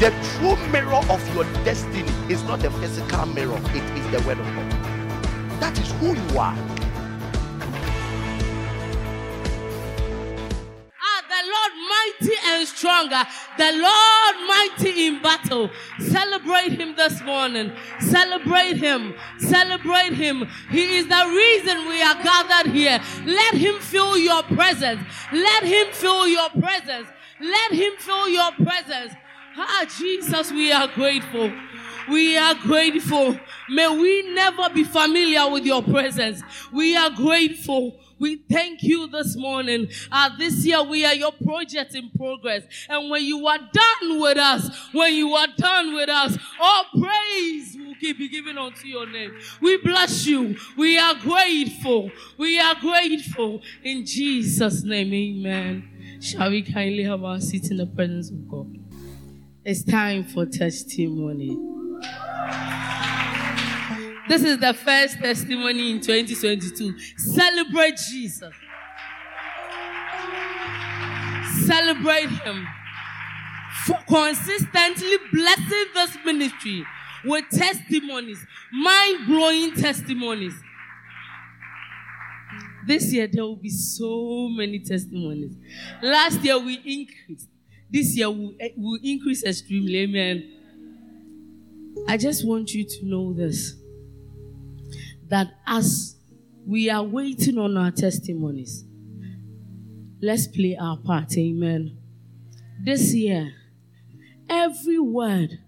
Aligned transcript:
The 0.00 0.08
true 0.38 0.56
mirror 0.72 0.94
of 1.10 1.34
your 1.34 1.44
destiny 1.62 2.10
is 2.32 2.42
not 2.44 2.60
the 2.60 2.70
physical 2.70 3.26
mirror, 3.26 3.60
it 3.74 3.98
is 3.98 4.10
the 4.10 4.26
word 4.26 4.38
of 4.38 4.46
God. 4.46 5.60
That 5.60 5.78
is 5.78 5.92
who 6.00 6.14
you 6.14 6.38
are. 6.38 6.56
Ah, 11.02 11.22
the 11.28 11.42
Lord 11.52 11.72
mighty 11.92 12.34
and 12.46 12.66
stronger, 12.66 13.22
the 13.58 13.72
Lord 13.72 14.36
mighty 14.48 15.06
in 15.06 15.20
battle. 15.20 15.68
Celebrate 15.98 16.72
Him 16.80 16.96
this 16.96 17.20
morning. 17.20 17.70
Celebrate 18.00 18.78
Him. 18.78 19.14
Celebrate 19.38 20.14
Him. 20.14 20.48
He 20.70 20.96
is 20.96 21.08
the 21.08 21.26
reason 21.28 21.86
we 21.90 22.00
are 22.00 22.22
gathered 22.22 22.72
here. 22.72 22.98
Let 23.26 23.52
Him 23.52 23.78
feel 23.80 24.16
your 24.16 24.44
presence. 24.44 25.02
Let 25.30 25.64
Him 25.64 25.92
feel 25.92 26.26
your 26.26 26.48
presence. 26.48 27.06
Let 27.38 27.72
Him 27.72 27.92
feel 27.98 28.30
your 28.30 28.52
presence. 28.52 29.12
Ah, 29.56 29.84
Jesus, 29.98 30.52
we 30.52 30.72
are 30.72 30.88
grateful. 30.88 31.52
We 32.08 32.36
are 32.36 32.54
grateful. 32.54 33.38
May 33.68 33.88
we 33.88 34.32
never 34.34 34.68
be 34.70 34.84
familiar 34.84 35.48
with 35.50 35.64
your 35.64 35.82
presence. 35.82 36.42
We 36.72 36.96
are 36.96 37.10
grateful. 37.10 38.00
We 38.18 38.36
thank 38.50 38.82
you 38.82 39.06
this 39.08 39.36
morning. 39.36 39.88
Uh, 40.12 40.30
this 40.36 40.64
year 40.66 40.82
we 40.82 41.04
are 41.04 41.14
your 41.14 41.32
project 41.32 41.94
in 41.94 42.10
progress. 42.10 42.64
And 42.88 43.10
when 43.10 43.24
you 43.24 43.46
are 43.46 43.58
done 43.58 44.20
with 44.20 44.38
us, 44.38 44.70
when 44.92 45.14
you 45.14 45.34
are 45.34 45.48
done 45.56 45.94
with 45.94 46.08
us, 46.08 46.36
all 46.60 46.84
praise 47.00 47.76
will 47.78 47.94
keep 47.94 48.18
be 48.18 48.28
given 48.28 48.58
unto 48.58 48.86
your 48.86 49.06
name. 49.06 49.38
We 49.60 49.78
bless 49.78 50.26
you. 50.26 50.56
We 50.76 50.98
are 50.98 51.14
grateful. 51.14 52.10
We 52.36 52.58
are 52.58 52.74
grateful. 52.74 53.62
In 53.82 54.04
Jesus' 54.04 54.82
name, 54.82 55.12
amen. 55.14 56.18
Shall 56.20 56.50
we 56.50 56.62
kindly 56.62 57.04
have 57.04 57.24
our 57.24 57.40
seat 57.40 57.70
in 57.70 57.78
the 57.78 57.86
presence 57.86 58.30
of 58.30 58.48
God? 58.48 58.89
It's 59.62 59.82
time 59.84 60.24
for 60.24 60.46
testimony. 60.46 61.54
This 64.26 64.42
is 64.42 64.56
the 64.56 64.72
first 64.72 65.18
testimony 65.18 65.90
in 65.90 66.00
2022. 66.00 66.98
Celebrate 67.18 67.98
Jesus. 68.10 68.54
Celebrate 71.66 72.30
Him 72.30 72.66
for 73.84 73.98
consistently 74.08 75.16
blessing 75.30 75.84
this 75.94 76.16
ministry 76.24 76.82
with 77.26 77.44
testimonies, 77.50 78.38
mind 78.72 79.26
blowing 79.26 79.74
testimonies. 79.74 80.54
This 82.86 83.12
year 83.12 83.28
there 83.30 83.44
will 83.44 83.56
be 83.56 83.68
so 83.68 84.48
many 84.48 84.78
testimonies. 84.78 85.54
Last 86.02 86.42
year 86.42 86.58
we 86.58 86.76
increased. 86.76 87.49
This 87.90 88.16
year 88.16 88.30
we 88.30 88.56
will 88.76 88.96
eh, 88.96 88.98
increase 89.02 89.44
extremely. 89.44 89.98
Amen. 89.98 90.60
I 92.08 92.16
just 92.16 92.46
want 92.46 92.72
you 92.72 92.84
to 92.84 93.06
know 93.06 93.32
this 93.32 93.74
that 95.28 95.48
as 95.66 96.16
we 96.66 96.90
are 96.90 97.02
waiting 97.04 97.56
on 97.56 97.76
our 97.76 97.90
testimonies, 97.90 98.84
let's 100.20 100.46
play 100.46 100.76
our 100.80 100.96
part. 100.96 101.36
Amen. 101.38 101.96
This 102.82 103.14
year, 103.14 103.52
every 104.48 104.98
word 104.98 105.58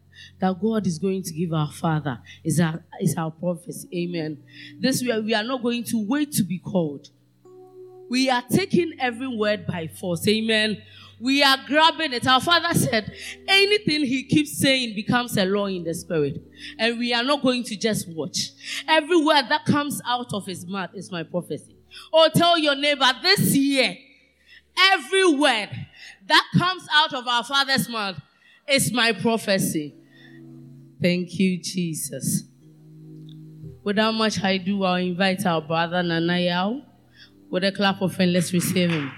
that 0.41 0.61
God 0.61 0.87
is 0.87 0.99
going 0.99 1.23
to 1.23 1.33
give 1.33 1.53
our 1.53 1.71
Father 1.71 2.21
is 2.45 2.59
our, 2.61 2.85
is 3.01 3.15
our 3.17 3.31
prophecy. 3.31 3.89
Amen. 3.95 4.43
This 4.81 5.03
year, 5.03 5.21
we 5.21 5.35
are 5.35 5.45
not 5.45 5.63
going 5.63 5.85
to 5.85 6.05
wait 6.07 6.33
to 6.33 6.43
be 6.43 6.59
called. 6.59 7.09
We 8.11 8.29
are 8.29 8.43
taking 8.51 8.95
every 8.99 9.29
word 9.29 9.67
by 9.67 9.87
force. 9.87 10.27
Amen. 10.29 10.83
We 11.23 11.41
are 11.41 11.57
grabbing 11.69 12.13
it. 12.15 12.27
Our 12.27 12.41
father 12.41 12.75
said, 12.75 13.13
anything 13.47 14.05
he 14.05 14.25
keeps 14.25 14.59
saying 14.59 14.97
becomes 14.97 15.37
a 15.37 15.45
law 15.45 15.67
in 15.67 15.85
the 15.85 15.95
spirit. 15.95 16.43
And 16.81 16.99
we 16.99 17.15
are 17.15 17.23
not 17.23 17.43
going 17.43 17.63
to 17.65 17.77
just 17.77 18.09
watch. 18.09 18.51
Every 18.89 19.25
word 19.25 19.45
that 19.49 19.65
comes 19.65 20.03
out 20.05 20.35
of 20.35 20.47
his 20.47 20.67
mouth 20.67 20.91
is 20.95 21.13
my 21.13 21.23
prophecy. 21.23 21.77
Or 22.13 22.29
tell 22.31 22.59
your 22.59 22.75
neighbor 22.75 23.09
this 23.23 23.55
year, 23.55 23.97
every 24.77 25.33
word 25.33 25.69
that 26.27 26.45
comes 26.59 26.89
out 26.93 27.15
of 27.15 27.29
our 27.29 27.45
father's 27.45 27.89
mouth 27.89 28.21
is 28.69 28.93
my 28.93 29.13
prophecy. 29.13 29.95
Thank 31.01 31.39
you, 31.39 31.63
Jesus. 31.63 32.43
Without 33.85 34.13
much 34.13 34.43
ado, 34.43 34.83
I'll 34.83 34.97
invite 34.97 35.47
our 35.47 35.61
brother 35.61 36.03
Nanayao 36.03 36.85
with 37.49 37.63
a 37.63 37.71
clap 37.71 38.03
of 38.03 38.17
hand. 38.17 38.33
Let's 38.33 38.53
receive 38.53 38.91
him. 38.91 39.13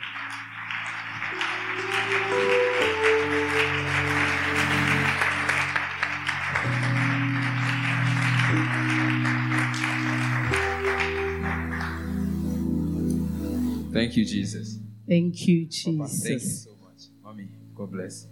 Thank 13.94 14.16
you, 14.16 14.24
Jesus. 14.24 14.80
Thank 15.08 15.46
you, 15.46 15.66
Papa, 15.66 16.10
Jesus. 16.10 16.22
thank 16.24 16.42
you 16.42 16.48
so 16.48 16.70
much. 16.82 17.02
Mommy, 17.22 17.48
God 17.76 17.92
bless. 17.92 18.26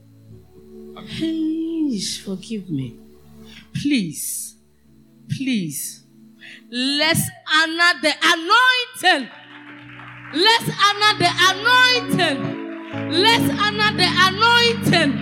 Please 1.17 2.19
forgive 2.19 2.69
me. 2.69 2.99
Please, 3.73 4.57
please, 5.31 6.03
let's 6.69 7.23
honor 7.55 7.93
the 8.03 8.13
anointing. 8.23 9.31
Let's 10.35 10.69
honor 10.83 11.19
the 11.23 11.31
anointing. 11.53 12.63
Let's 13.23 13.49
honor 13.63 13.97
the 13.97 14.09
anointing 14.29 15.13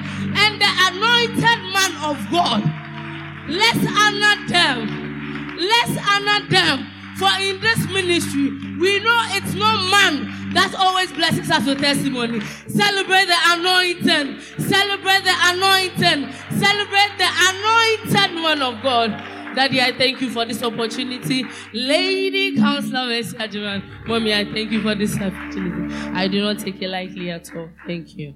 and 0.40 0.58
the 0.58 0.70
anointed 0.88 1.60
man 1.74 1.92
of 2.02 2.16
God. 2.30 2.62
Let's 3.46 3.84
honor 3.86 4.48
them. 4.48 5.56
Let's 5.58 5.98
honor 6.08 6.48
them. 6.48 6.89
For 7.20 7.28
in 7.38 7.60
this 7.60 7.86
ministry, 7.92 8.48
we 8.80 8.98
know 9.00 9.20
it's 9.36 9.52
no 9.52 9.68
man 9.92 10.54
that 10.54 10.74
always 10.74 11.12
blesses 11.12 11.50
us 11.50 11.66
with 11.66 11.78
testimony. 11.78 12.40
Celebrate 12.66 13.26
the 13.26 13.36
anointing. 13.44 14.40
Celebrate 14.58 15.24
the 15.28 15.36
anointing. 15.52 16.32
Celebrate 16.58 17.12
the 17.18 17.28
anointed 17.28 18.42
one 18.42 18.62
of 18.62 18.82
God. 18.82 19.10
Daddy, 19.54 19.82
I 19.82 19.92
thank 19.92 20.22
you 20.22 20.30
for 20.30 20.46
this 20.46 20.62
opportunity. 20.62 21.44
Lady 21.74 22.56
Counselor 22.56 23.04
Mercy 23.04 23.36
Ajiman, 23.36 24.06
Mommy, 24.06 24.32
I 24.32 24.44
thank 24.46 24.70
you 24.70 24.80
for 24.80 24.94
this 24.94 25.14
opportunity. 25.20 25.94
I 26.14 26.26
do 26.26 26.40
not 26.40 26.60
take 26.60 26.80
it 26.80 26.88
lightly 26.88 27.30
at 27.30 27.54
all. 27.54 27.68
Thank 27.86 28.16
you. 28.16 28.34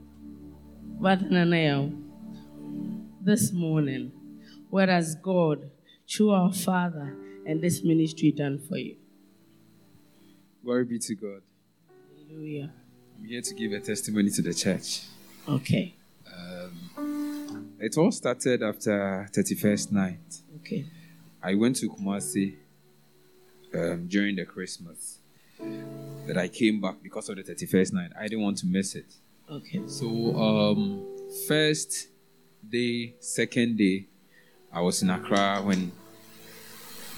But 1.01 1.21
Nanaya, 1.31 1.91
this 3.23 3.51
morning, 3.51 4.13
what 4.69 4.91
has 4.91 5.15
God, 5.15 5.71
through 6.07 6.33
our 6.33 6.53
Father, 6.53 7.17
and 7.47 7.61
this 7.63 7.83
ministry 7.83 8.33
done 8.33 8.59
for 8.59 8.77
you? 8.77 8.97
Glory 10.65 10.85
be 10.85 10.99
to 10.99 11.15
God. 11.15 11.43
Hallelujah. 12.29 12.71
I'm 13.19 13.25
here 13.27 13.43
to 13.43 13.55
give 13.55 13.73
a 13.73 13.81
testimony 13.81 14.31
to 14.31 14.43
the 14.43 14.55
church. 14.55 15.03
Okay. 15.49 15.95
Um, 16.27 17.71
It 17.81 17.97
all 17.99 18.11
started 18.13 18.63
after 18.63 19.29
31st 19.33 19.93
night. 19.93 20.41
Okay. 20.61 20.87
I 21.43 21.55
went 21.55 21.77
to 21.77 21.91
Kumasi 21.91 22.57
um, 23.75 24.07
during 24.09 24.37
the 24.37 24.45
Christmas. 24.47 25.19
But 26.27 26.39
I 26.39 26.49
came 26.49 26.81
back 26.81 26.97
because 27.03 27.29
of 27.29 27.37
the 27.37 27.43
31st 27.43 27.93
night. 27.93 28.11
I 28.19 28.23
didn't 28.25 28.43
want 28.43 28.59
to 28.59 28.67
miss 28.67 28.95
it. 28.95 29.15
Okay. 29.51 29.83
So, 29.87 30.07
um, 30.37 31.05
first 31.47 32.09
day, 32.67 33.15
second 33.21 33.77
day, 33.77 34.07
I 34.73 34.81
was 34.81 35.03
in 35.03 35.11
Accra 35.11 35.61
when 35.63 35.93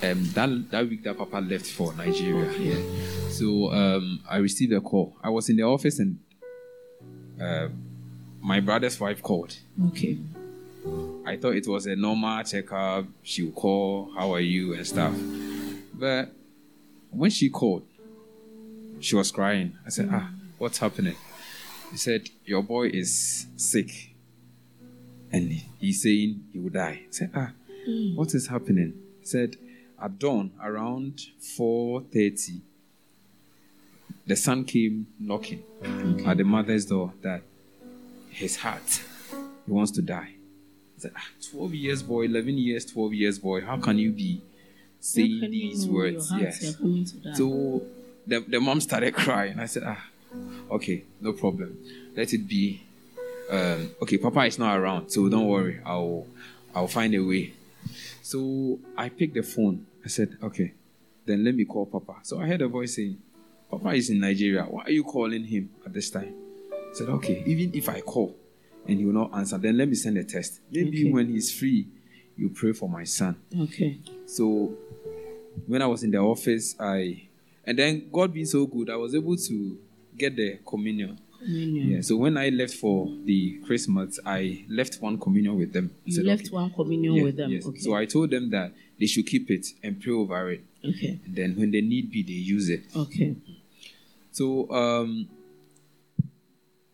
um, 0.02 0.24
that, 0.34 0.70
that 0.70 0.88
week 0.88 1.02
that 1.04 1.16
Papa 1.16 1.38
left 1.38 1.66
for 1.66 1.92
Nigeria. 1.94 2.52
Yeah. 2.58 3.30
So 3.30 3.72
um, 3.72 4.20
I 4.28 4.38
received 4.38 4.72
a 4.72 4.80
call. 4.80 5.16
I 5.22 5.30
was 5.30 5.48
in 5.48 5.56
the 5.56 5.62
office 5.62 5.98
and 5.98 6.18
uh, 7.40 7.68
my 8.40 8.60
brother's 8.60 8.98
wife 9.00 9.22
called. 9.22 9.56
Okay. 9.88 10.18
I 11.26 11.36
thought 11.36 11.56
it 11.56 11.66
was 11.66 11.86
a 11.86 11.96
normal 11.96 12.44
checkup. 12.44 13.06
She 13.22 13.42
would 13.42 13.54
call, 13.54 14.12
how 14.16 14.32
are 14.34 14.40
you, 14.40 14.74
and 14.74 14.86
stuff. 14.86 15.14
But 15.92 16.30
when 17.10 17.30
she 17.30 17.50
called, 17.50 17.82
she 19.00 19.16
was 19.16 19.30
crying. 19.30 19.76
I 19.84 19.90
said, 19.90 20.08
ah, 20.12 20.30
what's 20.58 20.78
happening? 20.78 21.16
He 21.90 21.96
said, 21.96 22.28
your 22.44 22.62
boy 22.62 22.88
is 22.88 23.46
sick. 23.56 24.14
And 25.32 25.50
he's 25.80 26.02
saying 26.02 26.44
he 26.52 26.58
will 26.58 26.70
die. 26.70 27.00
I 27.02 27.10
said, 27.10 27.30
ah, 27.34 27.50
what 28.14 28.32
is 28.34 28.46
happening? 28.46 28.94
He 29.20 29.26
said, 29.26 29.56
at 30.00 30.18
dawn, 30.18 30.52
around 30.62 31.20
4.30, 31.40 32.60
the 34.26 34.36
son 34.36 34.64
came 34.64 35.06
knocking 35.18 35.62
at 36.26 36.36
the 36.36 36.44
mother's 36.44 36.86
door 36.86 37.12
that 37.22 37.42
his 38.30 38.56
heart, 38.56 39.02
he 39.64 39.72
wants 39.72 39.92
to 39.92 40.02
die. 40.02 40.32
I 40.96 40.98
said, 40.98 41.12
ah, 41.16 41.28
12 41.50 41.74
years 41.74 42.02
boy, 42.02 42.24
11 42.24 42.58
years, 42.58 42.84
12 42.86 43.14
years 43.14 43.38
boy, 43.38 43.60
how 43.60 43.76
can 43.78 43.98
you 43.98 44.12
be 44.12 44.42
saying 45.00 45.50
these 45.50 45.86
words? 45.86 46.32
Yes. 46.36 46.76
So 47.34 47.82
the, 48.26 48.40
the 48.40 48.60
mom 48.60 48.80
started 48.80 49.14
crying. 49.14 49.58
I 49.60 49.66
said, 49.66 49.84
ah, 49.86 50.04
okay, 50.70 51.04
no 51.20 51.32
problem. 51.32 51.78
Let 52.16 52.32
it 52.32 52.48
be 52.48 52.82
um, 53.50 53.94
okay, 54.02 54.18
Papa 54.18 54.44
is 54.44 54.58
not 54.58 54.76
around, 54.76 55.10
so 55.10 55.28
don't 55.28 55.46
worry, 55.46 55.80
I'll 55.84 56.26
I'll 56.74 56.88
find 56.88 57.14
a 57.14 57.20
way. 57.20 57.52
So 58.26 58.80
I 58.96 59.08
picked 59.08 59.34
the 59.34 59.42
phone. 59.44 59.86
I 60.04 60.08
said, 60.08 60.36
okay, 60.42 60.72
then 61.24 61.44
let 61.44 61.54
me 61.54 61.64
call 61.64 61.86
Papa. 61.86 62.16
So 62.24 62.40
I 62.40 62.46
heard 62.48 62.60
a 62.60 62.66
voice 62.66 62.96
saying, 62.96 63.18
Papa 63.70 63.90
is 63.90 64.10
in 64.10 64.18
Nigeria. 64.18 64.64
Why 64.64 64.82
are 64.82 64.90
you 64.90 65.04
calling 65.04 65.44
him 65.44 65.70
at 65.86 65.92
this 65.92 66.10
time? 66.10 66.34
I 66.72 66.92
said, 66.92 67.08
okay, 67.08 67.44
even 67.46 67.72
if 67.72 67.88
I 67.88 68.00
call 68.00 68.34
and 68.84 68.98
he 68.98 69.04
will 69.04 69.12
not 69.12 69.30
answer, 69.32 69.58
then 69.58 69.76
let 69.76 69.88
me 69.88 69.94
send 69.94 70.18
a 70.18 70.24
test. 70.24 70.58
Maybe 70.72 71.02
Okay. 71.04 71.12
when 71.12 71.28
he's 71.28 71.56
free, 71.56 71.86
you 72.36 72.48
pray 72.50 72.72
for 72.72 72.88
my 72.88 73.04
son. 73.04 73.36
Okay. 73.60 74.00
So 74.26 74.74
when 75.68 75.80
I 75.80 75.86
was 75.86 76.02
in 76.02 76.10
the 76.10 76.18
office, 76.18 76.74
I 76.80 77.28
and 77.64 77.78
then 77.78 78.08
God 78.12 78.32
being 78.34 78.46
so 78.46 78.66
good, 78.66 78.90
I 78.90 78.96
was 78.96 79.14
able 79.14 79.36
to 79.36 79.78
get 80.18 80.34
the 80.34 80.58
communion. 80.66 81.20
Communion. 81.38 81.88
Yeah. 81.90 82.00
So 82.00 82.16
when 82.16 82.36
I 82.36 82.48
left 82.50 82.74
for 82.74 83.08
the 83.24 83.58
Christmas, 83.66 84.18
I 84.24 84.64
left 84.68 84.96
one 85.00 85.18
communion 85.18 85.56
with 85.56 85.72
them. 85.72 85.90
You 86.04 86.12
said, 86.14 86.24
left 86.24 86.46
okay. 86.46 86.54
one 86.54 86.70
communion 86.72 87.14
Yes, 87.14 87.24
with 87.24 87.36
them. 87.36 87.50
yes. 87.50 87.66
Okay. 87.66 87.78
So 87.78 87.94
I 87.94 88.04
told 88.06 88.30
them 88.30 88.50
that 88.50 88.72
they 88.98 89.06
should 89.06 89.26
keep 89.26 89.50
it 89.50 89.66
and 89.82 90.00
pray 90.00 90.12
over 90.12 90.50
it. 90.50 90.64
okay. 90.84 91.20
And 91.24 91.34
then 91.36 91.56
when 91.56 91.70
they 91.70 91.80
need 91.80 92.10
be, 92.10 92.22
they 92.22 92.32
use 92.32 92.68
it. 92.68 92.84
Okay. 92.94 93.36
So 94.32 94.70
um, 94.70 95.28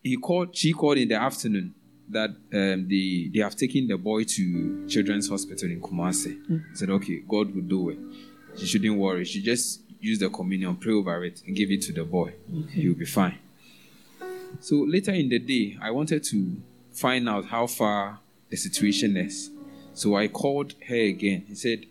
he 0.03 0.17
called. 0.17 0.57
She 0.57 0.73
called 0.73 0.99
in 0.99 1.09
the 1.09 1.17
afternoon 1.17 1.75
that 2.09 2.31
um, 2.31 2.89
they 2.89 3.31
they 3.33 3.41
have 3.41 3.57
taken 3.57 3.87
the 3.89 3.97
boy 3.97 4.25
to 4.25 4.87
Children's 4.89 5.29
Hospital 5.29 5.71
in 5.71 5.81
Kumasi. 5.81 6.39
Said, 6.77 6.91
okay, 6.91 7.23
God 7.29 7.55
will 7.55 7.63
do 7.63 7.91
it. 7.91 7.99
She 8.59 8.67
shouldn't 8.67 8.97
worry. 8.99 9.25
She 9.25 9.41
just 9.43 9.81
use 10.01 10.19
the 10.19 10.29
communion, 10.29 10.77
pray 10.77 10.93
over 10.93 11.25
it, 11.25 11.43
and 11.47 11.57
give 11.57 11.71
it 11.71 11.81
to 11.83 11.93
the 11.93 12.05
boy. 12.05 12.33
Okay. 12.65 12.81
He'll 12.83 12.95
be 12.95 13.07
fine. 13.07 13.39
So 14.61 14.77
later 14.77 15.13
in 15.13 15.29
the 15.29 15.39
day, 15.39 15.77
I 15.81 15.91
wanted 15.91 16.25
to 16.25 16.57
find 16.93 17.29
out 17.29 17.47
how 17.47 17.67
far 17.67 18.21
the 18.49 18.57
situation 18.57 19.17
is. 19.17 19.51
So 19.95 20.17
I 20.17 20.29
called 20.29 20.75
her 20.89 20.95
again. 20.95 21.45
He 21.49 21.55
said 21.55 21.87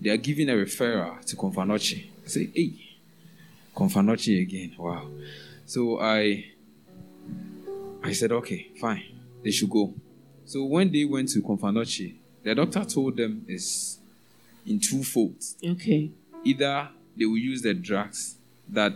they 0.00 0.10
are 0.10 0.16
giving 0.16 0.48
a 0.48 0.54
referral 0.54 1.24
to 1.24 1.36
Komfo 1.36 1.56
Anokye. 1.56 2.06
I 2.24 2.28
said, 2.28 2.50
hey, 2.54 2.72
Komfo 3.74 3.96
Anokye 4.02 4.42
again. 4.42 4.74
Wow. 4.78 5.08
So 5.66 6.00
I 6.00 6.46
I 8.02 8.12
said, 8.12 8.32
okay, 8.32 8.68
fine. 8.80 9.04
They 9.42 9.50
should 9.50 9.70
go. 9.70 9.94
So 10.44 10.64
when 10.64 10.90
they 10.92 11.04
went 11.04 11.30
to 11.30 11.40
Komfo 11.40 11.62
Anokye, 11.62 12.14
the 12.42 12.54
doctor 12.54 12.84
told 12.84 13.16
them 13.16 13.44
it's 13.48 13.98
in 14.66 14.78
two 14.80 15.02
folds. 15.02 15.56
Okay. 15.64 16.10
Either 16.44 16.88
they 17.16 17.24
will 17.24 17.38
use 17.38 17.62
the 17.62 17.74
drugs 17.74 18.36
that 18.68 18.92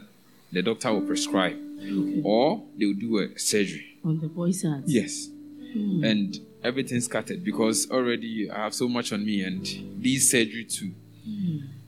the 0.53 0.63
doctor 0.63 0.93
will 0.93 1.03
prescribe, 1.03 1.57
Okay. 1.81 2.21
or 2.25 2.65
they 2.77 2.87
will 2.87 2.95
do 2.95 3.19
a 3.19 3.39
surgery. 3.39 3.99
On 4.05 4.19
the 4.21 4.29
boy's 4.29 4.63
hands. 4.63 4.85
Yes. 4.93 5.29
Hmm. 5.73 6.03
And 6.05 6.39
everything's 6.63 7.05
scattered 7.07 7.45
because 7.45 7.91
already 7.91 8.51
I 8.51 8.65
have 8.65 8.75
so 8.75 8.89
much 8.89 9.13
on 9.13 9.25
me 9.25 9.43
and 9.43 9.65
these 10.03 10.31
surgery 10.31 10.65
too. 10.65 10.93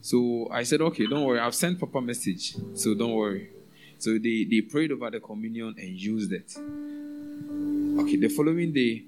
So 0.03 0.49
I 0.51 0.63
said, 0.65 0.81
okay, 0.81 1.07
don't 1.07 1.25
worry. 1.25 1.39
I've 1.41 1.55
sent 1.55 1.79
Papa 1.79 2.01
message, 2.01 2.55
so 2.75 2.95
don't 2.95 3.13
worry. 3.13 3.51
So 3.99 4.13
they, 4.19 4.45
they 4.45 4.63
prayed 4.63 4.93
over 4.93 5.11
the 5.11 5.21
communion 5.21 5.75
and 5.79 5.89
used 5.91 6.33
it. 6.33 6.57
Okay, 8.01 8.17
the 8.17 8.29
following 8.29 8.73
day, 8.73 9.05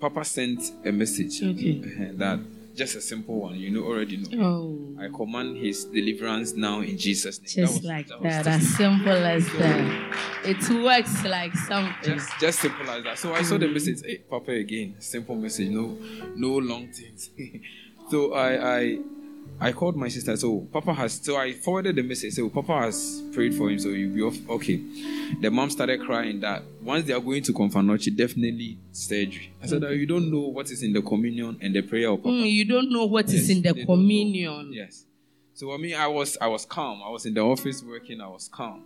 Papa 0.00 0.24
sent 0.24 0.60
a 0.84 0.90
message 0.92 1.42
Okay. 1.42 1.78
that 2.16 2.40
just 2.76 2.94
a 2.94 3.00
simple 3.00 3.40
one, 3.40 3.56
you 3.56 3.70
know, 3.70 3.84
already 3.84 4.18
know. 4.18 4.44
Oh. 4.44 5.02
I 5.02 5.08
command 5.08 5.56
his 5.56 5.84
deliverance 5.86 6.52
now 6.52 6.80
in 6.80 6.98
Jesus' 6.98 7.38
name. 7.40 7.66
Just 7.66 7.82
was- 7.82 7.84
like 7.84 8.08
that. 8.08 8.22
just- 8.22 8.48
As 8.48 8.76
simple 8.76 9.12
as 9.12 9.46
that. 9.54 10.16
It 10.44 10.84
works 10.84 11.24
like 11.24 11.54
something. 11.56 12.14
just 12.14 12.30
just 12.38 12.60
simple 12.60 12.88
as 12.88 13.02
that. 13.04 13.18
So 13.18 13.34
I 13.34 13.42
saw 13.42 13.58
the 13.58 13.66
mm. 13.66 13.72
message, 13.72 14.02
hey, 14.04 14.18
Papa 14.18 14.52
again, 14.52 14.96
simple 15.00 15.34
message, 15.34 15.70
no 15.70 15.98
no 16.36 16.58
long 16.58 16.88
things. 16.92 17.30
so 18.10 18.34
I 18.34 18.78
I 18.78 18.98
I 19.58 19.72
called 19.72 19.96
my 19.96 20.08
sister. 20.08 20.36
So 20.36 20.60
Papa 20.72 20.92
has 20.92 21.14
so 21.14 21.36
I 21.36 21.52
forwarded 21.54 21.96
the 21.96 22.02
message. 22.02 22.34
So 22.34 22.48
Papa 22.50 22.78
has 22.82 23.22
prayed 23.32 23.54
for 23.54 23.70
him, 23.70 23.78
so 23.78 23.88
you'll 23.88 24.14
be 24.14 24.22
off. 24.22 24.36
Okay. 24.50 24.80
The 25.40 25.50
mom 25.50 25.70
started 25.70 26.00
crying 26.02 26.40
that 26.40 26.62
once 26.82 27.06
they 27.06 27.14
are 27.14 27.20
going 27.20 27.42
to 27.44 27.52
Komfo 27.52 27.76
Anokye, 27.76 28.14
definitely 28.14 28.76
surgery. 28.92 29.52
I 29.62 29.66
said, 29.66 29.82
"Oh, 29.82 29.88
you 29.90 30.06
don't 30.06 30.30
know 30.30 30.40
what 30.48 30.70
is 30.70 30.82
in 30.82 30.92
the 30.92 31.00
communion 31.02 31.58
and 31.62 31.74
the 31.74 31.80
prayer 31.82 32.10
of 32.10 32.18
Papa. 32.22 32.28
Mm, 32.34 32.52
you 32.52 32.64
don't 32.66 32.90
know 32.92 33.06
what 33.06 33.26
is 33.26 33.48
Yes, 33.48 33.56
in 33.56 33.62
the 33.62 33.72
they 33.72 33.80
don't 33.84 33.88
know. 33.88 33.94
communion. 33.94 34.72
Yes. 34.72 35.04
So 35.54 35.72
I 35.72 35.78
mean, 35.78 35.94
I 35.94 36.06
was 36.06 36.36
I 36.40 36.48
was 36.48 36.66
calm. 36.66 37.02
I 37.02 37.08
was 37.08 37.24
in 37.24 37.32
the 37.32 37.40
office 37.40 37.82
working. 37.82 38.20
I 38.20 38.28
was 38.28 38.48
calm. 38.48 38.82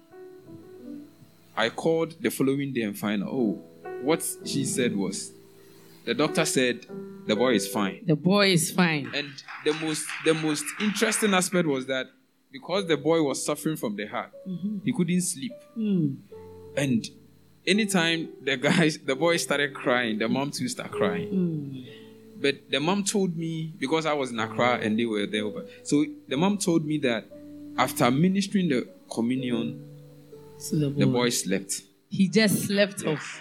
I 1.57 1.69
called 1.69 2.15
the 2.21 2.31
following 2.31 2.73
day 2.73 2.83
and 2.83 2.97
find 2.97 3.23
out. 3.23 3.31
Oh, 3.33 3.61
what 4.03 4.25
she 4.45 4.65
said 4.65 4.97
was, 4.97 5.33
the 6.11 6.15
doctor 6.15 6.45
said 6.45 6.87
the 7.29 7.37
boy 7.37 7.55
is 7.55 7.69
fine. 7.69 8.01
The 8.05 8.17
boy 8.17 8.51
is 8.51 8.73
fine. 8.73 9.13
And 9.15 9.29
the 9.65 9.73
most 9.75 10.09
the 10.25 10.35
most 10.35 10.65
interesting 10.81 11.33
aspect 11.35 11.69
was 11.69 11.87
that 11.87 12.07
because 12.51 12.89
the 12.89 12.97
boy 12.97 13.23
was 13.23 13.47
suffering 13.47 13.77
from 13.77 13.95
the 13.95 14.07
heart, 14.07 14.33
he 14.85 14.93
couldn't 14.93 15.21
sleep. 15.21 15.53
Mm. 15.79 16.17
And 16.77 17.07
anytime 17.65 18.31
the 18.43 18.57
guys 18.57 18.99
the 19.07 19.15
boy 19.15 19.37
started 19.37 19.73
crying, 19.73 20.19
the 20.19 20.29
mom 20.29 20.51
too 20.51 20.67
started 20.67 20.93
crying. 20.93 21.29
Mm. 21.31 21.87
But 22.43 22.69
the 22.69 22.81
mom 22.81 23.05
told 23.05 23.37
me 23.37 23.73
because 23.79 24.05
I 24.05 24.13
was 24.15 24.33
in 24.33 24.41
Accra 24.41 24.81
and 24.83 24.99
they 24.99 25.05
were 25.05 25.27
there. 25.27 25.49
But 25.49 25.71
so 25.85 26.05
the 26.27 26.37
mom 26.37 26.59
told 26.59 26.85
me 26.85 26.99
that 26.99 27.25
after 27.79 28.11
ministering 28.11 28.69
the 28.69 28.89
communion, 29.09 29.87
So 30.59 30.75
the 30.77 30.91
boy, 30.91 31.01
the 31.01 31.07
boy 31.07 31.29
slept. 31.29 31.83
he 32.09 32.29
just 32.29 32.67
slept 32.67 33.07
off. 33.07 33.41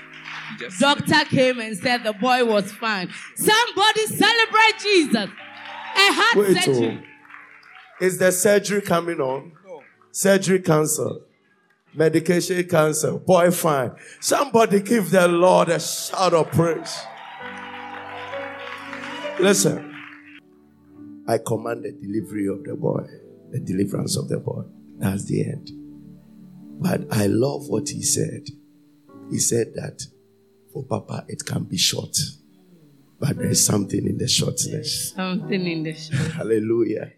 He 0.52 0.66
just 0.66 0.80
Doctor 0.80 1.26
came 1.26 1.60
and 1.60 1.78
said 1.78 2.04
the 2.04 2.14
boy 2.14 2.46
was 2.46 2.72
fine. 2.72 3.10
Somebody 3.36 4.06
celebrate 4.08 4.80
Jesus. 4.82 5.30
A 5.96 6.14
heart 6.14 6.48
Wait, 6.48 6.58
oh. 6.58 6.62
surgery. 6.62 7.04
Is 8.02 8.18
the 8.18 8.32
surgery 8.32 8.82
coming 8.82 9.20
on? 9.20 9.52
Surgery 10.12 10.60
cancel. 10.60 11.22
Medication 11.94 12.64
cancel. 12.68 13.20
Boy, 13.20 13.52
fine. 13.52 13.92
Somebody 14.20 14.82
give 14.82 15.12
the 15.12 15.28
Lord 15.28 15.70
a 15.70 15.80
shout 15.80 16.34
of 16.34 16.52
praise. 16.52 16.98
Listen, 19.40 19.96
I 21.28 21.38
command 21.38 21.84
the 21.84 21.92
delivery 21.92 22.48
of 22.48 22.64
the 22.64 22.76
boy, 22.76 23.06
the 23.52 23.60
deliverance 23.60 24.18
of 24.18 24.30
the 24.30 24.40
boy. 24.40 24.64
That's 24.98 25.26
the 25.26 25.44
end. 25.46 25.72
But 26.82 27.02
I 27.12 27.28
love 27.28 27.68
what 27.68 27.90
he 27.90 28.02
said. 28.02 28.48
He 29.30 29.40
said 29.40 29.74
that 29.76 30.02
for 30.72 30.84
Papa, 30.84 31.26
it 31.28 31.46
can 31.46 31.64
be 31.64 31.78
short, 31.78 32.18
but 33.20 33.38
there's 33.38 33.64
something 33.66 34.06
in 34.06 34.18
the 34.18 34.28
shortness. 34.28 35.14
Something 35.14 35.66
in 35.66 35.84
the 35.84 35.94
show. 35.94 36.16
Hallelujah. 36.36 37.14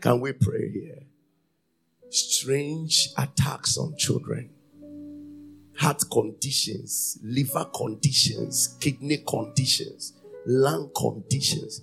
Can 0.00 0.20
we 0.20 0.32
pray 0.32 0.70
here? 0.70 1.02
Strange 2.10 3.08
attacks 3.18 3.76
on 3.76 3.96
children, 3.96 4.50
heart 5.76 6.02
conditions, 6.10 7.18
liver 7.22 7.64
conditions, 7.74 8.76
kidney 8.80 9.18
conditions, 9.26 10.12
lung 10.46 10.90
conditions. 10.96 11.82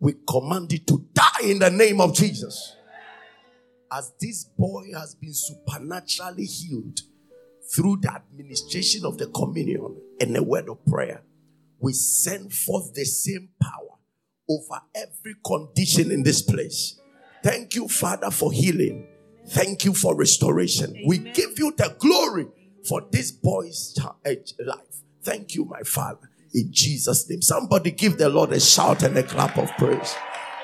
We 0.00 0.14
command 0.28 0.72
it 0.72 0.86
to 0.88 1.06
die 1.14 1.44
in 1.44 1.58
the 1.60 1.70
name 1.70 2.00
of 2.00 2.14
Jesus. 2.14 2.74
As 3.90 4.12
this 4.18 4.44
boy 4.44 4.90
has 4.94 5.14
been 5.14 5.34
supernaturally 5.34 6.46
healed 6.46 7.00
through 7.74 7.98
the 8.02 8.12
administration 8.12 9.04
of 9.04 9.18
the 9.18 9.26
communion 9.28 9.96
and 10.20 10.34
the 10.34 10.42
word 10.42 10.68
of 10.68 10.84
prayer, 10.86 11.22
we 11.80 11.92
send 11.92 12.52
forth 12.52 12.92
the 12.94 13.04
same 13.04 13.50
power 13.60 13.98
over 14.48 14.82
every 14.94 15.34
condition 15.44 16.10
in 16.10 16.22
this 16.22 16.42
place. 16.42 17.00
Thank 17.42 17.74
you, 17.74 17.88
Father, 17.88 18.30
for 18.30 18.52
healing. 18.52 19.08
Thank 19.48 19.84
you 19.84 19.94
for 19.94 20.14
restoration. 20.14 20.94
We 21.06 21.18
give 21.18 21.58
you 21.58 21.72
the 21.76 21.96
glory 21.98 22.46
for 22.88 23.02
this 23.10 23.32
boy's 23.32 23.98
eh, 24.24 24.36
life. 24.64 25.02
Thank 25.22 25.54
you, 25.54 25.64
my 25.64 25.80
Father. 25.82 26.30
In 26.54 26.68
Jesus' 26.70 27.28
name. 27.28 27.42
Somebody 27.42 27.90
give 27.90 28.18
the 28.18 28.28
Lord 28.28 28.52
a 28.52 28.60
shout 28.60 29.02
and 29.02 29.16
a 29.16 29.22
clap 29.22 29.56
of 29.56 29.70
praise. 29.78 30.14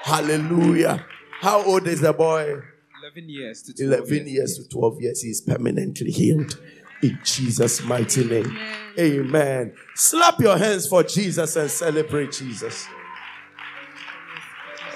Hallelujah. 0.03 1.05
How 1.41 1.65
old 1.65 1.87
is 1.87 2.01
the 2.01 2.13
boy? 2.13 2.61
11 3.03 3.29
years 3.29 3.63
to 3.63 3.75
12 3.75 4.11
11 4.11 4.29
years 4.29 4.59
to 4.59 4.69
12 4.69 5.01
years. 5.01 5.23
He 5.23 5.31
is 5.31 5.41
permanently 5.41 6.11
healed. 6.11 6.59
In 7.03 7.19
Jesus' 7.25 7.83
mighty 7.85 8.25
name. 8.25 8.59
Amen. 8.99 9.73
Slap 9.95 10.41
your 10.41 10.59
hands 10.59 10.87
for 10.89 11.03
Jesus 11.05 11.55
and 11.57 11.71
celebrate 11.71 12.33
Jesus. 12.33 12.87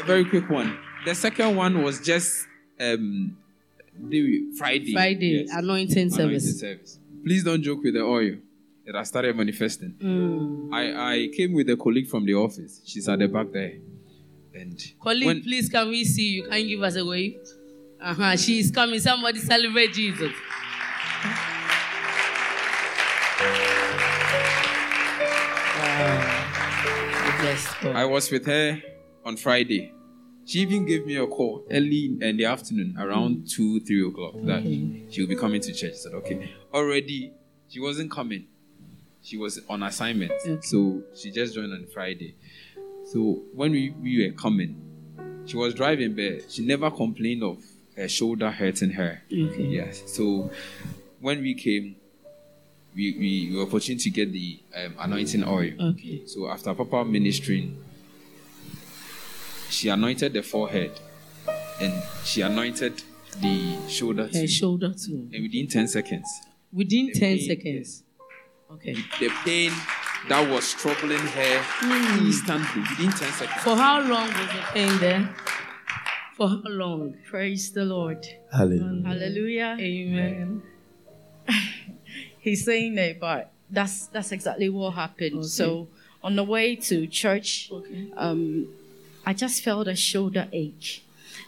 A 0.00 0.04
very 0.04 0.24
quick 0.24 0.48
one. 0.50 0.76
The 1.04 1.14
second 1.14 1.54
one 1.56 1.82
was 1.82 2.00
just 2.00 2.46
um 2.80 3.36
the 4.00 4.50
Friday. 4.56 4.92
Friday, 4.92 5.26
Yes. 5.46 5.50
anointing 5.52 5.96
Anointing 5.98 6.10
service. 6.10 6.60
service. 6.60 6.98
Please 7.24 7.44
don't 7.44 7.62
joke 7.62 7.82
with 7.84 7.94
the 7.94 8.00
oil. 8.02 8.36
It 8.84 8.94
has 8.96 9.06
started 9.08 9.36
manifesting. 9.36 9.94
Mm. 10.00 10.72
I, 10.74 11.14
I 11.14 11.28
came 11.36 11.52
with 11.52 11.70
a 11.70 11.76
colleague 11.76 12.08
from 12.08 12.24
the 12.26 12.34
office. 12.34 12.80
She's 12.84 13.08
at 13.08 13.20
the 13.20 13.28
back 13.28 13.52
there. 13.52 13.74
And 14.54 14.76
Colleague, 15.00 15.26
when- 15.26 15.42
please 15.42 15.68
can 15.68 15.88
we 15.88 16.04
see 16.04 16.30
you? 16.30 16.48
Can 16.48 16.58
you 16.62 16.76
give 16.76 16.82
us 16.82 16.96
a 16.96 17.04
wave? 17.04 17.36
Uh-huh. 18.00 18.36
She 18.36 18.58
is 18.58 18.72
coming. 18.72 18.98
Somebody 18.98 19.38
celebrate 19.38 19.92
Jesus. 19.92 20.32
I 27.82 28.04
was 28.04 28.30
with 28.30 28.46
her 28.46 28.82
on 29.24 29.36
Friday. 29.36 29.92
She 30.44 30.60
even 30.60 30.84
gave 30.84 31.06
me 31.06 31.16
a 31.16 31.26
call 31.26 31.64
early 31.70 32.16
in 32.20 32.36
the 32.36 32.46
afternoon, 32.46 32.96
around 32.98 33.36
mm. 33.36 33.50
two, 33.50 33.80
three 33.80 34.06
o'clock, 34.06 34.34
that 34.42 34.58
Okay. 34.60 35.04
she 35.10 35.20
will 35.20 35.28
be 35.28 35.36
coming 35.36 35.60
to 35.60 35.72
church. 35.72 35.92
I 35.92 35.96
said, 35.96 36.12
okay. 36.14 36.50
Already, 36.74 37.32
she 37.68 37.78
wasn't 37.80 38.10
coming. 38.10 38.46
She 39.22 39.36
was 39.36 39.60
on 39.68 39.84
assignment. 39.84 40.32
Okay. 40.44 40.60
So 40.62 41.02
she 41.14 41.30
just 41.30 41.54
joined 41.54 41.72
on 41.72 41.86
Friday. 41.94 42.34
So 43.04 43.42
when 43.54 43.70
we, 43.72 43.90
we 43.90 44.26
were 44.26 44.32
coming, 44.32 44.76
she 45.46 45.56
was 45.56 45.74
driving, 45.74 46.14
but 46.14 46.50
she 46.50 46.64
never 46.66 46.90
complained 46.90 47.44
of 47.44 47.62
her 47.96 48.08
shoulder 48.08 48.50
hurting 48.50 48.90
her. 48.90 49.22
Okay. 49.32 49.62
Yes. 49.62 50.02
So 50.06 50.50
when 51.20 51.40
we 51.40 51.54
came, 51.54 51.96
we, 52.94 53.12
we, 53.18 53.48
we 53.52 53.56
were 53.58 53.66
fortunate 53.66 54.00
to 54.00 54.10
get 54.10 54.32
the 54.32 54.58
um, 54.76 54.94
anointing 54.98 55.44
oil. 55.44 55.72
Okay. 55.92 56.22
So 56.26 56.48
after 56.48 56.74
Papa 56.74 57.04
ministering, 57.04 57.76
she 59.70 59.88
anointed 59.88 60.32
the 60.34 60.42
forehead 60.42 60.92
and 61.80 61.92
she 62.24 62.42
anointed 62.42 63.02
the 63.40 63.76
shoulder 63.88 64.24
Her 64.24 64.30
too. 64.32 64.46
shoulder 64.48 64.92
too. 64.92 65.28
and 65.32 65.42
within 65.42 65.66
10 65.68 65.88
seconds, 65.88 66.28
Within 66.72 67.10
10 67.12 67.20
pain, 67.20 67.40
seconds. 67.48 68.02
Okay. 68.72 68.94
the 69.20 69.28
pain 69.44 69.72
that 70.28 70.48
was 70.50 70.72
troubling 70.74 71.18
her 71.18 71.64
instantly, 72.18 72.82
within 72.82 73.10
10 73.10 73.32
seconds. 73.32 73.62
For 73.62 73.76
how 73.76 74.00
long 74.00 74.28
was 74.28 74.46
the 74.48 74.62
pain 74.72 74.98
then? 74.98 75.28
For 76.36 76.48
how 76.48 76.62
long? 76.66 77.14
Praise 77.28 77.72
the 77.72 77.84
Lord. 77.84 78.24
Hallelujah. 78.52 79.06
Hallelujah. 79.06 79.76
Amen. 79.80 80.62
He's 82.42 82.64
saying 82.64 82.98
it, 82.98 83.18
but 83.18 83.50
that's 83.70 84.06
that's 84.08 84.32
exactly 84.32 84.68
what 84.68 84.90
happened. 84.94 85.38
Okay. 85.38 85.46
So 85.46 85.88
on 86.22 86.36
the 86.36 86.44
way 86.44 86.76
to 86.76 87.06
church, 87.06 87.70
Okay. 87.72 88.12
um, 88.16 88.68
I 89.24 89.32
just 89.32 89.62
felt 89.62 89.88
a 89.88 89.96
shoulder 89.96 90.46
ache. 90.52 91.02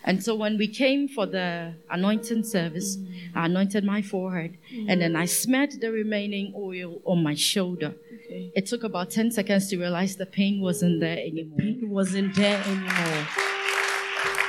And 0.06 0.22
so 0.22 0.34
when 0.34 0.56
we 0.58 0.68
came 0.68 1.08
for 1.08 1.26
the 1.26 1.72
anointing 1.90 2.44
service, 2.44 2.98
I 3.34 3.46
anointed 3.46 3.84
my 3.84 4.02
forehead 4.02 4.56
and 4.88 5.00
then 5.00 5.16
I 5.16 5.24
smeared 5.24 5.80
the 5.80 5.90
remaining 5.90 6.52
oil 6.56 7.00
on 7.04 7.22
my 7.22 7.34
shoulder. 7.34 7.94
Okay. 8.26 8.52
It 8.54 8.66
took 8.66 8.82
about 8.84 9.10
10 9.10 9.30
seconds 9.32 9.68
to 9.70 9.78
realize 9.78 10.16
the 10.16 10.26
pain 10.26 10.60
wasn't 10.60 11.00
there 11.00 11.18
anymore. 11.18 11.58
Pain 11.58 11.88
wasn't 11.90 12.34
there 12.36 12.62
anymore. 12.66 13.26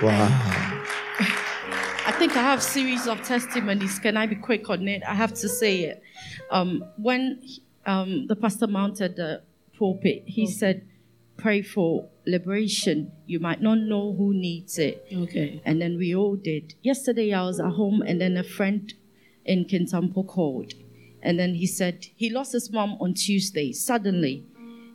Wow. 0.02 0.84
I 2.16 2.18
think 2.18 2.38
I 2.38 2.44
have 2.44 2.64
series 2.64 3.08
of 3.08 3.22
testimonies. 3.24 4.00
Can 4.00 4.16
I 4.16 4.26
be 4.26 4.36
quick 4.36 4.70
on 4.70 4.88
it? 4.88 5.04
I 5.06 5.14
have 5.14 5.34
to 5.34 5.50
say 5.50 5.82
it. 5.82 6.02
Um, 6.50 6.86
when 6.96 7.44
um, 7.86 8.28
the 8.28 8.38
pastor 8.38 8.68
mounted 8.68 9.18
the 9.18 9.42
pulpit, 9.78 10.24
he 10.26 10.48
said, 10.48 10.88
"Pray 11.36 11.62
for 11.62 12.08
liberation. 12.26 13.12
You 13.26 13.42
might 13.42 13.62
not 13.62 13.80
know 13.80 14.14
who 14.14 14.34
needs 14.34 14.80
it." 14.80 15.06
Okay. 15.14 15.62
And 15.66 15.82
then 15.82 15.98
we 15.98 16.16
all 16.16 16.38
did. 16.38 16.76
Yesterday 16.82 17.34
I 17.34 17.44
was 17.44 17.60
at 17.60 17.72
home, 17.72 18.02
and 18.02 18.22
then 18.22 18.38
a 18.38 18.44
friend 18.44 18.94
in 19.44 19.66
Kintampo 19.66 20.26
called, 20.26 20.74
and 21.22 21.38
then 21.38 21.56
he 21.56 21.68
said 21.68 22.06
he 22.16 22.30
lost 22.30 22.54
his 22.54 22.72
mom 22.72 22.96
on 23.02 23.14
Tuesday. 23.14 23.74
Suddenly, 23.74 24.46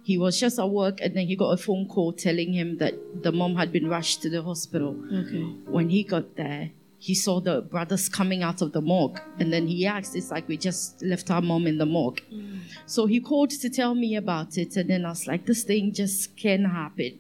he 0.03 0.17
was 0.17 0.41
just 0.41 0.59
at 0.59 0.71
work, 0.71 1.03
and 1.03 1.15
then 1.15 1.27
he 1.27 1.37
got 1.37 1.51
a 1.51 1.59
phone 1.59 1.87
call 1.87 2.15
telling 2.15 2.55
him 2.55 2.79
that 2.79 2.95
the 3.23 3.31
mom 3.31 3.57
had 3.57 3.71
been 3.71 3.89
rushed 3.91 4.23
to 4.23 4.31
the 4.31 4.43
hospital 4.43 4.97
Okay. 5.13 5.43
when 5.67 5.91
he 5.91 6.03
got 6.03 6.37
there, 6.37 6.71
he 7.01 7.15
saw 7.15 7.41
the 7.41 7.63
brothers 7.63 8.11
coming 8.11 8.43
out 8.43 8.61
of 8.61 8.73
the 8.73 8.83
morgue. 8.83 9.19
And 9.39 9.51
then 9.51 9.67
he 9.67 9.87
asked, 9.87 10.15
It's 10.15 10.31
like 10.31 10.47
we 10.47 10.59
just 10.59 11.03
left 11.03 11.31
our 11.31 11.41
mom 11.41 11.67
in 11.67 11.79
the 11.79 11.87
morgue. 11.87 12.21
Mm. 12.31 12.61
So 12.85 13.07
he 13.07 13.21
called 13.21 13.51
to 13.51 13.71
tell 13.71 13.95
me 13.95 14.17
about 14.17 14.59
it. 14.59 14.77
And 14.77 14.91
then 14.91 15.07
I 15.07 15.09
was 15.09 15.27
like, 15.27 15.47
This 15.47 15.65
thing 15.65 15.95
just 15.95 16.37
can't 16.37 16.67
happen. 16.71 17.19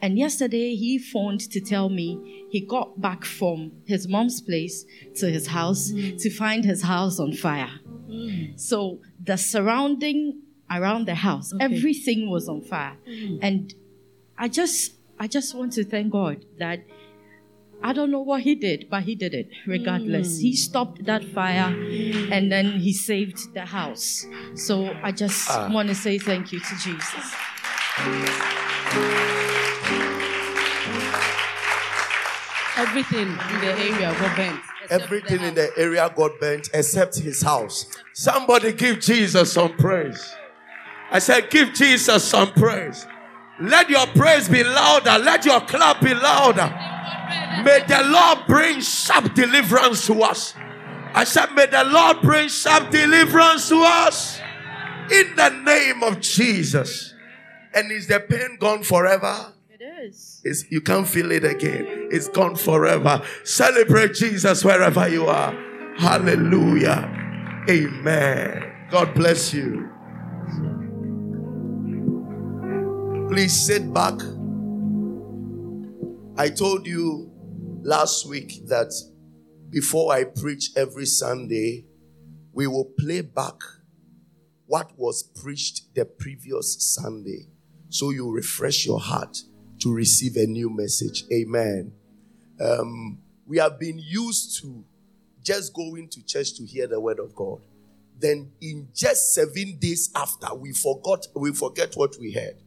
And 0.00 0.16
yesterday 0.16 0.76
he 0.76 0.98
phoned 0.98 1.40
to 1.50 1.60
tell 1.60 1.88
me 1.88 2.46
he 2.48 2.60
got 2.60 3.00
back 3.00 3.24
from 3.24 3.72
his 3.84 4.06
mom's 4.06 4.40
place 4.40 4.84
to 5.16 5.28
his 5.28 5.48
house 5.48 5.90
mm. 5.90 6.16
to 6.22 6.30
find 6.30 6.64
his 6.64 6.82
house 6.82 7.18
on 7.18 7.32
fire. 7.32 7.80
Mm. 8.08 8.58
So 8.58 9.00
the 9.20 9.36
surrounding 9.36 10.42
around 10.70 11.06
the 11.06 11.16
house, 11.16 11.52
Okay. 11.52 11.64
everything 11.64 12.30
was 12.30 12.48
on 12.48 12.60
fire. 12.62 12.96
And 13.42 13.74
I 14.38 14.46
just 14.46 14.92
I 15.18 15.26
just 15.26 15.54
want 15.56 15.72
to 15.72 15.84
thank 15.84 16.12
God 16.12 16.44
that 16.58 16.80
I 17.84 17.92
don't 17.92 18.10
know 18.10 18.20
what 18.20 18.42
he 18.42 18.54
did, 18.54 18.88
but 18.88 19.02
he 19.02 19.14
did 19.14 19.34
it 19.34 19.48
regardless. 19.66 20.38
He 20.38 20.52
mm. 20.52 20.56
stopped 20.56 21.04
that 21.04 21.24
fire 21.24 21.74
and 22.30 22.50
then 22.50 22.80
he 22.80 22.92
saved 22.92 23.54
the 23.54 23.64
house. 23.66 24.24
So 24.54 24.94
I 25.02 25.10
just 25.10 25.50
ah. 25.50 25.68
want 25.72 25.88
to 25.88 25.94
say 25.94 26.18
thank 26.18 26.52
you 26.52 26.60
to 26.60 26.74
Jesus. 26.78 27.34
Everything 32.78 33.28
in 33.28 33.60
the 33.60 33.74
area 33.78 34.14
got 34.18 34.36
burnt. 34.36 34.60
Everything 34.90 35.38
the 35.38 35.48
in 35.48 35.54
the 35.54 35.70
area 35.76 36.12
got 36.14 36.40
bent 36.40 36.70
except 36.74 37.18
his 37.18 37.42
house. 37.42 37.86
Somebody 38.12 38.72
give 38.72 39.00
Jesus 39.00 39.52
some 39.52 39.76
praise. 39.76 40.34
I 41.10 41.18
said, 41.18 41.50
give 41.50 41.74
Jesus 41.74 42.24
some 42.24 42.52
praise. 42.52 43.06
Let 43.60 43.90
your 43.90 44.06
praise 44.08 44.48
be 44.48 44.64
louder. 44.64 45.18
Let 45.18 45.44
your 45.44 45.60
clap 45.60 46.00
be 46.00 46.14
louder. 46.14 46.74
May 47.64 47.84
the 47.86 48.02
Lord 48.06 48.46
bring 48.46 48.80
sharp 48.80 49.34
deliverance 49.34 50.06
to 50.06 50.22
us. 50.22 50.54
I 51.14 51.24
said, 51.24 51.52
may 51.54 51.66
the 51.66 51.84
Lord 51.84 52.22
bring 52.22 52.48
sharp 52.48 52.90
deliverance 52.90 53.68
to 53.68 53.82
us 53.84 54.40
in 55.10 55.36
the 55.36 55.50
name 55.50 56.02
of 56.02 56.20
Jesus. 56.20 57.14
And 57.74 57.92
is 57.92 58.06
the 58.06 58.20
pain 58.20 58.56
gone 58.58 58.82
forever? 58.82 59.52
It 59.70 59.82
is. 59.82 60.40
It's, 60.44 60.70
you 60.70 60.80
can't 60.80 61.06
feel 61.06 61.30
it 61.32 61.44
again. 61.44 62.08
It's 62.10 62.28
gone 62.28 62.56
forever. 62.56 63.22
Celebrate 63.44 64.14
Jesus 64.14 64.64
wherever 64.64 65.06
you 65.08 65.26
are. 65.26 65.52
Hallelujah. 65.98 67.64
Amen. 67.68 68.88
God 68.90 69.14
bless 69.14 69.52
you. 69.52 69.91
Please 73.32 73.66
sit 73.66 73.94
back. 73.94 74.20
I 76.36 76.50
told 76.50 76.86
you 76.86 77.32
last 77.80 78.28
week 78.28 78.66
that 78.66 78.92
before 79.70 80.12
I 80.12 80.24
preach 80.24 80.68
every 80.76 81.06
Sunday, 81.06 81.86
we 82.52 82.66
will 82.66 82.92
play 82.98 83.22
back 83.22 83.54
what 84.66 84.90
was 84.98 85.22
preached 85.22 85.94
the 85.94 86.04
previous 86.04 86.76
Sunday 86.94 87.46
so 87.88 88.10
you 88.10 88.30
refresh 88.30 88.84
your 88.84 89.00
heart 89.00 89.38
to 89.78 89.94
receive 89.94 90.36
a 90.36 90.46
new 90.46 90.68
message. 90.68 91.24
Amen. 91.32 91.90
Um, 92.60 93.18
we 93.46 93.56
have 93.56 93.80
been 93.80 93.98
used 93.98 94.60
to 94.60 94.84
just 95.42 95.72
going 95.72 96.10
to 96.10 96.22
church 96.26 96.52
to 96.58 96.66
hear 96.66 96.86
the 96.86 97.00
word 97.00 97.18
of 97.18 97.34
God. 97.34 97.62
Then 98.18 98.52
in 98.60 98.88
just 98.94 99.34
seven 99.34 99.78
days 99.78 100.10
after, 100.14 100.54
we 100.54 100.74
forgot, 100.74 101.28
we 101.34 101.54
forget 101.54 101.94
what 101.94 102.14
we 102.20 102.32
heard. 102.32 102.61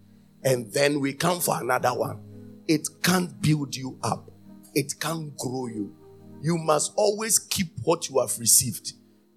And 0.46 0.72
then 0.72 1.00
we 1.00 1.14
come 1.14 1.40
for 1.40 1.60
another 1.60 1.90
one. 1.90 2.20
It 2.68 2.88
can't 3.02 3.42
build 3.42 3.76
you 3.76 3.98
up. 4.04 4.32
It 4.76 5.00
can't 5.00 5.36
grow 5.38 5.68
you. 5.68 5.94
You 6.42 6.58
must 6.58 6.94
always 6.96 7.40
keep 7.40 7.70
what 7.84 8.08
you 8.10 8.20
have 8.20 8.38
received. 8.40 8.94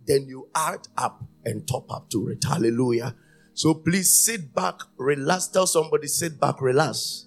Then 0.06 0.26
you 0.26 0.48
add 0.54 0.86
up 0.96 1.24
and 1.44 1.66
top 1.66 1.90
up 1.90 2.10
to 2.10 2.28
it. 2.28 2.44
Hallelujah. 2.44 3.14
So 3.54 3.74
please 3.74 4.12
sit 4.12 4.54
back, 4.54 4.80
relax. 4.98 5.48
Tell 5.48 5.66
somebody, 5.66 6.06
sit 6.06 6.38
back, 6.38 6.60
relax. 6.60 7.26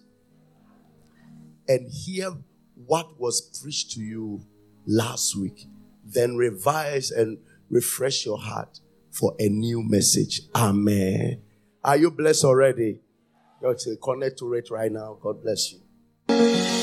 And 1.67 1.91
hear 1.91 2.31
what 2.75 3.19
was 3.19 3.41
preached 3.61 3.91
to 3.91 4.01
you 4.01 4.45
last 4.85 5.35
week. 5.35 5.65
Then 6.05 6.35
revise 6.35 7.11
and 7.11 7.39
refresh 7.69 8.25
your 8.25 8.37
heart 8.37 8.79
for 9.11 9.35
a 9.39 9.49
new 9.49 9.81
message. 9.81 10.41
Amen. 10.55 11.41
Are 11.83 11.97
you 11.97 12.11
blessed 12.11 12.45
already? 12.45 12.99
You 13.61 13.75
to 13.77 13.95
connect 13.97 14.39
to 14.39 14.53
it 14.55 14.71
right 14.71 14.91
now. 14.91 15.17
God 15.21 15.43
bless 15.43 15.73
you. 15.73 16.80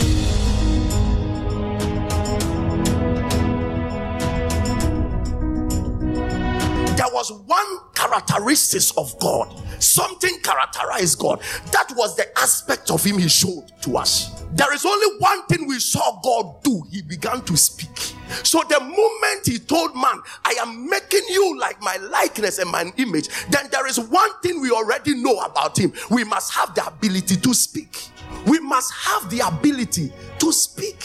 Characteristics 8.09 8.91
of 8.97 9.19
God. 9.19 9.55
Something 9.83 10.39
characterized 10.41 11.19
God. 11.19 11.41
That 11.73 11.93
was 11.97 12.17
the 12.17 12.27
aspect 12.39 12.91
of 12.91 13.05
Him 13.05 13.19
He 13.19 13.29
showed 13.29 13.71
to 13.83 13.97
us. 13.97 14.43
There 14.53 14.73
is 14.75 14.85
only 14.85 15.19
one 15.19 15.45
thing 15.47 15.67
we 15.67 15.79
saw 15.79 16.21
God 16.21 16.63
do. 16.63 16.83
He 16.91 17.03
began 17.03 17.43
to 17.43 17.57
speak. 17.57 17.97
So 18.43 18.63
the 18.69 18.81
moment 18.81 19.47
He 19.47 19.59
told 19.59 19.95
man, 19.95 20.21
I 20.45 20.57
am 20.61 20.89
making 20.89 21.25
you 21.29 21.59
like 21.59 21.81
my 21.81 21.97
likeness 21.97 22.59
and 22.59 22.71
my 22.71 22.91
image, 22.97 23.29
then 23.51 23.69
there 23.71 23.87
is 23.87 23.99
one 24.01 24.31
thing 24.41 24.61
we 24.61 24.71
already 24.71 25.15
know 25.15 25.39
about 25.41 25.79
Him. 25.79 25.93
We 26.11 26.25
must 26.25 26.53
have 26.55 26.75
the 26.75 26.87
ability 26.87 27.37
to 27.37 27.55
speak. 27.55 28.09
We 28.47 28.59
must 28.61 28.93
have 28.93 29.31
the 29.31 29.41
ability 29.41 30.13
to 30.39 30.53
speak. 30.53 31.03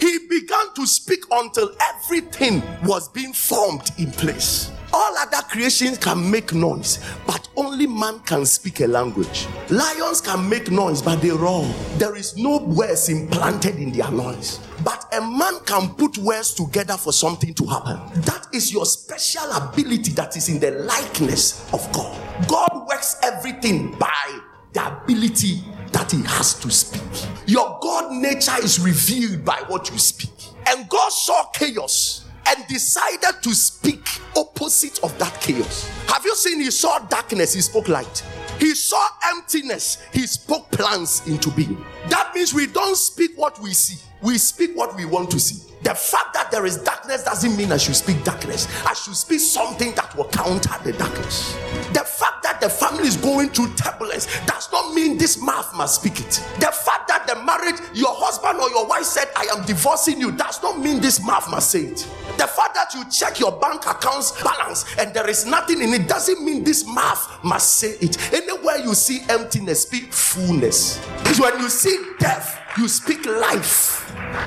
He 0.00 0.18
began 0.28 0.74
to 0.74 0.86
speak 0.86 1.20
until 1.30 1.70
everything 1.80 2.62
was 2.84 3.08
being 3.08 3.32
formed 3.32 3.90
in 3.98 4.10
place. 4.12 4.70
All 4.96 5.18
other 5.18 5.42
creations 5.48 5.98
can 5.98 6.30
make 6.30 6.54
noise, 6.54 7.04
but 7.26 7.48
only 7.56 7.84
man 7.84 8.20
can 8.20 8.46
speak 8.46 8.78
a 8.80 8.86
language. 8.86 9.48
Lions 9.68 10.20
can 10.20 10.48
make 10.48 10.70
noise, 10.70 11.02
but 11.02 11.20
they 11.20 11.30
roar. 11.30 11.64
There 11.98 12.14
is 12.14 12.36
no 12.36 12.58
words 12.58 13.08
implanted 13.08 13.74
in 13.74 13.90
their 13.90 14.08
noise. 14.12 14.60
But 14.84 15.12
a 15.12 15.20
man 15.20 15.58
can 15.66 15.88
put 15.96 16.16
words 16.18 16.54
together 16.54 16.96
for 16.96 17.12
something 17.12 17.54
to 17.54 17.66
happen. 17.66 18.22
That 18.22 18.46
is 18.52 18.72
your 18.72 18.86
special 18.86 19.50
ability 19.50 20.12
that 20.12 20.36
is 20.36 20.48
in 20.48 20.60
the 20.60 20.70
likeness 20.70 21.72
of 21.72 21.92
God. 21.92 22.16
God 22.46 22.86
works 22.88 23.16
everything 23.24 23.98
by 23.98 24.38
the 24.74 25.02
ability 25.02 25.64
that 25.90 26.12
he 26.12 26.22
has 26.22 26.54
to 26.60 26.70
speak. 26.70 27.02
Your 27.46 27.80
God 27.82 28.12
nature 28.12 28.62
is 28.62 28.78
revealed 28.78 29.44
by 29.44 29.60
what 29.66 29.90
you 29.90 29.98
speak. 29.98 30.30
And 30.68 30.88
God 30.88 31.10
saw 31.10 31.46
chaos 31.46 32.23
and 32.46 32.66
decided 32.66 33.42
to 33.42 33.54
speak 33.54 34.06
opposite 34.36 35.02
of 35.02 35.16
that 35.18 35.40
chaos. 35.40 35.88
Have 36.08 36.24
you 36.24 36.34
seen 36.34 36.60
he 36.60 36.70
saw 36.70 36.98
darkness, 37.00 37.54
he 37.54 37.60
spoke 37.60 37.88
light. 37.88 38.24
He 38.58 38.74
saw 38.74 39.06
emptiness, 39.30 39.98
he 40.12 40.26
spoke 40.26 40.70
plans 40.70 41.26
into 41.26 41.50
being. 41.50 41.84
That 42.08 42.32
means 42.34 42.54
we 42.54 42.66
don't 42.66 42.96
speak 42.96 43.32
what 43.36 43.60
we 43.60 43.72
see, 43.72 44.00
we 44.22 44.38
speak 44.38 44.76
what 44.76 44.96
we 44.96 45.04
want 45.04 45.30
to 45.32 45.40
see. 45.40 45.73
The 45.84 45.94
fact 45.94 46.32
that 46.32 46.50
there 46.50 46.64
is 46.64 46.78
darkness 46.78 47.24
doesn't 47.24 47.54
mean 47.56 47.70
I 47.70 47.76
should 47.76 47.94
speak 47.94 48.24
darkness. 48.24 48.66
I 48.86 48.94
should 48.94 49.14
speak 49.14 49.40
something 49.40 49.94
that 49.96 50.16
will 50.16 50.28
counter 50.28 50.72
the 50.82 50.94
darkness. 50.94 51.52
The 51.92 52.00
fact 52.00 52.42
that 52.42 52.58
the 52.62 52.70
family 52.70 53.06
is 53.06 53.18
going 53.18 53.50
through 53.50 53.74
turbulence 53.74 54.26
does 54.46 54.72
not 54.72 54.94
mean 54.94 55.18
this 55.18 55.42
mouth 55.42 55.74
must 55.76 56.00
speak 56.00 56.20
it. 56.20 56.42
The 56.58 56.72
fact 56.72 57.08
that 57.08 57.26
the 57.26 57.36
marriage, 57.44 57.80
your 57.92 58.14
husband 58.16 58.60
or 58.60 58.70
your 58.70 58.86
wife 58.86 59.04
said, 59.04 59.28
I 59.36 59.44
am 59.54 59.66
divorcing 59.66 60.18
you, 60.18 60.32
does 60.32 60.62
not 60.62 60.80
mean 60.80 61.00
this 61.00 61.22
mouth 61.22 61.50
must 61.50 61.70
say 61.70 61.80
it. 61.80 61.98
The 62.38 62.46
fact 62.46 62.74
that 62.74 62.94
you 62.94 63.04
check 63.10 63.38
your 63.38 63.52
bank 63.52 63.84
account's 63.86 64.42
balance 64.42 64.86
and 64.98 65.12
there 65.12 65.28
is 65.28 65.44
nothing 65.44 65.82
in 65.82 65.92
it 65.92 66.08
doesn't 66.08 66.42
mean 66.42 66.64
this 66.64 66.86
mouth 66.86 67.44
must 67.44 67.76
say 67.76 67.98
it. 68.00 68.32
Anywhere 68.32 68.78
you 68.78 68.94
see 68.94 69.20
emptiness, 69.28 69.82
speak 69.82 70.14
fullness. 70.14 70.96
When 71.38 71.58
you 71.60 71.68
see 71.68 71.98
death, 72.18 72.58
you 72.78 72.88
speak 72.88 73.26
life. 73.26 74.03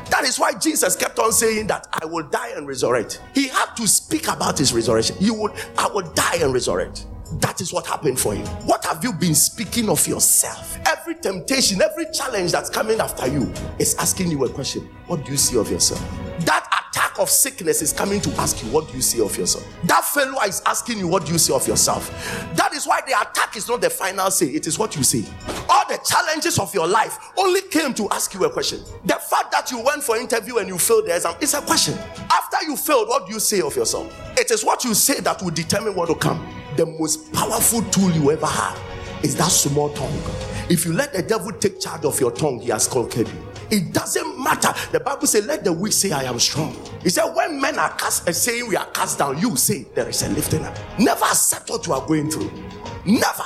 That 0.09 0.23
is 0.25 0.39
why 0.39 0.53
Jesus 0.53 0.95
kept 0.95 1.19
on 1.19 1.31
saying 1.31 1.67
that 1.67 1.87
I 1.93 2.05
will 2.05 2.27
die 2.27 2.49
and 2.55 2.67
resurrect. 2.67 3.21
He 3.33 3.47
had 3.47 3.73
to 3.75 3.87
speak 3.87 4.27
about 4.27 4.57
his 4.57 4.73
resurrection. 4.73 5.15
You 5.19 5.33
would, 5.35 5.53
I 5.77 5.87
will 5.87 6.09
die 6.13 6.37
and 6.41 6.53
resurrect. 6.53 7.05
That 7.33 7.59
is 7.61 7.73
what 7.73 7.85
happened 7.85 8.19
for 8.19 8.33
you. 8.35 8.43
What 8.65 8.85
have 8.85 9.03
you 9.03 9.11
been 9.13 9.35
speaking 9.35 9.89
of 9.89 10.05
yourself? 10.07 10.77
Every 10.85 11.15
temptation, 11.15 11.81
every 11.81 12.05
challenge 12.13 12.51
that's 12.51 12.69
coming 12.69 12.99
after 12.99 13.27
you 13.27 13.51
is 13.79 13.95
asking 13.95 14.31
you 14.31 14.43
a 14.45 14.49
question 14.49 14.83
What 15.07 15.25
do 15.25 15.31
you 15.31 15.37
see 15.37 15.57
of 15.57 15.69
yourself? 15.69 15.99
That 16.41 16.65
attack 16.89 17.19
of 17.19 17.29
sickness 17.29 17.81
is 17.81 17.91
coming 17.91 18.21
to 18.21 18.31
ask 18.39 18.63
you, 18.63 18.69
What 18.71 18.87
do 18.89 18.95
you 18.95 19.01
see 19.01 19.21
of 19.21 19.37
yourself? 19.37 19.67
That 19.83 20.05
failure 20.05 20.37
is 20.47 20.61
asking 20.65 20.99
you, 20.99 21.07
What 21.07 21.25
do 21.25 21.33
you 21.33 21.37
see 21.37 21.53
of 21.53 21.67
yourself? 21.67 22.09
That 22.55 22.73
is 22.73 22.87
why 22.87 23.01
the 23.05 23.19
attack 23.19 23.57
is 23.57 23.67
not 23.67 23.81
the 23.81 23.89
final 23.89 24.31
say, 24.31 24.47
it 24.47 24.65
is 24.65 24.79
what 24.79 24.95
you 24.95 25.03
say. 25.03 25.25
All 25.69 25.85
the 25.89 25.99
challenges 26.05 26.59
of 26.59 26.73
your 26.73 26.87
life 26.87 27.17
only 27.37 27.61
came 27.61 27.93
to 27.95 28.09
ask 28.11 28.33
you 28.33 28.45
a 28.45 28.49
question. 28.49 28.79
The 29.03 29.15
fact 29.15 29.51
that 29.51 29.69
you 29.71 29.81
went 29.83 30.01
for 30.03 30.15
interview 30.15 30.57
and 30.57 30.67
you 30.69 30.77
failed 30.77 31.07
the 31.07 31.15
exam 31.15 31.35
is 31.41 31.53
a 31.53 31.61
question. 31.61 31.97
After 32.31 32.65
you 32.65 32.77
failed, 32.77 33.09
what 33.09 33.27
do 33.27 33.33
you 33.33 33.39
say 33.39 33.61
of 33.61 33.75
yourself? 33.75 34.13
It 34.37 34.49
is 34.51 34.63
what 34.63 34.83
you 34.85 34.93
say 34.93 35.19
that 35.21 35.41
will 35.41 35.51
determine 35.51 35.93
what 35.93 36.07
will 36.07 36.15
come. 36.15 36.45
The 36.77 36.85
most 36.85 37.33
powerful 37.33 37.81
tool 37.89 38.11
you 38.11 38.31
ever 38.31 38.45
have 38.45 38.79
is 39.23 39.35
that 39.37 39.49
small 39.49 39.89
tongue. 39.89 40.13
If 40.69 40.85
you 40.85 40.93
let 40.93 41.11
the 41.11 41.23
devil 41.23 41.51
take 41.51 41.79
charge 41.79 42.05
of 42.05 42.19
your 42.19 42.29
tongue, 42.31 42.59
he 42.59 42.69
has 42.69 42.87
conquered 42.87 43.27
you. 43.27 43.47
It 43.71 43.93
doesn't 43.93 44.43
matter. 44.43 44.71
The 44.91 44.99
Bible 44.99 45.25
says, 45.25 45.47
Let 45.47 45.63
the 45.63 45.73
weak 45.73 45.91
say, 45.91 46.11
I 46.11 46.23
am 46.23 46.37
strong. 46.39 46.75
He 47.01 47.09
said, 47.09 47.33
When 47.33 47.59
men 47.59 47.79
are 47.79 47.89
cast, 47.97 48.29
uh, 48.29 48.31
saying 48.31 48.69
we 48.69 48.75
are 48.75 48.85
cast 48.91 49.17
down, 49.17 49.39
you 49.39 49.55
say 49.55 49.87
there 49.95 50.07
is 50.07 50.21
a 50.21 50.29
lifting 50.29 50.63
up. 50.63 50.77
Never 50.99 51.25
accept 51.25 51.69
what 51.71 51.87
you 51.87 51.93
are 51.93 52.05
going 52.05 52.29
through. 52.29 52.51
Never. 53.05 53.43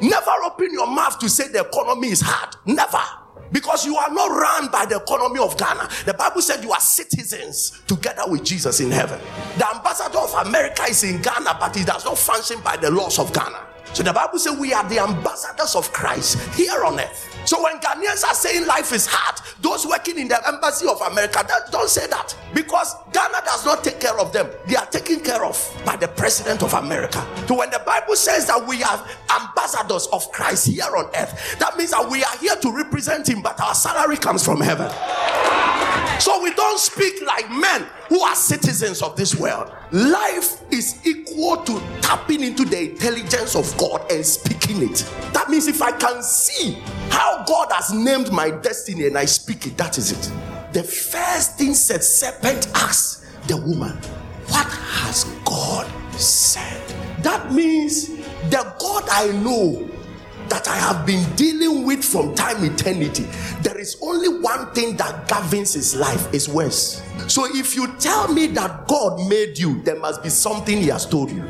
Never 0.00 0.30
open 0.46 0.72
your 0.72 0.86
mouth 0.86 1.18
to 1.18 1.28
say 1.28 1.48
the 1.48 1.60
economy 1.60 2.08
is 2.08 2.22
hard. 2.22 2.56
Never. 2.64 3.02
Because 3.52 3.84
you 3.86 3.96
are 3.96 4.10
not 4.10 4.30
run 4.30 4.70
by 4.70 4.86
the 4.86 4.96
economy 4.96 5.40
of 5.40 5.56
Ghana. 5.56 5.88
The 6.04 6.14
Bible 6.14 6.42
said 6.42 6.62
you 6.62 6.72
are 6.72 6.80
citizens 6.80 7.80
together 7.86 8.22
with 8.26 8.44
Jesus 8.44 8.80
in 8.80 8.90
heaven. 8.90 9.20
The 9.56 9.68
ambassador 9.74 10.18
of 10.18 10.34
America 10.46 10.84
is 10.84 11.02
in 11.04 11.20
Ghana, 11.22 11.56
but 11.58 11.74
he 11.76 11.84
does 11.84 12.04
not 12.04 12.18
function 12.18 12.60
by 12.60 12.76
the 12.76 12.90
laws 12.90 13.18
of 13.18 13.32
Ghana. 13.32 13.67
So 13.92 14.02
the 14.02 14.12
Bible 14.12 14.38
says 14.38 14.58
we 14.58 14.72
are 14.72 14.88
the 14.88 15.00
ambassadors 15.00 15.74
of 15.74 15.92
Christ 15.92 16.38
here 16.54 16.84
on 16.84 17.00
earth. 17.00 17.24
So 17.44 17.62
when 17.62 17.78
Ghanaians 17.80 18.24
are 18.24 18.34
saying 18.34 18.66
life 18.66 18.92
is 18.92 19.06
hard, 19.06 19.40
those 19.60 19.86
working 19.86 20.18
in 20.18 20.28
the 20.28 20.46
embassy 20.46 20.86
of 20.86 21.00
America, 21.00 21.46
don't 21.70 21.88
say 21.88 22.06
that 22.08 22.36
because 22.54 22.94
Ghana 23.12 23.38
does 23.44 23.64
not 23.64 23.82
take 23.82 23.98
care 24.00 24.18
of 24.20 24.32
them. 24.32 24.50
They 24.66 24.76
are 24.76 24.86
taken 24.86 25.20
care 25.20 25.42
of 25.44 25.82
by 25.84 25.96
the 25.96 26.08
president 26.08 26.62
of 26.62 26.74
America. 26.74 27.26
So 27.46 27.56
when 27.56 27.70
the 27.70 27.82
Bible 27.84 28.16
says 28.16 28.46
that 28.48 28.66
we 28.66 28.82
are 28.82 29.06
ambassadors 29.40 30.06
of 30.12 30.30
Christ 30.30 30.66
here 30.66 30.94
on 30.94 31.06
earth, 31.16 31.56
that 31.58 31.76
means 31.78 31.90
that 31.92 32.08
we 32.08 32.22
are 32.22 32.36
here 32.38 32.56
to 32.56 32.70
represent 32.70 33.28
him, 33.28 33.40
but 33.40 33.58
our 33.60 33.74
salary 33.74 34.18
comes 34.18 34.44
from 34.44 34.60
heaven. 34.60 34.92
So 36.18 36.42
we 36.42 36.52
don't 36.52 36.78
speak 36.78 37.22
like 37.24 37.48
men 37.50 37.86
who 38.08 38.20
are 38.20 38.34
citizens 38.34 39.02
of 39.02 39.16
this 39.16 39.36
world. 39.36 39.72
Life 39.92 40.62
is 40.72 41.06
equal 41.06 41.58
to 41.58 41.80
tapping 42.00 42.42
into 42.42 42.64
the 42.64 42.90
intelligence 42.90 43.54
of 43.54 43.76
God 43.78 44.10
and 44.10 44.24
speaking 44.24 44.82
it. 44.82 44.98
That 45.32 45.48
means 45.48 45.68
if 45.68 45.80
I 45.80 45.92
can 45.92 46.22
see 46.22 46.78
how 47.10 47.44
God 47.44 47.68
has 47.72 47.92
named 47.92 48.32
my 48.32 48.50
destiny 48.50 49.06
and 49.06 49.16
I 49.16 49.26
speak 49.26 49.66
it, 49.66 49.76
that 49.76 49.96
is 49.96 50.12
it. 50.12 50.32
The 50.72 50.82
first 50.82 51.56
thing 51.56 51.74
said, 51.74 52.02
serpent 52.02 52.68
asked 52.74 53.24
the 53.46 53.56
woman, 53.56 53.96
What 54.48 54.66
has 54.66 55.24
God 55.44 55.88
said? 56.20 56.82
That 57.22 57.52
means 57.52 58.08
the 58.50 58.74
God 58.78 59.04
I 59.10 59.32
know 59.42 59.88
that 60.50 60.68
I 60.68 60.76
have 60.76 61.06
been 61.06 61.24
dealing 61.36 61.84
with 61.84 62.04
from 62.04 62.34
time 62.34 62.64
eternity, 62.64 63.24
there 63.62 63.78
is 63.78 63.96
only 64.02 64.28
one 64.28 64.72
thing 64.72 64.96
that 64.96 65.28
governs 65.28 65.74
his 65.74 65.94
life 65.96 66.32
is 66.32 66.48
words. 66.48 67.02
So 67.26 67.46
if 67.46 67.74
you 67.74 67.94
tell 67.98 68.32
me 68.32 68.46
that 68.48 68.86
God 68.86 69.28
made 69.28 69.58
you, 69.58 69.82
there 69.82 69.98
must 69.98 70.22
be 70.22 70.28
something 70.28 70.78
he 70.78 70.88
has 70.88 71.06
told 71.06 71.30
you. 71.30 71.44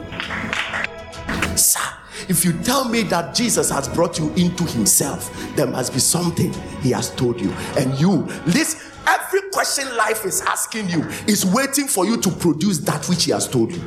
Sir, 1.57 1.81
if 2.29 2.45
you 2.45 2.53
tell 2.63 2.89
me 2.89 3.03
that 3.05 3.35
Jesus 3.35 3.71
has 3.71 3.89
brought 3.89 4.19
you 4.19 4.31
into 4.35 4.65
himself, 4.65 5.33
there 5.57 5.67
must 5.67 5.93
be 5.93 5.99
something 5.99 6.53
he 6.81 6.91
has 6.91 7.11
told 7.15 7.41
you. 7.41 7.51
And 7.77 7.99
you, 7.99 8.27
this 8.47 8.93
every 9.07 9.41
question 9.51 9.97
life 9.97 10.25
is 10.25 10.43
asking 10.43 10.89
you 10.91 11.03
is 11.27 11.47
waiting 11.47 11.87
for 11.87 12.05
you 12.05 12.17
to 12.21 12.31
produce 12.31 12.79
that 12.79 13.09
which 13.09 13.25
he 13.25 13.33
has 13.33 13.49
told 13.49 13.73
you. 13.73 13.83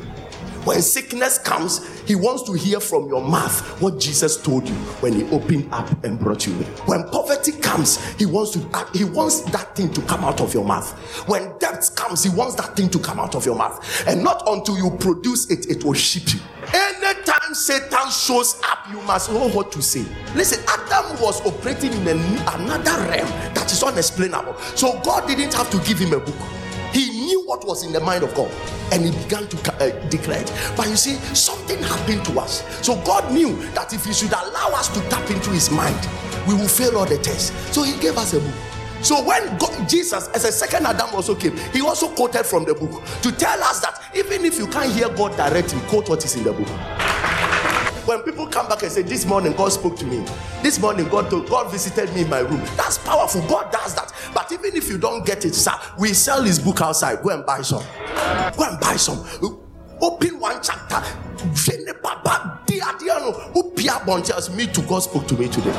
When 0.64 0.80
sickness 0.80 1.38
comes, 1.38 2.00
he 2.02 2.14
wants 2.14 2.44
to 2.44 2.52
hear 2.52 2.78
from 2.78 3.08
your 3.08 3.20
mouth 3.20 3.80
what 3.80 3.98
Jesus 3.98 4.36
told 4.40 4.68
you 4.68 4.74
when 5.00 5.12
he 5.12 5.24
opened 5.30 5.72
up 5.72 6.04
and 6.04 6.18
brought 6.18 6.46
you 6.46 6.52
in. 6.52 6.64
When 6.86 7.02
poverty 7.08 7.52
comes, 7.52 7.98
he 8.14 8.26
wants 8.26 8.52
to 8.52 8.68
uh, 8.72 8.84
he 8.92 9.04
wants 9.04 9.40
that 9.50 9.74
thing 9.74 9.92
to 9.92 10.00
come 10.02 10.22
out 10.24 10.40
of 10.40 10.54
your 10.54 10.64
mouth. 10.64 10.92
When 11.28 11.58
debt 11.58 11.90
comes, 11.96 12.22
he 12.22 12.30
wants 12.30 12.54
that 12.56 12.76
thing 12.76 12.88
to 12.90 12.98
come 13.00 13.18
out 13.18 13.34
of 13.34 13.44
your 13.44 13.56
mouth. 13.56 14.06
And 14.06 14.22
not 14.22 14.42
until 14.46 14.76
you 14.76 14.90
produce 14.98 15.50
it, 15.50 15.68
it 15.68 15.84
will 15.84 15.94
ship 15.94 16.32
you. 16.32 16.40
Anytime 16.72 17.54
Satan 17.54 18.10
shows 18.10 18.60
up, 18.62 18.88
you 18.90 19.00
must 19.02 19.30
know 19.32 19.48
what 19.48 19.72
to 19.72 19.82
say. 19.82 20.04
Listen, 20.36 20.62
Adam 20.68 21.20
was 21.20 21.44
operating 21.44 21.92
in 21.92 22.08
another 22.08 23.02
realm 23.08 23.28
that 23.54 23.70
is 23.72 23.82
unexplainable. 23.82 24.56
So 24.76 25.00
God 25.00 25.26
didn't 25.26 25.54
have 25.54 25.70
to 25.70 25.78
give 25.88 25.98
him 25.98 26.12
a 26.12 26.20
book. 26.20 26.61
He 26.92 27.10
knew 27.10 27.46
what 27.46 27.66
was 27.66 27.84
in 27.84 27.92
the 27.92 28.00
mind 28.00 28.22
of 28.22 28.34
God 28.34 28.50
and 28.92 29.04
he 29.04 29.10
began 29.24 29.46
to 29.48 29.72
uh, 29.74 30.08
declare 30.08 30.42
it. 30.42 30.52
But 30.76 30.88
you 30.88 30.96
see, 30.96 31.14
something 31.34 31.78
happened 31.82 32.24
to 32.26 32.40
us. 32.40 32.62
So 32.84 32.96
God 33.02 33.32
knew 33.32 33.56
that 33.72 33.92
if 33.92 34.04
he 34.04 34.12
should 34.12 34.32
allow 34.32 34.70
us 34.74 34.88
to 34.88 35.00
tap 35.08 35.30
into 35.30 35.50
his 35.50 35.70
mind, 35.70 35.98
we 36.46 36.54
will 36.54 36.68
fail 36.68 36.98
all 36.98 37.06
the 37.06 37.18
tests. 37.18 37.50
So 37.74 37.82
he 37.82 37.98
gave 38.00 38.16
us 38.18 38.34
a 38.34 38.40
book. 38.40 38.54
So 39.02 39.24
when 39.24 39.58
God, 39.58 39.88
Jesus, 39.88 40.28
as 40.28 40.44
a 40.44 40.52
second 40.52 40.86
Adam 40.86 41.08
also 41.14 41.34
came, 41.34 41.56
he 41.72 41.80
also 41.80 42.08
quoted 42.08 42.44
from 42.44 42.64
the 42.64 42.74
book 42.74 43.02
to 43.22 43.32
tell 43.32 43.60
us 43.64 43.80
that 43.80 44.00
even 44.14 44.44
if 44.44 44.58
you 44.58 44.66
can't 44.66 44.92
hear 44.92 45.08
God 45.08 45.36
directly, 45.36 45.80
quote 45.88 46.08
what 46.08 46.24
is 46.24 46.36
in 46.36 46.44
the 46.44 46.52
book. 46.52 46.68
When 48.12 48.22
people 48.24 48.46
come 48.46 48.68
back 48.68 48.82
and 48.82 48.92
say, 48.92 49.00
This 49.00 49.24
morning 49.24 49.54
God 49.54 49.72
spoke 49.72 49.96
to 49.98 50.04
me, 50.04 50.24
this 50.62 50.78
morning 50.78 51.08
God 51.08 51.30
told, 51.30 51.48
God 51.48 51.72
visited 51.72 52.14
me 52.14 52.22
in 52.22 52.28
my 52.28 52.40
room. 52.40 52.60
That's 52.76 52.98
powerful. 52.98 53.40
God 53.48 53.72
does 53.72 53.94
that. 53.94 54.12
But 54.34 54.52
even 54.52 54.76
if 54.76 54.88
you 54.90 54.98
don't 54.98 55.24
get 55.24 55.46
it, 55.46 55.54
sir, 55.54 55.72
we 55.98 56.12
sell 56.12 56.42
his 56.42 56.58
book 56.58 56.82
outside. 56.82 57.22
Go 57.22 57.30
and 57.30 57.46
buy 57.46 57.62
some. 57.62 57.82
Go 58.56 58.64
and 58.64 58.78
buy 58.78 58.96
some. 58.96 59.24
Open 60.00 60.38
one 60.38 60.60
chapter. 60.62 61.02
tells 64.32 64.56
me 64.56 64.66
to 64.66 64.82
God 64.82 65.00
spoke 65.00 65.26
to 65.28 65.36
me 65.36 65.48
today. 65.48 65.72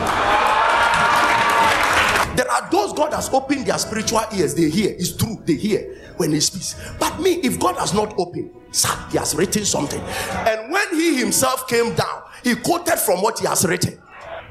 There 2.36 2.50
are 2.50 2.70
those 2.72 2.94
God 2.94 3.14
has 3.14 3.30
opened 3.34 3.66
their 3.66 3.78
spiritual 3.78 4.22
ears. 4.36 4.56
They 4.56 4.70
hear. 4.70 4.92
It's 4.92 5.16
true. 5.16 5.42
They 5.46 5.56
hear 5.56 6.14
when 6.18 6.32
He 6.32 6.40
speaks. 6.40 6.76
But 7.00 7.20
me, 7.20 7.34
if 7.44 7.60
God 7.60 7.78
has 7.78 7.94
not 7.94 8.14
opened, 8.18 8.52
sir, 8.72 8.90
He 9.12 9.18
has 9.18 9.36
written 9.36 9.66
something. 9.66 10.02
And 10.02 10.72
when 10.72 10.90
He 10.96 11.16
Himself 11.18 11.68
came 11.68 11.94
down, 11.96 12.23
He 12.44 12.56
quoted 12.56 12.98
from 12.98 13.22
what 13.22 13.40
He 13.40 13.48
has 13.48 13.66
written. 13.66 14.00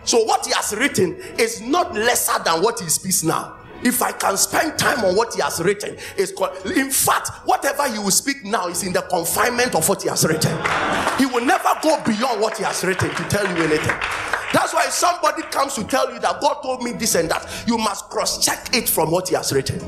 So 0.04 0.24
what 0.24 0.46
He 0.46 0.52
has 0.52 0.74
written 0.76 1.14
is 1.38 1.60
not 1.60 1.94
lesser 1.94 2.42
than 2.44 2.62
what 2.62 2.80
He 2.80 2.88
speaks 2.88 3.22
now. 3.22 3.58
If 3.84 4.00
I 4.00 4.12
can 4.12 4.36
spend 4.36 4.78
time 4.78 5.04
on 5.04 5.16
what 5.16 5.34
he 5.34 5.42
has 5.42 5.60
written, 5.60 5.96
is 6.16 6.32
in 6.76 6.90
fact, 6.90 7.30
whatever 7.44 7.90
he 7.90 7.98
will 7.98 8.12
speak 8.12 8.44
now 8.44 8.68
is 8.68 8.84
in 8.84 8.92
the 8.92 9.02
confinement 9.02 9.74
of 9.74 9.88
what 9.88 10.02
he 10.02 10.08
has 10.08 10.24
written. 10.24 10.56
He 11.18 11.26
will 11.26 11.44
never 11.44 11.68
go 11.82 12.00
beyond 12.04 12.40
what 12.40 12.56
he 12.58 12.64
has 12.64 12.84
written 12.84 13.10
to 13.10 13.24
tell 13.28 13.44
you 13.44 13.64
anything. 13.64 13.98
That's 14.52 14.74
why 14.74 14.86
somebody 14.86 15.42
comes 15.44 15.74
to 15.74 15.84
tell 15.84 16.12
you 16.12 16.18
that 16.20 16.40
God 16.40 16.62
told 16.62 16.82
me 16.82 16.92
this 16.92 17.14
and 17.14 17.30
that, 17.30 17.64
you 17.66 17.78
must 17.78 18.10
cross-check 18.10 18.74
it 18.74 18.88
from 18.88 19.10
what 19.10 19.28
He 19.28 19.34
has 19.34 19.52
written. 19.52 19.78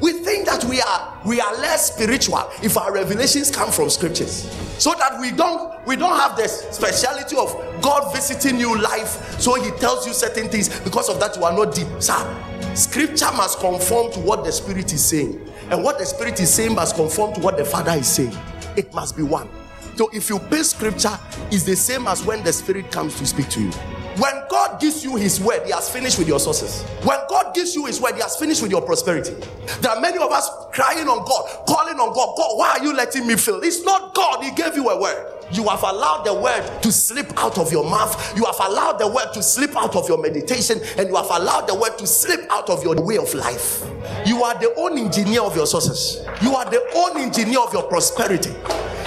We 0.00 0.12
think 0.12 0.46
that 0.46 0.64
we 0.64 0.80
are 0.80 1.20
we 1.24 1.40
are 1.40 1.52
less 1.54 1.92
spiritual 1.94 2.50
if 2.62 2.76
our 2.76 2.92
revelations 2.92 3.50
come 3.50 3.70
from 3.70 3.88
scriptures, 3.90 4.50
so 4.78 4.92
that 4.98 5.18
we 5.20 5.30
don't 5.30 5.84
we 5.86 5.96
don't 5.96 6.18
have 6.18 6.36
the 6.36 6.46
speciality 6.48 7.36
of 7.36 7.54
God 7.80 8.12
visiting 8.12 8.58
you 8.58 8.78
life, 8.80 9.40
so 9.40 9.54
He 9.54 9.70
tells 9.72 10.06
you 10.06 10.12
certain 10.12 10.48
things. 10.48 10.80
Because 10.80 11.08
of 11.08 11.20
that, 11.20 11.36
you 11.36 11.44
are 11.44 11.52
not 11.52 11.74
deep, 11.74 11.88
sir. 12.00 12.74
Scripture 12.74 13.30
must 13.36 13.60
conform 13.60 14.12
to 14.12 14.20
what 14.20 14.44
the 14.44 14.52
Spirit 14.52 14.92
is 14.92 15.04
saying, 15.04 15.40
and 15.70 15.82
what 15.82 15.98
the 15.98 16.06
Spirit 16.06 16.38
is 16.40 16.52
saying 16.52 16.74
must 16.74 16.96
conform 16.96 17.32
to 17.34 17.40
what 17.40 17.56
the 17.56 17.64
Father 17.64 17.92
is 17.92 18.08
saying. 18.08 18.36
It 18.76 18.92
must 18.92 19.16
be 19.16 19.22
one. 19.22 19.48
So 19.96 20.10
if 20.12 20.28
you 20.28 20.40
pay 20.40 20.64
scripture, 20.64 21.16
it's 21.52 21.62
the 21.62 21.76
same 21.76 22.08
as 22.08 22.24
when 22.24 22.42
the 22.42 22.52
Spirit 22.52 22.90
comes 22.90 23.16
to 23.18 23.26
speak 23.26 23.48
to 23.50 23.60
you. 23.62 23.72
When 24.16 24.44
God 24.48 24.80
gives 24.80 25.02
you 25.02 25.16
His 25.16 25.40
word, 25.40 25.64
He 25.64 25.72
has 25.72 25.90
finished 25.90 26.18
with 26.18 26.28
your 26.28 26.38
sources. 26.38 26.82
When 27.02 27.18
God 27.28 27.54
gives 27.54 27.74
you 27.74 27.86
His 27.86 28.00
word, 28.00 28.14
He 28.14 28.20
has 28.20 28.36
finished 28.36 28.62
with 28.62 28.70
your 28.70 28.82
prosperity. 28.82 29.34
There 29.80 29.90
are 29.90 30.00
many 30.00 30.18
of 30.18 30.30
us 30.30 30.48
crying 30.72 31.08
on 31.08 31.24
God, 31.24 31.66
calling 31.66 31.98
on 31.98 32.14
God. 32.14 32.36
God, 32.36 32.58
why 32.58 32.76
are 32.78 32.84
you 32.84 32.94
letting 32.94 33.26
me 33.26 33.36
fail? 33.36 33.60
It's 33.62 33.82
not 33.82 34.14
God, 34.14 34.44
He 34.44 34.52
gave 34.52 34.76
you 34.76 34.88
a 34.88 35.00
word. 35.00 35.32
You 35.50 35.64
have 35.68 35.82
allowed 35.82 36.24
the 36.24 36.34
word 36.34 36.82
to 36.82 36.92
slip 36.92 37.36
out 37.36 37.58
of 37.58 37.70
your 37.70 37.88
mouth. 37.88 38.36
You 38.36 38.44
have 38.44 38.58
allowed 38.60 38.98
the 38.98 39.08
word 39.08 39.32
to 39.34 39.42
slip 39.42 39.76
out 39.76 39.94
of 39.96 40.08
your 40.08 40.18
meditation, 40.22 40.80
and 40.96 41.08
you 41.08 41.16
have 41.16 41.30
allowed 41.30 41.66
the 41.66 41.74
word 41.74 41.98
to 41.98 42.06
slip 42.06 42.46
out 42.50 42.70
of 42.70 42.82
your 42.82 42.94
way 43.04 43.18
of 43.18 43.32
life. 43.34 43.84
You 44.26 44.42
are 44.44 44.58
the 44.58 44.72
own 44.76 44.96
engineer 44.96 45.42
of 45.42 45.56
your 45.56 45.66
sources. 45.66 46.24
You 46.40 46.54
are 46.54 46.64
the 46.70 46.82
own 46.94 47.18
engineer 47.18 47.60
of 47.60 47.72
your 47.72 47.82
prosperity. 47.82 48.54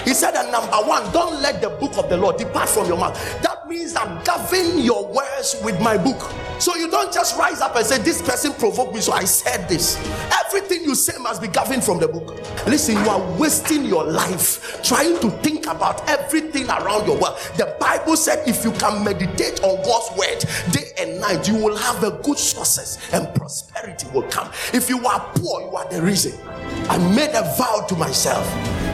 He 0.04 0.14
said 0.14 0.32
that 0.32 0.52
number 0.52 0.88
one, 0.88 1.12
don't 1.12 1.42
let 1.42 1.62
the 1.62 1.70
book 1.70 1.98
of 1.98 2.08
the 2.10 2.18
Lord 2.18 2.38
depart 2.38 2.70
from 2.70 2.88
your 2.88 2.98
mouth. 2.98 3.14
That 3.42 3.67
means 3.68 3.94
that 3.94 4.26
govern 4.26 4.80
your 4.80 5.12
words 5.14 5.56
with 5.64 5.80
my 5.82 5.98
book. 5.98 6.32
So 6.60 6.76
you 6.76 6.90
don't 6.90 7.14
just 7.14 7.38
rise 7.38 7.62
up 7.62 7.76
and 7.76 7.86
say, 7.86 8.00
This 8.00 8.22
person 8.22 8.54
provoked 8.54 8.94
me, 8.94 9.02
so 9.02 9.12
I 9.14 9.26
said 9.26 9.68
this. 9.70 9.98
Everything 10.46 10.84
you 10.84 10.96
say 10.96 11.18
must 11.20 11.42
be 11.42 11.48
governed 11.48 11.84
from 11.84 12.00
the 12.00 12.08
book. 12.08 12.36
Listen, 12.66 12.96
you 12.96 13.10
are 13.10 13.38
wasting 13.38 13.86
your 13.86 14.04
life 14.06 14.82
trying 14.84 15.20
to 15.20 15.30
think 15.42 15.68
about 15.68 16.08
everything 16.10 16.68
around 16.70 17.06
your 17.08 17.18
world. 17.20 17.38
The 17.58 17.76
Bible 17.80 18.18
said, 18.18 18.48
if 18.48 18.64
you 18.64 18.72
can 18.74 19.04
meditate 19.04 19.62
on 19.64 19.84
God's 19.84 20.18
word 20.18 20.72
day 20.72 20.92
and 21.00 21.22
night, 21.22 21.48
you 21.48 21.56
will 21.56 21.78
have 21.78 22.04
a 22.04 22.12
good 22.24 22.38
success 22.38 22.98
and 23.14 23.34
prosperity 23.36 24.08
will 24.14 24.24
come. 24.24 24.50
If 24.74 24.90
you 24.90 25.06
are 25.06 25.20
poor, 25.36 25.62
you 25.62 25.76
are 25.76 25.90
the 25.90 26.02
reason. 26.02 26.34
I 26.90 26.98
made 27.16 27.32
a 27.36 27.44
vow 27.58 27.86
to 27.88 27.96
myself 27.96 28.46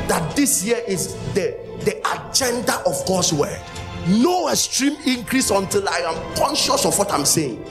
that 0.07 0.35
this 0.35 0.65
year 0.65 0.81
is 0.87 1.13
the, 1.33 1.57
the 1.85 1.97
agenda 2.13 2.75
of 2.85 3.05
God's 3.07 3.31
word. 3.31 3.61
No 4.07 4.49
extreme 4.49 4.97
increase 5.05 5.49
until 5.49 5.87
I 5.87 5.99
am 5.99 6.35
conscious 6.35 6.85
of 6.85 6.97
what 6.99 7.11
I'm 7.11 7.23
saying. 7.23 7.63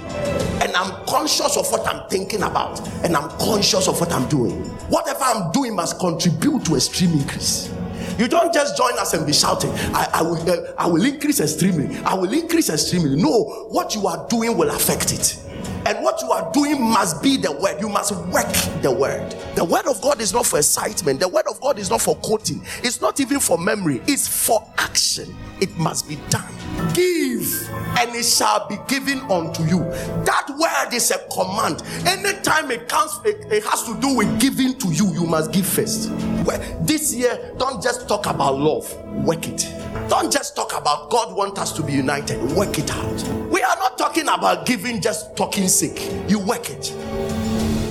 And 0.63 0.75
I'm 0.75 1.05
conscious 1.07 1.59
of 1.59 1.71
what 1.71 1.87
I'm 1.87 2.09
thinking 2.09 2.43
about. 2.43 2.81
And 3.05 3.15
I'm 3.15 3.29
conscious 3.39 3.87
of 3.87 4.01
what 4.01 4.11
I'm 4.13 4.27
doing. 4.29 4.65
Whatever 4.89 5.25
I'm 5.25 5.53
doing 5.53 5.77
must 5.77 5.99
contribute 5.99 6.65
to 6.67 6.77
extreme 6.77 7.13
increase. 7.13 7.71
You 8.19 8.29
don't 8.29 8.53
just 8.53 8.77
join 8.79 8.99
us 8.99 9.13
and 9.13 9.27
be 9.27 9.33
shouting, 9.33 9.71
I, 9.95 10.09
I 10.15 10.23
will, 10.23 10.51
uh, 10.51 10.73
I 10.79 10.87
will 10.87 11.05
increase 11.05 11.41
extremely. 11.41 11.97
I 11.99 12.15
will 12.15 12.33
increase 12.33 12.71
extremely. 12.71 13.17
No, 13.21 13.67
what 13.69 13.95
you 13.95 14.07
are 14.07 14.27
doing 14.29 14.57
will 14.57 14.71
affect 14.71 15.13
it. 15.13 15.39
And 15.85 16.03
what 16.03 16.21
you 16.23 16.31
are 16.31 16.51
doing 16.53 16.81
must 16.81 17.23
be 17.23 17.37
the 17.37 17.53
word. 17.53 17.81
You 17.81 17.89
must 17.89 18.13
work 18.27 18.53
the 18.83 18.91
word. 18.91 19.33
The 19.57 19.65
word 19.65 19.87
of 19.87 20.01
God 20.01 20.21
is 20.21 20.33
not 20.33 20.47
for 20.47 20.59
excitement. 20.59 21.21
The 21.21 21.29
word 21.29 21.47
of 21.49 21.61
God 21.61 21.79
is 21.79 21.91
not 21.91 22.01
for 22.01 22.17
quoting. 22.17 22.63
It's 22.83 23.01
not 23.01 23.21
even 23.21 23.41
for 23.41 23.59
memory. 23.59 24.01
It's 24.07 24.29
for 24.29 24.67
action. 24.79 25.35
It 25.61 25.77
must 25.77 26.09
be 26.09 26.17
done. 26.31 26.53
Give, 26.95 27.69
and 27.71 28.15
it 28.15 28.25
shall 28.25 28.67
be 28.69 28.77
given 28.89 29.21
unto 29.31 29.63
you. 29.65 29.79
That 30.25 30.49
word 30.59 30.95
is 30.95 31.11
a 31.11 31.19
command. 31.33 31.83
Anytime 32.07 32.71
it 32.71 32.89
comes, 32.89 33.21
it, 33.25 33.47
it 33.53 33.65
has 33.65 33.85
to 33.85 33.99
do 34.01 34.17
with 34.17 34.41
giving 34.41 34.77
to 34.79 34.89
you. 34.89 35.13
You 35.13 35.27
must 35.27 35.53
give 35.53 35.67
first. 35.67 36.11
Well, 36.45 36.61
this 36.83 37.15
year, 37.15 37.53
don't 37.59 37.83
just 37.83 38.09
talk 38.09 38.27
about 38.27 38.59
love. 38.59 38.93
Work 39.25 39.49
it. 39.49 39.69
Don't 40.09 40.33
just 40.33 40.57
talk 40.57 40.77
about 40.77 41.11
God 41.11 41.37
want 41.37 41.59
us 41.59 41.73
to 41.73 41.83
be 41.83 41.93
united. 41.93 42.41
Work 42.57 42.79
it 42.79 42.91
out. 42.91 43.23
We 43.51 43.63
are 43.63 43.77
not 43.77 43.99
talking 43.99 44.29
about 44.29 44.67
giving 44.67 45.01
just 45.01 45.37
sick. 45.61 46.11
You 46.29 46.39
work 46.39 46.71
it. 46.71 46.91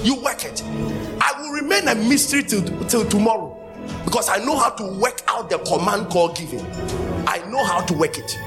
You 0.03 0.15
work 0.15 0.45
it. 0.45 0.63
I 1.21 1.33
will 1.39 1.51
remain 1.51 1.87
a 1.87 1.95
mystery 1.95 2.43
till, 2.43 2.63
till 2.87 3.07
tomorrow 3.07 3.57
because 4.03 4.29
I 4.29 4.37
know 4.43 4.57
how 4.57 4.71
to 4.71 4.83
work 4.99 5.21
out 5.27 5.49
the 5.49 5.59
command 5.59 6.09
called 6.09 6.35
giving. 6.35 6.65
I 7.27 7.37
know 7.49 7.63
how 7.63 7.81
to 7.81 7.93
work 7.93 8.17
it. 8.17 8.37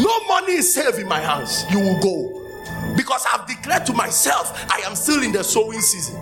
No 0.00 0.24
money 0.26 0.54
is 0.54 0.72
safe 0.72 0.98
in 0.98 1.06
my 1.08 1.20
hands. 1.20 1.64
You 1.70 1.78
will 1.78 2.00
go 2.00 2.94
because 2.96 3.24
I've 3.32 3.46
declared 3.46 3.86
to 3.86 3.92
myself 3.92 4.66
I 4.70 4.78
am 4.84 4.94
still 4.96 5.22
in 5.22 5.32
the 5.32 5.44
sowing 5.44 5.80
season. 5.80 6.16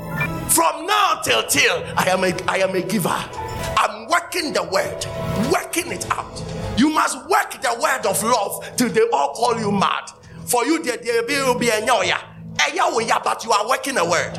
From 0.48 0.86
now 0.86 1.20
till 1.24 1.42
till 1.44 1.84
I 1.96 2.06
am 2.08 2.24
a 2.24 2.34
I 2.50 2.58
am 2.58 2.74
a 2.74 2.82
giver. 2.82 3.08
I'm 3.08 4.08
working 4.08 4.52
the 4.52 4.62
word, 4.62 5.06
working 5.50 5.90
it 5.92 6.10
out. 6.10 6.42
You 6.78 6.90
must 6.90 7.16
work 7.28 7.52
the 7.62 7.76
word 7.80 8.06
of 8.06 8.22
love 8.22 8.76
till 8.76 8.90
they 8.90 9.08
all 9.12 9.32
call 9.34 9.58
you 9.58 9.72
mad. 9.72 10.10
For 10.46 10.64
you, 10.64 10.82
there 10.82 11.44
will 11.44 11.58
be 11.58 11.68
a 11.68 11.80
nyoya. 11.82 12.18
Eh, 12.58 13.20
but 13.22 13.44
you 13.44 13.52
are 13.52 13.68
working 13.68 13.98
a 13.98 14.04
word. 14.08 14.34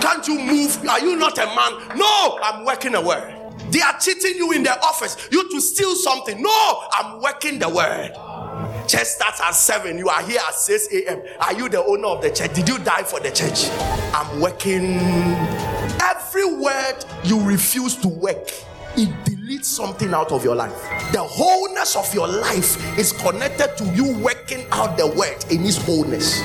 Can't 0.00 0.26
you 0.28 0.38
move? 0.38 0.88
Are 0.88 1.00
you 1.00 1.16
not 1.16 1.38
a 1.38 1.46
man? 1.46 1.98
No, 1.98 2.38
I'm 2.42 2.64
working 2.64 2.94
a 2.94 3.00
word. 3.02 3.34
They 3.70 3.80
are 3.80 3.98
cheating 3.98 4.36
you 4.36 4.52
in 4.52 4.62
the 4.62 4.78
office. 4.80 5.28
You 5.30 5.48
to 5.50 5.60
steal 5.60 5.94
something. 5.94 6.40
No, 6.42 6.84
I'm 6.92 7.20
working 7.20 7.58
the 7.58 7.68
word. 7.68 8.12
Church 8.88 9.06
starts 9.06 9.40
at 9.40 9.52
7. 9.52 9.96
You 9.98 10.08
are 10.08 10.22
here 10.22 10.40
at 10.46 10.54
6 10.54 10.88
a.m. 10.92 11.22
Are 11.40 11.54
you 11.54 11.68
the 11.68 11.82
owner 11.84 12.08
of 12.08 12.22
the 12.22 12.30
church? 12.30 12.52
Did 12.54 12.68
you 12.68 12.78
die 12.78 13.04
for 13.04 13.20
the 13.20 13.30
church? 13.30 13.68
I'm 14.14 14.40
working. 14.40 14.98
Every 16.02 16.54
word 16.56 17.04
you 17.24 17.40
refuse 17.42 17.96
to 17.96 18.08
work, 18.08 18.50
it 18.96 19.08
something 19.60 20.14
out 20.14 20.32
of 20.32 20.44
your 20.44 20.54
life. 20.54 20.72
The 21.12 21.22
wholeness 21.22 21.96
of 21.96 22.12
your 22.14 22.28
life 22.28 22.98
is 22.98 23.12
connected 23.12 23.76
to 23.78 23.84
you 23.94 24.16
working 24.18 24.66
out 24.70 24.96
the 24.96 25.06
word 25.06 25.44
in 25.50 25.64
its 25.64 25.76
wholeness. 25.76 26.42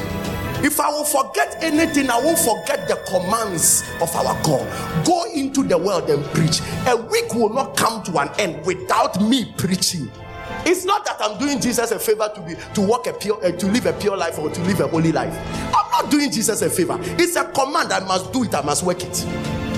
If 0.64 0.80
I 0.80 0.90
will 0.90 1.06
forget 1.06 1.58
anything, 1.62 2.10
I 2.10 2.20
won't 2.20 2.40
forget 2.40 2.88
the 2.88 2.96
commands 3.08 3.84
of 4.02 4.14
our 4.16 4.34
God. 4.44 5.06
Go 5.06 5.26
into 5.34 5.64
the 5.64 5.78
world 5.78 6.10
and 6.10 6.24
preach. 6.34 6.62
A 6.88 6.98
week 6.98 7.34
will 7.36 7.54
not 7.54 7.78
come 7.78 8.04
to 8.04 8.18
an 8.20 8.30
end 8.40 8.66
without 8.66 9.22
me 9.22 9.54
preaching. 9.58 10.12
It's 10.66 10.84
not 10.84 11.06
that 11.06 11.18
I'm 11.22 11.38
doing 11.38 11.62
Jesus 11.62 11.92
a 11.92 12.00
favor 12.00 12.30
to 12.34 12.42
be 12.42 12.56
to 12.74 12.82
walk 12.82 13.08
a 13.08 13.14
pure 13.14 13.38
uh, 13.46 13.52
to 13.52 13.68
live 13.68 13.86
a 13.86 13.94
pure 13.94 14.18
life 14.18 14.40
or 14.40 14.50
to 14.50 14.62
live 14.64 14.80
a 14.80 14.88
holy 14.88 15.12
life. 15.12 15.34
I'm 15.74 15.92
not 15.92 16.12
doing 16.12 16.32
Jesus 16.32 16.62
a 16.62 16.70
favor. 16.70 16.98
It's 17.02 17.36
a 17.36 17.46
command. 17.52 17.94
I 17.94 18.00
must 18.00 18.34
do 18.34 18.44
it. 18.44 18.56
I 18.56 18.62
must 18.62 18.84
work 18.84 19.04
it. 19.04 19.26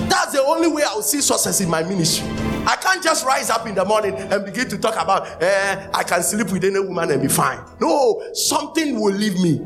That's 0.08 0.32
the 0.32 0.42
only 0.42 0.68
way 0.68 0.82
I'll 0.84 1.02
see 1.02 1.20
success 1.20 1.60
in 1.60 1.68
my 1.68 1.82
ministry. 1.82 2.26
I 2.66 2.76
can't 2.76 3.02
just 3.02 3.24
rise 3.24 3.50
up 3.50 3.66
in 3.66 3.74
the 3.74 3.84
morning 3.84 4.14
and 4.14 4.44
begin 4.44 4.68
to 4.68 4.78
talk 4.78 4.94
about, 5.02 5.42
eh, 5.42 5.88
I 5.94 6.02
can 6.02 6.22
sleep 6.22 6.50
with 6.52 6.64
any 6.64 6.80
woman 6.80 7.10
and 7.10 7.22
be 7.22 7.28
fine. 7.28 7.60
No, 7.80 8.22
something 8.34 9.00
will 9.00 9.14
leave 9.14 9.40
me. 9.40 9.58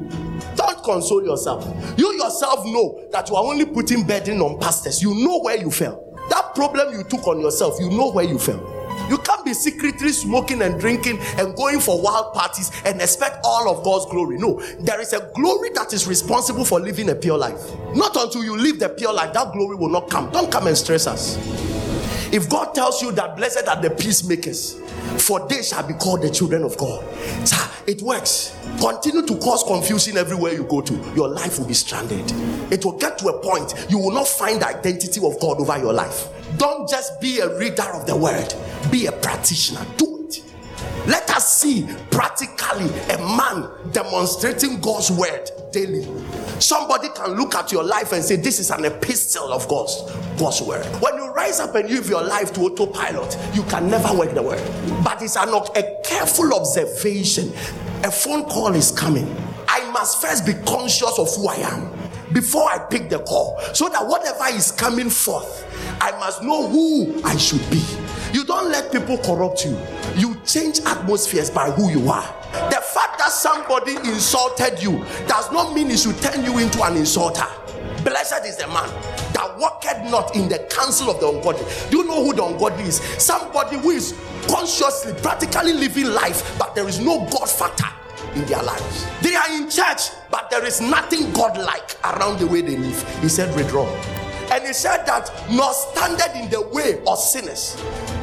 Don't 0.55 0.83
console 0.83 1.25
yourself. 1.25 1.65
You 1.99 2.13
yourself 2.15 2.65
know 2.67 3.05
that 3.13 3.29
you 3.29 3.37
are 3.37 3.45
only 3.45 3.67
putting 3.67 4.07
burden 4.07 4.41
on 4.41 4.61
pastors. 4.61 5.03
You 5.03 5.15
know 5.15 5.41
where 5.41 5.57
you 5.57 5.71
fell. 5.71 6.17
That 6.31 6.55
problem 6.55 6.95
you 6.95 7.05
took 7.05 7.27
on 7.27 7.41
yourself, 7.41 7.79
you 7.81 7.91
know 7.91 8.11
where 8.13 8.25
you 8.25 8.39
fell. 8.39 8.71
You 9.11 9.19
can't 9.19 9.45
be 9.45 9.53
secretly 9.53 10.11
smoking 10.11 10.63
and 10.63 10.81
drinking 10.81 11.19
and 11.37 11.55
going 11.57 11.81
for 11.81 12.01
wild 12.01 12.33
parties 12.33 12.71
and 12.85 13.03
expect 13.03 13.39
all 13.45 13.69
of 13.69 13.85
God's 13.85 14.07
glory. 14.07 14.39
No, 14.39 14.61
there 14.81 15.01
is 15.01 15.13
a 15.13 15.31
glory 15.35 15.71
that 15.75 15.93
is 15.93 16.07
responsible 16.07 16.65
for 16.65 16.81
living 16.81 17.11
a 17.11 17.15
pure 17.15 17.37
life. 17.37 17.61
Not 17.95 18.17
until 18.17 18.45
you 18.45 18.57
live 18.57 18.79
the 18.79 18.89
pure 18.89 19.13
life, 19.13 19.35
that 19.35 19.53
glory 19.53 19.77
will 19.77 19.91
not 19.91 20.09
come. 20.09 20.31
Don't 20.31 20.51
come 20.51 20.69
and 20.69 20.79
stress 20.79 21.07
us. 21.07 21.37
If 22.33 22.49
God 22.49 22.75
tells 22.75 23.03
you 23.03 23.13
that 23.13 23.37
blessed 23.37 23.69
are 23.69 23.81
the 23.81 23.91
peacemakers, 23.91 24.81
for 25.19 25.47
they 25.49 25.63
shall 25.63 25.87
be 25.87 25.95
called 25.95 26.23
the 26.23 26.31
children 26.31 26.63
of 26.63 26.77
God. 26.77 27.05
It 27.87 28.01
works. 28.01 28.57
Continue 28.81 29.27
to 29.27 29.37
cause 29.37 29.63
confusion 29.63 30.17
everywhere 30.17 30.53
you 30.55 30.65
go 30.65 30.81
to. 30.81 30.95
Your 31.15 31.29
life 31.29 31.59
will 31.59 31.67
be 31.67 31.75
stranded. 31.75 32.25
It 32.73 32.85
will 32.85 32.97
get 32.99 33.19
to 33.19 33.29
a 33.29 33.43
point 33.43 33.75
you 33.91 33.99
will 33.99 34.13
not 34.13 34.27
find 34.27 34.61
the 34.61 34.69
identity 34.69 35.21
of 35.25 35.39
God 35.39 35.61
over 35.61 35.79
your 35.79 35.93
life. 35.93 36.29
Don't 36.57 36.89
just 36.89 37.21
be 37.21 37.41
a 37.41 37.59
reader 37.59 37.83
of 37.93 38.07
the 38.07 38.17
word, 38.17 38.55
be 38.91 39.07
a 39.07 39.13
practitioner. 39.13 39.85
Do. 39.97 40.13
Let 41.07 41.29
us 41.31 41.61
see 41.61 41.87
practically 42.11 42.87
a 43.11 43.19
man 43.19 43.69
demonstrating 43.93 44.81
God's 44.81 45.11
word 45.11 45.51
daily. 45.71 46.05
Somebody 46.61 47.09
can 47.11 47.33
look 47.33 47.55
at 47.55 47.73
your 47.73 47.85
life 47.85 48.12
and 48.12 48.25
say, 48.25 48.37
This 48.37 48.59
is 48.59 48.71
an 48.71 48.85
epistle 48.87 49.53
of 49.53 49.69
God's, 49.69 50.01
God's 50.38 50.62
word. 50.62 50.85
When 51.03 51.17
you 51.17 51.31
rise 51.33 51.61
up 51.61 51.75
and 51.75 51.90
live 51.90 52.09
your 52.09 52.23
life 52.23 52.53
to 52.55 52.62
autopilot, 52.62 53.37
you 53.55 53.62
can 53.64 53.90
never 53.90 54.17
work 54.17 54.35
the 54.35 54.43
word. 54.43 54.62
But 55.05 55.21
it's 55.23 55.37
an, 55.37 55.51
a 55.51 56.01
careful 56.05 56.55
observation. 56.55 57.53
A 58.03 58.11
phone 58.11 58.45
call 58.45 58.75
is 58.75 58.90
coming. 58.90 59.35
I 59.69 59.90
must 59.90 60.23
first 60.23 60.47
be 60.47 60.55
conscious 60.67 61.19
of 61.19 61.35
who 61.37 61.49
I 61.49 61.57
am 61.57 62.05
before 62.35 62.68
I 62.68 62.79
pick 62.79 63.09
the 63.09 63.20
call. 63.20 63.59
So 63.73 63.88
that 63.88 64.07
whatever 64.07 64.44
is 64.55 64.73
coming 64.73 65.09
forth, 65.09 65.64
I 66.01 66.11
must 66.18 66.42
know 66.42 66.68
who 66.68 67.23
I 67.25 67.37
should 67.37 67.62
be. 67.70 67.83
You 68.33 68.44
don't 68.44 68.70
let 68.70 68.92
people 68.92 69.16
corrupt 69.18 69.64
you. 69.64 69.79
You 70.16 70.37
change 70.44 70.81
atmospheres 70.81 71.49
by 71.49 71.70
who 71.70 71.90
you 71.90 72.11
are. 72.11 72.27
The 72.70 72.83
fact 72.83 73.18
that 73.18 73.31
somebody 73.31 73.97
insulted 73.97 74.83
you 74.83 74.99
does 75.27 75.51
not 75.53 75.75
mean 75.75 75.90
it 75.90 76.01
should 76.01 76.20
turn 76.20 76.44
you 76.44 76.59
into 76.59 76.83
an 76.83 76.94
insulter. 76.94 77.47
Blessed 78.03 78.44
is 78.44 78.57
the 78.57 78.66
man 78.66 78.88
that 79.33 79.57
walketh 79.59 80.11
not 80.11 80.35
in 80.37 80.49
the 80.49 80.59
counsel 80.70 81.11
of 81.11 81.20
the 81.20 81.29
ungodly. 81.29 81.64
Do 81.90 81.99
you 81.99 82.05
know 82.05 82.23
who 82.23 82.35
the 82.35 82.44
ungodly 82.44 82.85
is? 82.85 82.97
Somebody 83.23 83.79
who 83.79 83.90
is 83.90 84.12
consciously, 84.49 85.14
practically 85.23 85.73
living 85.73 86.07
life, 86.07 86.59
but 86.59 86.75
there 86.75 86.87
is 86.88 86.99
no 86.99 87.27
God 87.31 87.49
factor 87.49 87.87
in 88.35 88.44
their 88.47 88.62
lives. 88.62 89.07
They 89.20 89.35
are 89.35 89.51
in 89.53 89.70
church, 89.70 90.11
but 90.31 90.51
there 90.51 90.64
is 90.64 90.81
nothing 90.81 91.33
God-like 91.33 91.97
around 92.05 92.38
the 92.38 92.47
way 92.47 92.62
they 92.62 92.77
live. 92.77 93.20
He 93.20 93.29
said, 93.29 93.55
withdraw. 93.57 93.87
And 94.51 94.64
he 94.64 94.73
said 94.73 95.05
that 95.07 95.33
nor 95.51 95.73
standeth 95.73 96.35
in 96.37 96.51
the 96.51 96.68
way 96.68 97.03
of 97.07 97.18
sinners, 97.18 97.77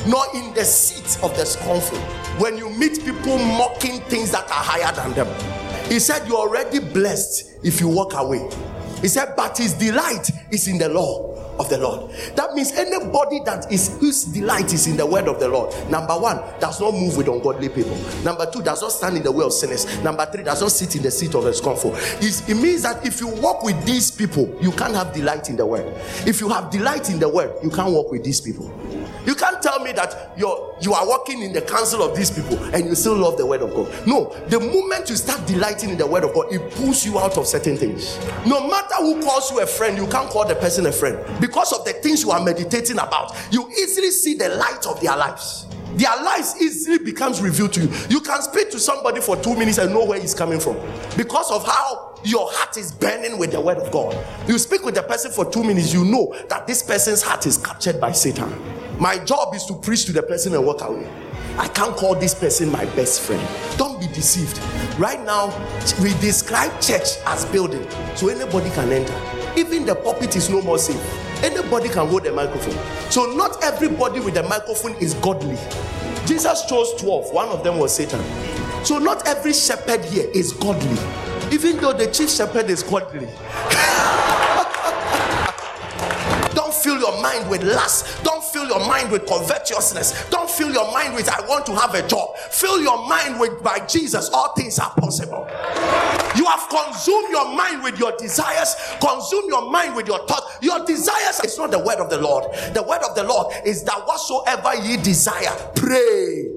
nor 0.08 0.24
in 0.36 0.54
the 0.54 0.64
seat 0.64 1.22
of 1.24 1.36
the 1.36 1.46
scornful. 1.46 1.98
When 2.38 2.58
you 2.58 2.70
meet 2.70 3.04
people 3.04 3.38
mocking 3.38 4.02
things 4.02 4.32
that 4.32 4.46
are 4.46 4.64
higher 4.64 4.94
than 4.96 5.14
them, 5.14 5.90
he 5.92 6.00
said, 6.00 6.28
You're 6.28 6.38
already 6.38 6.80
blessed 6.80 7.60
if 7.64 7.82
you 7.82 7.88
walk 7.88 8.14
away. 8.14 8.48
He 9.02 9.08
said, 9.08 9.34
But 9.36 9.58
his 9.58 9.74
delight 9.74 10.30
is 10.52 10.68
in 10.68 10.78
the 10.78 10.90
law 10.90 11.31
of 11.62 11.70
the 11.70 11.78
Lord. 11.78 12.12
That 12.36 12.54
means 12.54 12.72
anybody 12.74 13.40
that 13.46 13.72
is 13.72 13.98
whose 14.00 14.26
delight 14.26 14.74
is 14.74 14.88
in 14.88 14.98
the 14.98 15.06
word 15.06 15.28
of 15.28 15.40
the 15.40 15.48
Lord, 15.48 15.74
number 15.90 16.14
one, 16.14 16.38
does 16.60 16.82
not 16.82 16.94
move 16.94 17.16
with 17.16 17.28
ungodly 17.28 17.70
people. 17.70 17.96
Number 18.24 18.50
two, 18.52 18.62
does 18.62 18.82
not 18.82 18.92
stand 18.92 19.18
in 19.18 19.24
the 19.24 19.32
way 19.32 19.46
of 19.46 19.54
sinners. 19.54 19.86
Number 20.04 20.26
three, 20.26 20.44
does 20.44 20.62
not 20.62 20.72
sit 20.72 20.96
in 20.96 21.04
the 21.04 21.12
seat 21.12 21.36
of 21.36 21.44
the 21.44 21.54
scornful. 21.54 21.94
It's, 22.20 22.48
it 22.50 22.56
means 22.56 22.82
that 22.82 23.06
if 23.06 23.22
you 23.22 23.28
walk 23.28 23.64
with 23.64 23.86
these 23.86 24.12
people, 24.12 24.58
you 24.62 24.72
can't 24.72 24.96
have 24.96 25.14
delight 25.14 25.50
in 25.50 25.56
the 25.56 25.66
word. 25.66 25.94
If 26.26 26.42
you 26.42 26.50
have 26.50 26.72
delight 26.72 27.10
in 27.10 27.20
the 27.20 27.30
word, 27.30 27.54
you 27.64 27.70
can't 27.70 27.92
walk 27.92 28.12
with 28.12 28.24
these 28.24 28.42
people. 28.42 28.70
You 29.26 29.36
can't 29.36 29.62
tell 29.62 29.80
me 29.80 29.92
that 29.94 30.34
you're 30.38 30.76
you 30.82 30.94
are 30.94 31.08
working 31.08 31.42
in 31.42 31.54
the 31.54 31.62
counsel 31.62 32.02
of 32.02 32.16
these 32.16 32.32
people 32.32 32.58
and 32.74 32.86
you 32.86 32.96
still 32.96 33.16
love 33.16 33.38
the 33.38 33.46
word 33.46 33.62
of 33.62 33.74
God. 33.74 34.08
No, 34.08 34.34
the 34.48 34.60
moment 34.60 35.10
you 35.10 35.16
start 35.16 35.46
delighting 35.48 35.92
in 35.92 35.98
the 35.98 36.08
word 36.08 36.24
of 36.24 36.34
God, 36.34 36.52
it 36.52 36.72
pulls 36.72 37.06
you 37.06 37.20
out 37.20 37.38
of 37.38 37.46
certain 37.46 37.78
things. 37.78 38.18
No 38.46 38.68
matter 38.68 38.96
who 38.96 39.22
calls 39.22 39.52
you 39.52 39.62
a 39.62 39.68
friend, 39.68 39.98
you 39.98 40.08
can't 40.08 40.30
call 40.30 40.48
the 40.48 40.56
person 40.56 40.88
a 40.88 40.92
friend 40.92 41.20
because 41.40 41.72
of 41.72 41.86
the 41.86 41.94
things 41.94 42.24
you 42.24 42.32
are 42.32 42.44
meditating 42.44 42.98
about. 42.98 43.36
You 43.52 43.70
easily 43.70 44.12
see 44.12 44.34
the 44.34 44.50
light 44.50 44.86
of 44.88 45.00
their 45.02 45.16
lives. 45.16 45.68
Their 45.94 46.16
lives 46.24 46.56
easily 46.62 47.00
becomes 47.00 47.42
revealed 47.42 47.74
to 47.74 47.82
you. 47.82 47.90
You 48.10 48.22
can 48.22 48.42
speak 48.42 48.72
to 48.72 48.80
somebody 48.80 49.20
for 49.20 49.36
two 49.36 49.56
minutes 49.56 49.78
and 49.78 49.94
know 49.94 50.06
where 50.06 50.20
he's 50.20 50.34
coming 50.34 50.60
from 50.60 50.78
because 51.18 51.52
of 51.52 51.66
how 51.66 52.11
your 52.24 52.48
heart 52.52 52.78
is 52.78 52.92
burning 52.92 53.38
with 53.38 53.52
the 53.52 53.62
word 53.62 53.78
of 53.78 53.92
God. 53.92 54.18
You 54.48 54.58
speak 54.58 54.84
with 54.84 54.96
the 54.96 55.04
person 55.04 55.32
for 55.32 55.50
two 55.50 55.64
minutes, 55.64 55.94
you 55.94 56.06
know 56.06 56.36
that 56.50 56.68
this 56.68 56.84
person's 56.84 57.22
heart 57.22 57.46
is 57.46 57.58
captured 57.58 58.00
by 58.00 58.12
Satan. 58.12 58.54
My 59.00 59.18
job 59.18 59.56
is 59.56 59.66
to 59.66 59.74
preach 59.76 60.06
to 60.06 60.12
the 60.12 60.22
person 60.22 60.54
and 60.54 60.66
walk 60.66 60.82
away. 60.82 61.10
I 61.58 61.68
can't 61.68 61.96
call 61.96 62.16
this 62.16 62.34
person 62.34 62.72
my 62.72 62.86
best 62.96 63.22
friend. 63.22 63.46
Don't 63.78 64.00
be 64.00 64.08
deceived. 64.08 64.60
Right 64.98 65.24
now, 65.26 65.48
we 66.02 66.14
describe 66.22 66.80
church 66.80 67.18
as 67.26 67.46
building, 67.46 67.86
so 68.16 68.30
anybody 68.30 68.70
can 68.70 68.92
enter. 68.92 69.14
Even 69.58 69.86
the 69.86 69.96
pulpit 69.96 70.36
is 70.36 70.50
no 70.50 70.62
more 70.62 70.78
safe. 70.78 71.02
Anybody 71.44 71.90
can 71.90 72.08
hold 72.08 72.24
the 72.24 72.32
microphone. 72.32 72.78
So 73.12 73.26
not 73.34 73.64
everybody 73.64 74.20
with 74.20 74.36
the 74.36 74.44
microphone 74.44 74.94
is 74.96 75.16
godly. 75.16 75.58
Jesus 76.26 76.66
chose 76.66 76.94
12, 77.02 77.34
one 77.34 77.50
of 77.50 77.64
them 77.64 77.80
was 77.80 77.96
Satan. 77.96 78.24
So 78.86 79.00
not 79.00 79.28
every 79.28 79.54
shepherd 79.54 80.06
here 80.06 80.30
is 80.34 80.54
godly, 80.54 80.98
even 81.52 81.78
though 81.78 81.94
the 81.94 82.08
chief 82.08 82.30
shepherd 82.30 82.70
is 82.70 82.84
godly. 82.84 83.28
Don't 86.54 86.74
fill 86.74 87.00
your 87.00 87.22
mind 87.22 87.50
with 87.50 87.64
lust. 87.64 88.24
Don't 88.24 88.44
fill 88.44 88.68
your 88.68 88.80
mind 88.88 89.12
with 89.12 89.26
covetousness. 89.28 90.30
Don't 90.30 90.50
fill 90.50 90.72
your 90.72 90.92
mind 90.92 91.16
with 91.16 91.30
I 91.30 91.46
want 91.48 91.66
to 91.68 91.76
have 91.76 91.94
a 91.96 92.08
job. 92.08 92.36
Fill 92.38 92.82
your 92.82 93.08
mind 93.08 93.40
with 93.40 93.62
by 93.64 93.80
Jesus, 93.86 94.30
all 94.30 94.54
things 94.54 94.80
are 94.80 94.92
possible. 94.98 95.48
You 96.36 96.46
have 96.46 96.68
consumed 96.70 97.30
your 97.30 97.54
mind 97.56 97.84
with 97.84 98.00
your 98.00 98.14
desires, 98.18 98.76
consume 99.02 99.46
your 99.48 99.70
mind 99.70 99.96
with 99.96 100.08
your 100.08 100.26
thoughts. 100.28 100.58
Your 100.62 100.86
desires 100.86 101.42
is 101.42 101.58
not 101.58 101.72
the 101.72 101.80
word 101.80 101.98
of 101.98 102.10
the 102.10 102.20
Lord. 102.20 102.46
The 102.74 102.84
word 102.84 103.02
of 103.04 103.16
the 103.16 103.24
Lord 103.24 103.54
is 103.66 103.84
that 103.84 104.08
whatsoever 104.08 104.76
ye 104.76 104.98
desire, 104.98 105.56
pray. 105.76 106.48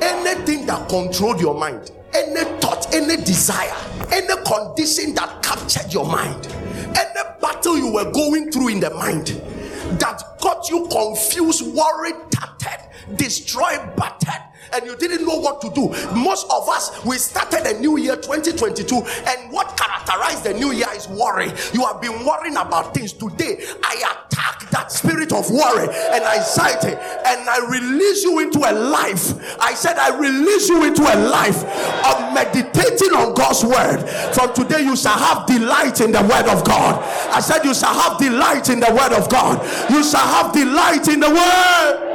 Anything 0.00 0.66
that 0.66 0.88
controlled 0.88 1.40
your 1.40 1.58
mind, 1.58 1.90
any 2.16 2.44
thought, 2.60 2.94
any 2.94 3.16
desire, 3.22 3.76
any 4.10 4.34
condition 4.44 5.14
that 5.14 5.42
captured 5.42 5.92
your 5.92 6.06
mind, 6.06 6.46
any 6.96 7.40
battle 7.40 7.76
you 7.76 7.92
were 7.92 8.10
going 8.10 8.50
through 8.50 8.68
in 8.68 8.80
the 8.80 8.90
mind 8.90 9.26
that 10.00 10.22
got 10.40 10.68
you 10.70 10.88
confused, 10.90 11.74
worried, 11.74 12.16
tattered, 12.30 12.88
destroyed, 13.16 13.94
battered, 13.96 14.42
and 14.72 14.84
you 14.84 14.96
didn't 14.96 15.26
know 15.26 15.38
what 15.38 15.60
to 15.62 15.70
do. 15.70 15.88
Most 16.14 16.46
of 16.50 16.68
us, 16.68 17.04
we 17.04 17.18
started 17.18 17.66
a 17.66 17.80
new 17.80 17.98
year 17.98 18.16
2022, 18.16 18.96
and 18.96 19.52
what 19.52 19.76
characterized 19.76 20.44
the 20.44 20.54
new 20.54 20.72
year 20.72 20.88
is 20.94 21.08
worry. 21.08 21.52
You 21.72 21.84
have 21.86 22.00
been 22.00 22.24
worrying 22.24 22.56
about 22.56 22.94
things. 22.94 23.12
Today, 23.12 23.64
I 23.82 24.26
attack 24.26 24.70
that 24.70 24.92
spirit 24.92 25.32
of 25.32 25.50
worry 25.50 25.88
and 25.88 26.24
anxiety, 26.24 26.94
and 26.94 27.48
I 27.48 27.66
release 27.68 28.22
you 28.24 28.40
into 28.40 28.58
a 28.58 28.72
life. 28.72 29.34
I 29.60 29.74
said, 29.74 29.96
I 29.98 30.16
release 30.18 30.68
you 30.68 30.84
into 30.84 31.02
a 31.02 31.16
life 31.28 31.62
of 32.04 32.34
meditating 32.34 33.14
on 33.14 33.34
God's 33.34 33.64
word. 33.64 34.02
From 34.34 34.52
today, 34.54 34.82
you 34.82 34.96
shall 34.96 35.18
have 35.18 35.46
delight 35.46 36.00
in 36.00 36.12
the 36.12 36.22
word 36.22 36.48
of 36.48 36.64
God. 36.64 37.02
I 37.32 37.40
said, 37.40 37.64
You 37.64 37.74
shall 37.74 37.94
have 37.94 38.18
delight 38.18 38.68
in 38.70 38.80
the 38.80 38.92
word 38.92 39.12
of 39.12 39.28
God. 39.28 39.62
You 39.90 40.02
shall 40.02 40.26
have 40.26 40.52
delight 40.52 41.08
in 41.08 41.20
the 41.20 41.30
word. 41.30 42.06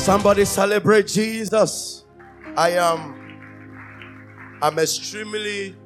Somebody 0.00 0.46
celebrate 0.46 1.08
Jesus. 1.08 2.06
I 2.56 2.70
am 2.70 4.58
I'm 4.62 4.78
extremely 4.78 5.76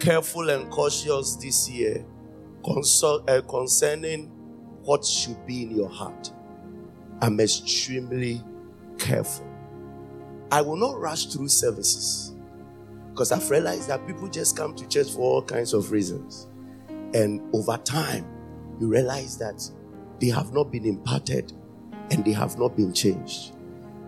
careful 0.00 0.48
and 0.48 0.70
cautious 0.70 1.36
this 1.36 1.68
year 1.68 2.06
uh, 2.66 3.42
concerning 3.46 4.28
what 4.82 5.04
should 5.04 5.44
be 5.44 5.64
in 5.64 5.76
your 5.76 5.90
heart. 5.90 6.32
I'm 7.20 7.38
extremely 7.38 8.42
careful. 8.96 9.46
I 10.50 10.62
will 10.62 10.76
not 10.76 10.98
rush 10.98 11.26
through 11.26 11.48
services 11.48 12.34
because 13.10 13.30
I've 13.30 13.48
realized 13.50 13.88
that 13.88 14.06
people 14.06 14.28
just 14.28 14.56
come 14.56 14.74
to 14.74 14.88
church 14.88 15.10
for 15.10 15.20
all 15.20 15.42
kinds 15.42 15.74
of 15.74 15.92
reasons. 15.92 16.48
And 17.12 17.42
over 17.54 17.76
time, 17.76 18.24
you 18.80 18.88
realize 18.88 19.36
that 19.36 19.70
they 20.18 20.28
have 20.28 20.54
not 20.54 20.72
been 20.72 20.86
imparted 20.86 21.52
and 22.10 22.24
they 22.24 22.32
have 22.32 22.58
not 22.58 22.76
been 22.76 22.92
changed. 22.92 23.52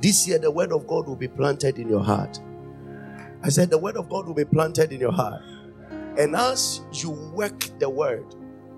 This 0.00 0.26
year, 0.26 0.38
the 0.38 0.50
word 0.50 0.72
of 0.72 0.86
God 0.86 1.06
will 1.06 1.16
be 1.16 1.28
planted 1.28 1.78
in 1.78 1.88
your 1.88 2.02
heart. 2.02 2.40
I 3.42 3.48
said, 3.48 3.70
the 3.70 3.78
word 3.78 3.96
of 3.96 4.08
God 4.08 4.26
will 4.26 4.34
be 4.34 4.44
planted 4.44 4.92
in 4.92 5.00
your 5.00 5.12
heart. 5.12 5.42
And 6.18 6.34
as 6.36 6.82
you 6.92 7.10
work 7.10 7.60
the 7.78 7.88
word 7.88 8.26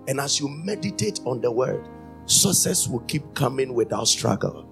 and 0.09 0.21
as 0.21 0.41
you 0.41 0.49
meditate 0.49 1.21
on 1.25 1.41
the 1.41 1.51
word, 1.51 1.89
success 2.27 2.89
will 2.89 3.01
keep 3.01 3.35
coming 3.35 3.75
without 3.75 4.09
struggle. 4.09 4.69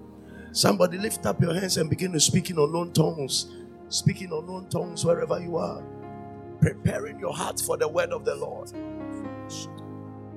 Somebody 0.53 0.99
lift 0.99 1.27
up 1.27 1.41
your 1.41 1.55
hands 1.55 1.77
and 1.77 1.89
begin 1.89 2.13
to 2.13 2.21
speak 2.21 2.51
in 2.51 2.59
unknown 2.59 2.93
tongues. 2.93 3.51
Speaking 3.89 4.29
in 4.29 4.33
unknown 4.33 4.69
tongues 4.69 5.05
wherever 5.05 5.41
you 5.41 5.57
are. 5.57 5.83
Preparing 6.61 7.19
your 7.19 7.35
heart 7.35 7.61
for 7.61 7.77
the 7.77 7.89
word 7.89 8.11
of 8.11 8.25
the 8.25 8.35
Lord. 8.35 8.73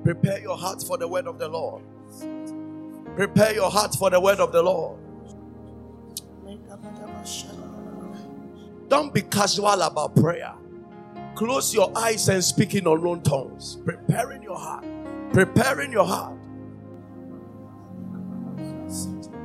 Prepare 0.04 0.40
your 0.40 0.56
heart 0.56 0.82
for 0.82 0.96
the 0.98 1.08
word 1.08 1.26
of 1.26 1.38
the 1.38 1.48
Lord. 1.48 1.82
Prepare 3.16 3.54
your 3.54 3.70
heart 3.70 3.94
for 3.94 4.10
the 4.10 4.20
word 4.20 4.40
of 4.40 4.52
the 4.52 4.62
Lord. 4.62 4.98
Don't 8.88 9.14
be 9.14 9.22
casual 9.22 9.82
about 9.82 10.16
prayer. 10.16 10.52
Close 11.34 11.74
your 11.74 11.90
eyes 11.96 12.28
and 12.28 12.42
speak 12.44 12.74
in 12.74 12.86
unknown 12.86 13.22
tongues. 13.22 13.78
Preparing 13.84 14.42
your 14.42 14.58
heart. 14.58 14.84
Preparing 15.32 15.92
your 15.92 16.06
heart. 16.06 16.38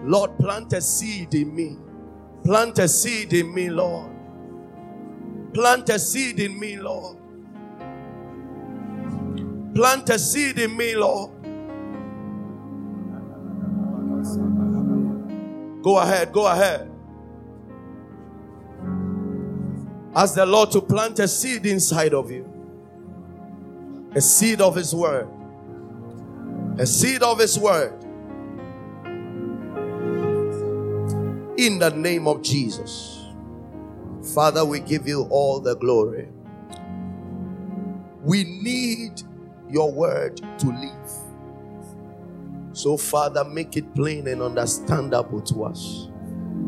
Lord, 0.03 0.37
plant 0.37 0.73
a 0.73 0.81
seed 0.81 1.33
in 1.35 1.55
me. 1.55 1.77
Plant 2.43 2.79
a 2.79 2.87
seed 2.87 3.33
in 3.33 3.53
me, 3.53 3.69
Lord. 3.69 4.11
Plant 5.53 5.89
a 5.89 5.99
seed 5.99 6.39
in 6.39 6.59
me, 6.59 6.77
Lord. 6.77 7.17
Plant 9.75 10.09
a 10.09 10.19
seed 10.19 10.59
in 10.59 10.75
me, 10.77 10.95
Lord. 10.95 11.31
Go 15.81 15.97
ahead, 15.97 16.31
go 16.33 16.47
ahead. 16.47 16.91
Ask 20.15 20.35
the 20.35 20.45
Lord 20.45 20.71
to 20.71 20.81
plant 20.81 21.19
a 21.19 21.27
seed 21.27 21.65
inside 21.65 22.13
of 22.13 22.31
you. 22.31 22.45
A 24.15 24.21
seed 24.21 24.59
of 24.59 24.75
His 24.75 24.93
Word. 24.93 25.27
A 26.77 26.85
seed 26.85 27.21
of 27.21 27.39
His 27.39 27.57
Word. 27.57 27.93
In 31.57 31.79
the 31.79 31.91
name 31.95 32.27
of 32.27 32.41
Jesus. 32.41 33.19
Father, 34.33 34.65
we 34.65 34.79
give 34.79 35.07
you 35.07 35.27
all 35.29 35.59
the 35.59 35.75
glory. 35.75 36.27
We 38.23 38.43
need 38.43 39.21
your 39.69 39.91
word 39.91 40.37
to 40.59 40.67
live. 40.67 40.98
So, 42.79 42.95
Father, 42.95 43.43
make 43.43 43.75
it 43.75 43.93
plain 43.93 44.25
and 44.29 44.41
understandable 44.41 45.41
to 45.41 45.65
us 45.65 46.07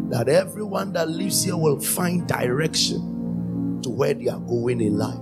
that 0.10 0.28
everyone 0.28 0.92
that 0.92 1.08
lives 1.08 1.46
here 1.46 1.56
will 1.56 1.80
find 1.80 2.28
direction 2.28 3.80
to 3.82 3.90
where 3.90 4.14
they 4.14 4.28
are 4.28 4.42
going 4.42 4.82
in 4.82 4.98
life. 4.98 5.18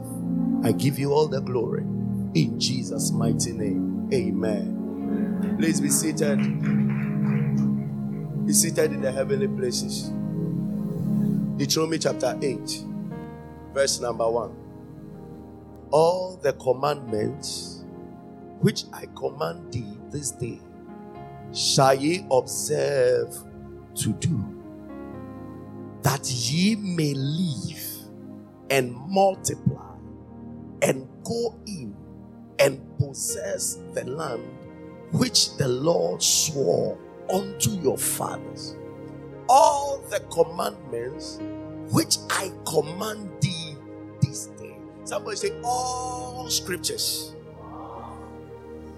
I 0.63 0.71
give 0.71 0.97
you 0.97 1.13
all 1.13 1.27
the 1.27 1.41
glory 1.41 1.83
in 2.33 2.59
Jesus' 2.59 3.11
mighty 3.11 3.51
name. 3.51 4.09
Amen. 4.11 5.57
Please 5.59 5.79
be 5.79 5.89
seated. 5.89 6.39
Be 8.47 8.53
seated 8.53 8.91
in 8.91 9.01
the 9.01 9.11
heavenly 9.11 9.47
places. 9.47 10.09
Deuteronomy 11.59 11.99
chapter 11.99 12.35
8, 12.41 12.83
verse 13.75 13.99
number 13.99 14.27
1. 14.27 14.55
All 15.91 16.39
the 16.41 16.53
commandments 16.53 17.85
which 18.61 18.85
I 18.91 19.05
command 19.15 19.71
thee 19.71 19.85
this 20.09 20.31
day 20.31 20.59
shall 21.53 21.95
ye 21.95 22.25
observe 22.31 23.35
to 23.95 24.13
do, 24.13 24.71
that 26.03 26.29
ye 26.29 26.75
may 26.75 27.13
live 27.15 27.83
and 28.69 28.95
multiply 29.09 29.95
and 30.81 31.07
go 31.25 31.59
in 31.67 31.95
and 32.59 32.81
possess 32.99 33.79
the 33.93 34.05
land 34.05 34.43
which 35.11 35.55
the 35.57 35.67
Lord 35.67 36.23
swore 36.23 36.97
unto 37.33 37.71
your 37.71 37.97
fathers. 37.97 38.75
All 39.49 39.99
the 40.09 40.21
commandments 40.31 41.39
which 41.91 42.17
I 42.29 42.51
command 42.67 43.29
thee 43.41 43.75
this 44.21 44.47
day. 44.47 44.77
Somebody 45.05 45.37
say, 45.37 45.61
All 45.63 46.49
scriptures. 46.49 47.35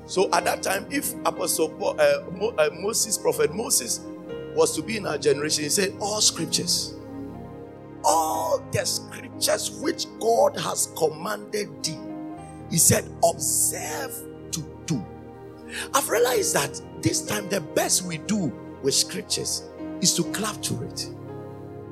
So 0.05 0.29
at 0.33 0.43
that 0.45 0.63
time, 0.63 0.85
if 0.89 1.13
Apostle 1.25 1.69
Paul, 1.69 1.99
uh, 1.99 2.23
Mo, 2.31 2.49
uh, 2.57 2.69
Moses, 2.73 3.17
Prophet 3.17 3.53
Moses, 3.53 4.01
was 4.55 4.75
to 4.75 4.81
be 4.81 4.97
in 4.97 5.05
our 5.05 5.17
generation, 5.17 5.63
he 5.63 5.69
said, 5.69 5.93
All 5.99 6.21
scriptures. 6.21 6.95
All 8.03 8.63
the 8.71 8.85
scriptures 8.85 9.71
which 9.81 10.07
God 10.19 10.59
has 10.59 10.91
commanded 10.97 11.83
thee. 11.83 11.97
He 12.69 12.77
said, 12.77 13.05
Observe 13.23 14.13
to 14.51 14.61
do. 14.85 15.03
I've 15.93 16.09
realized 16.09 16.55
that 16.55 16.81
this 17.01 17.25
time 17.25 17.47
the 17.49 17.61
best 17.61 18.03
we 18.03 18.17
do 18.19 18.51
with 18.81 18.93
scriptures 18.93 19.63
is 20.01 20.13
to 20.15 20.23
clap 20.31 20.61
to 20.63 20.81
it, 20.83 21.09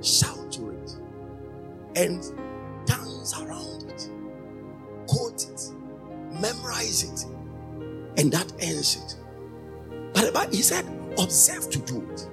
shout 0.02 0.52
to 0.54 0.70
it, 0.72 0.96
and 1.96 2.22
dance 2.86 3.40
around 3.40 3.84
it, 3.90 4.10
quote 5.08 5.44
it, 5.44 5.72
memorize 6.42 7.04
it, 7.04 7.39
and 8.20 8.32
that 8.34 8.52
ends 8.60 8.98
it. 8.98 9.16
But 10.34 10.54
he 10.54 10.62
said, 10.62 10.86
observe 11.18 11.70
to 11.70 11.80
do 11.80 12.06
it. 12.12 12.28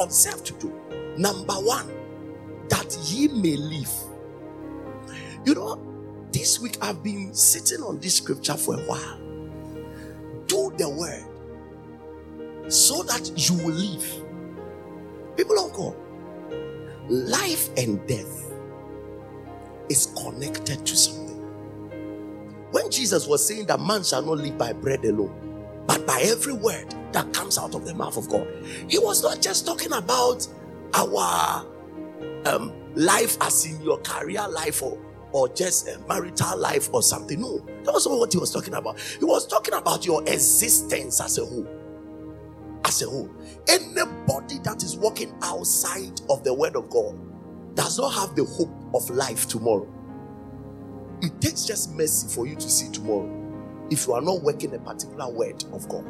Observe 0.00 0.42
to 0.44 0.52
do. 0.54 0.72
It. 0.90 1.18
Number 1.18 1.54
one, 1.54 1.88
that 2.68 2.98
ye 3.04 3.28
may 3.28 3.56
live. 3.56 3.92
You 5.44 5.54
know, 5.54 6.28
this 6.32 6.58
week 6.60 6.76
I've 6.82 7.04
been 7.04 7.32
sitting 7.32 7.84
on 7.84 8.00
this 8.00 8.16
scripture 8.16 8.56
for 8.56 8.74
a 8.74 8.80
while. 8.80 9.18
Do 10.48 10.72
the 10.76 10.88
word 10.88 11.24
so 12.70 13.04
that 13.04 13.30
you 13.36 13.56
will 13.64 13.74
live. 13.74 14.26
People 15.36 15.64
of 15.64 15.72
God, 15.72 15.94
life 17.08 17.68
and 17.76 18.04
death 18.08 18.52
is 19.88 20.06
connected 20.20 20.84
to 20.84 20.96
something. 20.96 21.25
When 22.72 22.90
Jesus 22.90 23.26
was 23.26 23.46
saying 23.46 23.66
that 23.66 23.80
man 23.80 24.04
shall 24.04 24.22
not 24.22 24.38
live 24.38 24.58
by 24.58 24.72
bread 24.72 25.04
alone, 25.04 25.84
but 25.86 26.06
by 26.06 26.20
every 26.22 26.52
word 26.52 26.94
that 27.12 27.32
comes 27.32 27.58
out 27.58 27.74
of 27.74 27.84
the 27.84 27.94
mouth 27.94 28.16
of 28.16 28.28
God, 28.28 28.46
he 28.88 28.98
was 28.98 29.22
not 29.22 29.40
just 29.40 29.66
talking 29.66 29.92
about 29.92 30.46
our 30.94 31.66
um, 32.46 32.72
life 32.94 33.36
as 33.40 33.66
in 33.66 33.80
your 33.82 33.98
career 33.98 34.46
life 34.48 34.82
or, 34.82 34.98
or 35.32 35.48
just 35.50 35.88
a 35.88 35.98
marital 36.08 36.58
life 36.58 36.88
or 36.92 37.02
something. 37.02 37.40
No, 37.40 37.58
that 37.84 37.92
was 37.92 38.06
not 38.06 38.18
what 38.18 38.32
he 38.32 38.38
was 38.38 38.52
talking 38.52 38.74
about. 38.74 38.98
He 39.00 39.24
was 39.24 39.46
talking 39.46 39.74
about 39.74 40.04
your 40.04 40.22
existence 40.22 41.20
as 41.20 41.38
a 41.38 41.44
whole 41.44 41.66
as 42.86 43.02
a 43.02 43.06
whole. 43.10 43.28
Anybody 43.68 44.58
that 44.62 44.82
is 44.82 44.96
walking 44.96 45.34
outside 45.42 46.20
of 46.30 46.44
the 46.44 46.54
word 46.54 46.76
of 46.76 46.88
God 46.88 47.18
does 47.74 47.98
not 47.98 48.10
have 48.14 48.34
the 48.34 48.44
hope 48.44 48.72
of 48.94 49.08
life 49.10 49.46
tomorrow. 49.48 49.92
It 51.22 51.40
takes 51.40 51.64
just 51.64 51.94
mercy 51.94 52.28
for 52.34 52.46
you 52.46 52.54
to 52.56 52.70
see 52.70 52.92
tomorrow 52.92 53.30
if 53.90 54.06
you 54.06 54.12
are 54.14 54.20
not 54.20 54.42
working 54.42 54.74
a 54.74 54.78
particular 54.78 55.28
word 55.30 55.64
of 55.72 55.88
God 55.88 56.06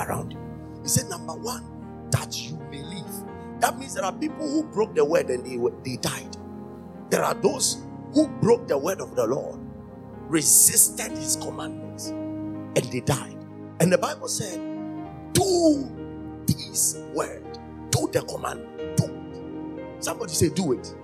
around 0.00 0.32
you. 0.32 0.38
He 0.82 0.88
said, 0.88 1.08
Number 1.08 1.34
one, 1.34 1.64
that 2.10 2.36
you 2.40 2.58
live. 2.72 3.60
That 3.60 3.78
means 3.78 3.94
there 3.94 4.04
are 4.04 4.12
people 4.12 4.48
who 4.48 4.64
broke 4.64 4.94
the 4.94 5.04
word 5.04 5.30
and 5.30 5.44
they, 5.44 5.58
they 5.90 5.96
died. 5.96 6.36
There 7.10 7.24
are 7.24 7.34
those 7.34 7.82
who 8.14 8.28
broke 8.28 8.68
the 8.68 8.78
word 8.78 9.00
of 9.00 9.16
the 9.16 9.26
Lord, 9.26 9.58
resisted 10.28 11.12
his 11.12 11.36
commandments, 11.36 12.08
and 12.08 12.76
they 12.76 13.00
died. 13.00 13.36
And 13.80 13.92
the 13.92 13.98
Bible 13.98 14.28
said, 14.28 14.60
Do 15.32 15.90
this 16.46 16.96
word. 17.14 17.44
Do 17.90 18.08
the 18.12 18.22
command. 18.22 18.66
Do. 18.96 19.10
Somebody 20.00 20.32
say, 20.32 20.50
do 20.50 20.72
it. 20.72 20.94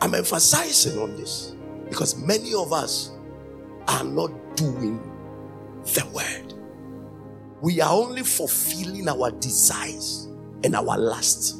I'm 0.00 0.14
emphasizing 0.14 0.98
on 1.00 1.16
this 1.16 1.54
because 1.92 2.16
many 2.16 2.54
of 2.54 2.72
us 2.72 3.10
are 3.86 4.02
not 4.02 4.30
doing 4.56 4.98
the 5.84 6.10
word. 6.14 6.54
We 7.60 7.82
are 7.82 7.92
only 7.92 8.22
fulfilling 8.22 9.10
our 9.10 9.30
desires 9.32 10.30
and 10.64 10.74
our 10.74 10.96
lust. 10.96 11.58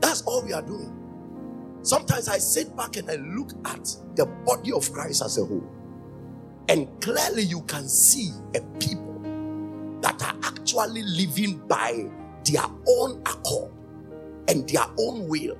That's 0.00 0.22
all 0.22 0.42
we 0.42 0.54
are 0.54 0.62
doing. 0.62 1.78
Sometimes 1.82 2.26
I 2.26 2.38
sit 2.38 2.74
back 2.74 2.96
and 2.96 3.10
I 3.10 3.16
look 3.16 3.50
at 3.66 3.94
the 4.14 4.24
body 4.46 4.72
of 4.72 4.90
Christ 4.90 5.22
as 5.22 5.36
a 5.36 5.44
whole, 5.44 5.70
and 6.70 6.88
clearly 7.02 7.42
you 7.42 7.60
can 7.64 7.86
see 7.86 8.30
a 8.54 8.62
people 8.80 9.20
that 10.00 10.22
are 10.22 10.36
actually 10.42 11.02
living 11.02 11.58
by 11.68 12.06
their 12.46 12.64
own 12.88 13.20
accord 13.26 13.72
and 14.48 14.66
their 14.70 14.86
own 14.98 15.28
will 15.28 15.58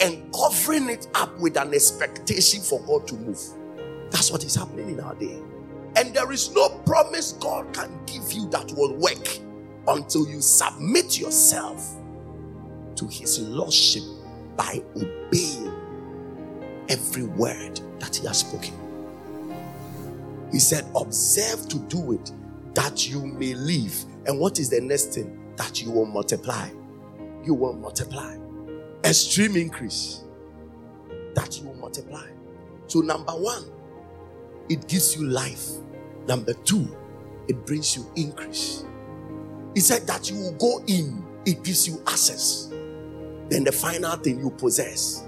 and 0.00 0.32
covering 0.32 0.88
it 0.88 1.08
up 1.14 1.38
with 1.38 1.56
an 1.56 1.74
expectation 1.74 2.60
for 2.60 2.80
God 2.82 3.06
to 3.08 3.14
move. 3.16 3.40
That's 4.10 4.30
what 4.30 4.44
is 4.44 4.54
happening 4.54 4.90
in 4.90 5.00
our 5.00 5.14
day. 5.14 5.38
And 5.96 6.14
there 6.14 6.30
is 6.32 6.52
no 6.54 6.68
promise 6.86 7.32
God 7.32 7.72
can 7.72 7.90
give 8.06 8.32
you 8.32 8.48
that 8.50 8.72
will 8.72 8.94
work 8.94 9.38
until 9.86 10.28
you 10.28 10.40
submit 10.40 11.18
yourself 11.18 11.96
to 12.96 13.06
His 13.06 13.38
Lordship 13.40 14.02
by 14.56 14.82
obeying 14.96 15.72
every 16.88 17.24
word 17.24 17.80
that 18.00 18.16
He 18.16 18.26
has 18.26 18.40
spoken. 18.40 18.74
He 20.50 20.58
said, 20.58 20.84
Observe 20.96 21.68
to 21.68 21.78
do 21.80 22.12
it 22.12 22.32
that 22.74 23.08
you 23.08 23.24
may 23.24 23.54
live. 23.54 24.04
And 24.26 24.38
what 24.38 24.58
is 24.58 24.70
the 24.70 24.80
next 24.80 25.14
thing? 25.14 25.40
that 25.56 25.82
you 25.82 25.90
will 25.90 26.06
multiply. 26.06 26.68
You 27.44 27.54
will 27.54 27.74
multiply. 27.74 28.36
Extreme 29.04 29.56
increase. 29.56 30.24
That 31.34 31.60
you 31.60 31.68
will 31.68 31.74
multiply. 31.76 32.26
So, 32.86 33.00
number 33.00 33.32
one, 33.32 33.64
it 34.68 34.88
gives 34.88 35.16
you 35.16 35.26
life. 35.26 35.68
Number 36.26 36.54
two, 36.54 36.96
it 37.48 37.66
brings 37.66 37.96
you 37.96 38.10
increase. 38.16 38.84
He 39.74 39.80
said 39.80 40.06
that 40.06 40.30
you 40.30 40.38
will 40.38 40.52
go 40.52 40.82
in, 40.86 41.24
it 41.44 41.62
gives 41.64 41.86
you 41.88 42.02
access. 42.06 42.68
Then 43.48 43.64
the 43.64 43.72
final 43.72 44.16
thing 44.16 44.40
you 44.40 44.50
possess 44.50 45.24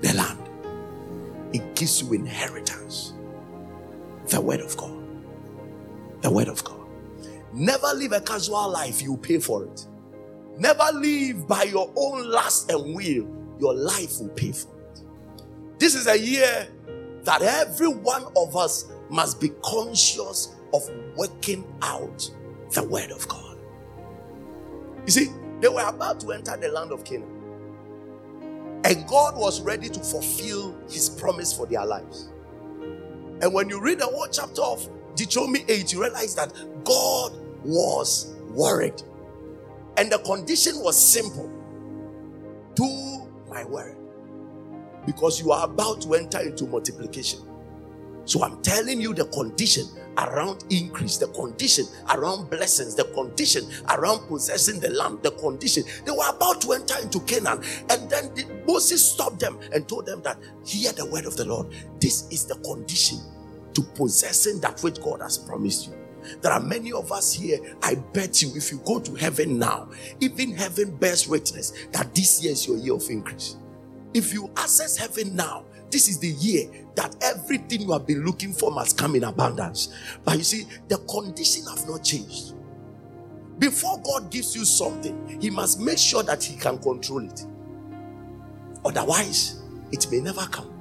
the 0.00 0.14
land, 0.14 0.38
it 1.52 1.74
gives 1.74 2.00
you 2.02 2.12
inheritance. 2.14 3.14
The 4.26 4.40
word 4.40 4.60
of 4.60 4.76
God. 4.76 4.96
The 6.22 6.30
word 6.30 6.48
of 6.48 6.64
God. 6.64 6.80
Never 7.52 7.88
live 7.94 8.12
a 8.12 8.20
casual 8.20 8.70
life, 8.70 9.02
you 9.02 9.16
pay 9.18 9.38
for 9.38 9.64
it. 9.64 9.86
Never 10.58 10.84
live 10.94 11.48
by 11.48 11.64
your 11.64 11.92
own 11.96 12.28
lust 12.28 12.70
and 12.70 12.94
will, 12.94 13.26
your 13.58 13.74
life 13.74 14.20
will 14.20 14.30
pay 14.30 14.52
for 14.52 14.68
it. 14.78 15.02
This 15.78 15.94
is 15.94 16.06
a 16.06 16.18
year 16.18 16.68
that 17.24 17.42
every 17.42 17.88
one 17.88 18.24
of 18.36 18.56
us 18.56 18.92
must 19.10 19.40
be 19.40 19.50
conscious 19.62 20.54
of 20.72 20.88
working 21.16 21.64
out 21.82 22.30
the 22.72 22.86
word 22.86 23.10
of 23.10 23.26
God. 23.28 23.56
You 25.06 25.12
see, 25.12 25.28
they 25.60 25.68
were 25.68 25.86
about 25.86 26.20
to 26.20 26.32
enter 26.32 26.56
the 26.56 26.68
land 26.68 26.92
of 26.92 27.04
Canaan, 27.04 27.30
and 28.84 29.06
God 29.06 29.36
was 29.36 29.60
ready 29.62 29.88
to 29.88 30.00
fulfill 30.00 30.76
his 30.88 31.08
promise 31.08 31.52
for 31.52 31.66
their 31.66 31.84
lives. 31.84 32.28
And 33.40 33.52
when 33.52 33.68
you 33.68 33.80
read 33.80 33.98
the 33.98 34.06
whole 34.06 34.28
chapter 34.30 34.62
of 34.62 34.88
Deuteronomy 35.16 35.64
8, 35.68 35.92
you 35.92 36.02
realize 36.02 36.34
that 36.36 36.52
God 36.84 37.32
was 37.64 38.34
worried. 38.50 39.02
And 39.96 40.10
the 40.10 40.18
condition 40.18 40.74
was 40.80 40.96
simple 41.00 41.50
do 42.74 43.28
my 43.48 43.64
word. 43.64 43.96
Because 45.06 45.40
you 45.40 45.52
are 45.52 45.64
about 45.64 46.02
to 46.02 46.14
enter 46.14 46.40
into 46.40 46.66
multiplication. 46.66 47.40
So 48.24 48.42
I'm 48.42 48.62
telling 48.62 49.00
you 49.00 49.12
the 49.12 49.26
condition 49.26 49.86
around 50.16 50.64
increase, 50.70 51.18
the 51.18 51.28
condition 51.28 51.86
around 52.14 52.48
blessings, 52.48 52.94
the 52.94 53.04
condition 53.04 53.64
around 53.90 54.26
possessing 54.28 54.80
the 54.80 54.90
land, 54.90 55.22
the 55.22 55.32
condition. 55.32 55.84
They 56.06 56.12
were 56.12 56.28
about 56.28 56.60
to 56.62 56.72
enter 56.72 56.98
into 57.02 57.20
Canaan. 57.20 57.62
And 57.90 58.08
then 58.08 58.34
the, 58.34 58.46
Moses 58.66 59.12
stopped 59.12 59.40
them 59.40 59.58
and 59.72 59.86
told 59.88 60.06
them 60.06 60.22
that, 60.22 60.38
hear 60.64 60.92
the 60.92 61.06
word 61.06 61.26
of 61.26 61.36
the 61.36 61.44
Lord. 61.44 61.68
This 62.00 62.28
is 62.30 62.46
the 62.46 62.56
condition 62.56 63.18
to 63.74 63.82
possessing 63.82 64.60
that 64.60 64.80
which 64.82 65.00
God 65.02 65.20
has 65.20 65.36
promised 65.36 65.88
you. 65.88 66.03
There 66.40 66.52
are 66.52 66.60
many 66.60 66.92
of 66.92 67.12
us 67.12 67.32
here. 67.32 67.58
I 67.82 67.94
bet 67.94 68.42
you, 68.42 68.52
if 68.54 68.70
you 68.72 68.80
go 68.84 69.00
to 69.00 69.14
heaven 69.14 69.58
now, 69.58 69.90
even 70.20 70.52
heaven 70.54 70.96
bears 70.96 71.28
witness 71.28 71.72
that 71.92 72.14
this 72.14 72.42
year 72.42 72.52
is 72.52 72.66
your 72.66 72.76
year 72.76 72.94
of 72.94 73.08
increase. 73.10 73.56
If 74.12 74.32
you 74.32 74.50
access 74.56 74.96
heaven 74.96 75.34
now, 75.34 75.64
this 75.90 76.08
is 76.08 76.18
the 76.18 76.28
year 76.28 76.68
that 76.96 77.16
everything 77.22 77.82
you 77.82 77.92
have 77.92 78.06
been 78.06 78.24
looking 78.24 78.52
for 78.52 78.70
must 78.70 78.98
come 78.98 79.16
in 79.16 79.24
abundance. 79.24 79.94
But 80.24 80.38
you 80.38 80.44
see, 80.44 80.66
the 80.88 80.98
condition 80.98 81.64
have 81.66 81.88
not 81.88 82.02
changed. 82.04 82.54
Before 83.58 84.00
God 84.02 84.30
gives 84.30 84.56
you 84.56 84.64
something, 84.64 85.38
He 85.40 85.50
must 85.50 85.80
make 85.80 85.98
sure 85.98 86.22
that 86.24 86.42
He 86.42 86.56
can 86.56 86.78
control 86.78 87.24
it. 87.24 87.44
Otherwise, 88.84 89.62
it 89.92 90.10
may 90.10 90.20
never 90.20 90.42
come. 90.46 90.73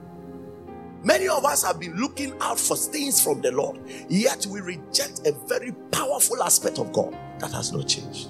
Many 1.04 1.28
of 1.28 1.43
us 1.43 1.64
have 1.64 1.80
been 1.80 1.95
looking 1.97 2.34
out 2.39 2.58
for 2.58 2.78
things 2.78 3.22
from 3.22 3.41
the 3.41 3.51
Lord, 3.51 3.80
yet 4.10 4.45
we 4.45 4.62
reject 4.62 5.28
a 5.28 5.34
very 5.47 5.74
powerful 5.91 6.41
aspect 6.41 6.80
of 6.80 6.93
God 6.93 7.14
that 7.39 7.51
has 7.51 7.74
not 7.74 7.88
changed. 7.89 8.30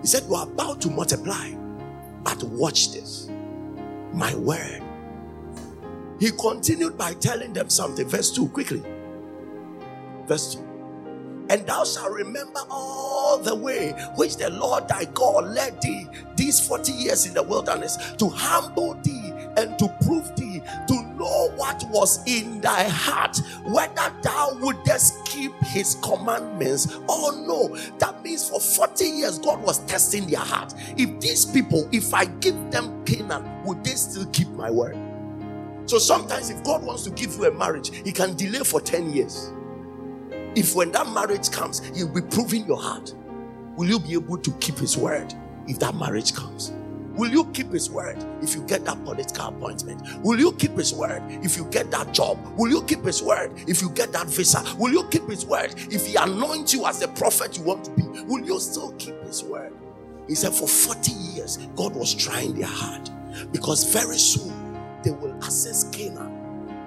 He 0.00 0.06
said, 0.08 0.24
are 0.34 0.44
about 0.44 0.80
to 0.82 0.90
multiply, 0.90 1.52
but 2.24 2.42
watch 2.42 2.92
this. 2.92 3.30
My 4.12 4.34
word. 4.34 4.82
He 6.18 6.32
continued 6.32 6.98
by 6.98 7.14
telling 7.14 7.52
them 7.52 7.70
something. 7.70 8.08
Verse 8.08 8.30
2, 8.32 8.48
quickly. 8.48 8.82
Verse 10.26 10.54
2. 10.56 10.66
And 11.50 11.66
thou 11.66 11.84
shalt 11.84 12.12
remember 12.12 12.60
all 12.70 13.38
the 13.38 13.54
way 13.54 13.92
which 14.16 14.36
the 14.36 14.50
Lord 14.50 14.86
thy 14.86 15.04
God 15.06 15.46
led 15.46 15.80
thee 15.82 16.06
these 16.36 16.60
40 16.66 16.92
years 16.92 17.26
in 17.26 17.34
the 17.34 17.42
wilderness 17.42 17.96
to 18.18 18.28
humble 18.28 18.94
thee 19.02 19.32
and 19.56 19.78
to 19.78 19.88
prove 20.04 20.34
thee 20.36 20.62
to 20.88 20.99
what 21.70 21.90
was 21.90 22.20
in 22.26 22.60
thy 22.60 22.84
heart, 22.88 23.38
whether 23.64 24.12
thou 24.22 24.56
wouldest 24.60 25.24
keep 25.24 25.52
his 25.62 25.96
commandments 26.02 26.96
or 27.08 27.32
no. 27.46 27.76
That 27.98 28.22
means 28.24 28.48
for 28.48 28.60
40 28.60 29.04
years, 29.04 29.38
God 29.38 29.62
was 29.62 29.78
testing 29.86 30.26
their 30.26 30.40
heart. 30.40 30.74
If 30.96 31.20
these 31.20 31.44
people, 31.44 31.88
if 31.92 32.12
I 32.12 32.24
give 32.24 32.70
them 32.70 33.04
Canaan, 33.04 33.64
would 33.64 33.84
they 33.84 33.92
still 33.92 34.26
keep 34.26 34.48
my 34.48 34.70
word? 34.70 34.98
So 35.86 35.98
sometimes, 35.98 36.50
if 36.50 36.62
God 36.64 36.84
wants 36.84 37.04
to 37.04 37.10
give 37.10 37.34
you 37.36 37.46
a 37.46 37.52
marriage, 37.52 37.94
He 38.04 38.12
can 38.12 38.34
delay 38.36 38.60
for 38.60 38.80
10 38.80 39.12
years. 39.12 39.52
If 40.54 40.74
when 40.74 40.92
that 40.92 41.08
marriage 41.08 41.50
comes, 41.50 41.84
He'll 41.96 42.12
be 42.12 42.20
proving 42.20 42.66
your 42.66 42.80
heart. 42.80 43.14
Will 43.76 43.88
you 43.88 44.00
be 44.00 44.12
able 44.14 44.38
to 44.38 44.52
keep 44.54 44.78
His 44.78 44.96
word 44.96 45.32
if 45.66 45.78
that 45.80 45.94
marriage 45.94 46.34
comes? 46.34 46.72
Will 47.14 47.30
you 47.30 47.44
keep 47.52 47.70
his 47.72 47.90
word 47.90 48.16
if 48.42 48.54
you 48.54 48.62
get 48.62 48.84
that 48.84 49.02
political 49.04 49.48
appointment? 49.48 50.02
Will 50.22 50.38
you 50.38 50.52
keep 50.52 50.72
his 50.72 50.94
word 50.94 51.22
if 51.44 51.56
you 51.56 51.64
get 51.66 51.90
that 51.90 52.12
job? 52.12 52.38
Will 52.56 52.70
you 52.70 52.82
keep 52.84 53.04
his 53.04 53.22
word 53.22 53.52
if 53.68 53.82
you 53.82 53.90
get 53.90 54.12
that 54.12 54.28
visa? 54.28 54.64
Will 54.78 54.92
you 54.92 55.04
keep 55.10 55.28
his 55.28 55.44
word 55.46 55.74
if 55.90 56.06
he 56.06 56.16
anoints 56.16 56.72
you 56.74 56.86
as 56.86 57.00
the 57.00 57.08
prophet 57.08 57.58
you 57.58 57.64
want 57.64 57.84
to 57.86 57.90
be? 57.92 58.02
Will 58.02 58.44
you 58.44 58.60
still 58.60 58.92
keep 58.92 59.20
his 59.24 59.42
word? 59.44 59.72
He 60.28 60.34
said, 60.36 60.54
For 60.54 60.68
40 60.68 61.12
years, 61.12 61.58
God 61.76 61.94
was 61.96 62.14
trying 62.14 62.54
their 62.54 62.68
heart 62.68 63.10
because 63.52 63.92
very 63.92 64.16
soon 64.18 64.54
they 65.02 65.10
will 65.10 65.34
access 65.44 65.84
Canaan 65.90 66.29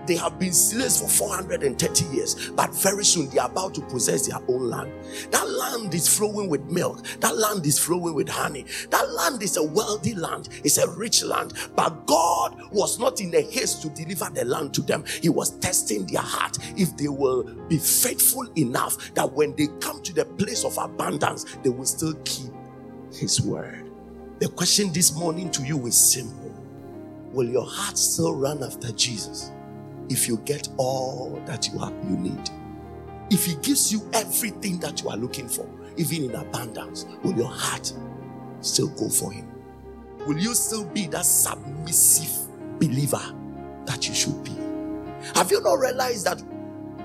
they 0.06 0.16
have 0.16 0.40
been 0.40 0.54
slaves 0.54 1.02
for 1.02 1.08
430 1.08 2.06
years, 2.16 2.50
but 2.52 2.74
very 2.76 3.06
soon 3.06 3.30
they 3.30 3.40
are 3.40 3.50
about 3.50 3.74
to 3.76 3.82
possess 3.82 4.28
their 4.28 4.40
own 4.48 4.70
land. 4.70 4.92
That 5.32 5.48
land 5.48 5.94
is 5.94 6.08
flowing 6.08 6.50
with 6.50 6.64
milk, 6.66 7.06
that 7.20 7.38
land 7.38 7.66
is 7.66 7.80
flowing 7.80 8.14
with 8.14 8.30
honey. 8.30 8.66
That 8.90 9.10
land 9.12 9.42
is 9.42 9.58
a 9.58 9.64
wealthy 9.64 10.14
land, 10.16 10.50
it's 10.64 10.78
a 10.78 10.90
rich 10.90 11.24
land. 11.24 11.54
But 11.76 12.06
God 12.06 12.62
was 12.72 13.00
not 13.00 13.22
in 13.22 13.34
a 13.36 13.42
haste 13.42 13.82
to 13.84 13.90
deliver 13.90 14.30
the 14.34 14.46
land 14.46 14.74
to 14.76 14.82
them, 14.82 15.04
He 15.22 15.30
was 15.30 15.58
testing 15.60 16.06
their 16.06 16.22
heart 16.22 16.58
if 16.78 16.96
they 16.98 17.08
will 17.08 17.44
be 17.68 17.78
faithful 17.78 18.48
enough 18.56 19.14
that 19.14 19.32
when 19.32 19.56
they 19.56 19.68
come 19.80 20.02
to 20.04 20.14
the 20.14 20.26
place 20.26 20.64
of 20.66 20.78
abundance, 20.78 21.58
they 21.64 21.70
will 21.70 21.86
still 21.86 22.14
keep 22.26 22.52
His 23.14 23.42
word. 23.42 23.90
The 24.40 24.50
question 24.50 24.92
this 24.92 25.16
morning 25.16 25.52
to 25.52 25.64
you 25.64 25.86
is 25.86 25.96
simple 25.96 26.52
Will 27.32 27.50
your 27.50 27.66
heart 27.66 27.98
still 27.98 28.36
run 28.36 28.62
after 28.62 28.92
Jesus? 28.92 29.52
If 30.10 30.28
you 30.28 30.38
get 30.46 30.70
all 30.78 31.42
that 31.46 31.68
you 31.68 31.80
have 31.80 31.94
you 32.10 32.18
need. 32.18 32.50
If 33.30 33.46
he 33.46 33.56
gives 33.56 33.92
you 33.92 34.08
everything 34.14 34.80
that 34.80 35.02
you 35.02 35.10
are 35.10 35.18
looking 35.18 35.48
for 35.48 35.68
even 35.98 36.30
in 36.30 36.36
abundance 36.36 37.06
will 37.24 37.36
your 37.36 37.50
heart 37.50 37.94
still 38.62 38.88
go 38.90 39.10
for 39.10 39.32
him? 39.32 39.50
Will 40.26 40.38
you 40.38 40.56
still 40.56 40.86
be 40.86 41.08
that 41.08 41.26
submissive 41.26 42.50
believer 42.80 43.22
that 43.86 44.08
you 44.08 44.14
should 44.14 44.44
be? 44.44 44.56
Have 45.36 45.52
you 45.52 45.62
not 45.62 45.76
realized 45.76 46.26
that 46.26 46.42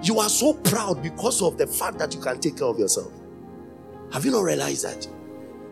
you 0.02 0.18
are 0.18 0.28
so 0.28 0.54
proud 0.54 1.02
because 1.02 1.42
of 1.42 1.58
the 1.58 1.66
fact 1.66 1.98
that 1.98 2.14
you 2.14 2.20
can 2.20 2.40
take 2.40 2.58
care 2.58 2.68
of 2.68 2.78
yourself? 2.78 3.12
Have 4.12 4.24
you 4.24 4.30
not 4.30 4.42
realized 4.42 4.84
that? 4.84 5.06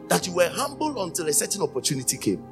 That 0.08 0.26
you 0.26 0.34
were 0.34 0.48
humble 0.48 1.02
until 1.02 1.28
a 1.28 1.32
certain 1.32 1.62
opportunity 1.62 2.16
came. 2.16 2.44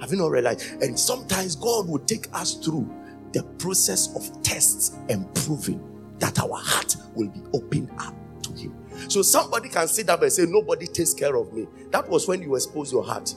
Have 0.00 0.10
you 0.10 0.18
not 0.18 0.30
realized? 0.30 0.82
And 0.82 0.98
sometimes 0.98 1.54
god 1.54 1.88
will 1.88 2.00
take 2.00 2.26
us 2.34 2.54
through 2.54 2.88
the 3.32 3.42
process 3.58 4.14
of 4.16 4.42
tests 4.42 4.96
and 5.08 5.32
proving 5.34 5.82
that 6.18 6.38
our 6.40 6.56
heart 6.56 6.96
will 7.14 7.28
be 7.28 7.42
opened 7.54 7.90
up 7.98 8.14
to 8.42 8.52
Him. 8.52 8.74
So 9.08 9.22
somebody 9.22 9.68
can 9.68 9.88
sit 9.88 10.08
up 10.10 10.22
and 10.22 10.32
say, 10.32 10.46
Nobody 10.46 10.86
takes 10.86 11.14
care 11.14 11.36
of 11.36 11.52
me. 11.52 11.66
That 11.90 12.08
was 12.08 12.28
when 12.28 12.42
you 12.42 12.54
expose 12.56 12.92
your 12.92 13.04
heart 13.04 13.34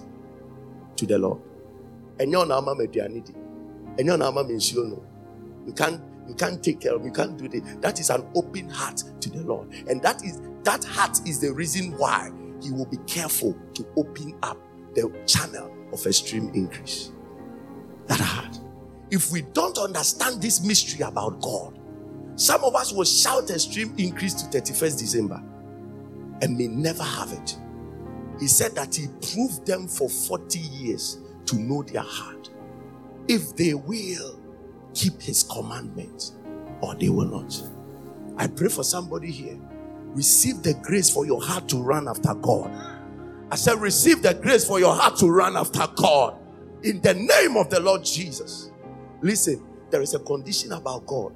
to 0.97 1.05
the 1.05 1.17
Lord. 1.19 1.41
And 2.19 2.31
you're 2.31 2.45
not 2.45 2.63
and 3.97 4.07
you're 4.07 4.17
not 4.17 4.33
You 5.67 5.73
can't 5.75 6.01
you 6.27 6.35
can't 6.35 6.63
take 6.63 6.81
care 6.81 6.95
of 6.95 7.03
you 7.05 7.11
can't 7.11 7.37
do 7.37 7.47
that. 7.49 7.81
That 7.81 7.99
is 7.99 8.09
an 8.09 8.25
open 8.35 8.69
heart 8.69 9.03
to 9.21 9.29
the 9.29 9.41
Lord. 9.41 9.69
And 9.89 10.01
that 10.03 10.23
is 10.23 10.41
that 10.63 10.83
heart 10.83 11.19
is 11.27 11.39
the 11.39 11.53
reason 11.53 11.93
why 11.97 12.31
he 12.61 12.71
will 12.71 12.85
be 12.85 12.97
careful 13.07 13.57
to 13.75 13.87
open 13.97 14.37
up 14.43 14.57
the 14.95 15.11
channel 15.25 15.73
of 15.93 16.05
extreme 16.05 16.49
increase. 16.53 17.11
That 18.07 18.19
heart 18.19 18.58
if 19.11 19.31
we 19.31 19.41
don't 19.41 19.77
understand 19.77 20.41
this 20.41 20.63
mystery 20.63 21.05
about 21.05 21.41
God, 21.41 21.79
some 22.35 22.63
of 22.63 22.75
us 22.75 22.93
will 22.93 23.05
shout 23.05 23.49
extreme 23.49 23.93
increase 23.97 24.33
to 24.35 24.45
31st 24.57 24.99
December 24.99 25.43
and 26.41 26.57
may 26.57 26.67
never 26.67 27.03
have 27.03 27.33
it. 27.33 27.57
He 28.39 28.47
said 28.47 28.73
that 28.75 28.95
he 28.95 29.07
proved 29.33 29.65
them 29.65 29.87
for 29.87 30.09
40 30.09 30.59
years 30.59 31.17
to 31.47 31.57
know 31.57 31.83
their 31.83 32.01
heart. 32.01 32.49
If 33.27 33.55
they 33.55 33.73
will 33.73 34.39
keep 34.93 35.21
his 35.21 35.43
commandments 35.43 36.33
or 36.81 36.95
they 36.95 37.09
will 37.09 37.25
not. 37.25 37.61
I 38.37 38.47
pray 38.47 38.69
for 38.69 38.83
somebody 38.83 39.31
here. 39.31 39.57
Receive 40.13 40.63
the 40.63 40.73
grace 40.75 41.09
for 41.09 41.25
your 41.25 41.41
heart 41.41 41.67
to 41.69 41.77
run 41.77 42.07
after 42.07 42.33
God. 42.35 42.71
I 43.51 43.55
said, 43.55 43.79
receive 43.79 44.21
the 44.21 44.33
grace 44.33 44.65
for 44.65 44.79
your 44.79 44.95
heart 44.95 45.17
to 45.17 45.27
run 45.27 45.57
after 45.57 45.85
God. 45.95 46.37
In 46.83 47.01
the 47.01 47.13
name 47.13 47.57
of 47.57 47.69
the 47.69 47.79
Lord 47.79 48.05
Jesus. 48.05 48.71
Listen, 49.21 49.65
there 49.89 50.01
is 50.01 50.13
a 50.13 50.19
condition 50.19 50.71
about 50.71 51.05
God. 51.05 51.33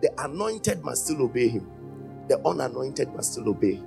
The 0.00 0.10
anointed 0.22 0.82
must 0.84 1.04
still 1.06 1.22
obey 1.22 1.48
him, 1.48 1.70
the 2.28 2.38
unanointed 2.46 3.12
must 3.14 3.32
still 3.32 3.48
obey. 3.48 3.82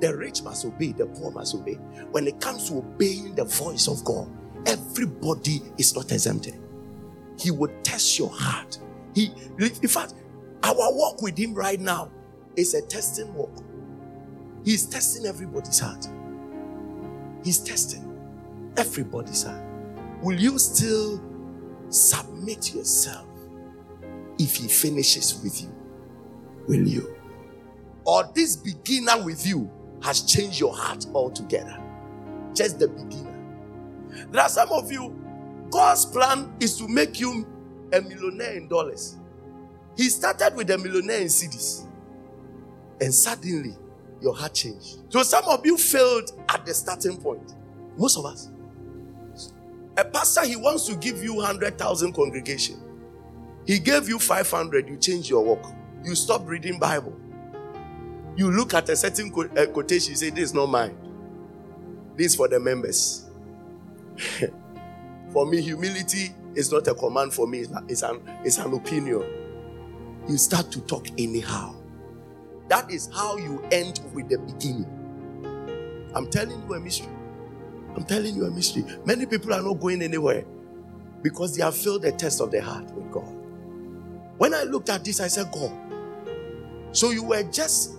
The 0.00 0.16
rich 0.16 0.42
must 0.42 0.64
obey, 0.64 0.92
the 0.92 1.06
poor 1.06 1.30
must 1.30 1.54
obey. 1.54 1.74
When 2.10 2.26
it 2.26 2.40
comes 2.40 2.68
to 2.68 2.78
obeying 2.78 3.34
the 3.36 3.44
voice 3.44 3.88
of 3.88 4.04
God, 4.04 4.28
everybody 4.66 5.62
is 5.78 5.94
not 5.94 6.10
exempted. 6.12 6.58
He 7.38 7.50
will 7.50 7.72
test 7.82 8.18
your 8.18 8.30
heart. 8.30 8.78
He, 9.14 9.32
in 9.58 9.88
fact, 9.88 10.14
our 10.62 10.74
walk 10.74 11.22
with 11.22 11.38
Him 11.38 11.54
right 11.54 11.80
now 11.80 12.10
is 12.56 12.74
a 12.74 12.82
testing 12.82 13.32
walk. 13.34 13.52
He's 14.64 14.86
testing 14.86 15.26
everybody's 15.26 15.78
heart. 15.78 16.08
He's 17.44 17.58
testing 17.58 18.18
everybody's 18.76 19.44
heart. 19.44 19.62
Will 20.22 20.40
you 20.40 20.58
still 20.58 21.22
Submit 21.94 22.74
yourself. 22.74 23.26
If 24.36 24.56
he 24.56 24.66
finishes 24.66 25.40
with 25.44 25.62
you, 25.62 25.72
will 26.66 26.88
you? 26.88 27.14
Or 28.04 28.28
this 28.34 28.56
beginner 28.56 29.22
with 29.22 29.46
you 29.46 29.70
has 30.02 30.22
changed 30.22 30.58
your 30.58 30.74
heart 30.74 31.06
altogether. 31.14 31.80
Just 32.52 32.80
the 32.80 32.88
beginner. 32.88 33.30
There 34.32 34.42
are 34.42 34.48
some 34.48 34.70
of 34.70 34.90
you, 34.90 35.16
God's 35.70 36.04
plan 36.06 36.52
is 36.58 36.76
to 36.78 36.88
make 36.88 37.20
you 37.20 37.46
a 37.92 38.00
millionaire 38.00 38.54
in 38.54 38.66
dollars. 38.66 39.16
He 39.96 40.08
started 40.08 40.56
with 40.56 40.70
a 40.70 40.78
millionaire 40.78 41.20
in 41.20 41.28
cedis. 41.28 41.86
And 43.00 43.14
suddenly, 43.14 43.76
your 44.20 44.34
heart 44.34 44.54
changed. 44.54 44.98
So 45.10 45.22
some 45.22 45.44
of 45.44 45.64
you 45.64 45.76
failed 45.76 46.32
at 46.48 46.66
the 46.66 46.74
starting 46.74 47.18
point. 47.18 47.54
Most 47.96 48.18
of 48.18 48.26
us. 48.26 48.50
A 49.96 50.04
pastor, 50.04 50.44
he 50.44 50.56
wants 50.56 50.86
to 50.86 50.96
give 50.96 51.22
you 51.22 51.34
100,000 51.34 52.12
congregation. 52.12 52.80
He 53.66 53.78
gave 53.78 54.08
you 54.08 54.18
500, 54.18 54.88
you 54.88 54.96
change 54.96 55.30
your 55.30 55.44
work. 55.44 55.64
You 56.02 56.14
stop 56.14 56.46
reading 56.46 56.78
Bible. 56.78 57.18
You 58.36 58.50
look 58.50 58.74
at 58.74 58.88
a 58.88 58.96
certain 58.96 59.32
uh, 59.56 59.66
quotation, 59.66 60.10
you 60.10 60.16
say, 60.16 60.30
This 60.30 60.44
is 60.44 60.54
not 60.54 60.66
mine. 60.66 60.96
This 62.16 62.32
is 62.32 62.34
for 62.34 62.48
the 62.48 62.58
members. 62.58 63.26
for 65.32 65.46
me, 65.46 65.60
humility 65.60 66.34
is 66.54 66.70
not 66.72 66.86
a 66.88 66.94
command 66.94 67.32
for 67.32 67.46
me, 67.46 67.66
it's 67.88 68.02
an, 68.02 68.20
it's 68.44 68.58
an 68.58 68.74
opinion. 68.74 69.24
You 70.28 70.36
start 70.36 70.70
to 70.72 70.80
talk 70.80 71.06
anyhow. 71.18 71.74
That 72.68 72.90
is 72.90 73.10
how 73.14 73.36
you 73.36 73.62
end 73.70 74.00
with 74.12 74.28
the 74.28 74.38
beginning. 74.38 74.90
I'm 76.14 76.28
telling 76.30 76.62
you 76.66 76.74
a 76.74 76.80
mystery. 76.80 77.08
I'm 77.96 78.04
telling 78.04 78.34
you 78.34 78.44
a 78.46 78.50
mystery. 78.50 78.84
Many 79.04 79.26
people 79.26 79.52
are 79.54 79.62
not 79.62 79.80
going 79.80 80.02
anywhere 80.02 80.44
because 81.22 81.56
they 81.56 81.62
have 81.62 81.76
failed 81.76 82.02
the 82.02 82.12
test 82.12 82.40
of 82.40 82.50
their 82.50 82.62
heart 82.62 82.90
with 82.92 83.10
God. 83.10 83.34
When 84.38 84.52
I 84.52 84.64
looked 84.64 84.90
at 84.90 85.04
this, 85.04 85.20
I 85.20 85.28
said, 85.28 85.50
God, 85.52 85.72
so 86.92 87.10
you 87.10 87.24
were 87.24 87.42
just 87.44 87.94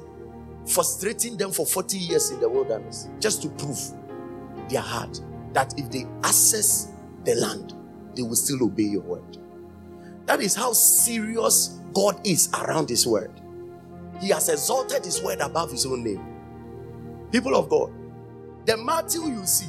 frustrating 0.68 1.38
them 1.38 1.52
for 1.52 1.66
40 1.66 1.98
years 1.98 2.32
in 2.32 2.40
the 2.40 2.50
wilderness 2.50 3.10
just 3.20 3.42
to 3.44 3.50
prove 3.50 3.80
their 4.70 4.82
heart 4.82 5.20
that 5.54 5.74
if 5.80 5.90
they 5.92 6.06
access 6.24 6.92
the 7.24 7.36
land, 7.36 7.74
they 8.16 8.22
will 8.22 8.36
still 8.36 8.64
obey 8.64 8.84
your 8.84 9.02
word. 9.02 9.38
That 10.26 10.42
is 10.42 10.56
how 10.56 10.74
serious 10.74 11.80
God 11.94 12.20
is 12.26 12.50
around 12.54 12.90
His 12.90 13.06
word. 13.06 13.32
He 14.20 14.30
has 14.30 14.50
exalted 14.50 15.06
His 15.06 15.22
word 15.22 15.40
above 15.40 15.72
His 15.72 15.86
own 15.86 16.04
name. 16.04 16.26
People 17.32 17.56
of 17.56 17.70
God, 17.70 17.92
the 18.66 18.78
Matthew 18.78 19.24
you 19.24 19.46
see, 19.46 19.68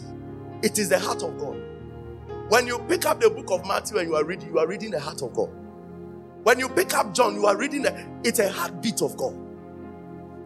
it 0.62 0.78
is 0.78 0.88
the 0.88 0.98
heart 0.98 1.22
of 1.22 1.38
God. 1.38 1.56
When 2.48 2.66
you 2.66 2.78
pick 2.88 3.06
up 3.06 3.20
the 3.20 3.30
book 3.30 3.50
of 3.50 3.66
Matthew 3.66 3.98
and 3.98 4.08
you 4.08 4.16
are 4.16 4.24
reading, 4.24 4.48
you 4.48 4.58
are 4.58 4.66
reading 4.66 4.90
the 4.90 5.00
heart 5.00 5.22
of 5.22 5.34
God. 5.34 5.50
When 6.44 6.60
you 6.60 6.68
pick 6.68 6.94
up 6.94 7.12
John, 7.12 7.34
you 7.34 7.46
are 7.46 7.56
reading 7.56 7.82
the, 7.82 8.06
it's 8.22 8.38
a 8.38 8.48
heartbeat 8.48 9.02
of 9.02 9.16
God. 9.16 9.34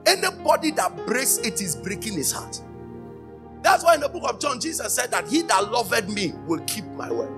Anybody 0.06 0.70
that 0.72 0.96
breaks 1.06 1.38
it 1.38 1.60
is 1.60 1.76
breaking 1.76 2.14
his 2.14 2.32
heart. 2.32 2.60
That's 3.62 3.84
why 3.84 3.96
in 3.96 4.00
the 4.00 4.08
book 4.08 4.22
of 4.24 4.40
John, 4.40 4.58
Jesus 4.58 4.94
said 4.94 5.10
that 5.10 5.28
he 5.28 5.42
that 5.42 5.70
loved 5.70 6.08
me 6.08 6.32
will 6.46 6.60
keep 6.60 6.86
my 6.92 7.12
word. 7.12 7.30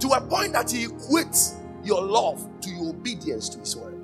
To 0.00 0.08
a 0.08 0.20
point 0.20 0.54
that 0.54 0.70
he 0.70 0.86
equates 0.86 1.54
your 1.84 2.02
love 2.02 2.48
to 2.62 2.70
your 2.70 2.90
obedience 2.90 3.48
to 3.50 3.60
his 3.60 3.76
word. 3.76 4.00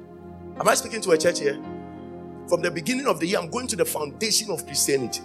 Am 0.60 0.68
I 0.68 0.74
speaking 0.74 1.00
to 1.00 1.10
a 1.10 1.18
church 1.18 1.40
here? 1.40 1.60
From 2.48 2.62
the 2.62 2.70
beginning 2.70 3.06
of 3.08 3.18
the 3.18 3.26
year, 3.26 3.40
I'm 3.40 3.50
going 3.50 3.66
to 3.66 3.76
the 3.76 3.84
foundation 3.84 4.50
of 4.52 4.64
Christianity 4.64 5.22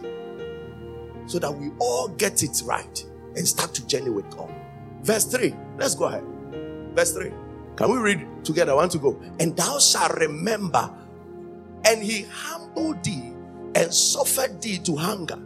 so 1.25 1.39
that 1.39 1.51
we 1.51 1.71
all 1.79 2.07
get 2.09 2.43
it 2.43 2.61
right 2.65 3.05
and 3.35 3.47
start 3.47 3.73
to 3.75 3.85
journey 3.87 4.09
with 4.09 4.29
God. 4.35 4.53
Verse 5.03 5.25
3. 5.25 5.55
Let's 5.77 5.95
go 5.95 6.05
ahead. 6.05 6.23
Verse 6.95 7.13
3. 7.13 7.31
Can 7.75 7.91
we 7.91 7.97
read 7.97 8.27
together? 8.43 8.73
I 8.73 8.75
want 8.75 8.91
to 8.91 8.99
go. 8.99 9.19
And 9.39 9.55
thou 9.55 9.79
shalt 9.79 10.17
remember, 10.19 10.91
and 11.85 12.03
he 12.03 12.23
humbled 12.23 13.03
thee 13.03 13.33
and 13.75 13.93
suffered 13.93 14.61
thee 14.61 14.77
to 14.79 14.95
hunger 14.95 15.39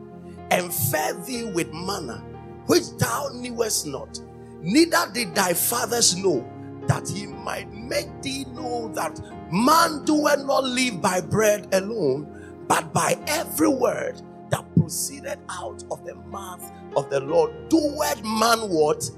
and 0.52 0.74
fed 0.74 1.26
thee 1.26 1.46
with 1.46 1.72
manna, 1.74 2.24
which 2.66 2.90
thou 2.98 3.30
knewest 3.34 3.88
not, 3.88 4.20
neither 4.62 5.10
did 5.14 5.34
thy 5.36 5.54
fathers 5.54 6.18
know, 6.18 6.46
that 6.88 7.08
he 7.08 7.28
might 7.28 7.72
make 7.72 8.10
thee 8.22 8.46
know 8.54 8.92
that 8.94 9.20
man 9.52 10.04
doeth 10.06 10.46
not 10.46 10.64
live 10.64 11.02
by 11.02 11.22
bread 11.22 11.68
alone, 11.74 12.28
but 12.68 12.94
by 12.94 13.18
every 13.28 13.68
word 13.68 14.22
that 14.50 14.66
proceeded 14.76 15.40
out 15.50 15.84
of 15.92 16.06
the 16.06 16.16
mouth 16.16 16.72
of 16.96 17.10
the 17.10 17.20
Lord. 17.20 17.52
Doeth 17.70 18.24
man 18.24 18.70
what? 18.70 19.10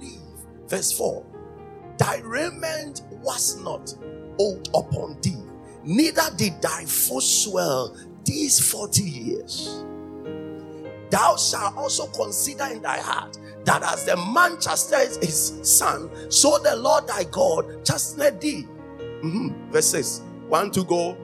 Live. 0.00 0.20
Verse 0.68 0.92
4 0.92 1.24
Thy 1.98 2.18
raiment 2.24 3.02
was 3.22 3.60
not 3.62 3.94
old 4.38 4.68
upon 4.68 5.20
thee, 5.20 5.36
neither 5.84 6.22
did 6.36 6.60
thy 6.62 6.84
foot 6.84 7.22
swell 7.22 7.96
these 8.24 8.70
40 8.70 9.02
years. 9.02 9.84
Thou 11.10 11.36
shalt 11.36 11.76
also 11.76 12.06
consider 12.06 12.64
in 12.66 12.82
thy 12.82 12.98
heart 12.98 13.36
that 13.64 13.82
as 13.82 14.04
the 14.04 14.16
man 14.16 14.60
chastises 14.60 15.16
his 15.18 15.68
son, 15.68 16.10
so 16.30 16.58
the 16.58 16.76
Lord 16.76 17.06
thy 17.08 17.24
God 17.24 17.84
chastened 17.84 18.40
thee. 18.40 18.66
Mm-hmm. 18.98 19.70
Verse 19.70 19.90
6. 19.90 20.22
One 20.48 20.70
to 20.70 20.84
go. 20.84 21.16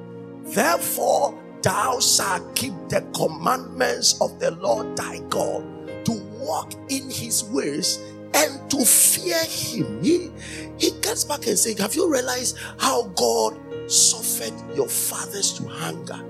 Therefore, 0.43 1.39
thou 1.63 2.01
shalt 2.01 2.55
keep 2.55 2.73
the 2.89 3.03
commandments 3.15 4.21
of 4.21 4.39
the 4.39 4.53
Lord 4.53 4.97
thy 4.97 5.21
God 5.29 5.65
to 6.05 6.13
walk 6.39 6.73
in 6.89 7.11
his 7.11 7.45
ways 7.45 7.99
and 8.35 8.71
to 8.71 8.85
fear 8.85 9.43
him. 9.45 10.03
He, 10.03 10.31
he 10.79 10.91
gets 11.01 11.25
back 11.25 11.47
and 11.47 11.59
says, 11.59 11.79
Have 11.79 11.95
you 11.95 12.11
realized 12.11 12.57
how 12.79 13.05
God 13.09 13.59
suffered 13.91 14.55
your 14.75 14.89
fathers 14.89 15.53
to 15.55 15.69
hunger? 15.69 16.23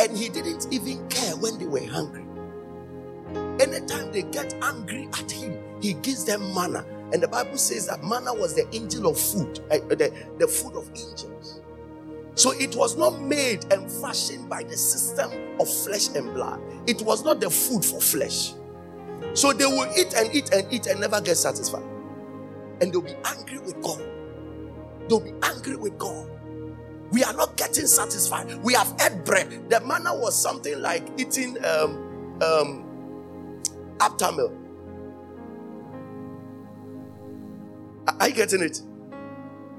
And 0.00 0.16
he 0.16 0.28
didn't 0.28 0.68
even 0.70 1.06
care 1.08 1.36
when 1.36 1.58
they 1.58 1.66
were 1.66 1.84
hungry. 1.86 2.24
Anytime 3.60 4.10
they 4.12 4.22
get 4.22 4.54
angry 4.62 5.08
at 5.18 5.30
him, 5.30 5.58
he 5.82 5.94
gives 5.94 6.24
them 6.24 6.54
manna. 6.54 6.84
And 7.12 7.22
the 7.22 7.28
Bible 7.28 7.58
says 7.58 7.86
that 7.88 8.02
manna 8.04 8.32
was 8.32 8.54
the 8.54 8.66
angel 8.74 9.08
of 9.08 9.18
food, 9.18 9.60
uh, 9.70 9.78
the, 9.88 10.12
the 10.38 10.46
food 10.46 10.76
of 10.76 10.88
angels. 10.90 11.59
So 12.34 12.52
it 12.52 12.74
was 12.76 12.96
not 12.96 13.20
made 13.20 13.70
and 13.72 13.90
fashioned 13.90 14.48
by 14.48 14.62
the 14.62 14.76
system 14.76 15.30
of 15.60 15.68
flesh 15.68 16.08
and 16.14 16.32
blood. 16.34 16.60
It 16.86 17.02
was 17.02 17.24
not 17.24 17.40
the 17.40 17.50
food 17.50 17.84
for 17.84 18.00
flesh. 18.00 18.54
So 19.34 19.52
they 19.52 19.66
will 19.66 19.90
eat 19.98 20.14
and 20.14 20.34
eat 20.34 20.50
and 20.52 20.72
eat 20.72 20.86
and 20.86 21.00
never 21.00 21.20
get 21.20 21.36
satisfied. 21.36 21.84
And 22.80 22.92
they'll 22.92 23.02
be 23.02 23.14
angry 23.24 23.58
with 23.58 23.80
God. 23.82 24.02
They'll 25.08 25.20
be 25.20 25.34
angry 25.42 25.76
with 25.76 25.98
God. 25.98 26.28
We 27.12 27.24
are 27.24 27.32
not 27.32 27.56
getting 27.56 27.86
satisfied. 27.86 28.54
We 28.62 28.74
have 28.74 28.98
had 29.00 29.24
bread. 29.24 29.68
The 29.68 29.80
manna 29.80 30.14
was 30.14 30.40
something 30.40 30.80
like 30.80 31.06
eating 31.18 31.62
um, 31.64 32.38
um, 32.40 33.60
Aptamil. 33.98 34.56
Are 38.18 38.28
you 38.28 38.34
getting 38.34 38.62
it? 38.62 38.80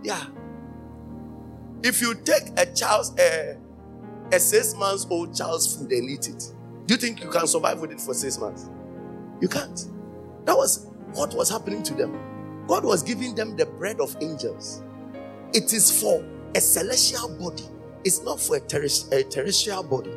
Yeah. 0.03 0.25
If 1.83 1.99
you 1.99 2.13
take 2.13 2.43
a 2.57 2.65
child's 2.67 3.11
a, 3.19 3.57
a 4.31 4.39
six 4.39 4.75
months 4.75 5.07
old 5.09 5.35
child's 5.35 5.75
food 5.75 5.91
and 5.91 6.09
eat 6.09 6.29
it, 6.29 6.53
do 6.85 6.93
you 6.93 6.97
think 6.97 7.23
you 7.23 7.29
can 7.29 7.47
survive 7.47 7.79
with 7.79 7.91
it 7.91 7.99
for 7.99 8.13
six 8.13 8.37
months? 8.37 8.69
You 9.39 9.47
can't. 9.47 9.87
That 10.45 10.55
was 10.55 10.87
what 11.13 11.33
was 11.33 11.49
happening 11.49 11.81
to 11.83 11.93
them. 11.95 12.17
God 12.67 12.85
was 12.85 13.01
giving 13.01 13.33
them 13.33 13.55
the 13.55 13.65
bread 13.65 13.99
of 13.99 14.15
angels. 14.21 14.83
It 15.53 15.73
is 15.73 16.01
for 16.01 16.23
a 16.55 16.61
celestial 16.61 17.29
body. 17.39 17.63
It's 18.03 18.21
not 18.21 18.39
for 18.39 18.57
a, 18.57 19.15
a 19.17 19.23
terrestrial 19.23 19.83
body. 19.83 20.11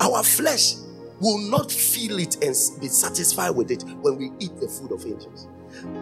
Our 0.00 0.22
flesh 0.22 0.74
will 1.20 1.38
not 1.50 1.72
feel 1.72 2.18
it 2.18 2.36
and 2.44 2.54
be 2.80 2.88
satisfied 2.88 3.50
with 3.50 3.70
it 3.70 3.82
when 4.02 4.18
we 4.18 4.30
eat 4.38 4.56
the 4.60 4.68
food 4.68 4.92
of 4.92 5.04
angels. 5.04 5.48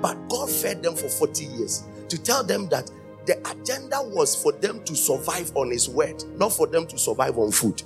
But 0.02 0.28
God 0.28 0.50
fed 0.50 0.82
them 0.82 0.94
for 0.94 1.08
40 1.08 1.44
years 1.44 1.84
to 2.08 2.22
tell 2.22 2.44
them 2.44 2.68
that 2.68 2.90
the 3.26 3.38
agenda 3.50 4.02
was 4.02 4.34
for 4.40 4.52
them 4.52 4.82
to 4.84 4.94
survive 4.94 5.52
on 5.56 5.70
His 5.70 5.88
word, 5.88 6.22
not 6.36 6.52
for 6.52 6.66
them 6.66 6.86
to 6.86 6.98
survive 6.98 7.38
on 7.38 7.50
food. 7.50 7.82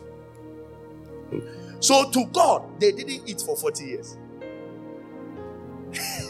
So 1.81 2.11
to 2.11 2.25
God, 2.27 2.81
they 2.81 2.93
didn't 2.93 3.29
eat 3.29 3.41
for 3.41 3.57
40 3.57 3.85
years. 3.85 4.17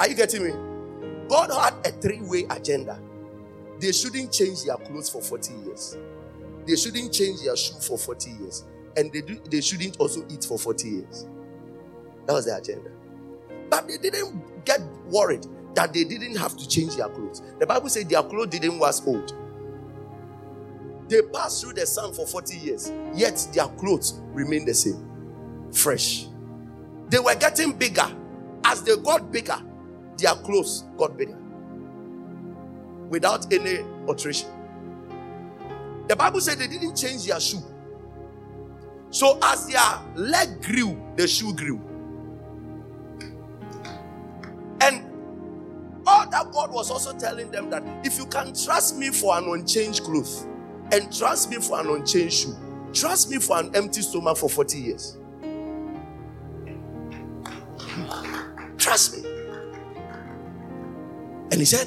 Are 0.00 0.08
you 0.08 0.14
getting 0.14 0.44
me? 0.44 0.52
God 1.28 1.50
had 1.50 1.74
a 1.86 1.90
three 2.00 2.20
way 2.22 2.46
agenda. 2.50 2.98
They 3.78 3.92
shouldn't 3.92 4.32
change 4.32 4.64
their 4.64 4.76
clothes 4.76 5.10
for 5.10 5.20
40 5.20 5.52
years, 5.66 5.96
they 6.66 6.76
shouldn't 6.76 7.12
change 7.12 7.42
their 7.42 7.56
shoe 7.56 7.74
for 7.80 7.98
40 7.98 8.30
years, 8.30 8.64
and 8.96 9.12
they, 9.12 9.20
do, 9.20 9.40
they 9.50 9.60
shouldn't 9.60 9.98
also 9.98 10.24
eat 10.30 10.44
for 10.44 10.58
40 10.58 10.88
years. 10.88 11.26
That 12.26 12.34
was 12.34 12.46
the 12.46 12.56
agenda. 12.56 12.90
But 13.68 13.88
they 13.88 13.98
didn't 13.98 14.64
get 14.64 14.80
worried 15.06 15.46
that 15.74 15.92
they 15.92 16.04
didn't 16.04 16.36
have 16.36 16.56
to 16.56 16.68
change 16.68 16.96
their 16.96 17.08
clothes. 17.08 17.42
The 17.58 17.66
Bible 17.66 17.88
said 17.88 18.08
their 18.08 18.22
clothes 18.22 18.48
didn't 18.48 18.78
was 18.78 19.06
old. 19.06 19.34
They 21.08 21.22
passed 21.22 21.62
through 21.62 21.74
the 21.74 21.86
sun 21.86 22.12
for 22.14 22.26
40 22.26 22.56
years, 22.56 22.92
yet 23.14 23.46
their 23.52 23.66
clothes 23.66 24.20
remained 24.32 24.68
the 24.68 24.74
same, 24.74 25.08
fresh. 25.72 26.26
They 27.08 27.18
were 27.18 27.34
getting 27.34 27.72
bigger. 27.72 28.10
As 28.64 28.82
they 28.82 28.96
got 28.96 29.30
bigger, 29.32 29.60
their 30.16 30.34
clothes 30.36 30.84
got 30.96 31.16
bigger 31.16 31.36
without 33.08 33.52
any 33.52 33.80
alteration. 34.08 34.48
The 36.08 36.16
Bible 36.16 36.40
said 36.40 36.58
they 36.58 36.66
didn't 36.66 36.96
change 36.96 37.26
their 37.26 37.40
shoe. 37.40 37.62
So 39.10 39.38
as 39.42 39.66
their 39.66 40.00
leg 40.16 40.62
grew, 40.62 40.98
the 41.16 41.28
shoe 41.28 41.52
grew. 41.54 41.80
That 46.32 46.50
God 46.50 46.72
was 46.72 46.90
also 46.90 47.16
telling 47.16 47.50
them 47.50 47.68
that 47.70 47.84
if 48.04 48.18
you 48.18 48.24
can 48.24 48.54
trust 48.54 48.96
me 48.96 49.10
for 49.10 49.36
an 49.36 49.44
unchanged 49.44 50.02
cloth 50.02 50.46
and 50.90 51.14
trust 51.14 51.50
me 51.50 51.56
for 51.56 51.78
an 51.78 51.88
unchanged 51.88 52.34
shoe, 52.34 52.56
trust 52.92 53.30
me 53.30 53.38
for 53.38 53.58
an 53.58 53.70
empty 53.76 54.00
stomach 54.00 54.38
for 54.38 54.48
40 54.48 54.78
years. 54.78 55.18
Trust 58.78 59.18
me. 59.18 59.28
And 61.50 61.54
he 61.54 61.66
said, 61.66 61.86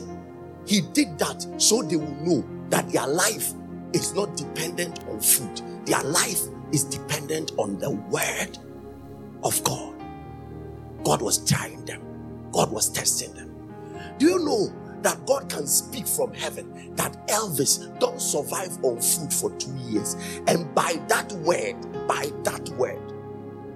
He 0.67 0.81
did 0.93 1.17
that 1.17 1.45
so 1.57 1.81
they 1.81 1.95
will 1.95 2.15
know 2.21 2.47
that 2.69 2.87
their 2.91 3.07
life 3.07 3.51
is 3.93 4.13
not 4.13 4.37
dependent 4.37 5.03
on 5.09 5.19
food, 5.21 5.59
their 5.87 6.03
life 6.03 6.41
is 6.71 6.83
dependent 6.83 7.51
on 7.57 7.79
the 7.79 7.89
word 7.89 8.59
of 9.43 9.63
God. 9.63 9.95
God 11.03 11.23
was 11.23 11.43
trying 11.49 11.83
them, 11.85 12.03
God 12.51 12.71
was 12.71 12.89
testing 12.91 13.33
them. 13.33 13.44
Do 14.18 14.26
you 14.26 14.39
know 14.39 14.74
that 15.01 15.26
God 15.26 15.49
can 15.49 15.68
speak 15.68 16.07
from 16.07 16.34
heaven 16.34 16.95
that 16.95 17.28
Elvis 17.28 17.99
don't 17.99 18.22
survive 18.22 18.78
on 18.84 18.99
food 19.01 19.32
for 19.32 19.51
two 19.57 19.76
years? 19.76 20.16
And 20.47 20.74
by 20.74 21.01
that 21.07 21.32
word, 21.34 21.76
by 22.07 22.32
that 22.43 22.70
word, 22.70 23.01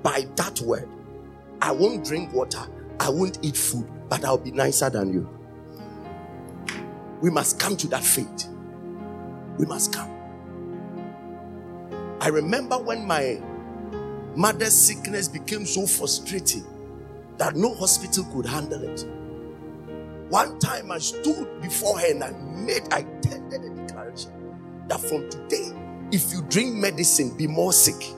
by 0.02 0.28
that 0.36 0.60
word, 0.62 0.88
I 1.62 1.72
won't 1.72 2.06
drink 2.06 2.34
water, 2.34 2.66
I 3.00 3.10
won't 3.10 3.40
eat 3.42 3.58
food, 3.58 3.90
but 4.08 4.24
I'll 4.24 4.38
be 4.38 4.52
nicer 4.52 4.90
than 4.90 5.14
you. 5.14 5.30
We 7.22 7.30
must 7.30 7.60
come 7.60 7.76
to 7.78 7.88
that 7.90 8.04
faith. 8.04 8.48
We 9.58 9.66
must 9.66 9.94
come. 9.94 10.10
I 12.22 12.30
remember 12.30 12.78
when 12.78 13.06
my 13.06 13.42
mother's 14.36 14.74
sickness 14.74 15.28
became 15.28 15.66
so 15.66 15.86
frustrating 15.86 16.66
that 17.38 17.56
no 17.56 17.74
hospital 17.74 18.24
could 18.34 18.46
handle 18.46 18.84
it. 18.84 19.06
One 20.30 20.60
time 20.60 20.92
I 20.92 21.00
stood 21.00 21.62
before 21.62 22.00
her 22.00 22.12
and 22.12 22.24
I 22.24 22.32
made, 22.32 22.84
I 22.92 23.02
tendered 23.22 23.64
a 23.64 23.70
declaration 23.88 24.32
that 24.88 25.00
from 25.00 25.28
today, 25.30 25.74
if 26.12 26.32
you 26.32 26.44
drink 26.44 26.76
medicine, 26.76 27.36
be 27.36 27.48
more 27.48 27.74
sick. 27.74 28.14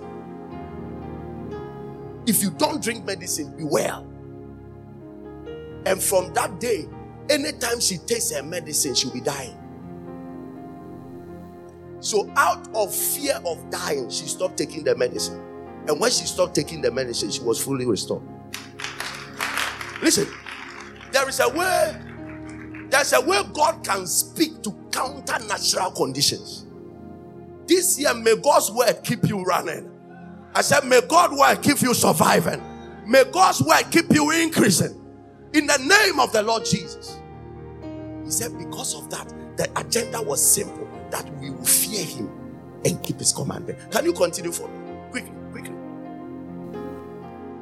If 2.27 2.43
you 2.43 2.51
don't 2.51 2.83
drink 2.83 3.05
medicine, 3.05 3.55
be 3.55 3.63
well. 3.63 4.07
And 5.85 6.01
from 6.01 6.33
that 6.33 6.59
day, 6.59 6.87
anytime 7.29 7.79
she 7.79 7.97
takes 7.97 8.31
her 8.31 8.43
medicine, 8.43 8.93
she'll 8.93 9.13
be 9.13 9.21
dying. 9.21 9.57
So, 12.01 12.31
out 12.35 12.67
of 12.75 12.93
fear 12.93 13.39
of 13.45 13.69
dying, 13.69 14.09
she 14.09 14.25
stopped 14.25 14.57
taking 14.57 14.83
the 14.83 14.95
medicine. 14.95 15.39
And 15.87 15.99
when 15.99 16.11
she 16.11 16.25
stopped 16.25 16.55
taking 16.55 16.81
the 16.81 16.91
medicine, 16.91 17.31
she 17.31 17.41
was 17.41 17.63
fully 17.63 17.85
restored. 17.85 18.23
Listen, 20.01 20.27
there 21.11 21.27
is 21.27 21.39
a 21.39 21.49
way, 21.49 21.97
there's 22.89 23.13
a 23.13 23.21
way 23.21 23.41
God 23.53 23.83
can 23.83 24.07
speak 24.07 24.61
to 24.63 24.71
counter 24.91 25.37
natural 25.47 25.91
conditions. 25.91 26.65
This 27.67 27.99
year, 27.99 28.13
may 28.13 28.35
God's 28.37 28.71
word 28.71 29.01
keep 29.03 29.27
you 29.27 29.43
running. 29.43 29.89
I 30.53 30.61
said, 30.61 30.85
May 30.85 31.01
God's 31.01 31.39
word 31.39 31.61
keep 31.61 31.81
you 31.81 31.93
surviving. 31.93 32.61
May 33.07 33.23
God's 33.25 33.61
word 33.61 33.83
keep 33.91 34.11
you 34.11 34.31
increasing. 34.31 34.97
In 35.53 35.67
the 35.67 35.77
name 35.77 36.19
of 36.19 36.31
the 36.33 36.43
Lord 36.43 36.65
Jesus. 36.65 37.17
He 38.23 38.31
said, 38.31 38.57
Because 38.57 38.95
of 38.95 39.09
that, 39.09 39.33
the 39.57 39.69
agenda 39.79 40.21
was 40.21 40.45
simple 40.45 40.87
that 41.11 41.29
we 41.39 41.49
will 41.51 41.65
fear 41.65 42.05
him 42.05 42.29
and 42.85 43.01
keep 43.03 43.19
his 43.19 43.31
commandment. 43.33 43.79
Can 43.91 44.05
you 44.05 44.13
continue 44.13 44.51
for 44.51 44.67
me? 44.67 44.97
Quickly, 45.11 45.31
quickly. 45.51 45.75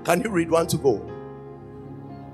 Can 0.06 0.22
you 0.22 0.30
read 0.30 0.50
one 0.50 0.68
to 0.68 0.78
go? 0.78 1.19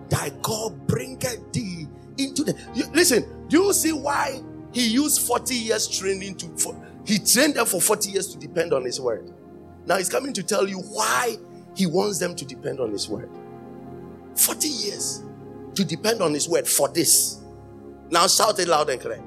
Thy 0.10 0.30
God 0.42 0.88
bringeth 0.88 1.52
thee 1.52 1.88
into 2.18 2.44
the. 2.44 2.56
You, 2.74 2.86
listen, 2.94 3.48
do 3.48 3.64
you 3.64 3.74
see 3.74 3.94
why 3.94 4.42
he 4.76 4.88
used 4.88 5.22
40 5.22 5.56
years 5.56 5.88
training 5.88 6.36
to. 6.36 6.48
For, 6.58 6.76
he 7.06 7.18
trained 7.20 7.56
them 7.56 7.66
for 7.66 7.80
40 7.80 8.12
years 8.12 8.28
to 8.34 8.38
depend 8.38 8.74
on 8.74 8.84
his 8.84 9.00
word. 9.00 9.32
Now 9.86 9.98
he's 9.98 10.10
coming 10.10 10.34
to 10.34 10.44
tell 10.44 10.68
you 10.68 10.80
why 10.80 11.38
he 11.76 11.86
wants 11.86 12.20
them 12.20 12.36
to 12.36 12.46
depend 12.46 12.82
on 12.82 12.92
his 12.92 13.08
word. 13.08 13.30
40 14.36 14.68
years 14.68 15.24
to 15.76 15.86
depend 15.86 16.22
on 16.22 16.34
his 16.34 16.50
word 16.50 16.68
for 16.68 16.90
this. 16.90 17.42
Now 18.10 18.28
shout 18.28 18.60
it 18.60 18.68
loud 18.68 18.90
and 18.90 19.00
clear. 19.00 19.24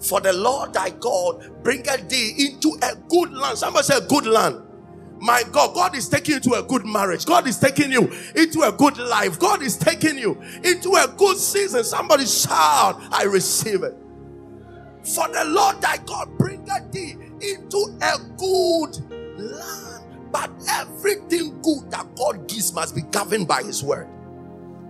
For 0.00 0.20
the 0.20 0.32
Lord 0.32 0.72
thy 0.72 0.90
God 0.90 1.62
bringeth 1.62 2.08
thee 2.08 2.50
into 2.50 2.76
a 2.82 2.96
good 3.08 3.32
land. 3.32 3.58
Somebody 3.58 3.84
say 3.84 4.00
good 4.08 4.26
land. 4.26 4.62
My 5.20 5.42
God, 5.52 5.74
God 5.74 5.96
is 5.96 6.08
taking 6.08 6.36
you 6.36 6.40
to 6.42 6.54
a 6.54 6.62
good 6.64 6.86
marriage. 6.86 7.26
God 7.26 7.48
is 7.48 7.58
taking 7.58 7.92
you 7.92 8.12
into 8.36 8.62
a 8.62 8.72
good 8.72 8.98
life. 8.98 9.38
God 9.38 9.62
is 9.62 9.76
taking 9.76 10.18
you 10.18 10.40
into 10.64 10.90
a 10.94 11.08
good 11.16 11.38
season. 11.38 11.84
Somebody 11.84 12.26
shout, 12.26 13.00
I 13.12 13.24
receive 13.24 13.82
it. 13.84 13.94
For 15.04 15.28
the 15.28 15.44
Lord 15.46 15.80
thy 15.82 15.98
God 15.98 16.38
bringeth 16.38 16.92
thee 16.92 17.16
into 17.40 17.98
a 18.02 18.18
good 18.38 19.40
land. 19.40 20.32
But 20.32 20.50
everything 20.70 21.60
good 21.62 21.90
that 21.90 22.14
God 22.16 22.48
gives 22.48 22.72
must 22.74 22.94
be 22.94 23.02
governed 23.02 23.48
by 23.48 23.62
his 23.62 23.82
word. 23.84 24.08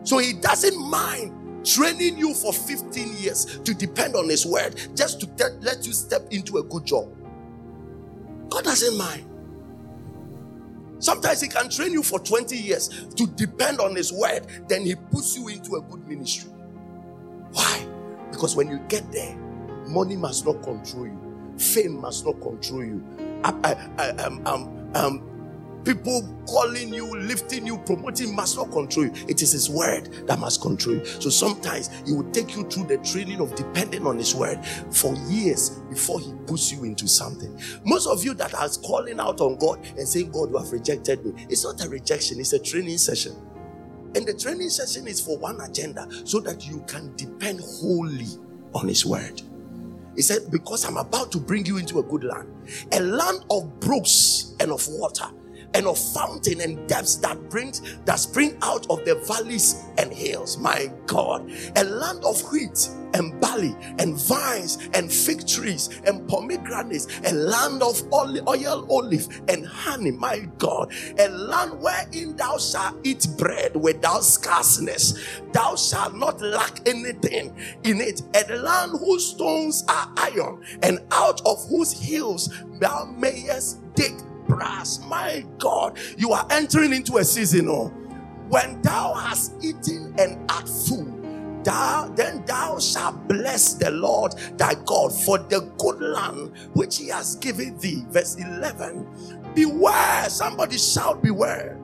So 0.04 0.18
he 0.18 0.34
doesn't 0.34 0.78
mind 0.90 1.66
training 1.66 2.18
you 2.18 2.34
for 2.34 2.52
15 2.52 3.16
years 3.18 3.60
to 3.60 3.74
depend 3.74 4.16
on 4.16 4.28
his 4.28 4.46
word 4.46 4.76
just 4.96 5.20
to 5.20 5.26
te- 5.28 5.58
let 5.62 5.86
you 5.86 5.92
step 5.94 6.22
into 6.30 6.58
a 6.58 6.64
good 6.64 6.86
job. 6.86 7.08
God 8.50 8.64
doesn't 8.64 8.98
mind. 8.98 9.27
Sometimes 10.98 11.40
he 11.40 11.48
can 11.48 11.68
train 11.68 11.92
you 11.92 12.02
for 12.02 12.18
20 12.18 12.56
years 12.56 13.06
to 13.16 13.26
depend 13.26 13.80
on 13.80 13.94
his 13.94 14.12
word, 14.12 14.46
then 14.68 14.84
he 14.84 14.94
puts 14.94 15.36
you 15.36 15.48
into 15.48 15.76
a 15.76 15.80
good 15.82 16.06
ministry. 16.08 16.50
Why? 17.52 17.86
Because 18.30 18.56
when 18.56 18.68
you 18.68 18.78
get 18.88 19.10
there, 19.12 19.36
money 19.86 20.16
must 20.16 20.44
not 20.44 20.62
control 20.62 21.06
you, 21.06 21.54
fame 21.56 22.00
must 22.00 22.26
not 22.26 22.40
control 22.40 22.84
you. 22.84 23.04
Um, 23.44 24.46
um, 24.46 24.90
um, 24.94 25.27
People 25.88 26.28
calling 26.46 26.92
you, 26.92 27.06
lifting 27.16 27.66
you, 27.66 27.78
promoting 27.78 28.36
must 28.36 28.58
not 28.58 28.70
control 28.70 29.06
you. 29.06 29.12
It 29.26 29.40
is 29.40 29.52
His 29.52 29.70
word 29.70 30.26
that 30.26 30.38
must 30.38 30.60
control 30.60 30.96
you. 30.96 31.04
So 31.06 31.30
sometimes 31.30 31.88
He 32.06 32.12
will 32.12 32.30
take 32.30 32.54
you 32.54 32.68
through 32.68 32.88
the 32.88 32.98
training 32.98 33.40
of 33.40 33.54
depending 33.54 34.06
on 34.06 34.18
His 34.18 34.34
word 34.34 34.62
for 34.90 35.14
years 35.30 35.70
before 35.88 36.20
He 36.20 36.34
puts 36.46 36.70
you 36.70 36.84
into 36.84 37.08
something. 37.08 37.58
Most 37.86 38.06
of 38.06 38.22
you 38.22 38.34
that 38.34 38.52
are 38.52 38.68
calling 38.86 39.18
out 39.18 39.40
on 39.40 39.56
God 39.56 39.82
and 39.96 40.06
saying, 40.06 40.30
God, 40.30 40.50
you 40.50 40.58
have 40.58 40.70
rejected 40.72 41.24
me, 41.24 41.46
it's 41.48 41.64
not 41.64 41.82
a 41.82 41.88
rejection, 41.88 42.38
it's 42.38 42.52
a 42.52 42.58
training 42.58 42.98
session. 42.98 43.34
And 44.14 44.26
the 44.26 44.34
training 44.34 44.68
session 44.68 45.06
is 45.06 45.22
for 45.22 45.38
one 45.38 45.58
agenda 45.62 46.06
so 46.26 46.38
that 46.40 46.68
you 46.68 46.84
can 46.86 47.16
depend 47.16 47.60
wholly 47.62 48.26
on 48.74 48.88
His 48.88 49.06
word. 49.06 49.40
He 50.14 50.20
said, 50.20 50.50
Because 50.50 50.84
I'm 50.84 50.98
about 50.98 51.32
to 51.32 51.38
bring 51.38 51.64
you 51.64 51.78
into 51.78 51.98
a 51.98 52.02
good 52.02 52.24
land, 52.24 52.52
a 52.92 53.00
land 53.00 53.46
of 53.50 53.80
brooks 53.80 54.54
and 54.60 54.70
of 54.70 54.86
water 54.88 55.30
and 55.74 55.86
of 55.86 55.98
fountain 55.98 56.60
and 56.60 56.88
depths 56.88 57.16
that 57.16 57.50
brings 57.50 57.98
that 58.04 58.18
spring 58.18 58.56
out 58.62 58.86
of 58.90 59.04
the 59.04 59.14
valleys 59.26 59.84
and 59.98 60.12
hills. 60.12 60.58
My 60.58 60.90
God, 61.06 61.50
a 61.76 61.84
land 61.84 62.24
of 62.24 62.40
wheat 62.52 62.88
and 63.14 63.40
barley 63.40 63.74
and 63.98 64.14
vines 64.14 64.88
and 64.94 65.12
fig 65.12 65.46
trees 65.46 66.00
and 66.06 66.28
pomegranates, 66.28 67.06
a 67.24 67.32
land 67.32 67.82
of 67.82 68.02
oil, 68.12 68.86
olive 68.90 69.42
and 69.48 69.66
honey. 69.66 70.10
My 70.10 70.40
God, 70.58 70.92
a 71.18 71.28
land 71.28 71.80
wherein 71.80 72.36
thou 72.36 72.58
shalt 72.58 72.96
eat 73.04 73.26
bread 73.36 73.76
without 73.76 74.24
scarceness. 74.24 75.40
Thou 75.52 75.76
shalt 75.76 76.14
not 76.14 76.40
lack 76.40 76.86
anything 76.88 77.56
in 77.84 78.00
it. 78.00 78.22
A 78.34 78.54
land 78.56 78.92
whose 78.98 79.26
stones 79.30 79.84
are 79.88 80.12
iron 80.16 80.62
and 80.82 81.00
out 81.12 81.40
of 81.46 81.66
whose 81.68 81.92
hills 81.92 82.50
thou 82.80 83.04
mayest 83.16 83.78
dig 83.94 84.14
brass. 84.48 85.00
My 85.04 85.44
God, 85.58 85.98
you 86.16 86.32
are 86.32 86.46
entering 86.50 86.92
into 86.92 87.18
a 87.18 87.24
season. 87.24 87.68
Oh, 87.68 87.88
when 88.48 88.80
thou 88.82 89.12
hast 89.12 89.52
eaten 89.62 90.14
and 90.18 90.50
art 90.50 90.68
full, 90.68 91.04
thou 91.62 92.10
then 92.16 92.44
thou 92.46 92.78
shalt 92.78 93.28
bless 93.28 93.74
the 93.74 93.90
Lord 93.90 94.32
thy 94.56 94.74
God 94.86 95.12
for 95.12 95.38
the 95.38 95.60
good 95.78 96.00
land 96.00 96.56
which 96.72 96.96
he 96.96 97.08
has 97.08 97.36
given 97.36 97.78
thee. 97.78 98.04
Verse 98.08 98.36
11. 98.36 99.52
Beware, 99.54 100.28
somebody 100.28 100.78
shout, 100.78 101.22
beware. 101.22 101.78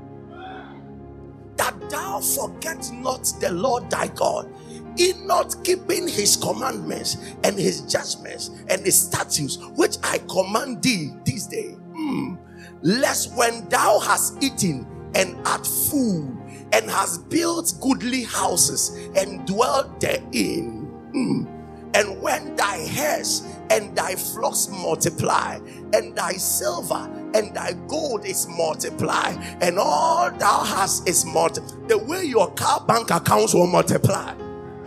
That 1.56 1.90
thou 1.90 2.20
forget 2.20 2.90
not 2.94 3.30
the 3.40 3.52
Lord 3.52 3.88
thy 3.90 4.08
God 4.08 4.50
in 4.96 5.26
not 5.26 5.56
keeping 5.64 6.08
his 6.08 6.36
commandments 6.36 7.16
and 7.42 7.58
his 7.58 7.82
judgments 7.82 8.50
and 8.68 8.84
his 8.84 9.00
statutes, 9.00 9.58
which 9.76 9.96
I 10.02 10.18
command 10.28 10.82
thee 10.82 11.12
this 11.24 11.46
day. 11.46 11.76
Mm 11.90 12.38
lest 12.84 13.34
when 13.34 13.66
thou 13.70 13.98
hast 13.98 14.40
eaten 14.42 14.86
and 15.14 15.34
art 15.46 15.66
full 15.66 16.30
and 16.72 16.90
hast 16.90 17.28
built 17.30 17.72
goodly 17.80 18.24
houses 18.24 18.90
and 19.16 19.46
dwelt 19.46 20.00
therein, 20.00 20.86
mm, 21.14 21.46
and 21.94 22.20
when 22.20 22.54
thy 22.56 22.86
herds 22.86 23.42
and 23.70 23.96
thy 23.96 24.14
flocks 24.14 24.68
multiply, 24.68 25.58
and 25.94 26.14
thy 26.14 26.32
silver 26.32 27.10
and 27.34 27.54
thy 27.54 27.72
gold 27.88 28.26
is 28.26 28.46
multiplied, 28.48 29.38
and 29.62 29.78
all 29.78 30.30
thou 30.32 30.62
hast 30.62 31.08
is 31.08 31.24
multiplied, 31.24 31.88
the 31.88 31.96
way 31.96 32.24
your 32.24 32.52
CalBank 32.54 33.16
accounts 33.16 33.54
will 33.54 33.66
multiply, 33.66 34.34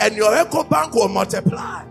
and 0.01 0.15
your 0.15 0.31
Ecobank 0.33 0.93
will 0.93 1.07
multiply. 1.07 1.83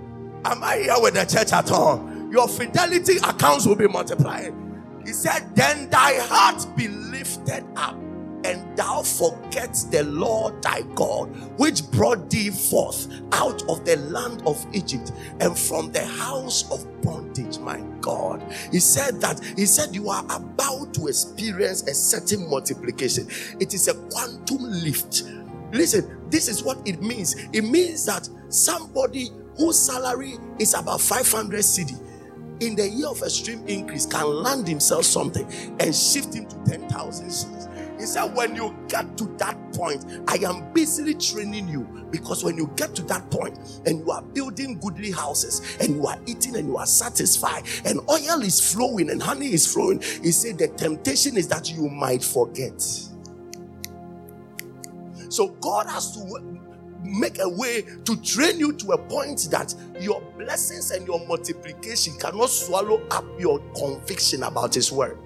Am 0.45 0.63
I 0.63 0.77
here 0.79 0.95
with 0.99 1.15
the 1.15 1.25
church 1.25 1.53
at 1.53 1.73
all? 1.73 2.09
Your 2.31 2.47
fidelity 2.47 3.17
accounts 3.17 3.67
will 3.67 3.75
be 3.75 3.89
multiplied 3.89 4.55
he 5.07 5.13
said, 5.13 5.55
Then 5.55 5.89
thy 5.89 6.15
heart 6.21 6.67
be 6.77 6.89
lifted 6.89 7.65
up 7.77 7.97
and 8.45 8.77
thou 8.77 9.03
forget 9.03 9.75
the 9.91 10.05
Lord 10.05 10.63
thy 10.63 10.83
God, 10.95 11.29
which 11.59 11.89
brought 11.91 12.31
thee 12.31 12.51
forth 12.51 13.09
out 13.33 13.63
of 13.69 13.85
the 13.85 13.97
land 13.97 14.43
of 14.47 14.65
Egypt 14.73 15.13
and 15.41 15.59
from 15.59 15.91
the 15.93 16.05
house 16.05 16.71
of 16.71 17.03
bondage, 17.03 17.59
my 17.59 17.81
God. 18.01 18.43
He 18.73 18.81
said 18.81 19.21
that, 19.21 19.43
he 19.57 19.67
said, 19.67 19.95
you 19.95 20.11
are 20.11 20.25
about 20.25 20.95
to 20.95 21.09
experience 21.09 21.83
a 21.89 21.95
certain 21.95 22.49
multiplication. 22.49 23.29
It 23.61 23.75
is 23.75 23.89
a 23.89 23.95
quantum 24.11 24.59
lift. 24.61 25.25
Listen, 25.73 26.21
this 26.31 26.49
is 26.49 26.63
what 26.63 26.79
it 26.87 27.03
means. 27.03 27.35
It 27.53 27.63
means 27.63 28.07
that 28.07 28.29
somebody 28.49 29.31
whose 29.57 29.79
salary 29.79 30.35
is 30.59 30.75
about 30.75 31.01
500 31.01 31.61
cedi 31.61 32.06
in 32.61 32.75
the 32.75 32.89
year 32.89 33.09
of 33.09 33.23
extreme 33.23 33.67
increase 33.67 34.07
can 34.07 34.27
land 34.27 34.67
himself 34.67 35.05
something 35.05 35.47
and 35.81 35.95
shift 35.95 36.35
him 36.35 36.47
to 36.47 36.57
10,000 36.65 37.27
cedis. 37.29 38.01
He 38.01 38.07
said, 38.07 38.35
When 38.35 38.55
you 38.55 38.77
get 38.89 39.17
to 39.19 39.25
that 39.39 39.57
point, 39.73 40.05
I 40.29 40.37
am 40.37 40.73
basically 40.73 41.15
training 41.15 41.69
you 41.69 42.07
because 42.11 42.45
when 42.45 42.57
you 42.57 42.71
get 42.77 42.95
to 42.97 43.03
that 43.05 43.31
point 43.31 43.59
and 43.87 44.01
you 44.01 44.11
are 44.11 44.23
building 44.23 44.79
goodly 44.79 45.11
houses 45.11 45.77
and 45.81 45.97
you 45.97 46.07
are 46.07 46.19
eating 46.27 46.57
and 46.57 46.69
you 46.69 46.77
are 46.77 46.87
satisfied 46.87 47.65
and 47.85 48.01
oil 48.09 48.43
is 48.43 48.73
flowing 48.73 49.11
and 49.11 49.23
honey 49.23 49.53
is 49.53 49.71
flowing, 49.71 50.01
he 50.01 50.31
said, 50.31 50.59
The 50.59 50.69
temptation 50.69 51.37
is 51.37 51.49
that 51.49 51.71
you 51.71 51.89
might 51.89 52.23
forget. 52.23 52.81
So 55.29 55.49
God 55.61 55.87
has 55.89 56.13
to 56.13 56.21
make 57.03 57.39
a 57.41 57.49
way 57.49 57.83
to 58.05 58.17
train 58.23 58.59
you 58.59 58.73
to 58.73 58.93
a 58.93 58.99
point 58.99 59.49
that 59.51 59.75
your 60.01 60.21
blessings 60.37 60.91
and 60.91 61.07
your 61.07 61.25
multiplication 61.27 62.17
cannot 62.19 62.51
swallow 62.51 63.03
up 63.11 63.25
your 63.39 63.59
conviction 63.75 64.43
about 64.43 64.75
His 64.75 64.91
word. 64.91 65.19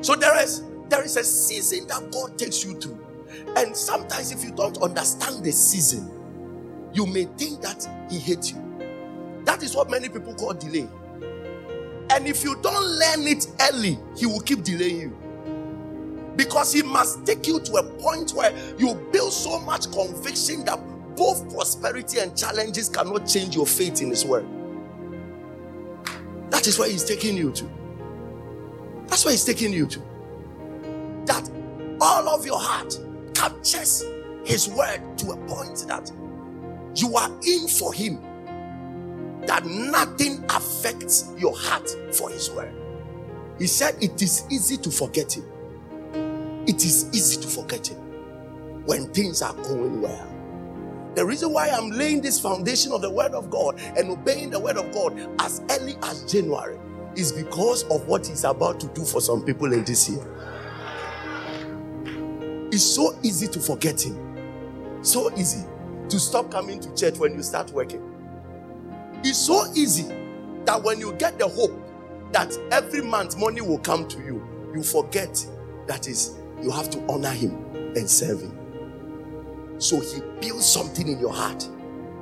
So 0.00 0.14
there 0.14 0.38
is 0.42 0.62
there 0.88 1.02
is 1.02 1.16
a 1.16 1.24
season 1.24 1.86
that 1.88 2.12
God 2.12 2.38
takes 2.38 2.64
you 2.64 2.78
through, 2.78 3.04
and 3.56 3.76
sometimes 3.76 4.32
if 4.32 4.44
you 4.44 4.52
don't 4.52 4.76
understand 4.82 5.44
the 5.44 5.52
season, 5.52 6.10
you 6.92 7.06
may 7.06 7.24
think 7.24 7.62
that 7.62 7.88
He 8.10 8.18
hates 8.18 8.52
you. 8.52 8.60
That 9.44 9.62
is 9.62 9.74
what 9.74 9.90
many 9.90 10.08
people 10.08 10.34
call 10.34 10.54
delay. 10.54 10.88
And 12.10 12.26
if 12.28 12.44
you 12.44 12.56
don't 12.60 12.84
learn 12.84 13.26
it 13.26 13.46
early, 13.60 13.98
He 14.16 14.26
will 14.26 14.40
keep 14.40 14.62
delaying 14.62 15.00
you 15.00 15.23
because 16.36 16.72
he 16.72 16.82
must 16.82 17.24
take 17.26 17.46
you 17.46 17.60
to 17.60 17.74
a 17.76 17.82
point 17.82 18.32
where 18.32 18.52
you 18.78 18.94
build 19.12 19.32
so 19.32 19.60
much 19.60 19.90
conviction 19.92 20.64
that 20.64 20.78
both 21.16 21.48
prosperity 21.52 22.18
and 22.18 22.36
challenges 22.36 22.88
cannot 22.88 23.26
change 23.26 23.54
your 23.54 23.66
faith 23.66 24.02
in 24.02 24.10
his 24.10 24.24
word. 24.24 24.46
That 26.50 26.66
is 26.66 26.78
where 26.78 26.90
he's 26.90 27.04
taking 27.04 27.36
you 27.36 27.52
to. 27.52 27.70
That's 29.06 29.24
where 29.24 29.32
he's 29.32 29.44
taking 29.44 29.72
you 29.72 29.86
to. 29.86 30.02
That 31.26 31.48
all 32.00 32.28
of 32.28 32.44
your 32.44 32.58
heart 32.58 32.98
captures 33.34 34.04
his 34.44 34.68
word 34.68 35.00
to 35.18 35.32
a 35.32 35.36
point 35.46 35.84
that 35.88 36.10
you 36.96 37.16
are 37.16 37.30
in 37.46 37.68
for 37.68 37.92
him. 37.94 38.20
That 39.46 39.64
nothing 39.66 40.44
affects 40.48 41.32
your 41.38 41.56
heart 41.56 41.88
for 42.12 42.30
his 42.30 42.50
word. 42.50 42.74
He 43.58 43.66
said 43.66 43.96
it 44.02 44.20
is 44.20 44.44
easy 44.50 44.76
to 44.78 44.90
forget 44.90 45.36
him 45.36 45.44
it 46.66 46.84
is 46.84 47.08
easy 47.12 47.40
to 47.40 47.48
forget 47.48 47.88
Him 47.88 47.98
when 48.86 49.06
things 49.12 49.42
are 49.42 49.54
going 49.54 50.00
well. 50.00 50.30
The 51.14 51.24
reason 51.24 51.52
why 51.52 51.68
I'm 51.68 51.90
laying 51.90 52.20
this 52.20 52.40
foundation 52.40 52.92
of 52.92 53.02
the 53.02 53.10
Word 53.10 53.32
of 53.34 53.50
God 53.50 53.78
and 53.96 54.10
obeying 54.10 54.50
the 54.50 54.58
Word 54.58 54.76
of 54.76 54.92
God 54.92 55.16
as 55.40 55.62
early 55.70 55.96
as 56.02 56.30
January 56.30 56.78
is 57.16 57.32
because 57.32 57.84
of 57.84 58.06
what 58.08 58.26
He's 58.26 58.44
about 58.44 58.80
to 58.80 58.88
do 58.88 59.04
for 59.04 59.20
some 59.20 59.44
people 59.44 59.72
in 59.72 59.84
this 59.84 60.08
year. 60.08 60.26
It's 62.72 62.84
so 62.84 63.16
easy 63.22 63.46
to 63.48 63.60
forget 63.60 64.04
Him, 64.04 65.02
so 65.02 65.32
easy 65.36 65.64
to 66.08 66.18
stop 66.18 66.50
coming 66.50 66.80
to 66.80 66.94
church 66.94 67.18
when 67.18 67.34
you 67.34 67.42
start 67.42 67.70
working. 67.70 68.02
It's 69.22 69.38
so 69.38 69.70
easy 69.74 70.04
that 70.64 70.82
when 70.82 70.98
you 70.98 71.12
get 71.14 71.38
the 71.38 71.48
hope 71.48 71.80
that 72.32 72.52
every 72.72 73.02
month 73.02 73.38
money 73.38 73.60
will 73.60 73.78
come 73.78 74.08
to 74.08 74.18
you, 74.18 74.44
you 74.74 74.82
forget 74.82 75.46
that 75.86 76.08
is 76.08 76.36
you 76.62 76.70
have 76.70 76.90
to 76.90 77.04
honor 77.10 77.30
him 77.30 77.52
and 77.74 78.08
serve 78.08 78.40
him. 78.40 78.58
So 79.78 80.00
he 80.00 80.20
builds 80.40 80.66
something 80.66 81.08
in 81.08 81.18
your 81.18 81.32
heart. 81.32 81.68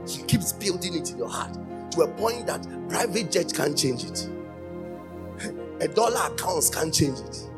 He 0.09 0.23
keeps 0.23 0.53
building 0.53 0.95
it 0.95 1.11
in 1.11 1.19
your 1.19 1.29
heart 1.29 1.57
to 1.93 2.03
a 2.03 2.09
point 2.09 2.47
that 2.47 2.67
private 2.89 3.31
jet 3.31 3.53
can't 3.55 3.77
change 3.77 4.05
it. 4.05 4.29
A 5.81 5.89
dollar 5.89 6.33
accounts 6.33 6.71
can't 6.71 6.93
change 6.93 7.19
it. 7.21 7.49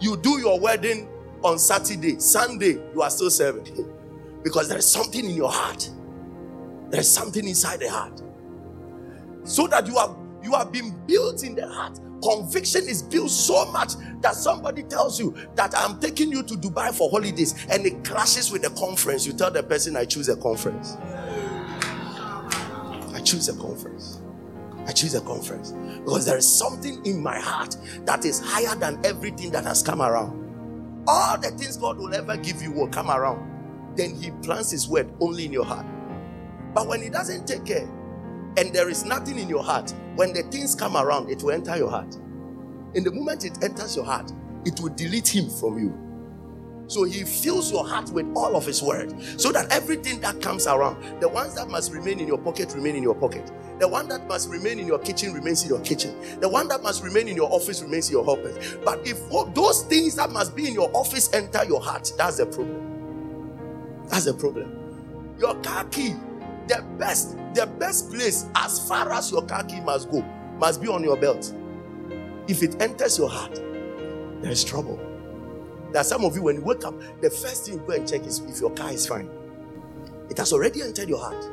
You 0.00 0.16
do 0.16 0.38
your 0.38 0.58
wedding 0.58 1.08
on 1.42 1.58
Saturday, 1.58 2.18
Sunday, 2.18 2.78
you 2.94 3.02
are 3.02 3.10
still 3.10 3.30
serving 3.30 3.66
him 3.66 3.92
because 4.42 4.68
there 4.68 4.78
is 4.78 4.90
something 4.90 5.24
in 5.24 5.36
your 5.36 5.50
heart. 5.50 5.88
There 6.90 7.00
is 7.00 7.12
something 7.12 7.46
inside 7.46 7.80
the 7.80 7.90
heart. 7.90 8.22
So 9.44 9.66
that 9.68 9.86
you 9.86 9.96
have 9.96 10.16
you 10.42 10.52
have 10.52 10.72
been 10.72 10.94
built 11.06 11.42
in 11.42 11.54
the 11.54 11.68
heart 11.68 11.98
Conviction 12.22 12.88
is 12.88 13.02
built 13.02 13.30
so 13.30 13.70
much 13.72 13.92
that 14.20 14.34
somebody 14.34 14.82
tells 14.82 15.20
you 15.20 15.34
that 15.54 15.72
I'm 15.76 16.00
taking 16.00 16.30
you 16.30 16.42
to 16.42 16.54
Dubai 16.54 16.94
for 16.94 17.10
holidays 17.10 17.66
and 17.70 17.86
it 17.86 18.04
clashes 18.04 18.50
with 18.50 18.62
the 18.62 18.70
conference. 18.70 19.26
You 19.26 19.32
tell 19.32 19.50
the 19.50 19.62
person, 19.62 19.96
I 19.96 20.04
choose 20.04 20.28
a 20.28 20.36
conference. 20.36 20.96
I 23.14 23.20
choose 23.20 23.48
a 23.48 23.56
conference. 23.56 24.20
I 24.86 24.92
choose 24.92 25.14
a 25.14 25.20
conference 25.20 25.72
because 26.04 26.24
there 26.24 26.38
is 26.38 26.50
something 26.50 27.04
in 27.04 27.22
my 27.22 27.38
heart 27.38 27.76
that 28.06 28.24
is 28.24 28.40
higher 28.40 28.74
than 28.74 29.04
everything 29.04 29.50
that 29.50 29.64
has 29.64 29.82
come 29.82 30.00
around. 30.00 31.04
All 31.06 31.38
the 31.38 31.50
things 31.50 31.76
God 31.76 31.98
will 31.98 32.14
ever 32.14 32.36
give 32.36 32.62
you 32.62 32.72
will 32.72 32.88
come 32.88 33.10
around. 33.10 33.96
Then 33.96 34.14
He 34.14 34.30
plants 34.42 34.70
His 34.70 34.88
word 34.88 35.12
only 35.20 35.44
in 35.44 35.52
your 35.52 35.64
heart. 35.64 35.86
But 36.74 36.88
when 36.88 37.02
He 37.02 37.10
doesn't 37.10 37.46
take 37.46 37.66
care, 37.66 37.88
and 38.58 38.74
there 38.74 38.88
is 38.88 39.04
nothing 39.04 39.38
in 39.38 39.48
your 39.48 39.62
heart, 39.62 39.94
when 40.16 40.32
the 40.32 40.42
things 40.44 40.74
come 40.74 40.96
around, 40.96 41.30
it 41.30 41.42
will 41.42 41.52
enter 41.52 41.76
your 41.76 41.90
heart. 41.90 42.16
In 42.94 43.04
the 43.04 43.12
moment 43.12 43.44
it 43.44 43.62
enters 43.62 43.96
your 43.96 44.04
heart, 44.04 44.32
it 44.66 44.80
will 44.80 44.90
delete 44.90 45.28
him 45.28 45.48
from 45.48 45.78
you. 45.78 45.96
So 46.88 47.04
he 47.04 47.24
fills 47.24 47.70
your 47.70 47.86
heart 47.86 48.10
with 48.10 48.26
all 48.34 48.56
of 48.56 48.66
his 48.66 48.82
word. 48.82 49.14
So 49.40 49.52
that 49.52 49.70
everything 49.72 50.20
that 50.22 50.42
comes 50.42 50.66
around, 50.66 51.20
the 51.20 51.28
ones 51.28 51.54
that 51.54 51.68
must 51.68 51.92
remain 51.92 52.20
in 52.20 52.26
your 52.26 52.38
pocket, 52.38 52.74
remain 52.74 52.96
in 52.96 53.02
your 53.02 53.14
pocket. 53.14 53.50
The 53.78 53.88
one 53.88 54.08
that 54.08 54.26
must 54.26 54.50
remain 54.50 54.78
in 54.80 54.86
your 54.86 54.98
kitchen 54.98 55.34
remains 55.34 55.62
in 55.62 55.68
your 55.68 55.80
kitchen. 55.80 56.16
The 56.40 56.48
one 56.48 56.68
that 56.68 56.82
must 56.82 57.04
remain 57.04 57.28
in 57.28 57.36
your 57.36 57.52
office 57.52 57.82
remains 57.82 58.08
in 58.08 58.14
your 58.14 58.28
office. 58.28 58.76
But 58.84 59.06
if 59.06 59.20
those 59.54 59.84
things 59.84 60.16
that 60.16 60.30
must 60.30 60.56
be 60.56 60.66
in 60.68 60.74
your 60.74 60.90
office 60.96 61.32
enter 61.34 61.64
your 61.64 61.80
heart, 61.82 62.12
that's 62.16 62.38
the 62.38 62.46
problem. 62.46 62.96
That's 64.08 64.26
the 64.26 64.34
problem. 64.34 64.88
Your 65.38 65.54
car 65.62 65.84
key 65.86 66.14
the 66.68 66.84
best, 66.98 67.36
the 67.54 67.66
best 67.78 68.10
place 68.10 68.46
as 68.54 68.86
far 68.88 69.10
as 69.12 69.30
your 69.30 69.42
car 69.42 69.64
key 69.64 69.80
must 69.80 70.10
go 70.10 70.22
must 70.58 70.82
be 70.82 70.88
on 70.88 71.02
your 71.02 71.16
belt. 71.16 71.52
If 72.46 72.62
it 72.62 72.80
enters 72.80 73.18
your 73.18 73.28
heart, 73.28 73.54
there 74.42 74.50
is 74.50 74.64
trouble. 74.64 74.98
There 75.92 76.00
are 76.00 76.04
some 76.04 76.24
of 76.24 76.36
you, 76.36 76.42
when 76.42 76.56
you 76.56 76.62
wake 76.62 76.84
up, 76.84 76.94
the 77.20 77.30
first 77.30 77.66
thing 77.66 77.74
you 77.74 77.80
go 77.86 77.94
and 77.94 78.08
check 78.08 78.22
is 78.26 78.40
if 78.40 78.60
your 78.60 78.70
car 78.70 78.92
is 78.92 79.06
fine. 79.06 79.30
It 80.28 80.36
has 80.38 80.52
already 80.52 80.82
entered 80.82 81.08
your 81.08 81.18
heart. 81.18 81.44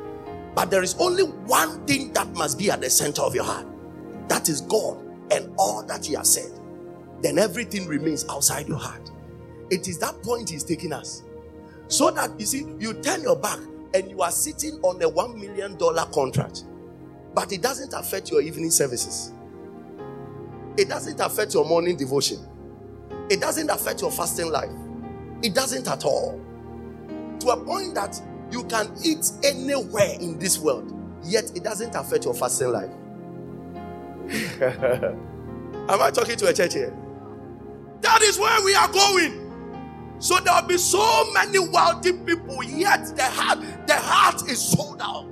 But 0.54 0.70
there 0.70 0.82
is 0.82 0.94
only 0.98 1.22
one 1.22 1.86
thing 1.86 2.12
that 2.12 2.28
must 2.34 2.58
be 2.58 2.70
at 2.70 2.80
the 2.80 2.90
center 2.90 3.22
of 3.22 3.34
your 3.34 3.44
heart 3.44 3.66
that 4.28 4.48
is 4.48 4.60
God 4.62 4.98
and 5.30 5.52
all 5.58 5.82
that 5.84 6.06
He 6.06 6.14
has 6.14 6.32
said. 6.32 6.50
Then 7.22 7.38
everything 7.38 7.86
remains 7.86 8.24
outside 8.28 8.68
your 8.68 8.78
heart. 8.78 9.10
It 9.70 9.88
is 9.88 9.98
that 9.98 10.22
point 10.22 10.50
He's 10.50 10.64
taking 10.64 10.92
us. 10.92 11.22
So 11.88 12.10
that 12.10 12.38
you 12.38 12.46
see, 12.46 12.66
you 12.78 12.94
turn 12.94 13.22
your 13.22 13.36
back 13.36 13.60
and 13.96 14.10
you 14.10 14.20
are 14.20 14.30
sitting 14.30 14.74
on 14.82 15.02
a 15.02 15.10
$1 15.10 15.34
million 15.36 15.76
contract, 16.12 16.64
but 17.34 17.50
it 17.50 17.62
doesn't 17.62 17.94
affect 17.94 18.30
your 18.30 18.42
evening 18.42 18.70
services, 18.70 19.32
it 20.76 20.88
doesn't 20.88 21.18
affect 21.18 21.54
your 21.54 21.64
morning 21.64 21.96
devotion, 21.96 22.38
it 23.30 23.40
doesn't 23.40 23.70
affect 23.70 24.02
your 24.02 24.10
fasting 24.10 24.50
life, 24.50 24.70
it 25.42 25.54
doesn't 25.54 25.88
at 25.88 26.04
all. 26.04 26.42
To 27.40 27.48
a 27.50 27.56
point 27.56 27.94
that 27.94 28.20
you 28.50 28.64
can 28.64 28.92
eat 29.02 29.30
anywhere 29.42 30.16
in 30.20 30.38
this 30.38 30.58
world, 30.58 30.92
yet 31.24 31.50
it 31.56 31.64
doesn't 31.64 31.94
affect 31.94 32.24
your 32.24 32.34
fasting 32.34 32.72
life. 32.72 32.90
Am 35.88 36.02
I 36.02 36.10
talking 36.10 36.36
to 36.36 36.46
a 36.48 36.52
church 36.52 36.74
here? 36.74 36.94
That 38.02 38.22
is 38.22 38.38
where 38.38 38.62
we 38.62 38.74
are 38.74 38.88
going. 38.92 39.45
So 40.20 40.38
there'll 40.40 40.66
be 40.66 40.78
so 40.78 41.32
many 41.32 41.58
wealthy 41.60 42.12
people, 42.12 42.62
yet 42.64 43.06
the 43.16 43.24
heart, 43.24 43.60
the 43.86 43.96
heart 43.96 44.48
is 44.50 44.60
sold 44.60 45.00
out 45.02 45.30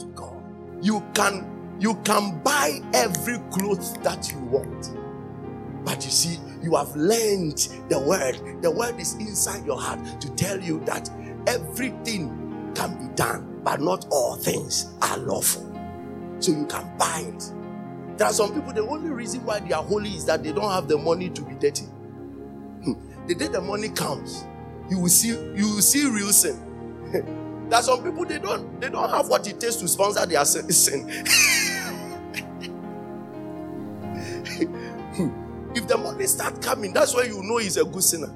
to 0.00 0.06
God. 0.14 0.42
You 0.82 1.02
can 1.14 1.50
you 1.80 1.96
can 2.04 2.40
buy 2.42 2.80
every 2.94 3.38
cloth 3.52 4.02
that 4.04 4.32
you 4.32 4.38
want. 4.40 4.92
But 5.84 6.04
you 6.04 6.10
see, 6.10 6.38
you 6.62 6.76
have 6.76 6.94
learned 6.96 7.68
the 7.90 8.00
word. 8.00 8.62
The 8.62 8.70
word 8.70 9.00
is 9.00 9.14
inside 9.14 9.66
your 9.66 9.80
heart 9.80 10.00
to 10.20 10.30
tell 10.36 10.60
you 10.60 10.80
that 10.86 11.10
everything 11.46 12.72
can 12.74 12.96
be 12.98 13.14
done, 13.16 13.60
but 13.64 13.80
not 13.80 14.06
all 14.10 14.36
things 14.36 14.94
are 15.02 15.18
lawful. 15.18 15.70
So 16.40 16.52
you 16.52 16.66
can 16.66 16.96
buy 16.98 17.24
it. 17.34 17.52
There 18.18 18.28
are 18.28 18.32
some 18.34 18.54
people, 18.54 18.72
the 18.72 18.86
only 18.86 19.10
reason 19.10 19.44
why 19.46 19.60
they 19.60 19.72
are 19.74 19.82
holy 19.84 20.10
is 20.10 20.26
that 20.26 20.42
they 20.44 20.52
don't 20.52 20.70
have 20.70 20.88
the 20.88 20.98
money 20.98 21.30
to 21.30 21.42
be 21.42 21.54
dirty. 21.56 21.86
The 23.26 23.34
day 23.34 23.48
the 23.48 23.60
money 23.60 23.88
comes, 23.88 24.44
you 24.90 24.98
will 24.98 25.08
see 25.08 25.28
you 25.28 25.74
will 25.74 25.82
see 25.82 26.08
real 26.08 26.32
sin. 26.32 26.60
Are 27.72 27.82
some 27.82 28.04
people 28.04 28.24
they 28.24 28.38
don't 28.38 28.80
they 28.80 28.88
don't 28.88 29.10
have 29.10 29.28
what 29.28 29.48
it 29.48 29.58
takes 29.58 29.76
to 29.76 29.88
sponsor 29.88 30.26
their 30.26 30.44
sin. 30.44 31.10
if 35.74 35.86
the 35.88 35.96
money 35.96 36.26
start 36.26 36.60
coming, 36.62 36.92
that's 36.92 37.14
why 37.14 37.24
you 37.24 37.42
know 37.42 37.58
he's 37.58 37.76
a 37.76 37.84
good 37.84 38.02
sinner. 38.02 38.32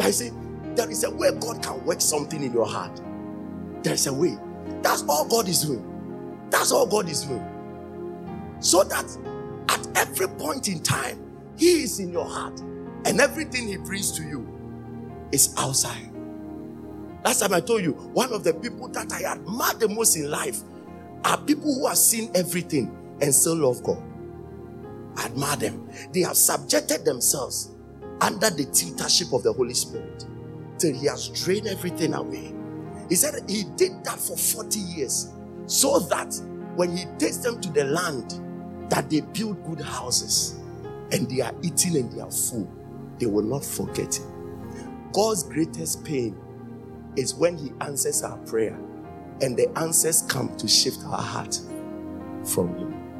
I 0.00 0.10
say 0.10 0.30
there 0.74 0.90
is 0.90 1.04
a 1.04 1.10
way 1.10 1.30
God 1.40 1.62
can 1.62 1.84
work 1.84 2.00
something 2.00 2.42
in 2.42 2.52
your 2.52 2.66
heart. 2.66 3.00
There 3.82 3.94
is 3.94 4.06
a 4.06 4.12
way. 4.12 4.36
That's 4.82 5.02
all 5.08 5.26
God 5.26 5.48
is 5.48 5.62
doing. 5.62 6.48
That's 6.50 6.72
all 6.72 6.86
God 6.86 7.08
is 7.08 7.22
doing. 7.24 7.44
So 8.60 8.84
that 8.84 9.04
at 9.68 9.86
every 9.96 10.28
point 10.28 10.68
in 10.68 10.82
time, 10.82 11.18
He 11.56 11.82
is 11.82 12.00
in 12.00 12.12
your 12.12 12.26
heart, 12.26 12.60
and 13.04 13.20
everything 13.20 13.68
He 13.68 13.76
brings 13.76 14.12
to 14.12 14.22
you 14.22 14.46
is 15.32 15.54
outside. 15.58 16.10
Last 17.24 17.40
time 17.40 17.54
I 17.54 17.60
told 17.60 17.82
you, 17.82 17.92
one 17.92 18.32
of 18.32 18.44
the 18.44 18.54
people 18.54 18.88
that 18.88 19.12
I 19.12 19.24
admire 19.24 19.74
the 19.74 19.88
most 19.88 20.16
in 20.16 20.30
life 20.30 20.60
are 21.24 21.36
people 21.38 21.74
who 21.74 21.86
have 21.88 21.98
seen 21.98 22.30
everything 22.34 22.96
and 23.20 23.34
still 23.34 23.56
love 23.56 23.82
God. 23.82 24.02
I 25.16 25.24
admire 25.24 25.56
them. 25.56 25.88
They 26.12 26.20
have 26.20 26.36
subjected 26.36 27.04
themselves 27.04 27.72
under 28.20 28.50
the 28.50 28.64
tutorship 28.66 29.32
of 29.32 29.42
the 29.42 29.52
Holy 29.52 29.74
Spirit 29.74 30.24
till 30.78 30.94
He 30.94 31.06
has 31.06 31.28
drained 31.30 31.66
everything 31.66 32.14
away. 32.14 32.54
He 33.08 33.16
said 33.16 33.42
He 33.48 33.64
did 33.76 34.04
that 34.04 34.20
for 34.20 34.36
40 34.36 34.78
years 34.78 35.32
so 35.66 35.98
that 35.98 36.32
when 36.76 36.96
He 36.96 37.06
takes 37.18 37.38
them 37.38 37.60
to 37.60 37.70
the 37.70 37.84
land, 37.84 38.40
that 38.90 39.10
they 39.10 39.20
build 39.20 39.64
good 39.64 39.80
houses 39.80 40.58
and 41.12 41.30
they 41.30 41.40
are 41.40 41.54
eating 41.62 41.96
and 41.96 42.12
they 42.12 42.20
are 42.20 42.30
full, 42.30 42.70
they 43.18 43.26
will 43.26 43.42
not 43.44 43.64
forget 43.64 44.18
it. 44.18 44.22
God's 45.12 45.42
greatest 45.44 46.04
pain 46.04 46.36
is 47.16 47.34
when 47.34 47.56
He 47.56 47.72
answers 47.80 48.22
our 48.22 48.38
prayer 48.38 48.78
and 49.42 49.56
the 49.56 49.68
answers 49.78 50.22
come 50.22 50.56
to 50.56 50.68
shift 50.68 51.00
our 51.06 51.22
heart 51.22 51.58
from 52.44 52.76
Him. 52.76 53.12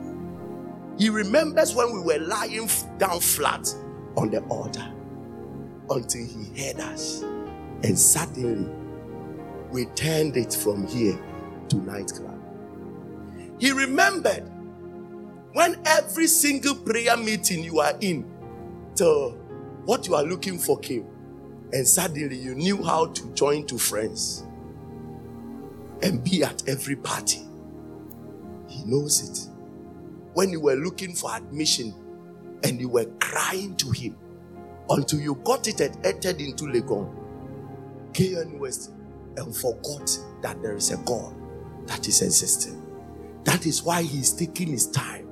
He 0.98 1.10
remembers 1.10 1.74
when 1.74 1.92
we 1.92 2.00
were 2.00 2.18
lying 2.24 2.68
down 2.98 3.20
flat 3.20 3.74
on 4.16 4.30
the 4.30 4.40
altar 4.44 4.92
until 5.90 6.26
He 6.26 6.64
heard 6.66 6.80
us, 6.80 7.22
and 7.82 7.98
suddenly 7.98 8.70
we 9.70 9.86
turned 9.86 10.36
it 10.36 10.54
from 10.54 10.86
here 10.86 11.18
to 11.68 11.76
nightclub. 11.76 12.40
He 13.58 13.72
remembered 13.72 14.50
when 15.56 15.80
every 15.86 16.26
single 16.26 16.74
prayer 16.74 17.16
meeting 17.16 17.64
you 17.64 17.80
are 17.80 17.94
in, 18.02 18.30
to 18.94 19.30
what 19.86 20.06
you 20.06 20.14
are 20.14 20.22
looking 20.22 20.58
for 20.58 20.78
came 20.78 21.06
and 21.72 21.88
suddenly 21.88 22.36
you 22.36 22.54
knew 22.54 22.84
how 22.84 23.06
to 23.06 23.32
join 23.32 23.66
two 23.66 23.78
friends 23.78 24.44
and 26.02 26.22
be 26.22 26.44
at 26.44 26.68
every 26.68 26.94
party. 26.94 27.40
He 28.68 28.84
knows 28.84 29.30
it. 29.30 29.50
When 30.34 30.50
you 30.50 30.60
were 30.60 30.74
looking 30.74 31.14
for 31.14 31.34
admission 31.34 31.94
and 32.62 32.78
you 32.78 32.90
were 32.90 33.06
crying 33.18 33.76
to 33.76 33.90
him 33.90 34.14
until 34.90 35.20
you 35.20 35.36
got 35.36 35.68
it 35.68 35.80
and 35.80 36.04
entered 36.04 36.38
into 36.38 36.64
Legon, 36.64 37.10
KNUST, 38.12 38.90
and 39.38 39.56
forgot 39.56 40.18
that 40.42 40.60
there 40.60 40.76
is 40.76 40.90
a 40.90 40.98
God 40.98 41.34
that 41.86 42.06
is 42.08 42.20
existing. 42.20 42.82
That 43.44 43.64
is 43.64 43.82
why 43.82 44.02
he's 44.02 44.34
taking 44.34 44.68
his 44.68 44.88
time 44.88 45.25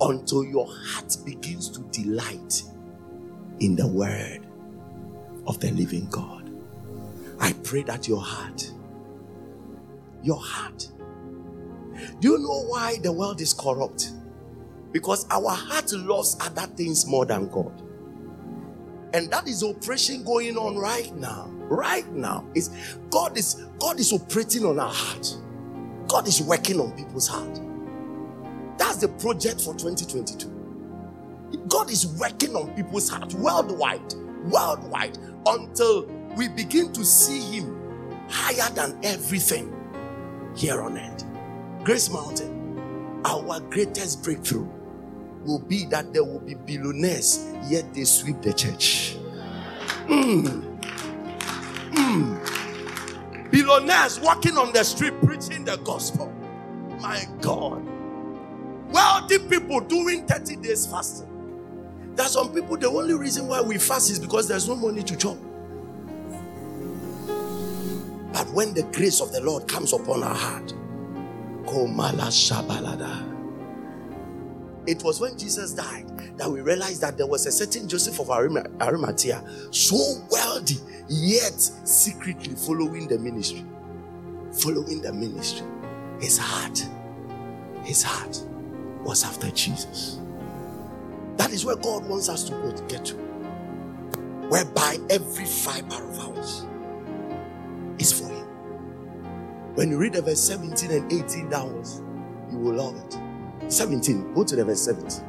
until 0.00 0.44
your 0.44 0.66
heart 0.68 1.16
begins 1.24 1.68
to 1.70 1.80
delight 1.90 2.62
in 3.60 3.76
the 3.76 3.86
word 3.86 4.46
of 5.46 5.60
the 5.60 5.70
living 5.72 6.08
God. 6.10 6.50
I 7.40 7.52
pray 7.64 7.82
that 7.84 8.08
your 8.08 8.20
heart, 8.20 8.70
your 10.22 10.40
heart, 10.40 10.88
do 12.20 12.30
you 12.30 12.38
know 12.38 12.64
why 12.66 12.98
the 13.02 13.12
world 13.12 13.40
is 13.40 13.52
corrupt? 13.52 14.12
Because 14.92 15.26
our 15.30 15.50
heart 15.50 15.92
loves 15.92 16.36
other 16.40 16.66
things 16.74 17.06
more 17.06 17.26
than 17.26 17.48
God. 17.48 17.82
And 19.12 19.30
that 19.30 19.48
is 19.48 19.62
oppression 19.62 20.24
going 20.24 20.56
on 20.56 20.76
right 20.76 21.14
now. 21.16 21.48
Right 21.68 22.10
now. 22.12 22.44
Is 22.54 22.70
God 23.10 23.36
is 23.36 23.66
God 23.78 23.98
is 23.98 24.12
operating 24.12 24.64
on 24.64 24.78
our 24.78 24.92
heart. 24.92 25.36
God 26.08 26.28
is 26.28 26.42
working 26.42 26.80
on 26.80 26.92
people's 26.96 27.28
heart. 27.28 27.60
That's 28.78 28.96
the 28.96 29.08
project 29.08 29.60
for 29.60 29.74
2022. 29.74 30.56
God 31.68 31.90
is 31.90 32.06
working 32.18 32.54
on 32.54 32.74
people's 32.74 33.08
hearts 33.08 33.34
worldwide, 33.34 34.14
worldwide 34.44 35.18
until 35.46 36.06
we 36.36 36.48
begin 36.48 36.92
to 36.92 37.04
see 37.04 37.40
Him 37.58 37.76
higher 38.28 38.70
than 38.74 38.98
everything 39.02 39.72
here 40.54 40.80
on 40.82 40.98
earth. 40.98 41.24
Grace 41.84 42.10
Mountain, 42.10 43.22
our 43.24 43.60
greatest 43.60 44.24
breakthrough 44.24 44.68
will 45.44 45.60
be 45.60 45.84
that 45.86 46.12
there 46.12 46.24
will 46.24 46.40
be 46.40 46.54
billionaires, 46.54 47.46
yet 47.68 47.94
they 47.94 48.04
sweep 48.04 48.42
the 48.42 48.52
church. 48.52 49.16
Mm. 50.06 50.78
Mm. 51.92 53.50
Billionaires 53.50 54.20
walking 54.20 54.56
on 54.58 54.72
the 54.72 54.82
street 54.84 55.14
preaching 55.22 55.64
the 55.64 55.76
gospel. 55.78 56.32
My 57.00 57.24
God. 57.40 57.95
Wealthy 58.90 59.38
people 59.40 59.80
doing 59.80 60.26
30 60.26 60.56
days 60.56 60.86
fasting. 60.86 61.28
There 62.14 62.26
are 62.26 62.28
some 62.28 62.52
people, 62.54 62.76
the 62.76 62.88
only 62.88 63.14
reason 63.14 63.48
why 63.48 63.60
we 63.60 63.78
fast 63.78 64.10
is 64.10 64.18
because 64.18 64.48
there's 64.48 64.68
no 64.68 64.76
money 64.76 65.02
to 65.02 65.16
chop. 65.16 65.36
But 68.32 68.48
when 68.50 68.74
the 68.74 68.84
grace 68.84 69.20
of 69.20 69.32
the 69.32 69.40
Lord 69.40 69.68
comes 69.68 69.92
upon 69.92 70.22
our 70.22 70.34
heart, 70.34 70.72
it 74.86 75.02
was 75.02 75.20
when 75.20 75.38
Jesus 75.38 75.72
died 75.74 76.06
that 76.38 76.50
we 76.50 76.60
realized 76.60 77.00
that 77.02 77.16
there 77.16 77.26
was 77.26 77.46
a 77.46 77.52
certain 77.52 77.88
Joseph 77.88 78.20
of 78.20 78.30
Arimathea, 78.30 79.44
so 79.72 79.96
wealthy, 80.30 80.78
yet 81.08 81.60
secretly 81.60 82.54
following 82.54 83.08
the 83.08 83.18
ministry. 83.18 83.64
Following 84.52 85.02
the 85.02 85.12
ministry. 85.12 85.66
His 86.20 86.38
heart, 86.38 86.86
his 87.84 88.02
heart 88.02 88.40
was 89.06 89.24
after 89.24 89.50
Jesus. 89.52 90.18
That 91.36 91.52
is 91.52 91.64
where 91.64 91.76
God 91.76 92.04
wants 92.06 92.28
us 92.28 92.42
to 92.44 92.52
go 92.52 92.72
to 92.72 92.82
get 92.84 93.04
to. 93.06 93.14
Whereby 94.48 94.98
every 95.10 95.44
fiber 95.44 95.94
of 95.94 96.18
ours 96.38 96.66
is 97.98 98.12
for 98.12 98.28
Him. 98.28 98.46
When 99.76 99.90
you 99.90 99.98
read 99.98 100.14
the 100.14 100.22
verse 100.22 100.40
17 100.40 100.90
and 100.90 101.12
18 101.12 101.48
downwards, 101.48 102.02
you 102.50 102.58
will 102.58 102.74
love 102.74 102.96
it. 102.96 103.16
17, 103.70 104.34
go 104.34 104.42
to 104.42 104.56
the 104.56 104.64
verse 104.64 104.82
17. 104.82 105.20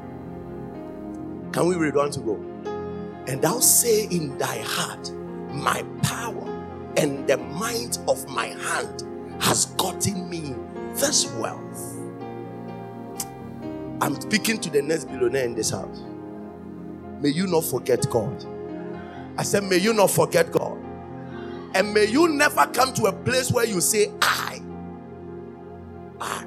Can 1.52 1.68
we 1.68 1.76
read 1.76 1.96
one 1.96 2.10
to 2.12 2.20
go? 2.20 2.36
And 3.28 3.42
thou 3.42 3.60
say 3.60 4.06
in 4.06 4.38
thy 4.38 4.60
heart, 4.60 5.12
My 5.52 5.84
power 6.02 6.48
and 6.98 7.28
the 7.28 7.38
might 7.38 8.00
of 8.08 8.28
my 8.28 8.48
hand 8.48 9.04
has 9.40 9.66
gotten 9.78 10.30
me 10.30 10.56
this 10.94 11.32
wealth. 11.34 11.97
I'm 14.02 14.20
speaking 14.22 14.60
to 14.62 14.70
the 14.70 14.82
next 14.82 15.06
billionaire 15.06 15.46
in 15.46 15.56
this 15.56 15.72
house. 15.72 16.02
May 17.22 17.30
you 17.30 17.48
not 17.48 17.66
forget 17.66 18.10
God. 18.10 18.46
I 19.38 19.44
said, 19.44 19.64
May 19.64 19.78
you 19.78 19.94
not 19.94 20.12
forget 20.12 20.52
God. 20.52 20.78
And 21.76 21.94
may 21.94 22.06
you 22.06 22.28
never 22.30 22.68
come 22.68 22.94
to 22.96 23.06
a 23.06 23.14
place 23.14 23.52
where 23.52 23.66
you 23.66 23.82
say, 23.82 24.12
I. 24.22 24.62
I. 26.22 26.46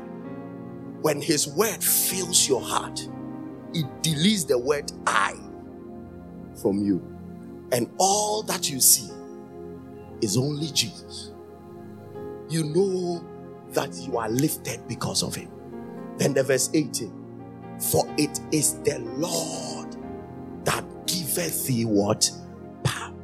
When 1.03 1.20
His 1.22 1.48
word 1.48 1.82
fills 1.82 2.48
your 2.48 2.62
heart, 2.62 3.01
it 3.74 3.86
deletes 4.03 4.46
the 4.46 4.59
word 4.59 4.92
I 5.07 5.34
from 6.61 6.82
you. 6.82 7.03
And 7.72 7.90
all 7.98 8.42
that 8.44 8.70
you 8.70 8.80
see 8.80 9.11
is 10.22 10.36
only 10.36 10.68
Jesus. 10.68 11.32
You 12.48 12.64
know 12.64 13.24
that 13.70 13.94
you 13.96 14.18
are 14.18 14.28
lifted 14.30 14.86
because 14.88 15.22
of 15.22 15.34
Him. 15.34 15.51
Then 16.18 16.34
the 16.34 16.42
verse 16.42 16.70
18 16.74 17.20
for 17.81 18.05
it 18.18 18.41
is 18.53 18.74
the 18.83 18.99
Lord 19.16 19.97
that 20.64 20.85
giveth 21.07 21.66
thee 21.66 21.85
what? 21.85 22.31
Power. 22.85 23.14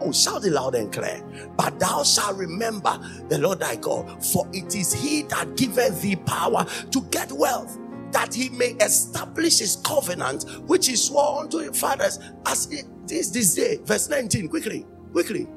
Oh, 0.00 0.12
shout 0.12 0.44
it 0.44 0.52
loud 0.52 0.74
and 0.74 0.92
clear. 0.92 1.22
But 1.56 1.78
thou 1.78 2.02
shalt 2.02 2.36
remember 2.36 2.98
the 3.28 3.38
Lord 3.38 3.60
thy 3.60 3.76
God, 3.76 4.24
for 4.24 4.48
it 4.52 4.74
is 4.74 4.92
he 4.92 5.22
that 5.24 5.56
giveth 5.56 6.00
thee 6.00 6.16
power 6.16 6.64
to 6.90 7.00
get 7.10 7.30
wealth, 7.32 7.78
that 8.12 8.34
he 8.34 8.48
may 8.50 8.70
establish 8.80 9.58
his 9.58 9.76
covenant, 9.84 10.44
which 10.66 10.86
he 10.86 10.96
swore 10.96 11.40
unto 11.42 11.58
your 11.58 11.72
fathers 11.72 12.18
as 12.46 12.72
it 12.72 12.86
is 13.10 13.32
this 13.32 13.54
day. 13.54 13.78
Verse 13.84 14.08
19, 14.08 14.48
quickly, 14.48 14.86
quickly. 15.12 15.48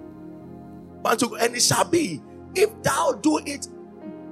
And 1.05 1.55
it 1.55 1.61
shall 1.61 1.85
be, 1.85 2.21
if 2.55 2.69
thou 2.81 3.13
do 3.13 3.39
it 3.45 3.67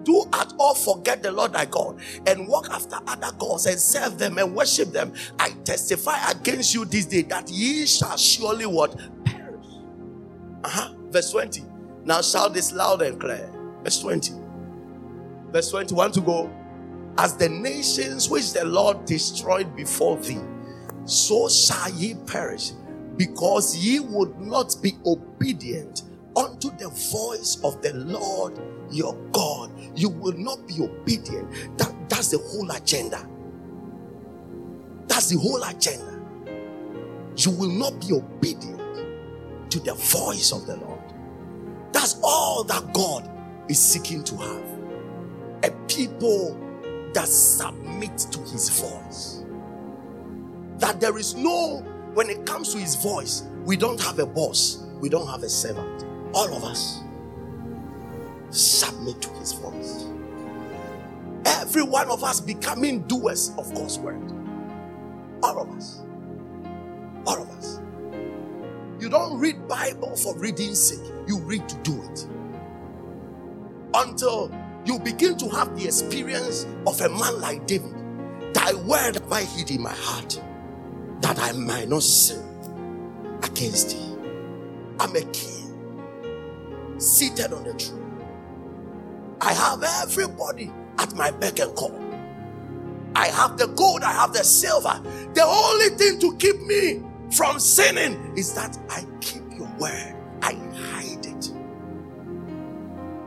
do 0.04 0.26
at 0.34 0.54
all 0.60 0.76
forget 0.76 1.24
the 1.24 1.32
Lord 1.32 1.54
thy 1.54 1.66
God 1.66 2.00
and 2.28 2.48
walk 2.48 2.70
after 2.72 2.98
other 3.08 3.32
gods 3.38 3.66
and 3.66 3.80
serve 3.80 4.18
them 4.18 4.38
and 4.38 4.56
worship 4.56 4.92
them, 4.92 5.14
I 5.40 5.52
testify 5.64 6.32
against 6.32 6.74
you 6.74 6.86
this 6.86 7.06
day 7.06 7.24
that 7.24 7.50
ye 7.50 7.86
shall 7.86 8.18
surely 8.18 8.66
what? 8.66 8.98
Perish. 9.26 9.66
Uh-huh. 10.64 10.94
Verse 11.10 11.32
20. 11.32 11.64
Now 12.06 12.22
shout 12.22 12.54
this 12.54 12.72
loud 12.74 13.02
and 13.02 13.20
clear. 13.20 13.52
Verse 13.84 14.00
20. 14.02 14.34
Verse 15.52 15.70
21 15.72 16.12
to 16.14 16.22
go. 16.22 16.52
As 17.18 17.36
the 17.36 17.50
nations 17.50 18.30
which 18.30 18.54
the 18.54 18.66
Lord 18.66 19.06
destroyed 19.06 19.76
before 19.76 20.18
thee, 20.18 20.40
so 21.06 21.50
shall 21.50 21.92
ye 21.92 22.16
perish, 22.28 22.72
because 23.18 23.76
ye 23.76 24.00
would 24.00 24.40
not 24.40 24.76
be 24.82 24.94
obedient 25.06 26.04
unto 26.36 26.72
the 26.78 26.90
voice 27.12 27.60
of 27.64 27.82
the 27.82 27.94
Lord 27.94 28.60
your 28.92 29.16
God. 29.32 29.72
You 29.96 30.10
will 30.10 30.38
not 30.38 30.68
be 30.68 30.82
obedient. 30.82 31.78
That, 31.78 31.94
that's 32.10 32.30
the 32.30 32.38
whole 32.38 32.70
agenda. 32.72 33.28
That's 35.08 35.30
the 35.30 35.38
whole 35.38 35.62
agenda. 35.64 36.20
You 37.38 37.52
will 37.52 37.70
not 37.70 38.00
be 38.00 38.14
obedient 38.14 39.72
to 39.72 39.80
the 39.80 39.94
voice 39.94 40.52
of 40.52 40.66
the 40.68 40.78
Lord. 40.78 41.00
That's 41.92 42.20
all 42.24 42.64
that 42.66 42.94
God 42.94 43.30
is 43.70 43.80
seeking 43.80 44.24
to 44.26 44.38
have. 44.38 44.64
A 45.64 45.72
people 45.88 46.58
that 47.14 47.28
submit 47.28 48.18
to 48.18 48.40
his 48.40 48.70
voice. 48.80 49.44
That 50.78 51.00
there 51.00 51.18
is 51.18 51.36
no, 51.36 51.80
when 52.14 52.30
it 52.30 52.46
comes 52.46 52.74
to 52.74 52.80
his 52.80 52.96
voice, 52.96 53.44
we 53.66 53.78
don't 53.78 54.02
have 54.02 54.20
a 54.20 54.26
boss, 54.26 54.86
we 55.00 55.10
don't 55.10 55.28
have 55.28 55.44
a 55.44 55.50
servant. 55.50 56.06
All 56.34 56.54
of 56.56 56.64
us 56.64 57.04
submit 58.52 59.22
to 59.22 59.30
his 59.32 59.54
voice. 59.54 60.06
Every 61.46 61.84
one 61.84 62.10
of 62.10 62.24
us 62.24 62.40
becoming 62.40 63.02
doers 63.04 63.52
of 63.58 63.74
God's 63.74 64.00
word. 64.00 64.22
All 65.44 65.60
of 65.60 65.70
us. 65.72 66.02
All 67.26 67.42
of 67.42 67.50
us. 67.52 67.80
You 69.00 69.10
don't 69.10 69.40
read 69.40 69.68
Bible 69.68 70.16
for 70.16 70.38
reading 70.38 70.76
sake. 70.76 71.00
You 71.28 71.40
read 71.40 71.68
to 71.70 71.76
do 71.78 72.02
it. 72.04 72.28
Until 73.94 74.52
you 74.86 75.00
begin 75.00 75.38
to 75.38 75.50
have 75.50 75.78
the 75.78 75.86
experience 75.86 76.66
of 76.88 77.00
a 77.02 77.10
man 77.10 77.42
like 77.42 77.68
David. 77.68 77.96
Thy 78.54 78.74
word 78.74 79.16
have 79.16 79.32
I 79.32 79.44
hid 79.44 79.72
in 79.72 79.82
my 79.82 79.94
heart 79.94 80.42
that 81.22 81.40
I 81.40 81.52
might 81.54 81.90
not 81.90 82.04
sin 82.04 82.44
against 83.44 83.92
thee. 83.92 84.16
I'm 85.00 85.16
a 85.16 85.22
king 85.32 85.88
seated 87.00 87.54
on 87.54 87.64
the 87.64 87.74
throne. 87.74 88.01
I 89.42 89.54
have 89.54 89.84
everybody 90.04 90.72
at 91.00 91.16
my 91.16 91.32
beck 91.32 91.60
and 91.60 91.76
call. 91.76 92.00
I 93.16 93.28
have 93.28 93.58
the 93.58 93.68
gold, 93.68 94.04
I 94.04 94.12
have 94.14 94.34
the 94.34 94.44
silver. 94.44 95.02
The 95.34 95.44
only 95.44 95.90
thing 95.98 96.20
to 96.20 96.36
keep 96.38 96.62
me 96.62 97.02
from 97.32 97.60
sinning 97.60 98.34
is 98.38 98.54
that 98.54 98.78
I 98.90 99.04
keep 99.20 99.42
your 99.52 99.68
word. 99.80 100.16
I 100.44 100.54
hide 100.54 101.26
it. 101.26 101.52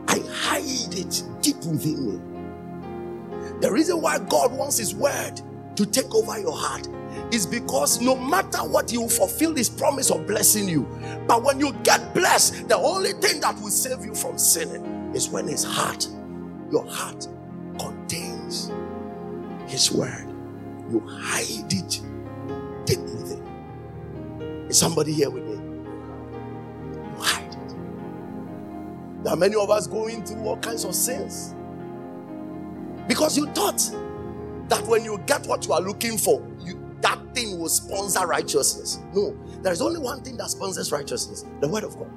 I 0.07 0.19
hide 0.31 0.93
it 0.97 1.23
deep 1.41 1.57
within 1.65 2.13
me. 2.13 3.59
The 3.59 3.71
reason 3.71 4.01
why 4.01 4.19
God 4.19 4.53
wants 4.53 4.77
His 4.77 4.95
word 4.95 5.41
to 5.75 5.85
take 5.85 6.13
over 6.15 6.39
your 6.39 6.55
heart 6.55 6.87
is 7.33 7.45
because 7.45 7.99
no 7.99 8.15
matter 8.15 8.59
what, 8.59 8.91
will 8.93 9.09
fulfill 9.09 9.53
His 9.53 9.69
promise 9.69 10.09
of 10.11 10.25
blessing 10.27 10.69
you. 10.69 10.83
But 11.27 11.43
when 11.43 11.59
you 11.59 11.73
get 11.83 12.13
blessed, 12.13 12.69
the 12.69 12.77
only 12.77 13.11
thing 13.13 13.41
that 13.41 13.55
will 13.59 13.69
save 13.69 14.05
you 14.05 14.15
from 14.15 14.37
sinning 14.37 14.94
is 15.15 15.29
when 15.29 15.47
His 15.47 15.63
heart, 15.63 16.07
your 16.71 16.85
heart, 16.87 17.27
contains 17.79 18.71
His 19.67 19.91
word. 19.91 20.27
You 20.91 21.01
hide 21.07 21.73
it 21.73 22.01
deep 22.85 22.99
within. 22.99 23.59
Is 24.69 24.77
somebody 24.79 25.13
here 25.13 25.29
with 25.31 25.45
me? 25.45 25.83
You 26.95 27.15
hide 27.17 27.53
it. 27.53 27.75
There 29.23 29.33
are 29.33 29.37
many 29.37 29.55
of 29.55 29.69
us 29.71 29.87
going 29.87 30.25
through 30.25 30.43
all 30.45 30.57
kinds 30.57 30.85
of 30.85 30.95
sins 30.95 31.55
because 33.07 33.37
you 33.37 33.47
thought 33.53 33.81
that 34.69 34.85
when 34.87 35.05
you 35.05 35.19
get 35.27 35.45
what 35.47 35.67
you 35.67 35.73
are 35.73 35.81
looking 35.81 36.17
for, 36.17 36.45
you, 36.59 36.79
that 37.01 37.19
thing 37.35 37.59
will 37.59 37.69
sponsor 37.69 38.27
righteousness. 38.27 38.99
No, 39.13 39.37
there 39.61 39.73
is 39.73 39.81
only 39.81 39.99
one 39.99 40.23
thing 40.23 40.37
that 40.37 40.49
sponsors 40.51 40.91
righteousness 40.91 41.45
the 41.61 41.67
word 41.67 41.83
of 41.83 41.97
God. 41.97 42.11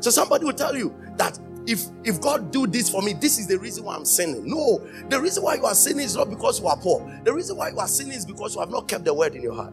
So 0.00 0.10
somebody 0.10 0.44
will 0.44 0.52
tell 0.54 0.76
you 0.76 0.94
that 1.18 1.38
if 1.66 1.86
if 2.04 2.20
God 2.20 2.50
do 2.50 2.66
this 2.66 2.88
for 2.90 3.02
me, 3.02 3.14
this 3.14 3.38
is 3.38 3.46
the 3.46 3.58
reason 3.58 3.84
why 3.84 3.96
I'm 3.96 4.04
sinning. 4.04 4.48
No, 4.48 4.86
the 5.08 5.20
reason 5.20 5.42
why 5.42 5.54
you 5.54 5.64
are 5.64 5.74
sinning 5.74 6.04
is 6.04 6.16
not 6.16 6.30
because 6.30 6.60
you 6.60 6.66
are 6.66 6.76
poor. 6.76 7.20
The 7.24 7.32
reason 7.32 7.56
why 7.56 7.70
you 7.70 7.78
are 7.78 7.88
sinning 7.88 8.14
is 8.14 8.26
because 8.26 8.54
you 8.54 8.60
have 8.60 8.70
not 8.70 8.88
kept 8.88 9.04
the 9.04 9.14
word 9.14 9.34
in 9.34 9.42
your 9.42 9.54
heart. 9.54 9.72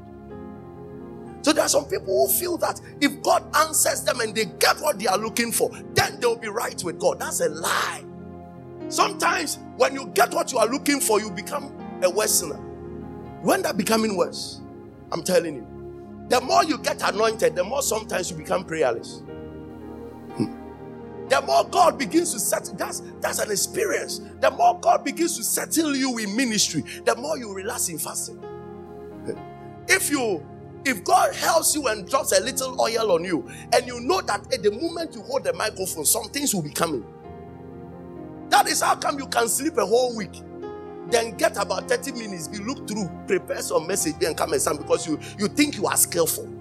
So 1.41 1.51
there 1.53 1.65
are 1.65 1.69
some 1.69 1.85
people 1.85 2.27
who 2.27 2.31
feel 2.31 2.57
that 2.57 2.79
if 3.01 3.21
God 3.23 3.43
answers 3.55 4.03
them 4.03 4.21
and 4.21 4.35
they 4.35 4.45
get 4.45 4.77
what 4.79 4.99
they 4.99 5.07
are 5.07 5.17
looking 5.17 5.51
for, 5.51 5.71
then 5.93 6.19
they'll 6.19 6.37
be 6.37 6.49
right 6.49 6.81
with 6.83 6.99
God. 6.99 7.19
That's 7.19 7.41
a 7.41 7.49
lie. 7.49 8.03
Sometimes 8.89 9.57
when 9.77 9.95
you 9.95 10.07
get 10.07 10.31
what 10.33 10.51
you 10.51 10.59
are 10.59 10.67
looking 10.67 10.99
for, 10.99 11.19
you 11.19 11.31
become 11.31 11.65
a 12.03 12.11
worsener. 12.11 12.59
You 13.43 13.51
end 13.51 13.65
up 13.65 13.75
becoming 13.77 14.15
worse. 14.15 14.61
I'm 15.11 15.23
telling 15.23 15.55
you. 15.55 15.67
The 16.29 16.39
more 16.41 16.63
you 16.63 16.77
get 16.77 17.01
anointed, 17.01 17.55
the 17.55 17.63
more 17.63 17.81
sometimes 17.81 18.29
you 18.31 18.37
become 18.37 18.63
prayerless. 18.63 19.23
The 21.31 21.41
more 21.43 21.63
God 21.63 21.97
begins 21.97 22.33
to 22.33 22.41
settle, 22.41 22.75
that's 22.75 23.01
that's 23.21 23.39
an 23.39 23.51
experience. 23.51 24.19
The 24.41 24.51
more 24.51 24.77
God 24.81 25.05
begins 25.05 25.37
to 25.37 25.43
settle 25.45 25.95
you 25.95 26.17
in 26.17 26.35
ministry, 26.35 26.83
the 27.05 27.15
more 27.15 27.37
you 27.37 27.53
relax 27.53 27.87
in 27.87 27.99
fasting. 27.99 28.43
If 29.87 30.11
you 30.11 30.45
if 30.83 31.05
God 31.05 31.33
helps 31.33 31.73
you 31.73 31.87
and 31.87 32.05
drops 32.05 32.37
a 32.37 32.43
little 32.43 32.81
oil 32.81 33.13
on 33.13 33.23
you, 33.23 33.49
and 33.71 33.87
you 33.87 34.01
know 34.01 34.19
that 34.19 34.53
at 34.53 34.61
the 34.61 34.71
moment 34.71 35.15
you 35.15 35.21
hold 35.21 35.45
the 35.45 35.53
microphone, 35.53 36.03
some 36.03 36.25
things 36.25 36.53
will 36.53 36.63
be 36.63 36.73
coming. 36.73 37.05
That 38.49 38.67
is 38.67 38.81
how 38.81 38.95
come 38.95 39.17
you 39.17 39.27
can 39.27 39.47
sleep 39.47 39.77
a 39.77 39.85
whole 39.85 40.13
week. 40.13 40.33
Then 41.11 41.37
get 41.37 41.55
about 41.55 41.87
30 41.87 42.11
minutes, 42.11 42.49
be 42.49 42.57
look 42.57 42.85
through, 42.89 43.09
prepare 43.25 43.61
some 43.61 43.87
message, 43.87 44.15
then 44.19 44.35
come 44.35 44.51
and 44.51 44.61
stand 44.61 44.79
because 44.79 45.07
you, 45.07 45.17
you 45.39 45.47
think 45.47 45.77
you 45.77 45.87
are 45.87 45.95
skillful. 45.95 46.51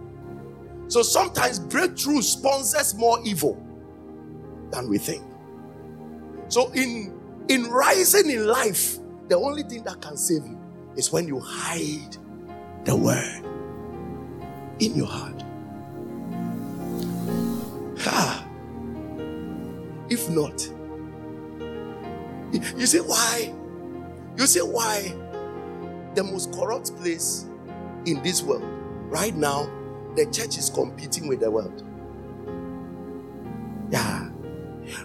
So 0.87 1.03
sometimes 1.03 1.59
breakthrough 1.59 2.23
sponsors 2.23 2.95
more 2.95 3.19
evil 3.25 3.67
than 4.71 4.89
we 4.89 4.99
think. 4.99 5.23
So 6.49 6.71
in 6.73 7.19
in 7.49 7.65
rising 7.65 8.31
in 8.31 8.47
life, 8.47 8.99
the 9.29 9.37
only 9.37 9.63
thing 9.63 9.83
that 9.85 10.01
can 10.01 10.17
save 10.17 10.45
you 10.47 10.59
is 10.97 11.13
when 11.13 11.27
you 11.27 11.41
hide 11.41 12.17
the 12.85 12.97
word 12.97 13.45
in 14.79 14.95
your 14.95 15.07
heart. 15.07 15.43
Ha. 18.01 18.47
If 20.09 20.29
not, 20.29 20.61
you 22.77 22.87
see 22.87 22.99
why? 22.99 23.55
You 24.37 24.47
see 24.47 24.61
why 24.61 25.15
the 26.15 26.25
most 26.25 26.53
corrupt 26.53 26.97
place 26.97 27.47
in 28.07 28.23
this 28.23 28.43
world 28.43 28.65
right 29.11 29.35
now, 29.35 29.71
the 30.17 30.27
church 30.27 30.57
is 30.57 30.71
competing 30.71 31.29
with 31.29 31.41
the 31.41 31.51
world. 31.51 31.85
Yeah. 33.91 34.31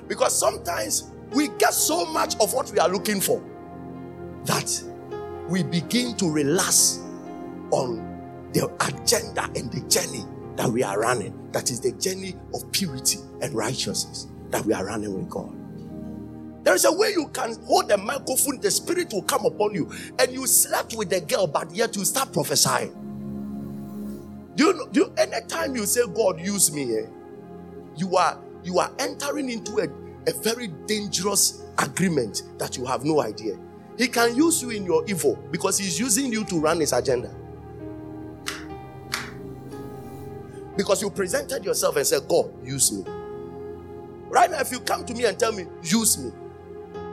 Because 0.08 0.38
sometimes 0.38 1.12
we 1.32 1.50
get 1.60 1.74
so 1.74 2.06
much 2.06 2.36
of 2.40 2.54
what 2.54 2.72
we 2.72 2.80
are 2.80 2.90
looking 2.90 3.22
for 3.22 3.44
that 4.46 4.84
we 5.50 5.64
begin 5.64 6.16
to 6.18 6.30
relax 6.32 7.00
on 7.72 8.50
the 8.54 8.66
agenda 8.82 9.44
and 9.56 9.72
the 9.72 9.82
journey 9.90 10.26
that 10.56 10.70
we 10.70 10.84
are 10.84 11.00
running. 11.00 11.50
That 11.52 11.72
is 11.72 11.80
the 11.80 11.92
journey 11.94 12.36
of 12.54 12.72
purity 12.72 13.20
and 13.42 13.54
righteousness 13.54 14.28
that 14.52 14.66
we 14.66 14.74
are 14.74 14.86
running 14.86 15.14
with 15.14 15.30
God. 15.30 15.56
There 16.64 16.76
is 16.76 16.86
a 16.86 16.92
way 16.92 17.12
you 17.12 17.28
can 17.30 17.56
hold 17.66 17.90
the 17.90 17.98
microphone, 17.98 18.60
the 18.60 18.72
spirit 18.72 19.14
will 19.14 19.24
come 19.24 19.46
upon 19.46 19.76
you, 19.76 19.92
and 20.20 20.32
you 20.34 20.48
slept 20.48 20.96
with 20.96 21.10
the 21.10 21.22
girl, 21.22 21.48
but 21.48 21.74
yet 21.76 21.96
you 21.96 22.06
start 22.06 22.34
prophesying. 22.34 23.12
Do 24.56 24.66
you? 24.66 24.88
Do 24.92 25.00
you, 25.02 25.14
anytime 25.18 25.76
you 25.76 25.86
say, 25.86 26.02
God, 26.14 26.40
use 26.40 26.72
me, 26.72 26.98
eh, 26.98 27.06
you 27.98 28.16
are 28.18 28.40
you 28.66 28.80
are 28.80 28.92
entering 29.00 29.50
into 29.50 29.78
a, 29.78 29.88
a 30.30 30.34
very 30.42 30.68
dangerous 30.88 31.64
agreement 31.78 32.44
that 32.58 32.78
you 32.78 32.86
have 32.86 33.06
no 33.06 33.22
idea. 33.22 33.58
He 33.98 34.08
can 34.08 34.36
use 34.36 34.62
you 34.62 34.72
in 34.72 34.84
your 34.84 35.06
evil 35.08 35.38
because 35.52 35.78
he's 35.78 36.00
using 36.00 36.32
you 36.34 36.44
to 36.46 36.60
run 36.60 36.80
his 36.80 36.92
agenda. 36.92 37.34
Because 40.76 41.02
you 41.02 41.10
presented 41.10 41.64
yourself 41.64 41.96
and 41.96 42.06
said, 42.06 42.28
God, 42.28 42.52
use 42.66 42.92
me. 42.92 43.06
Right 44.28 44.52
now, 44.52 44.60
if 44.60 44.72
you 44.72 44.80
come 44.80 45.06
to 45.06 45.14
me 45.14 45.26
and 45.26 45.40
tell 45.40 45.54
me, 45.54 45.66
use 45.84 46.18
me, 46.18 46.32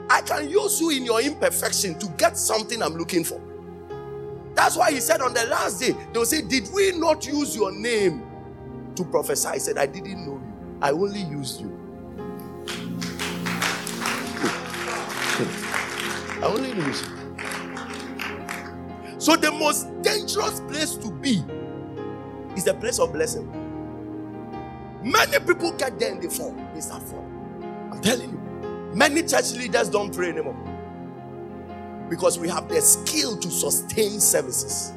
I 0.09 0.21
can 0.21 0.49
use 0.49 0.81
you 0.81 0.89
in 0.89 1.05
your 1.05 1.21
imperfection 1.21 1.97
to 1.99 2.07
get 2.17 2.37
something 2.37 2.81
I'm 2.81 2.95
looking 2.95 3.23
for. 3.23 3.39
That's 4.55 4.75
why 4.75 4.91
he 4.91 4.99
said 4.99 5.21
on 5.21 5.33
the 5.33 5.45
last 5.45 5.79
day, 5.79 5.95
they'll 6.11 6.25
say, 6.25 6.41
Did 6.41 6.67
we 6.73 6.91
not 6.91 7.25
use 7.25 7.55
your 7.55 7.71
name 7.71 8.23
to 8.95 9.03
prophesy? 9.05 9.47
I 9.47 9.57
said, 9.57 9.77
I 9.77 9.85
didn't 9.85 10.25
know 10.25 10.32
I 10.83 10.91
only 10.91 11.21
used 11.21 11.61
you. 11.61 11.71
I 16.41 16.41
only 16.43 16.73
lose. 16.73 16.99
So 19.17 19.37
the 19.37 19.49
most 19.49 19.87
dangerous 20.01 20.59
place 20.59 20.95
to 20.97 21.09
be 21.09 21.41
is 22.57 22.65
the 22.65 22.73
place 22.73 22.99
of 22.99 23.13
blessing. 23.13 23.49
Many 25.01 25.39
people 25.39 25.71
get 25.71 25.97
there 25.97 26.11
and 26.11 26.21
they 26.21 26.27
fall. 26.27 26.53
They 26.73 26.81
start 26.81 27.01
falling. 27.03 27.89
I'm 27.89 28.01
telling 28.01 28.31
you. 28.31 28.91
Many 28.93 29.21
church 29.23 29.53
leaders 29.53 29.87
don't 29.87 30.13
pray 30.13 30.31
anymore 30.31 30.57
because 32.09 32.37
we 32.37 32.49
have 32.49 32.67
the 32.67 32.81
skill 32.81 33.37
to 33.37 33.49
sustain 33.49 34.19
services. 34.19 34.91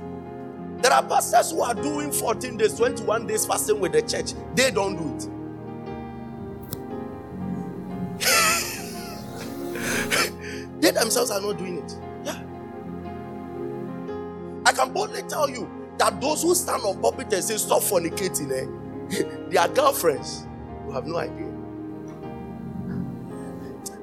There 0.79 0.93
are 0.93 1.05
pastors 1.05 1.53
who 1.53 1.63
are 1.63 1.75
doing 1.75 2.11
14 2.11 2.57
days, 2.57 2.75
21 2.75 3.29
days 3.29 3.47
fasting 3.47 3.79
with 3.79 3.93
the 3.93 4.03
church. 4.03 4.33
They 4.57 4.73
don't 4.73 4.97
do 4.97 5.15
it. 5.15 5.36
They 10.87 10.93
themselves 10.93 11.31
are 11.33 11.41
not 11.41 11.59
doing 11.59 11.79
it. 11.79 11.99
Yeah. 12.25 12.41
I 14.65 14.73
can 14.73 14.93
boldly 14.93 15.23
tell 15.23 15.51
you 15.51 15.69
that 15.99 16.21
those 16.21 16.43
who 16.43 16.55
stand 16.55 16.83
on 16.85 17.01
pulpit 17.01 17.33
and 17.33 17.43
say 17.43 17.57
stop 17.57 17.83
fornicating, 17.83 18.53
eh, 18.53 19.59
are 19.59 19.69
girlfriends. 19.69 20.47
You 20.87 20.93
have 20.93 21.07
no 21.07 21.17
idea. 21.19 21.47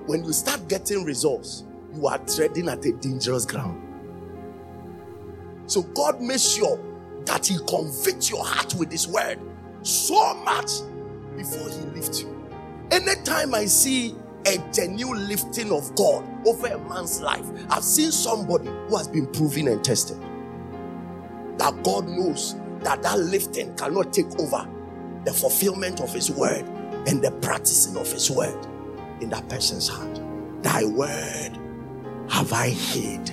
When 0.08 0.26
you 0.26 0.34
start 0.34 0.68
getting 0.68 1.06
results, 1.06 1.64
you 1.94 2.06
are 2.08 2.18
treading 2.18 2.68
at 2.68 2.86
a 2.86 2.92
dangerous 2.92 3.46
ground. 3.46 3.80
So 5.68 5.84
God 5.84 6.20
makes 6.20 6.42
sure 6.42 6.78
that 7.26 7.48
He 7.48 7.58
convicts 7.70 8.30
your 8.30 8.44
heart 8.44 8.74
with 8.76 8.92
His 8.92 9.08
word 9.08 9.40
so 9.84 10.34
much 10.44 10.70
before 11.38 11.70
He 11.70 11.80
lifts 11.96 12.22
you. 12.22 12.46
Anytime 12.92 13.56
I 13.56 13.66
see 13.66 14.16
a 14.46 14.58
genuine 14.72 15.28
lifting 15.28 15.72
of 15.72 15.94
God 15.96 16.26
over 16.46 16.68
a 16.68 16.78
man's 16.90 17.22
life, 17.22 17.46
I've 17.70 17.84
seen 17.84 18.12
somebody 18.12 18.68
who 18.68 18.98
has 18.98 19.08
been 19.08 19.28
proven 19.28 19.68
and 19.68 19.84
tested. 19.84 20.18
That 21.58 21.84
God 21.84 22.08
knows 22.08 22.56
that 22.82 23.02
that 23.04 23.20
lifting 23.20 23.76
cannot 23.76 24.12
take 24.12 24.40
over 24.40 24.68
the 25.24 25.34
fulfillment 25.34 26.02
of 26.02 26.14
His 26.14 26.32
word 26.32 26.66
and 27.08 27.22
the 27.22 27.32
practicing 27.42 27.98
of 27.98 28.12
His 28.12 28.30
word 28.30 28.58
in 29.22 29.30
that 29.30 29.48
person's 29.50 29.88
heart. 29.88 30.20
Thy 30.62 30.84
word 30.86 31.58
have 32.30 32.52
I 32.54 32.70
hid 32.70 33.30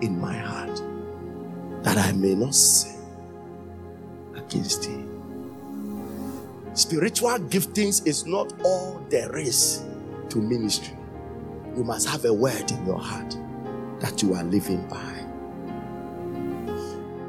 in 0.00 0.18
my 0.20 0.36
heart 0.36 0.82
that 1.84 1.98
I 1.98 2.12
may 2.12 2.34
not 2.34 2.54
sin 2.54 3.00
against 4.36 4.82
thee. 4.84 5.04
Spiritual 6.74 7.38
giftings 7.38 8.06
is 8.06 8.24
not 8.26 8.52
all 8.64 9.04
there 9.10 9.36
is 9.36 9.84
to 10.32 10.38
ministry. 10.38 10.96
You 11.76 11.84
must 11.84 12.08
have 12.08 12.24
a 12.24 12.32
word 12.32 12.70
in 12.70 12.86
your 12.86 12.98
heart 12.98 13.36
that 14.00 14.22
you 14.22 14.34
are 14.34 14.44
living 14.44 14.86
by. 14.88 15.18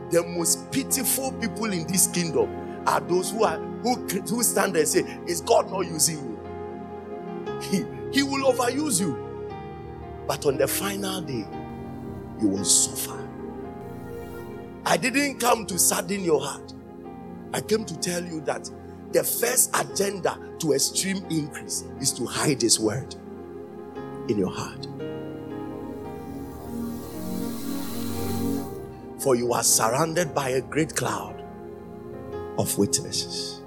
The 0.10 0.24
most 0.24 0.72
pitiful 0.72 1.32
people 1.34 1.66
in 1.66 1.86
this 1.88 2.08
kingdom 2.08 2.50
are 2.88 3.02
those 3.02 3.32
who 3.32 3.44
are 3.44 3.58
who, 3.84 3.96
who 3.96 4.44
stand 4.44 4.74
there 4.74 4.82
and 4.82 4.90
say, 4.90 5.02
Is 5.28 5.42
God 5.42 5.70
not 5.70 5.82
using 5.82 6.18
you? 6.18 7.60
He, 7.62 7.86
he 8.14 8.24
will 8.24 8.52
overuse 8.54 9.02
you. 9.02 9.20
But 10.26 10.46
on 10.46 10.58
the 10.58 10.68
final 10.68 11.22
day, 11.22 11.46
you 12.42 12.48
will 12.48 12.64
suffer. 12.64 13.20
I 14.86 14.96
didn't 14.98 15.40
come 15.40 15.66
to 15.66 15.78
sadden 15.78 16.24
your 16.24 16.42
heart. 16.42 16.74
I 17.54 17.60
came 17.62 17.84
to 17.84 18.00
tell 18.00 18.24
you 18.24 18.40
that 18.42 18.70
the 19.12 19.24
first 19.24 19.76
agenda 19.78 20.38
to 20.64 20.72
extreme 20.72 21.26
increase 21.30 21.84
is 22.00 22.14
to 22.14 22.26
hide 22.26 22.62
His 22.62 22.80
word 22.80 23.14
in 24.30 24.38
your 24.38 24.50
heart. 24.50 24.88
For 29.20 29.36
you 29.36 29.52
are 29.52 29.64
surrounded 29.64 30.34
by 30.34 30.50
a 30.50 30.62
great 30.62 30.96
cloud 30.96 31.44
of 32.58 32.78
witnesses. 32.78 33.62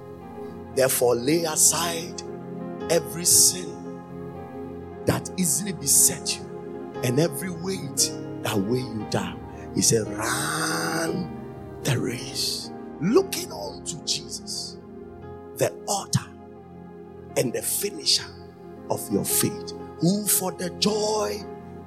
Therefore, 0.74 1.14
lay 1.16 1.44
aside 1.44 2.22
every 2.90 3.26
sin 3.26 4.00
that 5.04 5.30
easily 5.36 5.74
beset 5.74 6.38
you 6.38 7.00
and 7.04 7.20
every 7.20 7.50
weight 7.50 8.10
that 8.40 8.56
weigh 8.56 8.78
you 8.78 9.06
down. 9.10 9.38
He 9.74 9.82
said, 9.82 10.08
Run 10.08 11.30
the 11.82 11.98
race, 11.98 12.70
looking 13.02 13.52
on 13.52 13.84
to 13.84 14.02
Jesus, 14.06 14.78
the 15.58 15.70
author 15.86 16.35
and 17.36 17.52
the 17.52 17.62
finisher 17.62 18.26
of 18.90 19.00
your 19.12 19.24
faith, 19.24 19.72
who 20.00 20.26
for 20.26 20.52
the 20.52 20.70
joy 20.78 21.40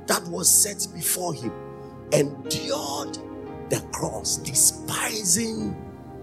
that 0.07 0.23
was 0.27 0.49
set 0.49 0.87
before 0.93 1.33
him 1.33 1.51
endured 2.11 3.17
the 3.69 3.83
cross, 3.91 4.37
despising 4.37 5.75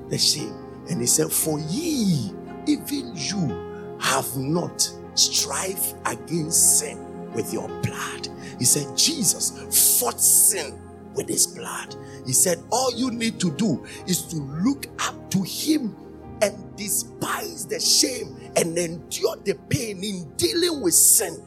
the 0.08 0.18
shame. 0.18 0.54
And 0.90 1.00
he 1.00 1.06
said, 1.06 1.30
For 1.30 1.58
ye, 1.60 2.32
even 2.66 3.12
you, 3.14 3.96
have 4.00 4.36
not 4.36 4.90
strive 5.14 5.94
against 6.04 6.80
sin 6.80 7.32
with 7.32 7.52
your 7.52 7.68
blood. 7.82 8.28
He 8.58 8.64
said, 8.64 8.96
Jesus 8.96 9.98
fought 10.00 10.20
sin 10.20 10.78
with 11.14 11.28
his 11.28 11.46
blood. 11.46 11.94
He 12.26 12.32
said, 12.32 12.62
All 12.70 12.92
you 12.94 13.10
need 13.10 13.40
to 13.40 13.50
do 13.52 13.84
is 14.06 14.22
to 14.26 14.36
look 14.36 14.86
up 14.98 15.30
to 15.30 15.42
him 15.42 15.96
and 16.42 16.76
despise 16.76 17.66
the 17.66 17.80
shame 17.80 18.35
and 18.56 18.76
endure 18.78 19.36
the 19.44 19.54
pain 19.68 20.02
in 20.02 20.30
dealing 20.36 20.80
with 20.80 20.94
sin. 20.94 21.44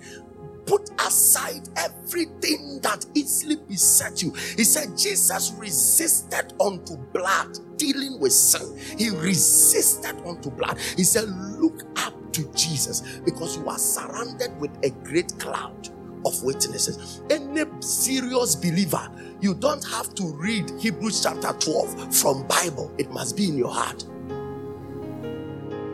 Put 0.66 0.92
aside 1.02 1.68
everything 1.78 2.80
that 2.84 3.06
easily 3.16 3.56
beset 3.68 4.22
you. 4.22 4.32
He 4.56 4.64
said, 4.64 4.96
Jesus 4.96 5.52
resisted 5.58 6.54
unto 6.62 6.96
blood, 6.96 7.58
dealing 7.78 8.20
with 8.20 8.34
sin. 8.34 8.78
He 8.98 9.10
resisted 9.10 10.16
unto 10.28 10.52
blood. 10.52 10.78
He 10.96 11.04
said, 11.04 11.28
Look 11.60 11.82
up 11.98 12.14
to 12.34 12.52
Jesus 12.54 13.20
because 13.26 13.58
you 13.58 13.68
are 13.68 13.80
surrounded 13.80 14.60
with 14.60 14.72
a 14.84 14.92
great 15.04 15.38
cloud 15.40 15.90
of 16.26 16.44
witnesses. 16.44 17.22
Any 17.32 17.64
serious 17.82 18.56
believer, 18.56 19.10
you 19.42 19.56
don't 19.56 19.84
have 19.86 20.14
to 20.16 20.34
read 20.36 20.72
Hebrews 20.80 21.24
chapter 21.24 21.54
12 21.54 22.16
from 22.16 22.46
Bible. 22.48 22.94
It 23.00 23.10
must 23.12 23.36
be 23.36 23.50
in 23.50 23.58
your 23.58 23.74
heart. 23.74 24.06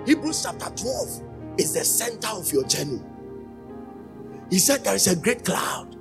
Hebrews 0.05 0.43
chapter 0.43 0.69
12 0.75 1.23
is 1.57 1.73
the 1.73 1.83
center 1.83 2.29
of 2.29 2.51
your 2.51 2.65
journey. 2.65 3.01
He 4.49 4.59
said 4.59 4.83
there 4.83 4.95
is 4.95 5.07
a 5.07 5.15
great 5.15 5.45
cloud. 5.45 5.95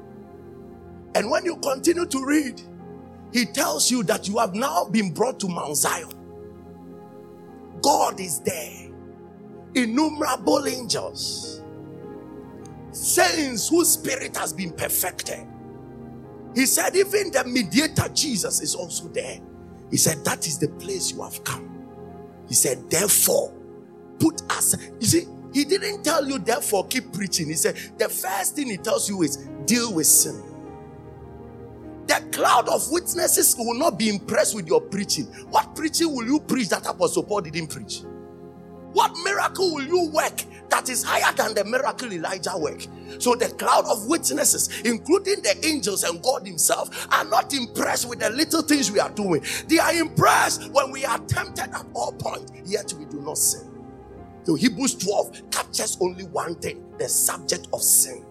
And 1.14 1.30
when 1.30 1.44
you 1.44 1.56
continue 1.58 2.06
to 2.06 2.24
read, 2.24 2.60
he 3.32 3.46
tells 3.46 3.90
you 3.90 4.02
that 4.04 4.28
you 4.28 4.38
have 4.38 4.54
now 4.54 4.84
been 4.86 5.12
brought 5.12 5.40
to 5.40 5.48
Mount 5.48 5.76
Zion. 5.76 6.10
God 7.82 8.20
is 8.20 8.40
there. 8.40 8.90
Innumerable 9.74 10.66
angels. 10.66 11.62
Saints 12.92 13.68
whose 13.68 13.90
spirit 13.90 14.36
has 14.36 14.52
been 14.52 14.72
perfected. 14.72 15.46
He 16.54 16.66
said, 16.66 16.94
even 16.96 17.32
the 17.32 17.44
mediator 17.44 18.08
Jesus 18.14 18.60
is 18.60 18.74
also 18.74 19.08
there. 19.08 19.40
He 19.90 19.96
said, 19.96 20.24
That 20.24 20.46
is 20.46 20.58
the 20.58 20.68
place 20.68 21.12
you 21.12 21.22
have 21.22 21.42
come. 21.44 21.86
He 22.48 22.54
said, 22.54 22.90
Therefore, 22.90 23.53
put 24.18 24.42
us. 24.50 24.76
You 25.00 25.06
see, 25.06 25.28
he 25.52 25.64
didn't 25.64 26.04
tell 26.04 26.26
you, 26.28 26.38
therefore, 26.38 26.86
keep 26.88 27.12
preaching. 27.12 27.46
He 27.48 27.54
said, 27.54 27.76
The 27.98 28.08
first 28.08 28.56
thing 28.56 28.68
he 28.68 28.76
tells 28.76 29.08
you 29.08 29.22
is 29.22 29.36
deal 29.66 29.94
with 29.94 30.06
sin. 30.06 30.42
The 32.06 32.22
cloud 32.32 32.68
of 32.68 32.90
witnesses 32.90 33.56
will 33.58 33.74
not 33.78 33.98
be 33.98 34.10
impressed 34.10 34.54
with 34.54 34.66
your 34.68 34.80
preaching. 34.80 35.26
What 35.50 35.74
preaching 35.74 36.14
will 36.14 36.26
you 36.26 36.40
preach 36.40 36.68
that 36.70 36.86
Apostle 36.86 37.24
Paul 37.24 37.42
didn't 37.42 37.68
preach? 37.68 38.02
What 38.92 39.12
miracle 39.24 39.74
will 39.74 39.84
you 39.84 40.10
work 40.10 40.42
that 40.70 40.88
is 40.88 41.02
higher 41.04 41.32
than 41.34 41.54
the 41.54 41.64
miracle 41.64 42.12
Elijah 42.12 42.56
worked? 42.56 42.88
So 43.18 43.34
the 43.34 43.48
cloud 43.48 43.86
of 43.86 44.06
witnesses, 44.08 44.82
including 44.84 45.42
the 45.42 45.56
angels 45.66 46.04
and 46.04 46.22
God 46.22 46.46
Himself, 46.46 47.08
are 47.12 47.24
not 47.24 47.54
impressed 47.54 48.08
with 48.08 48.20
the 48.20 48.30
little 48.30 48.62
things 48.62 48.90
we 48.92 49.00
are 49.00 49.10
doing. 49.10 49.42
They 49.68 49.78
are 49.78 49.94
impressed 49.94 50.70
when 50.72 50.92
we 50.92 51.04
are 51.04 51.18
tempted 51.20 51.70
at 51.74 51.86
all 51.94 52.12
points, 52.12 52.52
yet 52.66 52.92
we 52.94 53.06
do 53.06 53.20
not 53.22 53.38
sin. 53.38 53.73
So 54.44 54.54
Hebrews 54.54 54.96
12 54.96 55.50
captures 55.50 55.98
only 56.00 56.24
one 56.24 56.54
thing 56.56 56.84
the 56.98 57.08
subject 57.08 57.68
of 57.72 57.82
sin. 57.82 58.24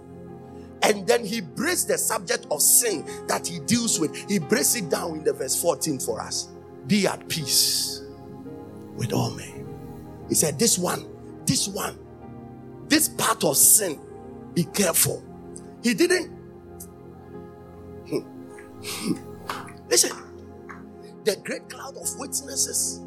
And 0.83 1.07
then 1.07 1.25
he 1.25 1.41
breaks 1.41 1.85
the 1.85 1.97
subject 1.97 2.45
of 2.51 2.61
sin 2.61 3.05
that 3.27 3.47
he 3.47 3.59
deals 3.59 3.99
with. 3.99 4.15
He 4.29 4.37
breaks 4.37 4.75
it 4.75 4.89
down 4.89 5.17
in 5.17 5.23
the 5.23 5.33
verse 5.33 5.59
14 5.61 5.99
for 5.99 6.19
us. 6.21 6.49
Be 6.87 7.07
at 7.07 7.27
peace 7.29 8.01
with 8.95 9.13
all 9.13 9.31
men. 9.31 9.65
He 10.27 10.35
said, 10.35 10.59
This 10.59 10.77
one, 10.77 11.07
this 11.45 11.67
one, 11.67 11.97
this 12.89 13.09
part 13.09 13.43
of 13.43 13.55
sin, 13.57 13.99
be 14.53 14.65
careful. 14.65 15.23
He 15.81 15.93
didn't. 15.93 16.31
Listen, 19.89 20.11
the 21.23 21.37
great 21.37 21.69
cloud 21.69 21.95
of 21.97 22.19
witnesses. 22.19 23.01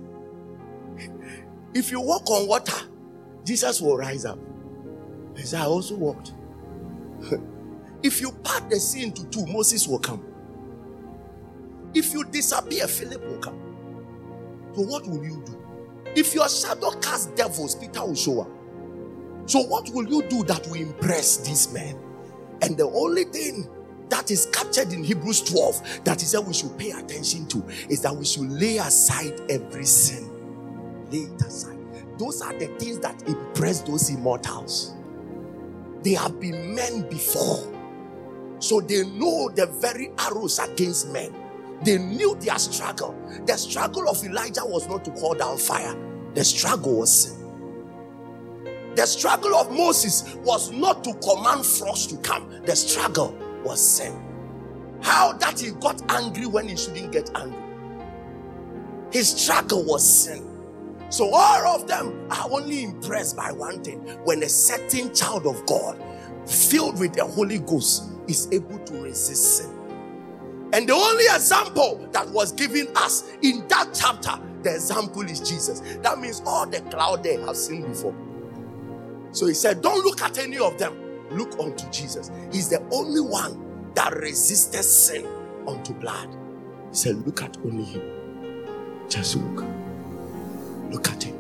If 1.74 1.90
you 1.90 2.00
walk 2.00 2.30
on 2.30 2.48
water, 2.48 2.76
Jesus 3.46 3.80
will 3.80 3.96
rise 3.96 4.26
up. 4.26 4.40
He 5.36 5.44
said, 5.44 5.62
I 5.62 5.66
also 5.66 5.96
walked. 5.96 6.34
If 8.02 8.20
you 8.20 8.30
part 8.32 8.70
the 8.70 8.78
sea 8.78 9.04
into 9.04 9.26
two, 9.30 9.46
Moses 9.46 9.88
will 9.88 9.98
come. 9.98 10.24
If 11.94 12.12
you 12.12 12.24
disappear, 12.24 12.86
Philip 12.86 13.24
will 13.26 13.38
come. 13.38 13.74
So 14.74 14.82
what 14.82 15.06
will 15.08 15.24
you 15.24 15.42
do? 15.46 15.58
If 16.14 16.34
your 16.34 16.48
shadow 16.48 16.90
casts 17.00 17.26
devils, 17.28 17.74
Peter 17.74 18.04
will 18.04 18.14
show 18.14 18.42
up. 18.42 18.50
So 19.46 19.62
what 19.62 19.88
will 19.90 20.08
you 20.08 20.28
do 20.28 20.44
that 20.44 20.66
will 20.68 20.76
impress 20.76 21.38
these 21.38 21.72
men? 21.72 21.98
And 22.62 22.76
the 22.76 22.86
only 22.86 23.24
thing 23.24 23.68
that 24.10 24.30
is 24.30 24.46
captured 24.52 24.92
in 24.92 25.04
Hebrews 25.04 25.42
12 25.42 26.04
that 26.04 26.22
is 26.22 26.32
that 26.32 26.42
we 26.42 26.54
should 26.54 26.78
pay 26.78 26.92
attention 26.92 27.46
to 27.48 27.64
is 27.88 28.02
that 28.02 28.14
we 28.14 28.24
should 28.24 28.50
lay 28.50 28.78
aside 28.78 29.40
every 29.50 29.86
sin. 29.86 30.30
Lay 31.10 31.20
it 31.20 31.42
aside. 31.42 31.75
Those 32.18 32.40
are 32.42 32.52
the 32.54 32.66
things 32.78 32.98
that 33.00 33.28
impress 33.28 33.82
those 33.82 34.10
immortals. 34.10 34.94
They 36.02 36.14
have 36.14 36.40
been 36.40 36.74
men 36.74 37.08
before. 37.08 37.72
So 38.58 38.80
they 38.80 39.04
know 39.04 39.50
the 39.54 39.66
very 39.66 40.12
arrows 40.18 40.58
against 40.58 41.12
men. 41.12 41.34
They 41.82 41.98
knew 41.98 42.34
their 42.36 42.58
struggle. 42.58 43.14
The 43.44 43.56
struggle 43.56 44.08
of 44.08 44.24
Elijah 44.24 44.64
was 44.64 44.88
not 44.88 45.04
to 45.04 45.10
call 45.12 45.34
down 45.34 45.58
fire, 45.58 45.94
the 46.34 46.44
struggle 46.44 46.98
was 46.98 47.12
sin. 47.12 47.36
The 48.94 49.04
struggle 49.04 49.54
of 49.54 49.70
Moses 49.70 50.36
was 50.36 50.72
not 50.72 51.04
to 51.04 51.12
command 51.14 51.66
frost 51.66 52.10
to 52.10 52.16
come, 52.18 52.50
the 52.64 52.74
struggle 52.74 53.36
was 53.62 53.86
sin. 53.86 54.22
How 55.02 55.34
that 55.34 55.60
he 55.60 55.72
got 55.72 56.00
angry 56.10 56.46
when 56.46 56.68
he 56.68 56.76
shouldn't 56.76 57.12
get 57.12 57.30
angry. 57.36 57.62
His 59.12 59.28
struggle 59.28 59.84
was 59.84 60.24
sin. 60.24 60.45
So 61.16 61.30
all 61.32 61.66
of 61.68 61.88
them 61.88 62.28
are 62.30 62.46
only 62.50 62.84
impressed 62.84 63.38
by 63.38 63.50
one 63.50 63.82
thing 63.82 64.00
when 64.24 64.42
a 64.42 64.48
certain 64.50 65.14
child 65.14 65.46
of 65.46 65.64
God, 65.64 65.98
filled 66.46 67.00
with 67.00 67.14
the 67.14 67.24
Holy 67.24 67.58
Ghost, 67.58 68.10
is 68.28 68.52
able 68.52 68.78
to 68.80 69.00
resist 69.00 69.56
sin. 69.56 69.70
And 70.74 70.86
the 70.86 70.92
only 70.92 71.24
example 71.24 72.06
that 72.12 72.28
was 72.28 72.52
given 72.52 72.88
us 72.96 73.32
in 73.40 73.66
that 73.68 73.92
chapter, 73.94 74.38
the 74.62 74.74
example 74.74 75.22
is 75.22 75.40
Jesus. 75.40 75.80
That 76.02 76.18
means 76.18 76.42
all 76.44 76.66
the 76.66 76.82
cloud 76.82 77.22
they 77.22 77.40
have 77.40 77.56
seen 77.56 77.88
before. 77.88 78.14
So 79.32 79.46
he 79.46 79.54
said, 79.54 79.80
Don't 79.80 80.04
look 80.04 80.20
at 80.20 80.36
any 80.36 80.58
of 80.58 80.76
them, 80.76 80.94
look 81.30 81.58
unto 81.58 81.88
Jesus. 81.90 82.30
He's 82.52 82.68
the 82.68 82.86
only 82.92 83.22
one 83.22 83.94
that 83.94 84.14
resisted 84.14 84.84
sin 84.84 85.26
unto 85.66 85.94
blood. 85.94 86.28
He 86.90 86.94
said, 86.94 87.26
Look 87.26 87.40
at 87.40 87.56
only 87.64 87.84
him. 87.84 88.02
Just 89.08 89.36
look. 89.36 89.64
Look 90.90 91.08
at 91.08 91.22
him. 91.24 91.38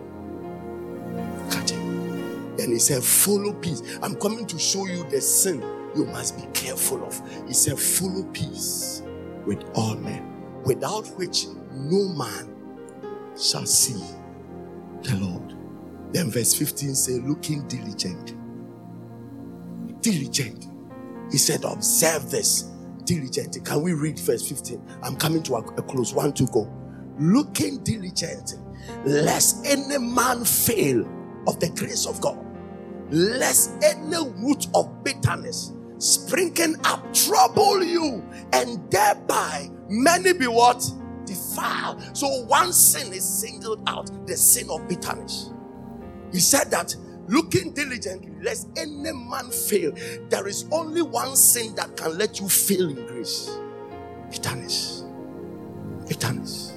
Look 1.34 1.54
at 1.56 1.70
him. 1.70 2.56
Then 2.56 2.70
he 2.70 2.78
said, 2.78 3.02
Follow 3.02 3.52
peace. 3.54 3.82
I'm 4.02 4.16
coming 4.16 4.46
to 4.46 4.58
show 4.58 4.86
you 4.86 5.04
the 5.10 5.20
sin 5.20 5.62
you 5.96 6.06
must 6.06 6.36
be 6.36 6.44
careful 6.52 7.04
of. 7.04 7.20
He 7.46 7.54
said, 7.54 7.78
Follow 7.78 8.24
peace 8.32 9.02
with 9.46 9.64
all 9.74 9.96
men, 9.96 10.62
without 10.64 11.06
which 11.18 11.46
no 11.72 12.08
man 12.14 12.54
shall 13.38 13.66
see 13.66 14.02
the 15.02 15.16
Lord. 15.16 15.54
Then 16.12 16.30
verse 16.30 16.54
15 16.54 16.94
says, 16.94 17.20
looking 17.20 17.66
diligent. 17.68 18.34
Diligent. 20.02 20.66
He 21.30 21.38
said, 21.38 21.64
observe 21.64 22.30
this 22.30 22.70
diligent. 23.04 23.64
Can 23.64 23.82
we 23.82 23.92
read 23.92 24.18
verse 24.18 24.48
15? 24.48 24.82
I'm 25.02 25.16
coming 25.16 25.42
to 25.44 25.56
a, 25.56 25.62
close. 25.82 26.14
One 26.14 26.32
to 26.34 26.46
go. 26.46 26.72
Looking 27.18 27.82
diligent, 27.82 28.54
lest 29.04 29.64
any 29.66 29.98
man 29.98 30.44
fail 30.44 31.06
of 31.46 31.58
the 31.60 31.68
grace 31.70 32.06
of 32.06 32.20
God, 32.20 32.38
lest 33.10 33.72
any 33.82 34.16
root 34.36 34.66
of 34.74 35.04
bitterness 35.04 35.72
springing 35.98 36.76
up 36.84 37.12
trouble 37.14 37.82
you, 37.82 38.22
and 38.52 38.90
thereby 38.90 39.70
many 39.88 40.32
be 40.32 40.46
what? 40.46 40.84
Defiled. 41.24 42.16
So 42.16 42.44
one 42.44 42.72
sin 42.72 43.12
is 43.12 43.24
singled 43.24 43.82
out 43.86 44.10
the 44.26 44.36
sin 44.36 44.68
of 44.70 44.86
bitterness. 44.88 45.52
He 46.32 46.40
said 46.40 46.70
that 46.70 46.94
looking 47.28 47.72
diligently, 47.72 48.32
lest 48.42 48.68
any 48.76 49.12
man 49.12 49.50
fail. 49.50 49.92
There 50.28 50.46
is 50.46 50.66
only 50.70 51.02
one 51.02 51.34
sin 51.36 51.74
that 51.76 51.96
can 51.96 52.16
let 52.18 52.40
you 52.40 52.48
fail 52.48 52.88
in 52.88 53.06
grace 53.06 53.58
bitterness. 54.30 55.04
Bitterness. 56.08 56.72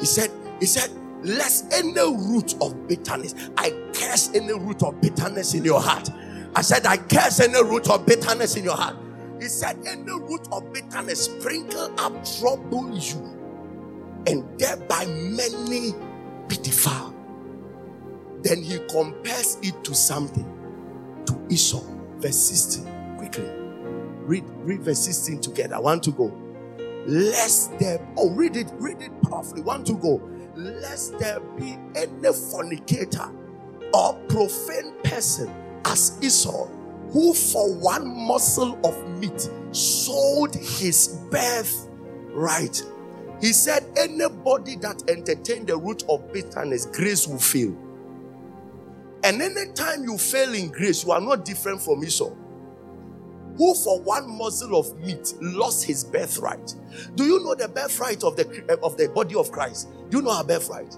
He 0.00 0.06
said, 0.06 0.30
He 0.60 0.66
said, 0.66 0.90
lest 1.24 1.72
any 1.72 1.92
root 1.92 2.54
of 2.60 2.86
bitterness, 2.86 3.34
I 3.56 3.70
curse 3.94 4.30
any 4.34 4.52
root 4.52 4.82
of 4.82 5.00
bitterness 5.00 5.54
in 5.54 5.64
your 5.64 5.80
heart 5.80 6.10
I 6.56 6.62
said, 6.62 6.86
I 6.86 6.98
curse 6.98 7.40
any 7.40 7.60
root 7.62 7.90
of 7.90 8.06
bitterness 8.06 8.56
in 8.56 8.64
your 8.64 8.76
heart. 8.76 8.96
He 9.40 9.48
said, 9.48 9.76
any 9.86 10.02
root 10.12 10.46
of 10.52 10.72
bitterness 10.72 11.24
sprinkle 11.24 11.92
up, 11.98 12.12
trouble 12.38 12.96
you, 12.96 13.18
and 14.26 14.58
thereby 14.58 15.04
many 15.06 15.92
be 16.48 16.56
defiled. 16.56 17.14
Then 18.42 18.62
he 18.62 18.78
compares 18.88 19.58
it 19.62 19.82
to 19.84 19.94
something, 19.94 20.46
to 21.26 21.46
Esau, 21.50 21.82
verse 22.18 22.36
16. 22.36 23.16
Quickly, 23.18 23.50
read, 24.26 24.44
read 24.58 24.82
verse 24.82 25.00
16 25.00 25.40
together. 25.40 25.80
Want 25.80 26.04
to 26.04 26.12
go. 26.12 26.32
Lest 27.06 27.76
there, 27.80 28.06
oh, 28.16 28.30
read 28.30 28.56
it, 28.56 28.70
read 28.74 29.02
it 29.02 29.10
powerfully. 29.22 29.62
Want 29.62 29.86
to 29.88 29.94
go. 29.94 30.22
Lest 30.56 31.18
there 31.18 31.40
be 31.58 31.76
any 31.96 32.32
fornicator 32.32 33.30
or 33.92 34.14
profane 34.28 34.94
person 35.02 35.50
as 35.84 36.18
Esau, 36.22 36.66
who 37.10 37.34
for 37.34 37.74
one 37.74 38.06
morsel 38.06 38.78
of 38.84 39.18
meat 39.18 39.48
sold 39.72 40.54
his 40.54 41.20
birthright. 41.30 42.82
He 43.40 43.52
said, 43.52 43.84
Anybody 43.96 44.76
that 44.76 45.02
entertained 45.08 45.66
the 45.66 45.76
root 45.76 46.04
of 46.08 46.32
bitterness, 46.32 46.86
grace 46.86 47.26
will 47.26 47.38
fail. 47.38 47.76
And 49.22 49.40
anytime 49.40 50.04
you 50.04 50.18
fail 50.18 50.52
in 50.54 50.68
grace, 50.70 51.04
you 51.04 51.12
are 51.12 51.20
not 51.20 51.44
different 51.44 51.80
from 51.80 52.04
Esau, 52.04 52.30
who 53.56 53.74
for 53.74 54.00
one 54.02 54.28
morsel 54.28 54.76
of 54.78 54.98
meat 55.00 55.34
lost 55.40 55.84
his 55.84 56.04
birthright. 56.04 56.74
Do 57.14 57.24
you 57.24 57.42
know 57.42 57.54
the 57.54 57.68
birthright 57.68 58.22
of 58.22 58.36
the, 58.36 58.78
of 58.82 58.96
the 58.96 59.08
body 59.08 59.34
of 59.34 59.50
Christ? 59.50 59.88
Do 60.14 60.20
you 60.20 60.26
know 60.26 60.30
our 60.30 60.44
birthright? 60.44 60.96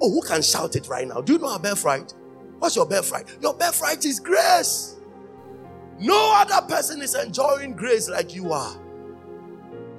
Oh, 0.00 0.10
who 0.10 0.22
can 0.22 0.40
shout 0.40 0.76
it 0.76 0.88
right 0.88 1.06
now? 1.06 1.20
Do 1.20 1.34
you 1.34 1.38
know 1.38 1.50
our 1.50 1.58
birthright? 1.58 2.14
What's 2.58 2.74
your 2.74 2.86
birthright? 2.86 3.26
Your 3.42 3.52
birthright 3.52 4.02
is 4.06 4.18
grace. 4.18 4.96
No 6.00 6.32
other 6.36 6.66
person 6.66 7.02
is 7.02 7.14
enjoying 7.14 7.76
grace 7.76 8.08
like 8.08 8.34
you 8.34 8.50
are. 8.50 8.74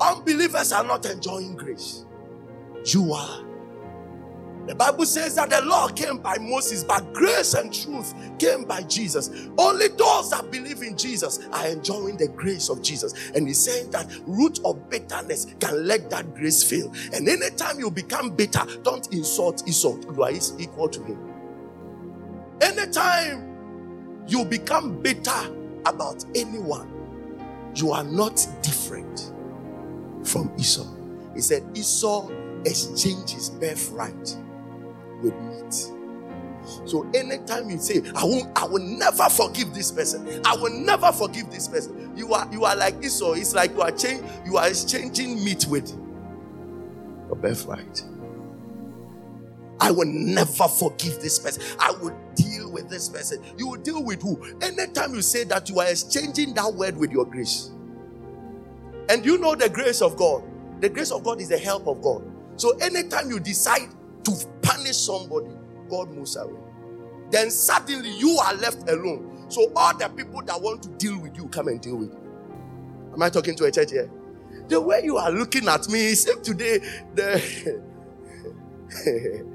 Unbelievers 0.02 0.72
are 0.72 0.84
not 0.84 1.06
enjoying 1.06 1.56
grace. 1.56 2.08
You 2.84 3.14
are. 3.14 3.44
The 4.66 4.76
Bible 4.76 5.06
says 5.06 5.36
that 5.36 5.50
the 5.50 5.62
law 5.62 5.90
came 5.90 6.20
by 6.20 6.38
Moses, 6.38 6.86
but 6.86 7.14
grace 7.14 7.54
and 7.54 7.74
truth 7.74 8.14
came 8.40 8.64
by 8.64 8.84
Jesus. 8.84 9.50
Only 9.58 9.90
those 9.90 10.30
that 10.30 10.50
believe 10.52 10.82
in 10.82 10.98
Jesus 10.98 11.46
are 11.52 11.68
enjoying 11.68 12.16
the 12.16 12.30
grace 12.30 12.70
of 12.70 12.82
Jesus. 12.82 13.32
And 13.32 13.46
he's 13.46 13.60
saying 13.60 13.92
that 13.92 14.10
root 14.26 14.60
of 14.64 14.90
bitterness 14.90 15.48
can 15.60 15.86
let 15.86 16.10
that 16.12 16.34
grace 16.34 16.64
fail. 16.64 16.94
And 17.12 17.28
anytime 17.28 17.78
you 17.78 17.92
become 17.92 18.30
bitter, 18.30 18.64
don't 18.84 19.14
insult 19.14 19.68
Esau. 19.68 19.98
You 20.14 20.24
are 20.24 20.32
equal 20.32 20.88
to 20.88 21.04
him. 21.04 21.20
Anytime 22.62 24.26
you 24.28 24.46
become 24.46 25.02
bitter 25.02 25.54
about 25.86 26.24
anyone, 26.36 26.90
you 27.76 27.92
are 27.92 28.06
not 28.06 28.48
different 28.62 29.34
from 30.24 30.50
Esau. 30.58 30.88
He 31.36 31.42
said 31.42 31.66
Esau 31.76 32.30
exchanged 32.66 33.32
his 33.32 33.50
birthright 33.50 34.38
with 35.24 35.36
meat. 35.42 35.92
So 36.86 37.10
anytime 37.14 37.70
you 37.70 37.78
say, 37.80 38.02
I 38.16 38.24
will 38.24 38.52
I 38.56 38.66
will 38.66 38.84
never 38.84 39.30
forgive 39.30 39.74
this 39.74 39.92
person, 39.92 40.42
I 40.46 40.56
will 40.56 40.74
never 40.74 41.12
forgive 41.12 41.52
this 41.52 41.68
person. 41.68 42.14
You 42.16 42.34
are 42.34 42.48
you 42.52 42.66
are 42.66 42.76
like 42.76 43.04
Esau. 43.04 43.34
It's 43.34 43.54
like 43.56 43.72
you 43.72 43.82
are 43.82 43.92
change, 43.92 44.24
you 44.46 44.58
are 44.58 44.68
exchanging 44.68 45.44
meat 45.44 45.66
with 45.68 45.90
your 47.28 47.36
birthright. 47.36 48.04
I 49.80 49.92
will 49.92 50.08
never 50.08 50.68
forgive 50.68 51.22
this 51.22 51.40
person. 51.40 51.64
I 51.80 51.92
will 51.92 52.18
deal 52.36 52.72
with 52.72 52.90
this 52.90 53.10
person. 53.10 53.44
You 53.58 53.68
will 53.68 53.80
deal 53.82 54.04
with 54.04 54.22
who? 54.22 54.42
Anytime 54.62 55.14
you 55.14 55.22
say 55.22 55.44
that, 55.46 55.70
you 55.70 55.80
are 55.80 55.88
exchanging 55.88 56.54
that 56.54 56.74
word 56.74 56.96
with 56.98 57.12
your 57.12 57.26
grace. 57.26 57.72
And 59.10 59.26
you 59.26 59.38
know 59.38 59.56
the 59.56 59.70
grace 59.70 60.02
of 60.02 60.18
God. 60.18 60.44
The 60.82 60.90
grace 60.90 61.12
of 61.12 61.24
God 61.24 61.42
is 61.42 61.50
the 61.50 61.58
help 61.58 61.88
of 61.88 62.02
God. 62.02 62.24
So 62.56 62.78
anytime 62.78 63.30
you 63.30 63.40
decide 63.40 63.90
to 64.26 64.36
punish 64.64 64.98
somebody, 64.98 65.52
God 65.90 66.12
moves 66.12 66.36
away. 66.38 66.60
Then 67.32 67.52
suddenly 67.52 68.12
you 68.18 68.38
are 68.46 68.56
left 68.56 68.90
alone. 68.90 69.46
So 69.50 69.72
all 69.76 69.96
the 69.98 70.10
people 70.10 70.42
that 70.44 70.62
want 70.62 70.84
to 70.84 70.90
deal 70.90 71.20
with 71.20 71.38
you 71.38 71.48
come 71.50 71.68
and 71.68 71.82
deal 71.82 71.98
with 71.98 72.14
you. 72.14 72.22
Am 73.14 73.22
I 73.22 73.30
talking 73.30 73.56
to 73.58 73.66
a 73.66 73.72
church 73.72 73.92
here? 73.92 74.10
The 74.70 74.82
way 74.82 75.02
you 75.04 75.18
are 75.18 75.32
looking 75.32 75.68
at 75.68 75.90
me 75.90 76.06
is 76.12 76.26
today 76.44 76.80
the 77.16 77.84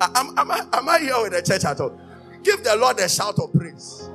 am, 0.00 0.38
am, 0.38 0.50
I, 0.50 0.66
am 0.72 0.88
I 0.88 0.98
here 1.00 1.22
with 1.22 1.32
the 1.32 1.42
church 1.42 1.64
at 1.64 1.80
all? 1.80 2.00
Give 2.42 2.62
the 2.64 2.76
Lord 2.76 2.98
a 3.00 3.08
shout 3.08 3.38
of 3.38 3.52
praise. 3.52 4.10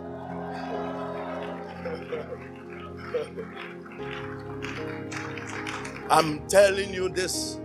I'm 6.09 6.47
telling 6.47 6.93
you 6.93 7.09
this 7.09 7.59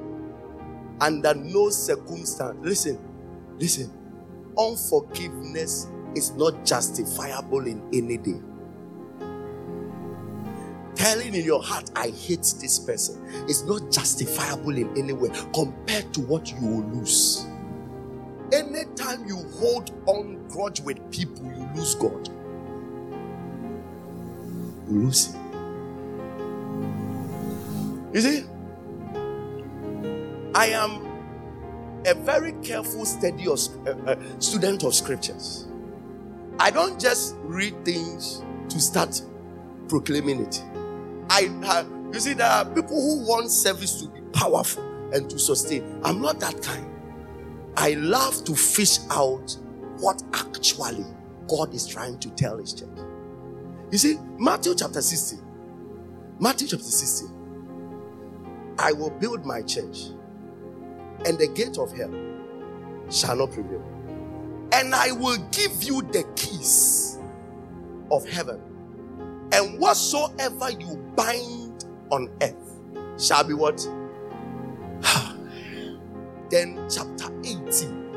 under 1.00 1.34
no 1.34 1.70
circumstance. 1.70 2.56
Listen, 2.62 2.98
listen. 3.58 3.92
Unforgiveness 4.58 5.88
is 6.16 6.32
not 6.32 6.64
justifiable 6.64 7.66
in 7.66 7.82
any 7.92 8.18
day. 8.18 8.40
Telling 10.96 11.34
in 11.34 11.44
your 11.44 11.62
heart, 11.62 11.90
I 11.94 12.08
hate 12.08 12.42
this 12.60 12.78
person, 12.80 13.24
is 13.48 13.62
not 13.64 13.92
justifiable 13.92 14.76
in 14.76 14.90
any 14.98 15.12
way 15.12 15.30
compared 15.54 16.12
to 16.14 16.20
what 16.22 16.50
you 16.50 16.66
will 16.66 16.88
lose. 16.90 17.46
Anytime 18.52 19.26
you 19.26 19.36
hold 19.60 19.92
on 20.06 20.46
grudge 20.48 20.80
with 20.80 20.98
people, 21.12 21.44
you 21.44 21.68
lose 21.76 21.94
God. 21.94 22.28
You 24.88 25.00
lose 25.02 25.26
Him. 25.26 25.54
You 28.12 28.20
see, 28.20 28.44
I 30.58 30.70
am 30.70 32.02
a 32.04 32.14
very 32.14 32.50
careful 32.64 33.04
study 33.04 33.46
of, 33.46 33.60
uh, 33.86 33.90
uh, 34.10 34.16
student 34.40 34.82
of 34.82 34.92
scriptures. 34.92 35.68
I 36.58 36.72
don't 36.72 36.98
just 37.00 37.36
read 37.42 37.84
things 37.84 38.42
to 38.68 38.80
start 38.80 39.22
proclaiming 39.86 40.40
it. 40.40 40.60
I, 41.30 41.46
uh, 41.64 41.84
you 42.12 42.18
see, 42.18 42.32
there 42.32 42.50
are 42.50 42.64
people 42.64 43.00
who 43.00 43.24
want 43.24 43.52
service 43.52 44.00
to 44.02 44.08
be 44.08 44.20
powerful 44.32 44.82
and 45.12 45.30
to 45.30 45.38
sustain. 45.38 46.00
I'm 46.02 46.20
not 46.20 46.40
that 46.40 46.60
kind. 46.60 46.90
I 47.76 47.94
love 47.94 48.42
to 48.46 48.56
fish 48.56 48.98
out 49.12 49.56
what 50.00 50.20
actually 50.34 51.06
God 51.46 51.72
is 51.72 51.86
trying 51.86 52.18
to 52.18 52.30
tell 52.30 52.58
His 52.58 52.72
church. 52.72 52.98
You 53.92 53.98
see, 53.98 54.18
Matthew 54.38 54.74
chapter 54.74 55.02
16. 55.02 55.40
Matthew 56.40 56.66
chapter 56.66 56.84
16. 56.84 57.32
I 58.80 58.90
will 58.90 59.10
build 59.10 59.46
my 59.46 59.62
church, 59.62 60.08
and 61.26 61.38
the 61.38 61.48
gate 61.48 61.78
of 61.78 61.92
hell 61.96 62.12
shall 63.10 63.36
not 63.36 63.52
prevail. 63.52 63.82
And 64.72 64.94
I 64.94 65.12
will 65.12 65.38
give 65.50 65.82
you 65.82 66.02
the 66.02 66.24
keys 66.36 67.18
of 68.10 68.26
heaven. 68.28 68.60
And 69.52 69.78
whatsoever 69.80 70.70
you 70.70 70.96
bind 71.16 71.86
on 72.10 72.30
earth 72.42 72.78
shall 73.18 73.44
be 73.44 73.54
what? 73.54 73.78
then, 76.50 76.86
chapter 76.90 77.32
18, 77.44 78.08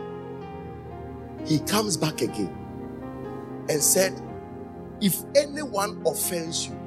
he 1.45 1.59
comes 1.59 1.97
back 1.97 2.21
again 2.21 2.55
and 3.69 3.81
said, 3.81 4.19
If 4.99 5.23
anyone 5.35 6.01
offends 6.05 6.67
you, 6.67 6.77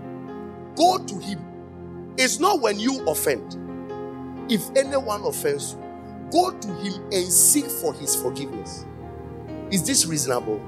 go 0.77 0.99
to 0.99 1.19
him. 1.19 1.41
It's 2.17 2.39
not 2.39 2.61
when 2.61 2.79
you 2.79 3.05
offend. 3.09 3.59
If 4.51 4.63
anyone 4.77 5.25
offends 5.25 5.75
you, 5.75 5.84
go 6.35 6.51
to 6.51 6.69
him 6.75 6.95
and 7.13 7.33
seek 7.33 7.67
for 7.67 7.95
his 7.95 8.17
forgiveness. 8.17 8.85
Is 9.71 9.87
this 9.87 10.05
reasonable? 10.05 10.59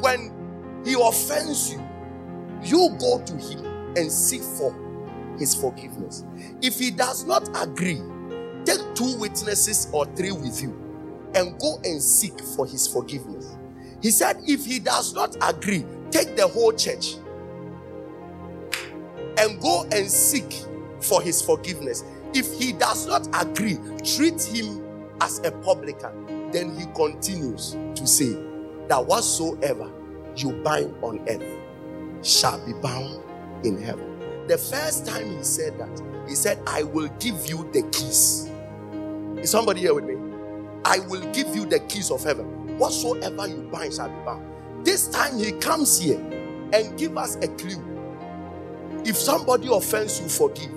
When 0.00 0.32
he 0.84 0.94
offends 0.94 1.70
you, 1.72 1.86
you 2.62 2.96
go 2.98 3.22
to 3.22 3.32
him 3.34 3.66
and 3.96 4.10
seek 4.10 4.40
for 4.42 4.74
his 5.38 5.54
forgiveness. 5.54 6.24
If 6.62 6.78
he 6.78 6.90
does 6.90 7.24
not 7.26 7.48
agree, 7.62 8.00
take 8.64 8.80
two 8.94 9.16
witnesses 9.18 9.88
or 9.92 10.06
three 10.16 10.32
with 10.32 10.62
you 10.62 10.70
and 11.34 11.58
go 11.60 11.78
and 11.84 12.02
seek 12.02 12.40
for 12.40 12.66
his 12.66 12.88
forgiveness. 12.88 13.56
He 14.00 14.10
said, 14.10 14.38
if 14.46 14.64
he 14.64 14.78
does 14.78 15.12
not 15.12 15.36
agree, 15.42 15.84
take 16.10 16.34
the 16.34 16.48
whole 16.48 16.72
church 16.72 17.16
and 19.38 19.60
go 19.60 19.86
and 19.92 20.10
seek 20.10 20.64
for 21.00 21.22
his 21.22 21.42
forgiveness. 21.42 22.04
If 22.34 22.52
he 22.58 22.72
does 22.72 23.06
not 23.06 23.28
agree, 23.40 23.78
treat 24.04 24.42
him 24.42 24.82
as 25.20 25.38
a 25.44 25.50
publican. 25.52 26.50
Then 26.50 26.76
he 26.78 26.86
continues 26.94 27.72
to 27.94 28.06
say 28.06 28.34
that 28.88 29.04
whatsoever 29.04 29.90
you 30.36 30.52
bind 30.62 30.94
on 31.02 31.26
earth 31.28 31.42
shall 32.22 32.64
be 32.66 32.72
bound 32.74 33.22
in 33.64 33.80
heaven. 33.80 34.46
The 34.48 34.58
first 34.58 35.06
time 35.06 35.36
he 35.36 35.42
said 35.42 35.78
that, 35.78 36.02
he 36.28 36.34
said, 36.34 36.60
I 36.66 36.82
will 36.84 37.08
give 37.18 37.46
you 37.46 37.68
the 37.72 37.82
keys. 37.90 38.50
Is 39.42 39.50
somebody 39.50 39.80
here 39.80 39.94
with 39.94 40.04
me? 40.04 40.16
I 40.84 41.00
will 41.00 41.22
give 41.32 41.54
you 41.54 41.66
the 41.66 41.80
keys 41.80 42.10
of 42.10 42.22
heaven. 42.22 42.78
Whatsoever 42.78 43.48
you 43.48 43.68
bind 43.72 43.94
shall 43.94 44.08
be 44.08 44.24
bound. 44.24 44.86
This 44.86 45.08
time 45.08 45.38
he 45.38 45.52
comes 45.52 45.98
here 45.98 46.18
and 46.72 46.96
give 46.98 47.16
us 47.18 47.36
a 47.36 47.48
clue. 47.48 47.82
If 49.04 49.16
somebody 49.16 49.68
offends 49.70 50.20
you, 50.20 50.28
forgive. 50.28 50.70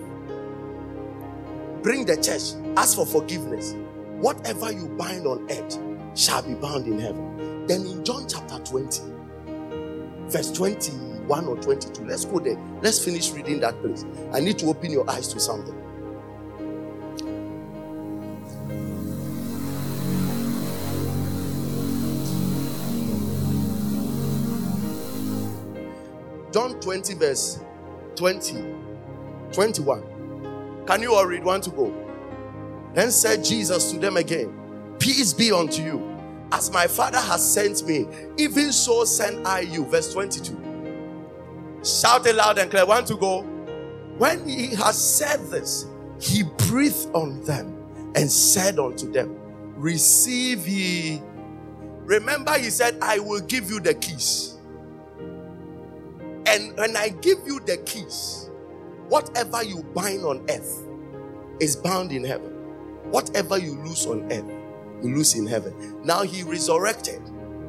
Bring 1.82 2.06
the 2.06 2.18
church, 2.18 2.62
ask 2.76 2.96
for 2.98 3.06
forgiveness. 3.06 3.74
Whatever 4.20 4.72
you 4.72 4.90
bind 4.90 5.26
on 5.26 5.50
earth 5.50 5.80
shall 6.14 6.42
be 6.42 6.54
bound 6.56 6.88
in 6.88 7.00
heaven. 7.00 7.66
Then 7.68 7.86
in 7.86 8.04
John 8.04 8.28
chapter 8.28 8.60
20, 8.60 9.02
verse 10.28 10.52
21 10.52 11.46
or 11.46 11.56
22, 11.56 12.04
let's 12.04 12.26
go 12.26 12.40
there. 12.40 12.58
Let's 12.82 13.04
finish 13.04 13.32
reading 13.32 13.62
that 13.62 13.80
place. 13.82 14.04
I 14.34 14.42
need 14.42 14.60
to 14.60 14.66
open 14.66 14.92
your 14.92 15.10
eyes 15.10 15.30
to 15.30 15.40
something. 15.40 15.76
John 26.52 26.80
20, 26.82 27.14
verse 27.14 27.60
20, 28.16 28.76
21. 29.54 30.09
Can 30.90 31.04
you 31.04 31.14
all 31.14 31.28
read? 31.28 31.44
One 31.44 31.62
to 31.62 31.70
go. 31.70 31.94
Then 32.96 33.12
said 33.12 33.44
Jesus 33.44 33.92
to 33.92 34.00
them 34.00 34.18
again, 34.18 34.96
Peace 34.98 35.34
be 35.34 35.52
unto 35.52 35.84
you. 35.84 36.18
As 36.52 36.72
my 36.72 36.88
Father 36.88 37.20
has 37.20 37.48
sent 37.54 37.86
me, 37.86 38.08
even 38.38 38.72
so 38.72 39.06
send 39.06 39.48
I 39.48 39.60
you. 39.60 39.86
Verse 39.86 40.12
22. 40.12 41.80
Shout 41.84 42.26
it 42.26 42.34
loud 42.34 42.58
and 42.58 42.72
clear. 42.72 42.88
One 42.88 43.06
to 43.06 43.16
go. 43.16 43.44
When 44.18 44.50
he 44.50 44.74
has 44.78 44.98
said 44.98 45.52
this, 45.52 45.86
he 46.20 46.42
breathed 46.58 47.12
on 47.14 47.44
them 47.44 47.68
and 48.16 48.30
said 48.32 48.80
unto 48.80 49.12
them, 49.12 49.40
Receive 49.76 50.68
ye. 50.68 51.22
Remember, 52.00 52.58
he 52.58 52.72
said, 52.72 52.98
I 53.00 53.20
will 53.20 53.42
give 53.42 53.70
you 53.70 53.80
the 53.80 53.94
keys. 53.94 54.58
And 56.48 56.76
when 56.76 56.98
I 56.98 57.10
give 57.10 57.38
you 57.46 57.60
the 57.60 57.78
keys, 57.78 58.49
whatever 59.10 59.64
you 59.64 59.84
bind 59.94 60.24
on 60.24 60.46
earth 60.50 60.88
is 61.60 61.76
bound 61.76 62.12
in 62.12 62.24
heaven. 62.24 62.52
Whatever 63.12 63.58
you 63.58 63.74
lose 63.84 64.06
on 64.06 64.32
earth, 64.32 64.46
you 65.04 65.16
lose 65.16 65.36
in 65.36 65.48
heaven. 65.48 66.02
Now 66.04 66.22
he 66.24 66.44
resurrected 66.44 67.22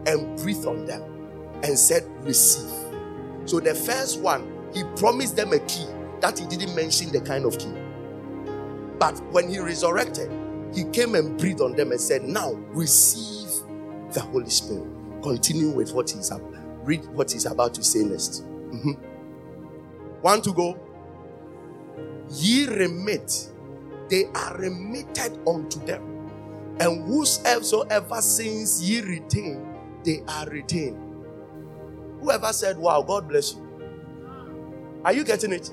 and 0.07 0.37
breathed 0.39 0.67
on 0.67 0.85
them 0.87 1.03
and 1.63 1.79
said, 1.79 2.05
Receive. 2.25 2.71
So 3.47 3.61
the 3.61 3.75
first 3.75 4.21
one, 4.21 4.69
he 4.75 4.85
promised 4.97 5.37
them 5.37 5.53
a 5.53 5.59
key 5.61 5.87
that 6.21 6.39
he 6.39 6.47
didn't 6.47 6.75
mention 6.75 7.11
the 7.11 7.21
kind 7.21 7.45
of 7.45 7.59
key. 7.59 7.73
But 8.99 9.19
when 9.33 9.49
he 9.49 9.59
resurrected, 9.59 10.31
he 10.75 10.85
came 10.91 11.15
and 11.15 11.39
breathed 11.39 11.61
on 11.61 11.75
them 11.75 11.91
and 11.91 12.01
said, 12.01 12.23
Now 12.25 12.53
receive 12.73 13.49
the 14.13 14.21
Holy 14.21 14.51
Spirit. 14.51 14.87
Continue 15.23 15.71
with 15.71 15.93
what 15.93 16.11
he's 16.11 16.31
about. 16.31 16.55
Read 16.85 17.05
what 17.07 17.31
he's 17.31 17.47
about 17.47 17.75
to 17.75 17.85
say 17.85 18.01
next. 18.01 18.43
Mhm. 18.71 18.97
One 20.23 20.43
to 20.43 20.53
go. 20.53 20.79
Ye 22.31 22.67
remit, 22.69 23.51
they 24.11 24.27
are 24.35 24.57
remitted 24.59 25.39
unto 25.47 25.81
them. 25.85 26.03
And 26.81 27.05
whosoever 27.07 28.23
sins 28.23 28.83
ye 28.89 29.01
retain, 29.03 29.67
they 30.05 30.23
are 30.29 30.47
retained. 30.49 30.99
Whoever 32.21 32.53
said, 32.53 32.79
Wow, 32.79 33.03
God 33.03 33.29
bless 33.29 33.55
you. 33.55 33.63
Are 35.05 35.13
you 35.15 35.25
getting 35.25 35.53
it? 35.53 35.71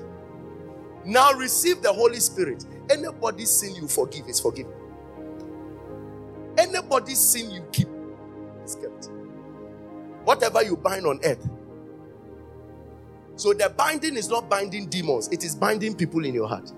Now 1.04 1.32
receive 1.34 1.82
the 1.82 1.92
Holy 1.92 2.20
Spirit. 2.20 2.64
Anybody 2.90 3.46
sin 3.46 3.74
you 3.76 3.88
forgive 3.88 4.28
is 4.28 4.40
forgiven. 4.40 4.72
Anybody 6.58 7.14
sin 7.14 7.50
you 7.50 7.62
keep 7.72 7.88
is 8.64 8.76
kept. 8.76 9.10
Whatever 10.24 10.62
you 10.62 10.76
bind 10.76 11.06
on 11.06 11.20
earth. 11.24 11.48
So 13.38 13.52
the 13.52 13.70
binding 13.70 14.16
is 14.16 14.28
not 14.28 14.50
binding 14.50 14.88
demons, 14.88 15.28
it 15.28 15.44
is 15.44 15.54
binding 15.54 15.94
people 15.94 16.24
in 16.24 16.34
your 16.34 16.48
heart. 16.48 16.72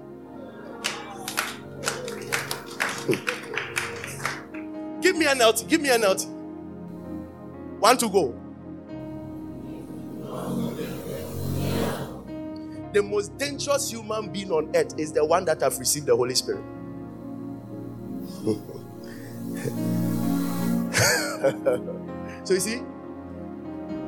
give 5.01 5.16
me 5.16 5.27
an 5.27 5.41
out. 5.41 5.65
Give 5.66 5.81
me 5.81 5.89
an 5.89 6.05
out. 6.05 6.20
One 7.81 7.97
to 7.97 8.11
go. 8.11 8.39
The 12.93 13.03
most 13.03 13.39
dangerous 13.39 13.91
human 13.91 14.31
being 14.31 14.53
on 14.53 14.70
earth 14.77 14.99
is 14.99 15.12
the 15.12 15.24
one 15.24 15.47
that 15.47 15.62
have 15.62 15.78
received 15.78 16.05
the 16.05 16.15
Holy 16.15 16.35
Spirit. 16.35 16.62
so 22.45 22.53
you 22.53 22.61
see, 22.61 22.82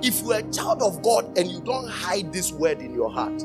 If 0.02 0.22
you're 0.22 0.38
a 0.38 0.42
child 0.50 0.82
of 0.82 1.00
God 1.02 1.38
and 1.38 1.48
you 1.48 1.60
don't 1.60 1.88
hide 1.88 2.32
this 2.32 2.50
word 2.52 2.80
in 2.80 2.92
your 2.92 3.10
heart, 3.10 3.42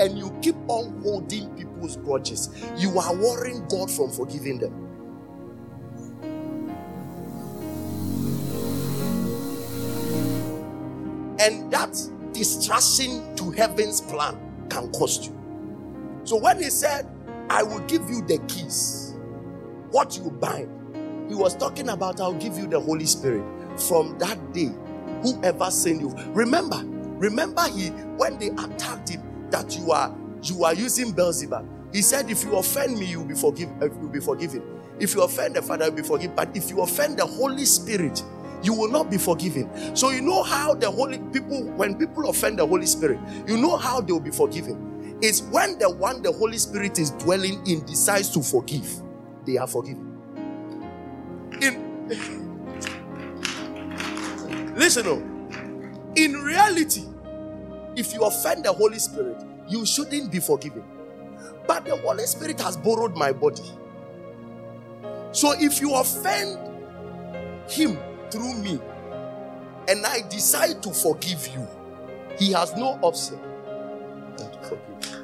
and 0.00 0.18
you 0.18 0.36
keep 0.42 0.56
on 0.68 1.00
holding 1.02 1.54
people's 1.56 1.96
grudges, 1.96 2.50
you 2.76 2.98
are 2.98 3.14
worrying 3.14 3.66
God 3.68 3.90
from 3.90 4.10
forgiving 4.10 4.58
them. 4.58 4.84
And 11.40 11.70
that 11.72 11.96
distraction 12.32 13.36
to 13.36 13.50
heaven's 13.52 14.00
plan 14.00 14.36
can 14.68 14.90
cost 14.92 15.26
you. 15.26 16.20
So 16.24 16.36
when 16.36 16.62
he 16.62 16.70
said, 16.70 17.08
I 17.48 17.62
will 17.62 17.80
give 17.80 18.08
you 18.10 18.22
the 18.22 18.38
keys, 18.48 19.14
what 19.90 20.16
you 20.16 20.30
bind, 20.30 21.28
he 21.28 21.34
was 21.34 21.56
talking 21.56 21.88
about, 21.88 22.20
I'll 22.20 22.34
give 22.34 22.58
you 22.58 22.66
the 22.66 22.80
Holy 22.80 23.06
Spirit. 23.06 23.44
From 23.80 24.18
that 24.18 24.52
day, 24.52 24.70
whoever 25.22 25.70
sent 25.70 26.00
you, 26.00 26.14
remember, 26.28 26.82
remember, 26.84 27.62
he 27.68 27.88
when 28.16 28.38
they 28.38 28.48
attacked 28.48 29.10
him, 29.10 29.22
that 29.50 29.76
you 29.76 29.92
are 29.92 30.14
you 30.42 30.64
are 30.64 30.74
using 30.74 31.12
Beelzebub. 31.12 31.66
He 31.92 32.02
said, 32.02 32.30
if 32.30 32.44
you 32.44 32.56
offend 32.56 32.98
me, 32.98 33.06
you'll 33.06 33.24
be 33.24 33.34
forgiven. 33.34 33.76
Uh, 33.82 33.86
you'll 33.86 34.10
be 34.10 34.20
forgiven. 34.20 34.62
If 35.00 35.14
you 35.14 35.22
offend 35.22 35.56
the 35.56 35.62
Father, 35.62 35.86
you'll 35.86 35.94
be 35.94 36.02
forgiven. 36.02 36.36
But 36.36 36.54
if 36.56 36.70
you 36.70 36.80
offend 36.82 37.18
the 37.18 37.26
Holy 37.26 37.64
Spirit, 37.64 38.22
you 38.62 38.74
will 38.74 38.90
not 38.90 39.10
be 39.10 39.16
forgiven. 39.18 39.96
So 39.96 40.10
you 40.10 40.20
know 40.20 40.42
how 40.42 40.74
the 40.74 40.90
Holy 40.90 41.18
people, 41.32 41.64
when 41.76 41.96
people 41.96 42.28
offend 42.28 42.58
the 42.58 42.66
Holy 42.66 42.86
Spirit, 42.86 43.18
you 43.46 43.56
know 43.56 43.76
how 43.76 44.00
they 44.00 44.12
will 44.12 44.20
be 44.20 44.30
forgiven. 44.30 45.18
It's 45.22 45.42
when 45.42 45.78
the 45.78 45.90
one 45.90 46.22
the 46.22 46.32
Holy 46.32 46.58
Spirit 46.58 46.98
is 46.98 47.10
dwelling 47.12 47.66
in 47.66 47.84
decides 47.86 48.30
to 48.30 48.42
forgive, 48.42 48.88
they 49.46 49.56
are 49.56 49.66
forgiven. 49.66 50.04
In 51.60 52.47
listen, 54.78 55.06
oh, 55.06 55.22
in 56.14 56.34
reality, 56.34 57.04
if 57.96 58.14
you 58.14 58.22
offend 58.22 58.64
the 58.64 58.72
Holy 58.72 58.98
Spirit, 58.98 59.36
you 59.68 59.84
shouldn't 59.84 60.30
be 60.30 60.40
forgiven. 60.40 60.84
But 61.66 61.84
the 61.84 61.96
Holy 61.96 62.24
Spirit 62.26 62.60
has 62.60 62.76
borrowed 62.76 63.16
my 63.16 63.32
body. 63.32 63.64
So 65.32 65.52
if 65.58 65.80
you 65.80 65.94
offend 65.94 66.58
Him 67.68 67.98
through 68.30 68.54
me 68.54 68.80
and 69.88 70.06
I 70.06 70.22
decide 70.30 70.82
to 70.84 70.92
forgive 70.92 71.48
you, 71.48 71.66
He 72.38 72.52
has 72.52 72.74
no 72.76 72.98
option 73.02 73.38
than 74.36 74.50
to 74.50 74.58
forgive 74.60 75.10
you. 75.10 75.18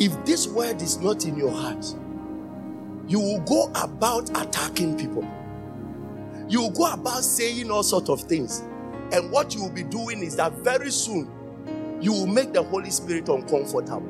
If 0.00 0.24
this 0.24 0.46
word 0.46 0.80
is 0.82 0.98
not 0.98 1.24
in 1.24 1.36
your 1.36 1.50
heart, 1.50 1.84
you 3.08 3.18
will 3.18 3.40
go 3.40 3.70
about 3.74 4.28
attacking 4.30 4.98
people. 4.98 5.26
You 6.46 6.60
will 6.60 6.70
go 6.70 6.92
about 6.92 7.24
saying 7.24 7.70
all 7.70 7.82
sorts 7.82 8.10
of 8.10 8.20
things. 8.20 8.60
And 9.12 9.32
what 9.32 9.54
you 9.54 9.62
will 9.62 9.72
be 9.72 9.82
doing 9.82 10.22
is 10.22 10.36
that 10.36 10.52
very 10.52 10.90
soon 10.90 11.30
you 12.00 12.12
will 12.12 12.26
make 12.26 12.52
the 12.52 12.62
Holy 12.62 12.90
Spirit 12.90 13.28
uncomfortable, 13.28 14.06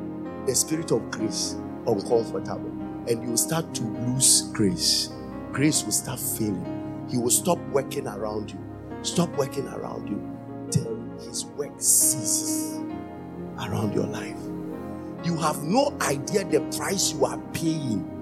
the 0.47 0.55
Spirit 0.55 0.91
of 0.91 1.09
grace 1.13 1.55
uncomfortable, 1.87 2.71
and 3.09 3.23
you 3.23 3.31
will 3.31 3.37
start 3.37 3.73
to 3.77 3.85
lose 3.85 4.43
grace. 4.53 5.11
Grace 5.53 5.85
will 5.85 5.93
start 5.93 6.19
failing. 6.19 7.07
He 7.09 7.17
will 7.17 7.31
stop 7.31 7.59
working 7.71 8.07
around 8.07 8.51
you, 8.51 8.59
stop 9.03 9.31
working 9.39 9.67
around 9.69 10.09
you 10.09 10.71
till 10.71 11.01
His 11.21 11.45
work 11.45 11.73
ceases 11.79 12.79
around 13.59 13.95
your 13.95 14.07
life. 14.07 14.37
You 15.25 15.37
have 15.37 15.63
no 15.63 15.97
idea 16.03 16.45
the 16.45 16.61
price 16.77 17.13
you 17.13 17.25
are 17.25 17.39
paying 17.53 18.18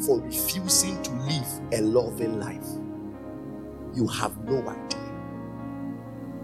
for 0.00 0.20
refusing 0.20 1.02
to 1.02 1.10
live 1.12 1.60
a 1.72 1.80
loving 1.80 2.38
life. 2.40 2.66
You 3.94 4.06
have 4.08 4.36
no 4.44 4.58
idea. 4.68 5.00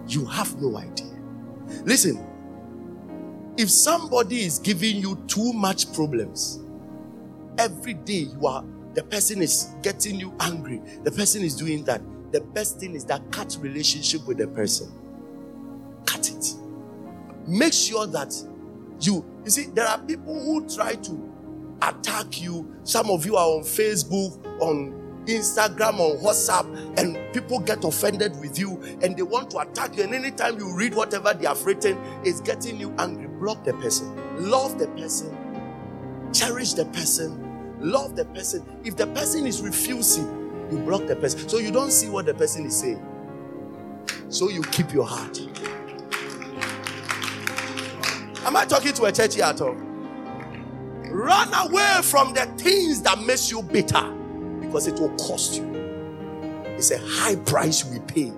You 0.07 0.25
have 0.25 0.61
no 0.61 0.77
idea. 0.77 1.11
Listen, 1.85 2.25
if 3.57 3.69
somebody 3.69 4.41
is 4.45 4.59
giving 4.59 4.97
you 4.97 5.15
too 5.27 5.53
much 5.53 5.93
problems, 5.93 6.59
every 7.57 7.93
day 7.93 8.27
you 8.33 8.47
are 8.47 8.63
the 8.93 9.03
person 9.03 9.41
is 9.41 9.69
getting 9.81 10.19
you 10.19 10.33
angry, 10.39 10.81
the 11.03 11.11
person 11.11 11.43
is 11.43 11.55
doing 11.55 11.83
that. 11.85 12.01
The 12.31 12.41
best 12.41 12.79
thing 12.79 12.93
is 12.93 13.05
that 13.05 13.31
cut 13.31 13.57
relationship 13.59 14.25
with 14.27 14.37
the 14.37 14.47
person. 14.47 14.91
Cut 16.05 16.29
it. 16.29 16.55
Make 17.47 17.73
sure 17.73 18.07
that 18.07 18.33
you 18.99 19.25
you 19.43 19.51
see 19.51 19.65
there 19.67 19.87
are 19.87 19.97
people 19.99 20.33
who 20.33 20.67
try 20.73 20.95
to 20.95 21.30
attack 21.81 22.41
you. 22.41 22.75
Some 22.83 23.09
of 23.09 23.25
you 23.25 23.35
are 23.35 23.47
on 23.47 23.61
Facebook, 23.61 24.43
on 24.61 25.01
Instagram, 25.25 25.99
on 25.99 26.17
WhatsApp, 26.23 26.97
and 26.97 27.17
people 27.33 27.59
get 27.59 27.83
offended 27.83 28.39
with 28.39 28.57
you 28.57 28.81
and 29.01 29.15
they 29.15 29.21
want 29.21 29.51
to 29.51 29.59
attack 29.59 29.95
you. 29.95 30.03
And 30.03 30.13
anytime 30.13 30.57
you 30.57 30.75
read 30.75 30.93
whatever 30.93 31.33
they 31.33 31.47
have 31.47 31.63
written, 31.65 31.97
it's 32.23 32.41
getting 32.41 32.79
you 32.79 32.93
angry. 32.97 33.27
Block 33.27 33.63
the 33.63 33.73
person, 33.73 34.15
love 34.49 34.79
the 34.79 34.87
person, 34.89 35.35
cherish 36.33 36.73
the 36.73 36.85
person, 36.85 37.79
love 37.79 38.15
the 38.15 38.25
person. 38.25 38.65
If 38.83 38.95
the 38.97 39.07
person 39.07 39.45
is 39.45 39.61
refusing, 39.61 40.67
you 40.71 40.79
block 40.79 41.05
the 41.05 41.15
person 41.15 41.47
so 41.49 41.57
you 41.57 41.71
don't 41.71 41.91
see 41.91 42.09
what 42.09 42.25
the 42.25 42.33
person 42.33 42.65
is 42.65 42.79
saying. 42.79 43.05
So 44.29 44.49
you 44.49 44.61
keep 44.63 44.93
your 44.93 45.05
heart. 45.05 45.39
Am 48.43 48.55
I 48.55 48.65
talking 48.65 48.93
to 48.93 49.03
a 49.03 49.11
church 49.11 49.35
here 49.35 49.43
at 49.43 49.61
all? 49.61 49.90
Run 51.21 51.53
away 51.53 51.99
from 52.01 52.33
the 52.33 52.47
things 52.57 53.03
that 53.03 53.21
makes 53.21 53.51
you 53.51 53.61
bitter 53.61 54.01
because 54.59 54.87
it 54.87 54.99
will 54.99 55.15
cost 55.17 55.55
you. 55.55 55.71
It's 56.65 56.89
a 56.89 56.97
high 56.97 57.35
price 57.35 57.85
we 57.85 57.99
pay 57.99 58.33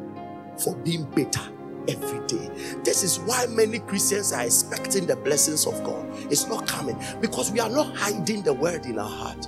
for 0.62 0.76
being 0.76 1.06
bitter 1.12 1.40
every 1.88 2.28
day. 2.28 2.50
This 2.84 3.02
is 3.04 3.20
why 3.22 3.46
many 3.46 3.80
Christians 3.80 4.34
are 4.34 4.44
expecting 4.44 5.06
the 5.06 5.16
blessings 5.16 5.66
of 5.66 5.82
God. 5.86 6.06
It's 6.30 6.46
not 6.50 6.68
coming 6.68 7.02
because 7.22 7.52
we 7.52 7.62
are 7.62 7.70
not 7.70 7.96
hiding 7.96 8.42
the 8.42 8.54
word 8.54 8.86
in 8.86 9.00
our 9.00 9.10
heart. 9.10 9.48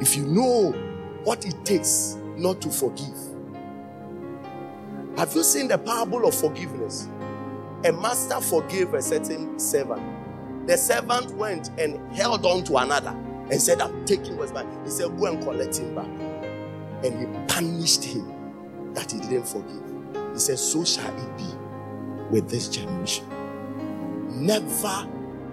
If 0.00 0.16
you 0.16 0.26
know 0.26 0.70
what 1.24 1.44
it 1.44 1.64
takes 1.64 2.16
not 2.36 2.60
to 2.60 2.68
forgive, 2.70 3.18
have 5.16 5.34
you 5.34 5.42
seen 5.42 5.66
the 5.66 5.78
parable 5.78 6.28
of 6.28 6.34
forgiveness? 6.36 7.08
A 7.84 7.90
master 7.90 8.40
forgave 8.40 8.94
a 8.94 9.02
certain 9.02 9.58
servant. 9.58 10.19
The 10.66 10.76
servant 10.76 11.32
went 11.36 11.70
and 11.78 11.98
held 12.14 12.46
on 12.46 12.64
to 12.64 12.76
another 12.76 13.10
and 13.50 13.60
said, 13.60 13.80
I'm 13.80 14.04
taking 14.04 14.36
what's 14.36 14.52
mine. 14.52 14.68
He 14.84 14.90
said, 14.90 15.16
Go 15.18 15.26
and 15.26 15.42
collect 15.42 15.78
him 15.78 15.94
back. 15.94 16.06
And 17.04 17.18
he 17.18 17.54
punished 17.54 18.04
him 18.04 18.94
that 18.94 19.10
he 19.10 19.18
didn't 19.20 19.48
forgive. 19.48 19.82
He 20.32 20.38
said, 20.38 20.58
So 20.58 20.84
shall 20.84 21.16
it 21.16 21.36
be 21.36 21.44
with 22.30 22.48
this 22.48 22.68
generation. 22.68 23.26
Never 24.30 25.08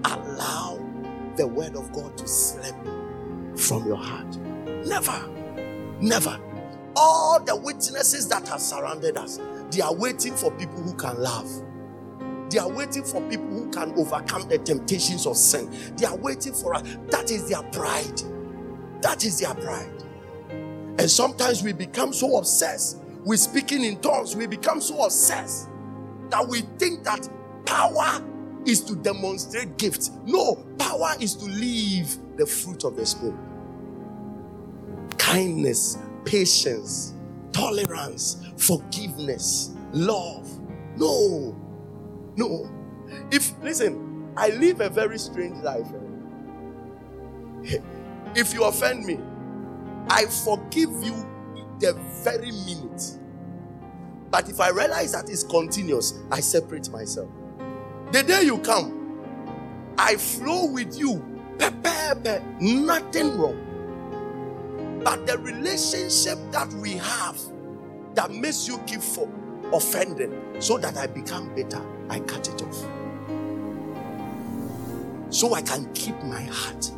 allow 0.05 0.79
the 1.35 1.47
word 1.47 1.75
of 1.75 1.91
God 1.91 2.17
to 2.17 2.27
slip 2.27 2.75
from 3.55 3.85
your 3.88 3.97
heart. 3.97 4.38
Never. 4.85 5.29
Never. 5.99 6.39
All 6.95 7.39
the 7.39 7.55
witnesses 7.55 8.27
that 8.29 8.47
have 8.47 8.61
surrounded 8.61 9.17
us, 9.17 9.39
they 9.71 9.81
are 9.81 9.93
waiting 9.93 10.35
for 10.35 10.51
people 10.51 10.81
who 10.81 10.93
can 10.95 11.17
love. 11.21 11.49
They 12.49 12.60
are 12.60 12.69
waiting 12.69 13.03
for 13.03 13.22
people 13.30 13.48
who 13.48 13.69
can 13.72 13.94
overcome 13.98 14.49
the 14.49 14.60
temptations 14.60 15.28
of 15.28 15.38
sin. 15.38 15.69
They 15.98 16.06
are 16.07 16.18
waiting 16.18 16.53
for 16.53 16.76
us. 16.76 16.84
That 17.10 17.32
is 17.32 17.49
their 17.49 17.64
pride. 17.64 18.22
That 19.02 19.26
is 19.26 19.40
their 19.41 19.56
pride. 19.56 19.91
And 20.99 21.11
sometimes 21.11 21.64
we 21.64 21.74
become 21.74 22.14
so 22.14 22.38
obsessed 22.38 22.99
with 23.26 23.40
speaking 23.40 23.84
in 23.84 23.99
tongues. 24.02 24.36
We 24.36 24.48
become 24.48 24.82
so 24.82 25.06
obsessed 25.06 25.69
that 26.30 26.48
we 26.48 26.61
think 26.80 27.03
that 27.06 27.30
power 27.65 28.22
is 28.65 28.82
to 28.86 28.95
demonstrate 28.98 29.78
gifts. 29.78 30.11
No, 30.26 30.56
power 30.80 31.14
is 31.22 31.36
to 31.36 31.45
live 31.45 32.18
the 32.38 32.45
fruit 32.48 32.86
of 32.86 32.95
the 32.98 33.06
Spirit 33.06 33.36
kindness, 35.19 35.99
patience, 36.26 37.15
tolerance, 37.53 38.45
forgiveness, 38.57 39.72
love. 39.94 40.49
No, 40.98 41.56
no. 42.38 42.69
If, 43.31 43.53
listen, 43.61 44.31
I 44.38 44.49
live 44.49 44.81
a 44.81 44.89
very 44.89 45.18
strange 45.19 45.57
life. 45.64 45.88
If 48.35 48.53
you 48.53 48.64
offend 48.65 49.05
me, 49.05 49.19
I 50.09 50.26
forgive 50.26 50.91
you 51.03 51.15
the 51.80 51.93
very 52.23 52.51
minute. 52.51 53.18
But 54.30 54.49
if 54.49 54.59
I 54.59 54.69
realize 54.69 55.14
that 55.14 55.30
it's 55.30 55.43
continuous, 55.43 56.14
I 56.31 56.41
separate 56.41 56.89
myself. 56.91 57.30
The 58.11 58.23
day 58.23 58.43
you 58.43 58.59
come, 58.59 59.19
I 59.97 60.15
flow 60.18 60.65
with 60.65 60.97
you. 60.99 61.23
Pe- 61.57 61.72
pe- 61.84 62.22
pe- 62.23 62.41
Nothing 62.59 63.38
wrong. 63.38 65.01
But 65.03 65.26
the 65.26 65.38
relationship 65.39 66.38
that 66.51 66.72
we 66.73 66.93
have 66.97 67.39
that 68.15 68.31
makes 68.31 68.68
you 68.68 68.77
keep 68.80 69.01
for 69.01 69.27
offending 69.73 70.61
so 70.61 70.77
that 70.77 70.97
I 70.97 71.07
become 71.07 71.53
better, 71.55 71.81
I 72.09 72.19
cut 72.21 72.47
it 72.47 72.61
off. 72.61 72.85
So 75.29 75.53
I 75.53 75.61
can 75.61 75.91
keep 75.93 76.15
my 76.23 76.41
heart 76.43 76.91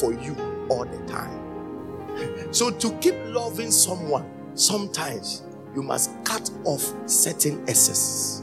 for 0.00 0.12
you 0.12 0.36
all 0.68 0.84
the 0.84 0.98
time. 1.06 2.52
So 2.52 2.70
to 2.70 2.92
keep 2.98 3.14
loving 3.26 3.70
someone, 3.70 4.28
sometimes 4.54 5.42
you 5.74 5.82
must 5.82 6.10
cut 6.24 6.50
off 6.64 6.92
certain 7.08 7.62
excesses 7.68 8.42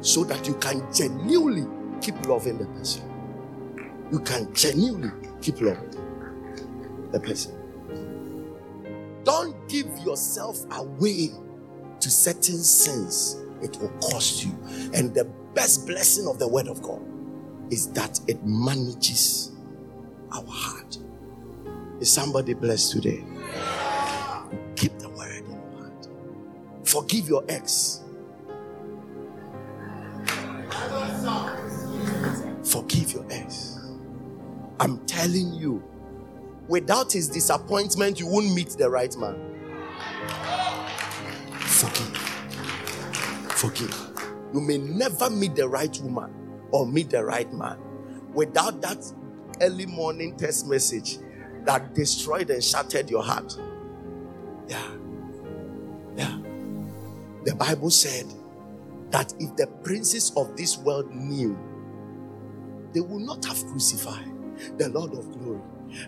so 0.00 0.24
that 0.24 0.46
you 0.46 0.54
can 0.54 0.82
genuinely 0.92 1.66
keep 2.00 2.26
loving 2.26 2.58
the 2.58 2.66
person. 2.66 3.02
You 4.10 4.20
can 4.20 4.52
genuinely 4.52 5.12
keep 5.40 5.60
loving 5.60 5.90
the 7.12 7.20
person. 7.20 7.54
Don't 9.24 9.68
give 9.68 9.86
yourself 9.98 10.64
away 10.72 11.30
to 12.00 12.10
certain 12.10 12.58
sins, 12.58 13.39
it 13.62 13.78
will 13.80 13.90
cost 14.00 14.44
you. 14.44 14.52
And 14.94 15.14
the 15.14 15.24
best 15.54 15.86
blessing 15.86 16.26
of 16.26 16.38
the 16.38 16.48
word 16.48 16.68
of 16.68 16.82
God 16.82 17.00
is 17.70 17.92
that 17.92 18.20
it 18.26 18.44
manages 18.44 19.52
our 20.32 20.44
heart. 20.46 20.98
Is 22.00 22.12
somebody 22.12 22.54
blessed 22.54 22.92
today? 22.92 23.24
Keep 24.76 24.98
the 24.98 25.08
word 25.10 25.44
in 25.44 25.50
your 25.50 25.78
heart. 25.78 26.08
Forgive 26.84 27.28
your 27.28 27.44
ex. 27.48 28.00
Forgive 32.64 33.12
your 33.12 33.26
ex. 33.30 33.78
I'm 34.78 35.04
telling 35.06 35.52
you, 35.52 35.82
without 36.68 37.12
his 37.12 37.28
disappointment, 37.28 38.18
you 38.18 38.26
won't 38.26 38.54
meet 38.54 38.70
the 38.70 38.88
right 38.88 39.14
man. 39.16 39.36
Forgive. 41.50 42.29
Forgive. 43.60 43.94
You 44.54 44.62
may 44.62 44.78
never 44.78 45.28
meet 45.28 45.54
the 45.54 45.68
right 45.68 45.94
woman 46.00 46.32
or 46.70 46.86
meet 46.86 47.10
the 47.10 47.22
right 47.22 47.52
man 47.52 47.76
without 48.32 48.80
that 48.80 49.04
early 49.60 49.84
morning 49.84 50.34
text 50.34 50.66
message 50.66 51.18
that 51.66 51.94
destroyed 51.94 52.48
and 52.48 52.64
shattered 52.64 53.10
your 53.10 53.22
heart. 53.22 53.54
Yeah. 54.66 54.90
Yeah. 56.16 56.38
The 57.44 57.54
Bible 57.54 57.90
said 57.90 58.32
that 59.10 59.34
if 59.38 59.54
the 59.56 59.66
princes 59.84 60.32
of 60.38 60.56
this 60.56 60.78
world 60.78 61.14
knew, 61.14 61.58
they 62.94 63.00
would 63.00 63.20
not 63.20 63.44
have 63.44 63.62
crucified 63.66 64.32
the 64.78 64.88
Lord 64.88 65.12
of 65.12 65.38
glory. 65.38 65.60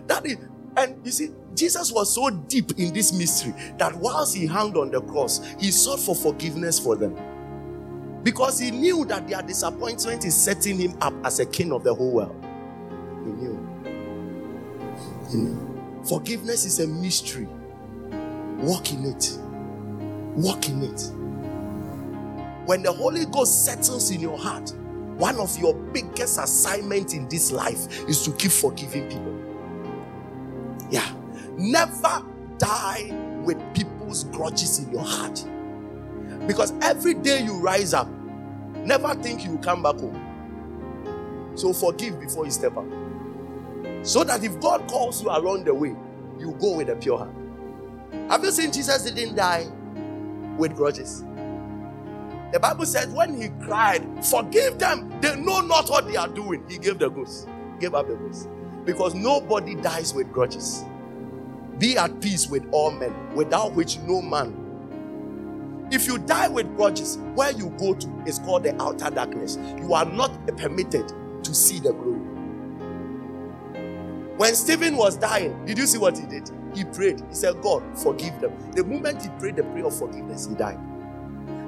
That 0.07 0.25
is, 0.25 0.37
and 0.75 1.05
you 1.05 1.11
see, 1.11 1.29
Jesus 1.53 1.91
was 1.91 2.15
so 2.15 2.31
deep 2.31 2.79
in 2.79 2.95
this 2.95 3.13
mystery 3.13 3.53
that 3.77 3.93
whilst 3.93 4.35
he 4.35 4.47
hung 4.47 4.75
on 4.75 4.89
the 4.89 5.01
cross, 5.01 5.45
he 5.59 5.69
sought 5.69 5.99
for 5.99 6.15
forgiveness 6.15 6.79
for 6.79 6.95
them. 6.95 7.15
Because 8.23 8.57
he 8.59 8.71
knew 8.71 9.03
that 9.05 9.27
their 9.27 9.41
disappointment 9.41 10.23
is 10.25 10.35
setting 10.35 10.79
him 10.79 10.97
up 11.01 11.13
as 11.25 11.39
a 11.39 11.45
king 11.45 11.73
of 11.73 11.83
the 11.83 11.93
whole 11.93 12.11
world. 12.11 12.45
He 13.25 13.31
knew. 13.31 13.59
He 15.29 15.37
knew. 15.37 16.03
Forgiveness 16.05 16.65
is 16.65 16.79
a 16.79 16.87
mystery. 16.87 17.47
Walk 18.59 18.93
in 18.93 19.05
it. 19.05 19.37
Walk 20.35 20.69
in 20.69 20.83
it. 20.83 21.11
When 22.65 22.81
the 22.81 22.93
Holy 22.93 23.25
Ghost 23.25 23.65
settles 23.65 24.09
in 24.09 24.21
your 24.21 24.37
heart, 24.37 24.73
one 25.17 25.37
of 25.37 25.57
your 25.59 25.73
biggest 25.73 26.39
assignments 26.39 27.13
in 27.13 27.27
this 27.27 27.51
life 27.51 28.07
is 28.07 28.23
to 28.23 28.31
keep 28.31 28.51
forgiving 28.51 29.09
people. 29.09 29.37
Yeah. 30.89 31.07
Never 31.57 32.25
die 32.57 33.11
with 33.43 33.57
people's 33.73 34.23
grudges 34.25 34.79
in 34.79 34.91
your 34.91 35.03
heart. 35.03 35.43
Because 36.47 36.73
every 36.81 37.13
day 37.13 37.41
you 37.43 37.59
rise 37.59 37.93
up, 37.93 38.09
never 38.75 39.15
think 39.15 39.45
you 39.45 39.57
come 39.59 39.83
back 39.83 39.95
home. 39.95 41.53
So 41.55 41.71
forgive 41.73 42.19
before 42.19 42.45
you 42.45 42.51
step 42.51 42.75
up. 42.75 42.85
So 44.03 44.23
that 44.23 44.43
if 44.43 44.59
God 44.59 44.87
calls 44.89 45.23
you 45.23 45.29
around 45.29 45.65
the 45.65 45.73
way, 45.73 45.95
you 46.39 46.57
go 46.59 46.77
with 46.77 46.89
a 46.89 46.95
pure 46.95 47.17
heart. 47.17 47.31
Have 48.29 48.43
you 48.43 48.51
seen 48.51 48.71
Jesus 48.71 49.09
didn't 49.09 49.35
die 49.35 49.67
with 50.57 50.75
grudges? 50.75 51.23
The 52.51 52.59
Bible 52.59 52.85
says 52.85 53.07
when 53.07 53.39
he 53.41 53.49
cried, 53.65 54.05
Forgive 54.25 54.77
them, 54.77 55.11
they 55.21 55.35
know 55.35 55.61
not 55.61 55.89
what 55.89 56.07
they 56.07 56.15
are 56.15 56.27
doing. 56.27 56.63
He 56.69 56.77
gave 56.77 56.99
the 56.99 57.09
ghost, 57.09 57.47
gave 57.79 57.95
up 57.95 58.07
the 58.07 58.15
ghost. 58.15 58.49
Because 58.85 59.15
nobody 59.15 59.75
dies 59.75 60.13
with 60.13 60.31
grudges. 60.31 60.83
Be 61.79 61.97
at 61.97 62.19
peace 62.21 62.47
with 62.47 62.67
all 62.71 62.91
men, 62.91 63.13
without 63.33 63.73
which 63.73 63.97
no 63.99 64.21
man. 64.21 64.62
If 65.91 66.07
you 66.07 66.17
die 66.17 66.47
with 66.47 66.75
grudges, 66.75 67.17
where 67.35 67.51
you 67.51 67.69
go 67.77 67.93
to 67.93 68.23
is 68.25 68.39
called 68.39 68.63
the 68.63 68.81
outer 68.81 69.09
darkness. 69.09 69.57
You 69.77 69.93
are 69.93 70.05
not 70.05 70.45
permitted 70.57 71.11
to 71.43 71.53
see 71.53 71.79
the 71.79 71.93
glory. 71.93 72.19
When 74.37 74.55
Stephen 74.55 74.97
was 74.97 75.15
dying, 75.17 75.65
did 75.65 75.77
you 75.77 75.85
see 75.85 75.97
what 75.99 76.17
he 76.17 76.25
did? 76.25 76.49
He 76.73 76.83
prayed. 76.85 77.21
He 77.29 77.35
said, 77.35 77.61
God, 77.61 77.83
forgive 77.97 78.39
them. 78.41 78.53
The 78.71 78.83
moment 78.83 79.21
he 79.21 79.29
prayed 79.39 79.57
the 79.57 79.63
prayer 79.63 79.85
of 79.85 79.97
forgiveness, 79.97 80.47
he 80.47 80.55
died. 80.55 80.79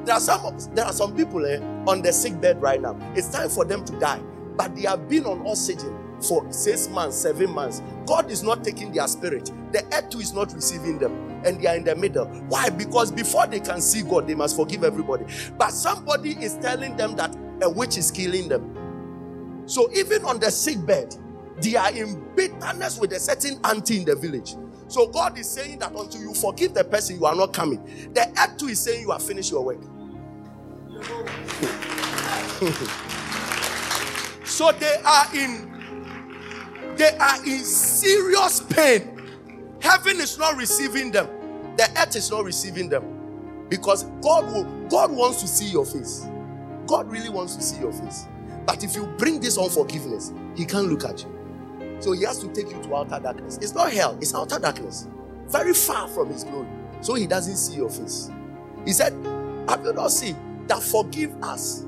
There 0.05 0.15
are 0.15 0.19
some 0.19 0.57
there 0.75 0.85
are 0.85 0.93
some 0.93 1.15
people 1.15 1.45
eh, 1.45 1.59
on 1.87 2.01
the 2.01 2.13
sick 2.13 2.39
bed 2.39 2.61
right 2.61 2.81
now. 2.81 2.95
It's 3.15 3.27
time 3.27 3.49
for 3.49 3.65
them 3.65 3.83
to 3.85 3.99
die, 3.99 4.19
but 4.55 4.75
they 4.75 4.83
have 4.83 5.09
been 5.09 5.25
on 5.25 5.45
oxygen 5.47 5.95
for 6.27 6.51
six 6.51 6.87
months, 6.89 7.17
seven 7.17 7.51
months. 7.51 7.81
God 8.05 8.31
is 8.31 8.43
not 8.43 8.63
taking 8.63 8.91
their 8.91 9.07
spirit. 9.07 9.51
The 9.71 9.83
earth 9.93 10.09
too 10.09 10.19
is 10.19 10.33
not 10.33 10.53
receiving 10.53 10.99
them, 10.99 11.41
and 11.45 11.61
they 11.61 11.67
are 11.67 11.75
in 11.75 11.83
the 11.83 11.95
middle. 11.95 12.25
Why? 12.47 12.69
Because 12.69 13.11
before 13.11 13.47
they 13.47 13.59
can 13.59 13.81
see 13.81 14.01
God, 14.01 14.27
they 14.27 14.35
must 14.35 14.55
forgive 14.55 14.83
everybody. 14.83 15.25
But 15.57 15.71
somebody 15.71 16.31
is 16.31 16.55
telling 16.55 16.95
them 16.97 17.15
that 17.15 17.35
a 17.61 17.69
witch 17.69 17.97
is 17.97 18.11
killing 18.11 18.49
them. 18.49 19.63
So 19.65 19.91
even 19.93 20.23
on 20.25 20.39
the 20.39 20.51
sick 20.51 20.85
bed, 20.85 21.15
they 21.61 21.75
are 21.75 21.91
in 21.91 22.23
bitterness 22.35 22.99
with 22.99 23.13
a 23.13 23.19
certain 23.19 23.59
auntie 23.63 23.97
in 23.97 24.05
the 24.05 24.15
village. 24.15 24.55
So 24.87 25.07
God 25.07 25.37
is 25.39 25.49
saying 25.49 25.79
that 25.79 25.95
until 25.95 26.21
you 26.21 26.33
forgive 26.33 26.73
the 26.73 26.83
person, 26.83 27.17
you 27.17 27.25
are 27.25 27.35
not 27.35 27.53
coming. 27.53 27.83
The 28.13 28.27
earth 28.39 28.57
too 28.57 28.67
is 28.67 28.79
saying 28.79 29.01
you 29.01 29.11
have 29.11 29.23
finished 29.23 29.51
your 29.51 29.63
work. 29.63 29.79
so 34.45 34.71
they 34.73 34.95
are 35.03 35.35
in 35.35 35.74
they 36.97 37.17
are 37.17 37.37
in 37.45 37.63
serious 37.63 38.61
pain. 38.61 39.21
Heaven 39.81 40.19
is 40.19 40.37
not 40.37 40.57
receiving 40.57 41.11
them. 41.11 41.27
The 41.77 41.89
earth 41.97 42.15
is 42.15 42.31
not 42.31 42.43
receiving 42.45 42.89
them. 42.89 43.67
Because 43.69 44.03
God 44.21 44.45
will 44.45 44.65
God 44.89 45.11
wants 45.11 45.41
to 45.41 45.47
see 45.47 45.65
your 45.65 45.85
face. 45.85 46.27
God 46.87 47.11
really 47.11 47.29
wants 47.29 47.55
to 47.55 47.61
see 47.61 47.79
your 47.79 47.93
face. 47.93 48.27
But 48.65 48.83
if 48.83 48.95
you 48.95 49.05
bring 49.17 49.39
this 49.39 49.57
unforgiveness, 49.57 50.33
he 50.55 50.65
can't 50.65 50.87
look 50.87 51.03
at 51.03 51.23
you. 51.23 51.97
So 51.99 52.11
he 52.11 52.23
has 52.23 52.39
to 52.39 52.47
take 52.49 52.69
you 52.69 52.81
to 52.83 52.95
outer 52.95 53.19
darkness. 53.19 53.57
It's 53.61 53.73
not 53.73 53.91
hell, 53.91 54.17
it's 54.21 54.33
outer 54.33 54.59
darkness. 54.59 55.07
Very 55.47 55.73
far 55.73 56.07
from 56.07 56.29
his 56.29 56.43
glory. 56.43 56.67
So 57.01 57.15
he 57.15 57.27
doesn't 57.27 57.57
see 57.57 57.75
your 57.77 57.89
face. 57.89 58.29
He 58.85 58.93
said, 58.93 59.13
Have 59.69 59.83
you 59.85 59.93
not 59.93 60.11
seen 60.11 60.35
that 60.67 60.81
forgive 60.81 61.35
us 61.43 61.85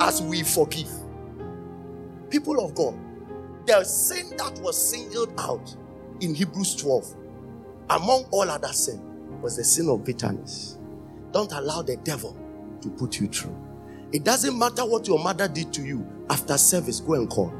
as 0.00 0.22
we 0.22 0.42
forgive? 0.42 0.90
People 2.30 2.64
of 2.64 2.74
God, 2.74 2.94
the 3.68 3.84
sin 3.84 4.34
that 4.38 4.58
was 4.60 4.90
singled 4.90 5.32
out 5.38 5.76
in 6.20 6.34
Hebrews 6.34 6.74
12, 6.76 7.14
among 7.90 8.24
all 8.30 8.50
other 8.50 8.72
sin, 8.72 8.98
was 9.42 9.56
the 9.58 9.64
sin 9.64 9.90
of 9.90 10.04
bitterness. 10.04 10.78
Don't 11.32 11.52
allow 11.52 11.82
the 11.82 11.96
devil 11.98 12.34
to 12.80 12.88
put 12.88 13.20
you 13.20 13.28
through. 13.28 13.54
It 14.10 14.24
doesn't 14.24 14.58
matter 14.58 14.86
what 14.86 15.06
your 15.06 15.18
mother 15.18 15.46
did 15.48 15.70
to 15.74 15.82
you 15.82 16.06
after 16.30 16.56
service, 16.56 17.00
go 17.00 17.12
and 17.12 17.28
call. 17.28 17.52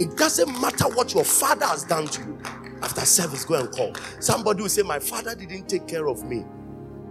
It 0.00 0.16
doesn't 0.16 0.60
matter 0.60 0.88
what 0.88 1.14
your 1.14 1.24
father 1.24 1.66
has 1.66 1.84
done 1.84 2.06
to 2.08 2.22
you. 2.22 2.38
After 2.82 3.02
service, 3.02 3.44
go 3.44 3.54
and 3.60 3.70
call. 3.70 3.94
Somebody 4.18 4.62
will 4.62 4.68
say, 4.70 4.82
My 4.82 4.98
father 4.98 5.34
didn't 5.36 5.68
take 5.68 5.86
care 5.86 6.08
of 6.08 6.24
me. 6.24 6.44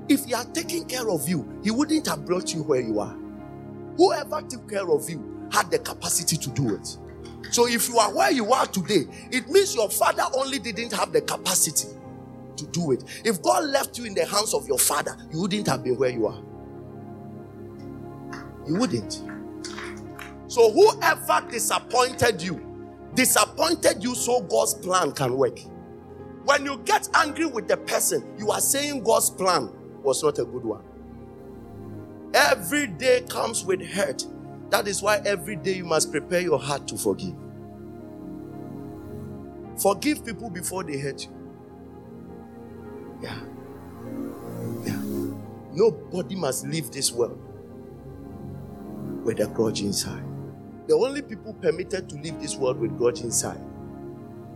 If 0.09 0.25
he 0.25 0.31
had 0.31 0.53
taken 0.53 0.85
care 0.85 1.09
of 1.09 1.29
you, 1.29 1.47
he 1.63 1.71
wouldn't 1.71 2.07
have 2.07 2.25
brought 2.25 2.53
you 2.53 2.63
where 2.63 2.81
you 2.81 2.99
are. 2.99 3.15
Whoever 3.95 4.41
took 4.41 4.67
care 4.69 4.89
of 4.89 5.09
you 5.09 5.38
had 5.51 5.71
the 5.71 5.79
capacity 5.79 6.37
to 6.37 6.49
do 6.51 6.75
it. 6.75 6.97
So 7.51 7.67
if 7.67 7.89
you 7.89 7.97
are 7.97 8.13
where 8.13 8.31
you 8.31 8.51
are 8.53 8.65
today, 8.67 9.05
it 9.31 9.49
means 9.49 9.75
your 9.75 9.89
father 9.89 10.23
only 10.35 10.59
didn't 10.59 10.93
have 10.93 11.11
the 11.11 11.21
capacity 11.21 11.89
to 12.57 12.67
do 12.67 12.91
it. 12.91 13.03
If 13.25 13.41
God 13.41 13.65
left 13.65 13.97
you 13.97 14.05
in 14.05 14.13
the 14.13 14.25
hands 14.25 14.53
of 14.53 14.67
your 14.67 14.77
father, 14.79 15.15
you 15.31 15.41
wouldn't 15.41 15.67
have 15.67 15.83
been 15.83 15.97
where 15.97 16.09
you 16.09 16.27
are. 16.27 16.41
You 18.67 18.75
wouldn't. 18.75 19.23
So 20.47 20.71
whoever 20.71 21.47
disappointed 21.49 22.41
you, 22.41 22.59
disappointed 23.15 24.03
you 24.03 24.15
so 24.15 24.41
God's 24.41 24.75
plan 24.75 25.11
can 25.11 25.35
work. 25.37 25.59
When 26.43 26.65
you 26.65 26.77
get 26.85 27.09
angry 27.13 27.45
with 27.45 27.67
the 27.67 27.77
person, 27.77 28.35
you 28.37 28.51
are 28.51 28.61
saying 28.61 29.03
God's 29.03 29.29
plan 29.29 29.71
was 30.03 30.23
not 30.23 30.39
a 30.39 30.45
good 30.45 30.63
one. 30.63 30.83
Every 32.33 32.87
day 32.87 33.21
comes 33.29 33.65
with 33.65 33.81
hurt. 33.81 34.25
That 34.71 34.87
is 34.87 35.01
why 35.01 35.21
every 35.25 35.55
day 35.57 35.75
you 35.77 35.85
must 35.85 36.11
prepare 36.11 36.41
your 36.41 36.59
heart 36.59 36.87
to 36.89 36.97
forgive. 36.97 37.35
Forgive 39.81 40.25
people 40.25 40.49
before 40.49 40.83
they 40.83 40.99
hurt 40.99 41.25
you. 41.25 41.49
Yeah. 43.21 43.39
Yeah. 44.85 45.01
Nobody 45.73 46.35
must 46.35 46.67
leave 46.67 46.91
this 46.91 47.11
world 47.11 47.39
with 49.23 49.39
a 49.41 49.47
grudge 49.47 49.81
inside. 49.81 50.23
The 50.87 50.95
only 50.95 51.21
people 51.21 51.53
permitted 51.55 52.09
to 52.09 52.15
leave 52.17 52.39
this 52.41 52.55
world 52.57 52.79
with 52.79 52.97
grudge 52.97 53.21
inside 53.21 53.61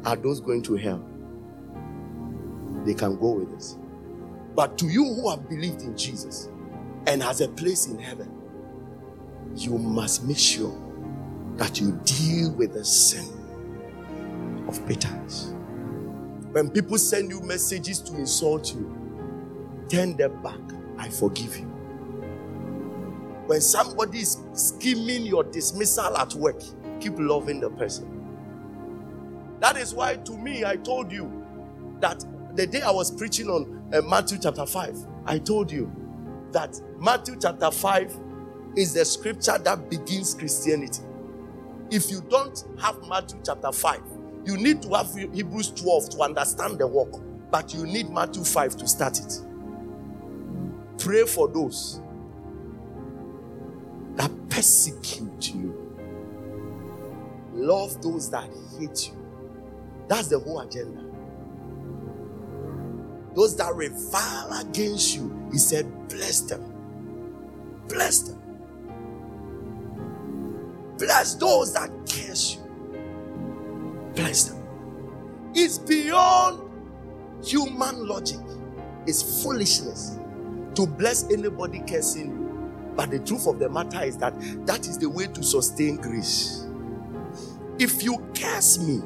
are 0.06 0.16
those 0.18 0.42
going 0.42 0.64
to 0.64 0.76
hell. 0.76 1.04
they 2.86 2.94
can 2.96 3.18
go 3.18 3.32
with 3.32 3.54
it. 3.54 3.78
But 4.56 4.78
to 4.80 4.88
you 4.88 5.06
who 5.16 5.30
have 5.32 5.50
believed 5.50 5.84
in 5.84 5.98
Jesus 5.98 6.50
and 7.08 7.24
has 7.24 7.42
a 7.42 7.50
place 7.50 7.88
in 7.88 8.00
heaven, 8.00 8.32
you 9.56 9.78
must 9.78 10.24
make 10.26 10.38
sure 10.38 10.76
that 11.58 11.80
you 11.80 12.00
deal 12.06 12.52
with 12.54 12.74
the 12.74 12.84
sin 12.84 13.26
of 14.68 14.86
bitterness. 14.88 15.54
When 16.52 16.70
people 16.70 16.98
send 16.98 17.32
you 17.32 17.42
messages 17.42 18.00
to 18.02 18.16
insult 18.16 18.74
you, 18.74 19.86
turn 19.90 20.18
them 20.18 20.42
back. 20.42 20.60
I 20.98 21.10
forgive 21.10 21.58
you. 21.58 21.66
When 23.48 23.62
somebody 23.62 24.20
is 24.20 24.38
scheming 24.54 25.26
your 25.26 25.44
dismissal 25.44 26.16
at 26.18 26.34
work, 26.36 26.62
keep 27.00 27.14
loving 27.18 27.60
the 27.60 27.70
person. 27.70 28.24
That 29.60 29.78
is 29.78 29.94
why, 29.94 30.16
to 30.18 30.38
me, 30.38 30.64
I 30.66 30.78
told 30.78 31.12
you 31.12 31.44
that 32.00 32.24
the 32.56 32.68
day 32.68 32.82
I 32.82 32.92
was 32.92 33.12
preaching 33.12 33.50
on 33.50 33.90
uh, 33.94 34.02
Matthew 34.02 34.38
chapter 34.42 34.66
5, 34.66 34.98
I 35.26 35.40
told 35.40 35.72
you 35.72 35.92
that 36.52 36.80
Matthew 37.00 37.36
chapter 37.42 37.72
5 37.72 38.20
is 38.76 38.94
the 38.94 39.06
scripture 39.06 39.58
that 39.58 39.90
begins 39.90 40.34
Christianity. 40.34 41.04
If 41.92 42.10
you 42.10 42.22
don't 42.30 42.64
have 42.80 43.08
Matthew 43.08 43.40
chapter 43.46 43.72
5, 43.72 44.02
you 44.46 44.58
need 44.58 44.82
to 44.84 44.90
have 44.96 45.14
Hebrews 45.16 45.72
12 45.72 46.10
to 46.12 46.22
understand 46.22 46.80
the 46.80 46.88
work, 46.88 47.14
but 47.52 47.74
you 47.74 47.86
need 47.86 48.10
Matthew 48.10 48.44
5 48.44 48.78
to 48.78 48.88
start 48.88 49.20
it. 49.20 49.42
Pray 50.98 51.26
for 51.26 51.48
those 51.48 52.02
that 54.16 54.32
persecute 54.50 55.54
you, 55.54 55.98
love 57.54 58.02
those 58.02 58.30
that 58.32 58.50
hate 58.80 59.10
you. 59.10 59.18
That's 60.08 60.28
the 60.28 60.40
whole 60.40 60.60
agenda. 60.62 61.04
Those 63.36 63.56
that 63.58 63.74
revile 63.76 64.62
against 64.62 65.16
you, 65.16 65.50
he 65.52 65.58
said, 65.58 66.10
bless 66.10 66.42
them. 66.42 66.86
Bless 67.88 68.20
them. 68.22 68.43
Bless 70.98 71.36
those 71.36 71.74
that 71.74 71.90
curse 72.08 72.56
you. 72.56 72.62
Bless 74.16 74.46
them. 74.46 74.64
It's 75.54 75.78
beyond 75.78 76.70
human 77.44 78.08
logic. 78.08 78.40
It's 79.06 79.44
foolishness 79.44 80.18
to 80.76 80.88
bless 80.88 81.30
anybody 81.32 81.84
cursing 81.88 82.32
you. 82.32 82.94
But 82.96 83.12
the 83.12 83.20
truth 83.20 83.48
of 83.48 83.60
the 83.60 83.70
matter 83.70 84.04
is 84.04 84.18
that 84.18 84.34
that 84.66 84.88
is 84.88 84.98
the 84.98 85.10
way 85.10 85.28
to 85.28 85.44
sustain 85.44 85.98
grace. 85.98 86.66
If 87.80 88.04
you 88.04 88.24
curse 88.36 88.78
me 88.78 89.02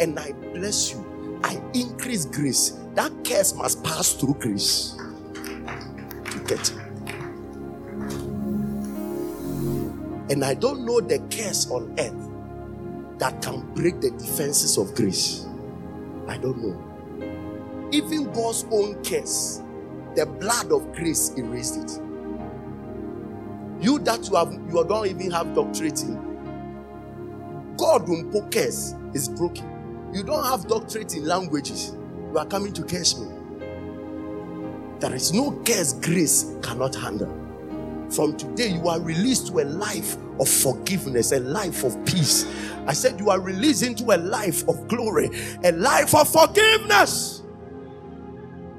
and 0.00 0.18
I 0.18 0.32
bless 0.54 0.92
you, 0.92 1.40
I 1.44 1.60
increase 1.74 2.24
grace. 2.24 2.78
That 2.94 3.12
curse 3.24 3.54
must 3.54 3.84
pass 3.84 4.14
through 4.14 4.34
grace 4.34 4.96
to 6.30 6.38
get 6.46 6.70
it. 6.70 6.85
And 10.30 10.44
I 10.44 10.54
don't 10.54 10.84
know 10.84 11.00
the 11.00 11.18
curse 11.30 11.70
on 11.70 11.94
earth 11.98 12.30
that 13.18 13.42
can 13.42 13.60
break 13.74 14.00
the 14.00 14.10
defenses 14.10 14.78
of 14.78 14.94
grace. 14.94 15.46
I 16.28 16.38
don't 16.38 16.58
know. 16.58 17.88
Even 17.92 18.32
God's 18.32 18.64
own 18.72 19.02
curse, 19.04 19.62
the 20.16 20.26
blood 20.26 20.72
of 20.72 20.92
grace 20.92 21.32
erased 21.36 21.76
it. 21.76 22.02
You 23.80 23.98
that 24.00 24.28
you 24.28 24.36
have 24.36 24.52
you 24.52 24.84
don't 24.88 25.06
even 25.06 25.30
have 25.30 25.54
doctorate 25.54 26.02
in. 26.02 26.36
God 27.76 28.08
will 28.08 28.48
curse 28.50 28.94
is 29.14 29.28
broken. 29.28 30.10
You 30.12 30.24
don't 30.24 30.44
have 30.44 30.66
doctorate 30.68 31.14
in 31.14 31.26
languages. 31.26 31.94
You 32.32 32.38
are 32.38 32.46
coming 32.46 32.72
to 32.74 32.82
curse 32.84 33.18
me. 33.18 33.28
There 35.00 35.14
is 35.14 35.32
no 35.32 35.52
curse 35.64 35.92
grace 35.94 36.54
cannot 36.62 36.94
handle. 36.94 37.45
From 38.10 38.36
today, 38.36 38.68
you 38.68 38.88
are 38.88 39.00
released 39.00 39.48
to 39.48 39.60
a 39.60 39.64
life 39.64 40.16
of 40.40 40.48
forgiveness, 40.48 41.32
a 41.32 41.40
life 41.40 41.84
of 41.84 42.02
peace. 42.06 42.46
I 42.86 42.92
said, 42.92 43.18
You 43.18 43.30
are 43.30 43.40
released 43.40 43.82
into 43.82 44.14
a 44.14 44.18
life 44.18 44.68
of 44.68 44.88
glory, 44.88 45.30
a 45.64 45.72
life 45.72 46.14
of 46.14 46.28
forgiveness. 46.28 47.42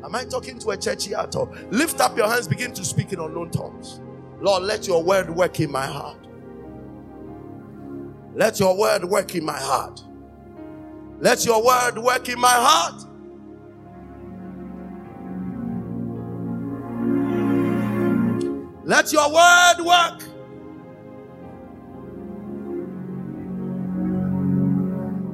Am 0.03 0.15
I 0.15 0.23
talking 0.25 0.57
to 0.59 0.69
a 0.71 0.77
church 0.77 1.05
here 1.07 1.17
at 1.17 1.35
all? 1.35 1.53
Lift 1.69 1.99
up 1.99 2.17
your 2.17 2.29
hands, 2.29 2.47
begin 2.47 2.73
to 2.73 2.85
speak 2.85 3.13
in 3.13 3.19
unknown 3.19 3.51
tongues. 3.51 3.99
Lord, 4.39 4.63
let 4.63 4.87
your 4.87 5.03
word 5.03 5.29
work 5.29 5.59
in 5.59 5.71
my 5.71 5.85
heart. 5.85 6.17
Let 8.35 8.59
your 8.59 8.77
word 8.77 9.03
work 9.05 9.35
in 9.35 9.43
my 9.45 9.59
heart. 9.59 10.03
Let 11.19 11.45
your 11.45 11.63
word 11.65 11.97
work 11.97 12.29
in 12.29 12.39
my 12.39 12.53
heart. 12.53 13.03
Let 18.87 19.11
your 19.11 19.29
word 19.33 19.83
work. 19.83 20.23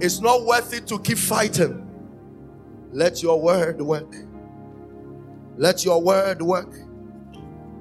It's 0.02 0.20
not 0.20 0.44
worth 0.44 0.74
it 0.74 0.88
to 0.88 0.98
keep 0.98 1.20
fighting. 1.20 1.88
Let 2.92 3.22
your 3.22 3.40
word 3.40 3.80
work. 3.80 4.12
Let 5.56 5.86
your 5.86 6.02
word 6.02 6.42
work. 6.42 6.74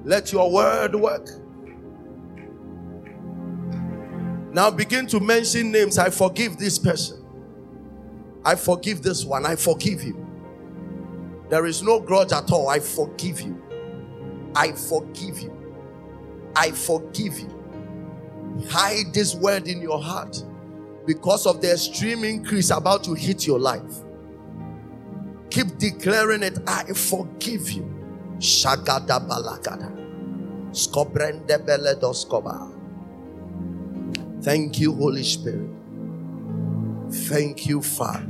Let 0.03 0.31
your 0.31 0.51
word 0.51 0.93
work. 0.93 1.27
Now 4.51 4.69
begin 4.69 5.07
to 5.07 5.19
mention 5.19 5.71
names. 5.71 5.97
I 5.97 6.11
forgive 6.11 6.57
this 6.57 6.77
person. 6.77 7.25
I 8.45 8.53
forgive 8.53 9.01
this 9.01 9.25
one. 9.25 9.43
I 9.43 9.55
forgive 9.55 10.03
you. 10.03 10.23
There 11.49 11.65
is 11.65 11.81
no 11.81 11.99
grudge 11.99 12.31
at 12.31 12.51
all. 12.51 12.69
I 12.69 12.79
forgive 12.79 13.41
you. 13.41 13.59
I 14.55 14.73
forgive 14.73 15.39
you. 15.39 15.52
I 16.55 16.71
forgive 16.71 17.39
you. 17.39 17.63
Hide 18.69 19.13
this 19.13 19.35
word 19.35 19.67
in 19.67 19.81
your 19.81 20.01
heart 20.01 20.43
because 21.05 21.45
of 21.45 21.61
the 21.61 21.71
extreme 21.71 22.23
increase 22.23 22.69
about 22.69 23.03
to 23.05 23.13
hit 23.13 23.45
your 23.47 23.59
life. 23.59 24.01
Keep 25.49 25.77
declaring 25.77 26.43
it. 26.43 26.57
I 26.67 26.83
forgive 26.93 27.71
you. 27.71 27.83
Shagada 28.37 29.19
balagada. 29.27 29.91
Thank 34.43 34.79
you, 34.79 34.93
Holy 34.95 35.23
Spirit. 35.23 35.69
Thank 37.09 37.67
you, 37.67 37.81
Father. 37.81 38.27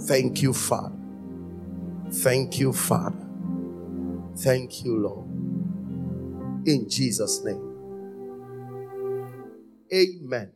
Thank 0.00 0.42
you, 0.42 0.52
Father. 0.52 0.96
Thank 2.10 2.58
you, 2.58 2.72
Father. 2.72 3.26
Thank 4.36 4.84
you, 4.84 4.98
Lord 4.98 5.25
in 6.66 6.88
Jesus' 6.88 7.44
name. 7.44 7.72
Amen. 9.92 10.50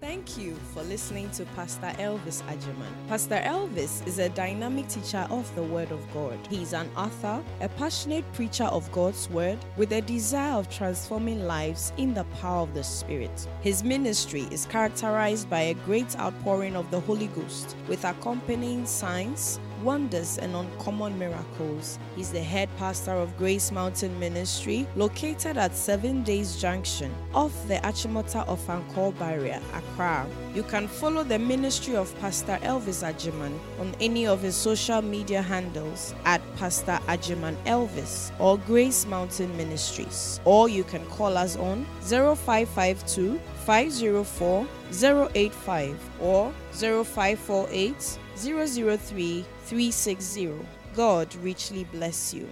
Thank 0.00 0.36
you 0.36 0.54
for 0.74 0.82
listening 0.82 1.30
to 1.30 1.46
Pastor 1.56 1.90
Elvis 1.98 2.42
Agyemang. 2.42 3.08
Pastor 3.08 3.40
Elvis 3.42 4.06
is 4.06 4.18
a 4.18 4.28
dynamic 4.28 4.86
teacher 4.86 5.26
of 5.30 5.52
the 5.54 5.62
Word 5.62 5.90
of 5.90 6.00
God. 6.12 6.38
He 6.50 6.60
is 6.60 6.74
an 6.74 6.90
author, 6.94 7.42
a 7.62 7.70
passionate 7.70 8.30
preacher 8.34 8.64
of 8.64 8.90
God's 8.92 9.30
Word, 9.30 9.58
with 9.78 9.92
a 9.92 10.02
desire 10.02 10.58
of 10.58 10.68
transforming 10.68 11.46
lives 11.46 11.94
in 11.96 12.12
the 12.12 12.24
power 12.38 12.60
of 12.60 12.74
the 12.74 12.84
Spirit. 12.84 13.48
His 13.62 13.82
ministry 13.82 14.46
is 14.50 14.66
characterized 14.66 15.48
by 15.48 15.60
a 15.60 15.74
great 15.86 16.18
outpouring 16.18 16.76
of 16.76 16.90
the 16.90 17.00
Holy 17.00 17.28
Ghost, 17.28 17.74
with 17.88 18.04
accompanying 18.04 18.84
signs, 18.84 19.58
wonders 19.82 20.38
and 20.38 20.54
uncommon 20.54 21.18
miracles. 21.18 21.98
He's 22.16 22.30
the 22.30 22.42
head 22.42 22.68
pastor 22.76 23.12
of 23.12 23.36
Grace 23.36 23.70
Mountain 23.70 24.18
Ministry, 24.18 24.86
located 24.96 25.56
at 25.56 25.74
Seven 25.74 26.22
Days 26.22 26.60
Junction, 26.60 27.14
off 27.34 27.52
the 27.68 27.76
Achimota 27.76 28.46
Ofankor 28.46 29.18
Barrier, 29.18 29.60
Accra. 29.74 30.26
You 30.54 30.62
can 30.62 30.86
follow 30.88 31.24
the 31.24 31.38
ministry 31.38 31.96
of 31.96 32.16
Pastor 32.20 32.58
Elvis 32.62 33.02
Agyemang 33.02 33.58
on 33.80 33.94
any 34.00 34.26
of 34.26 34.40
his 34.42 34.54
social 34.54 35.02
media 35.02 35.42
handles 35.42 36.14
at 36.24 36.40
Pastor 36.56 36.98
Agyemang 37.06 37.56
Elvis 37.64 38.30
or 38.38 38.58
Grace 38.58 39.06
Mountain 39.06 39.56
Ministries, 39.56 40.40
or 40.44 40.68
you 40.68 40.84
can 40.84 41.04
call 41.06 41.36
us 41.36 41.56
on 41.56 41.84
0552 42.02 43.40
504 43.64 44.66
085 44.92 46.10
or 46.20 46.52
0548 46.72 48.18
003 48.36 49.44
360. 49.64 50.52
God 50.94 51.34
richly 51.36 51.84
bless 51.84 52.34
you. 52.34 52.48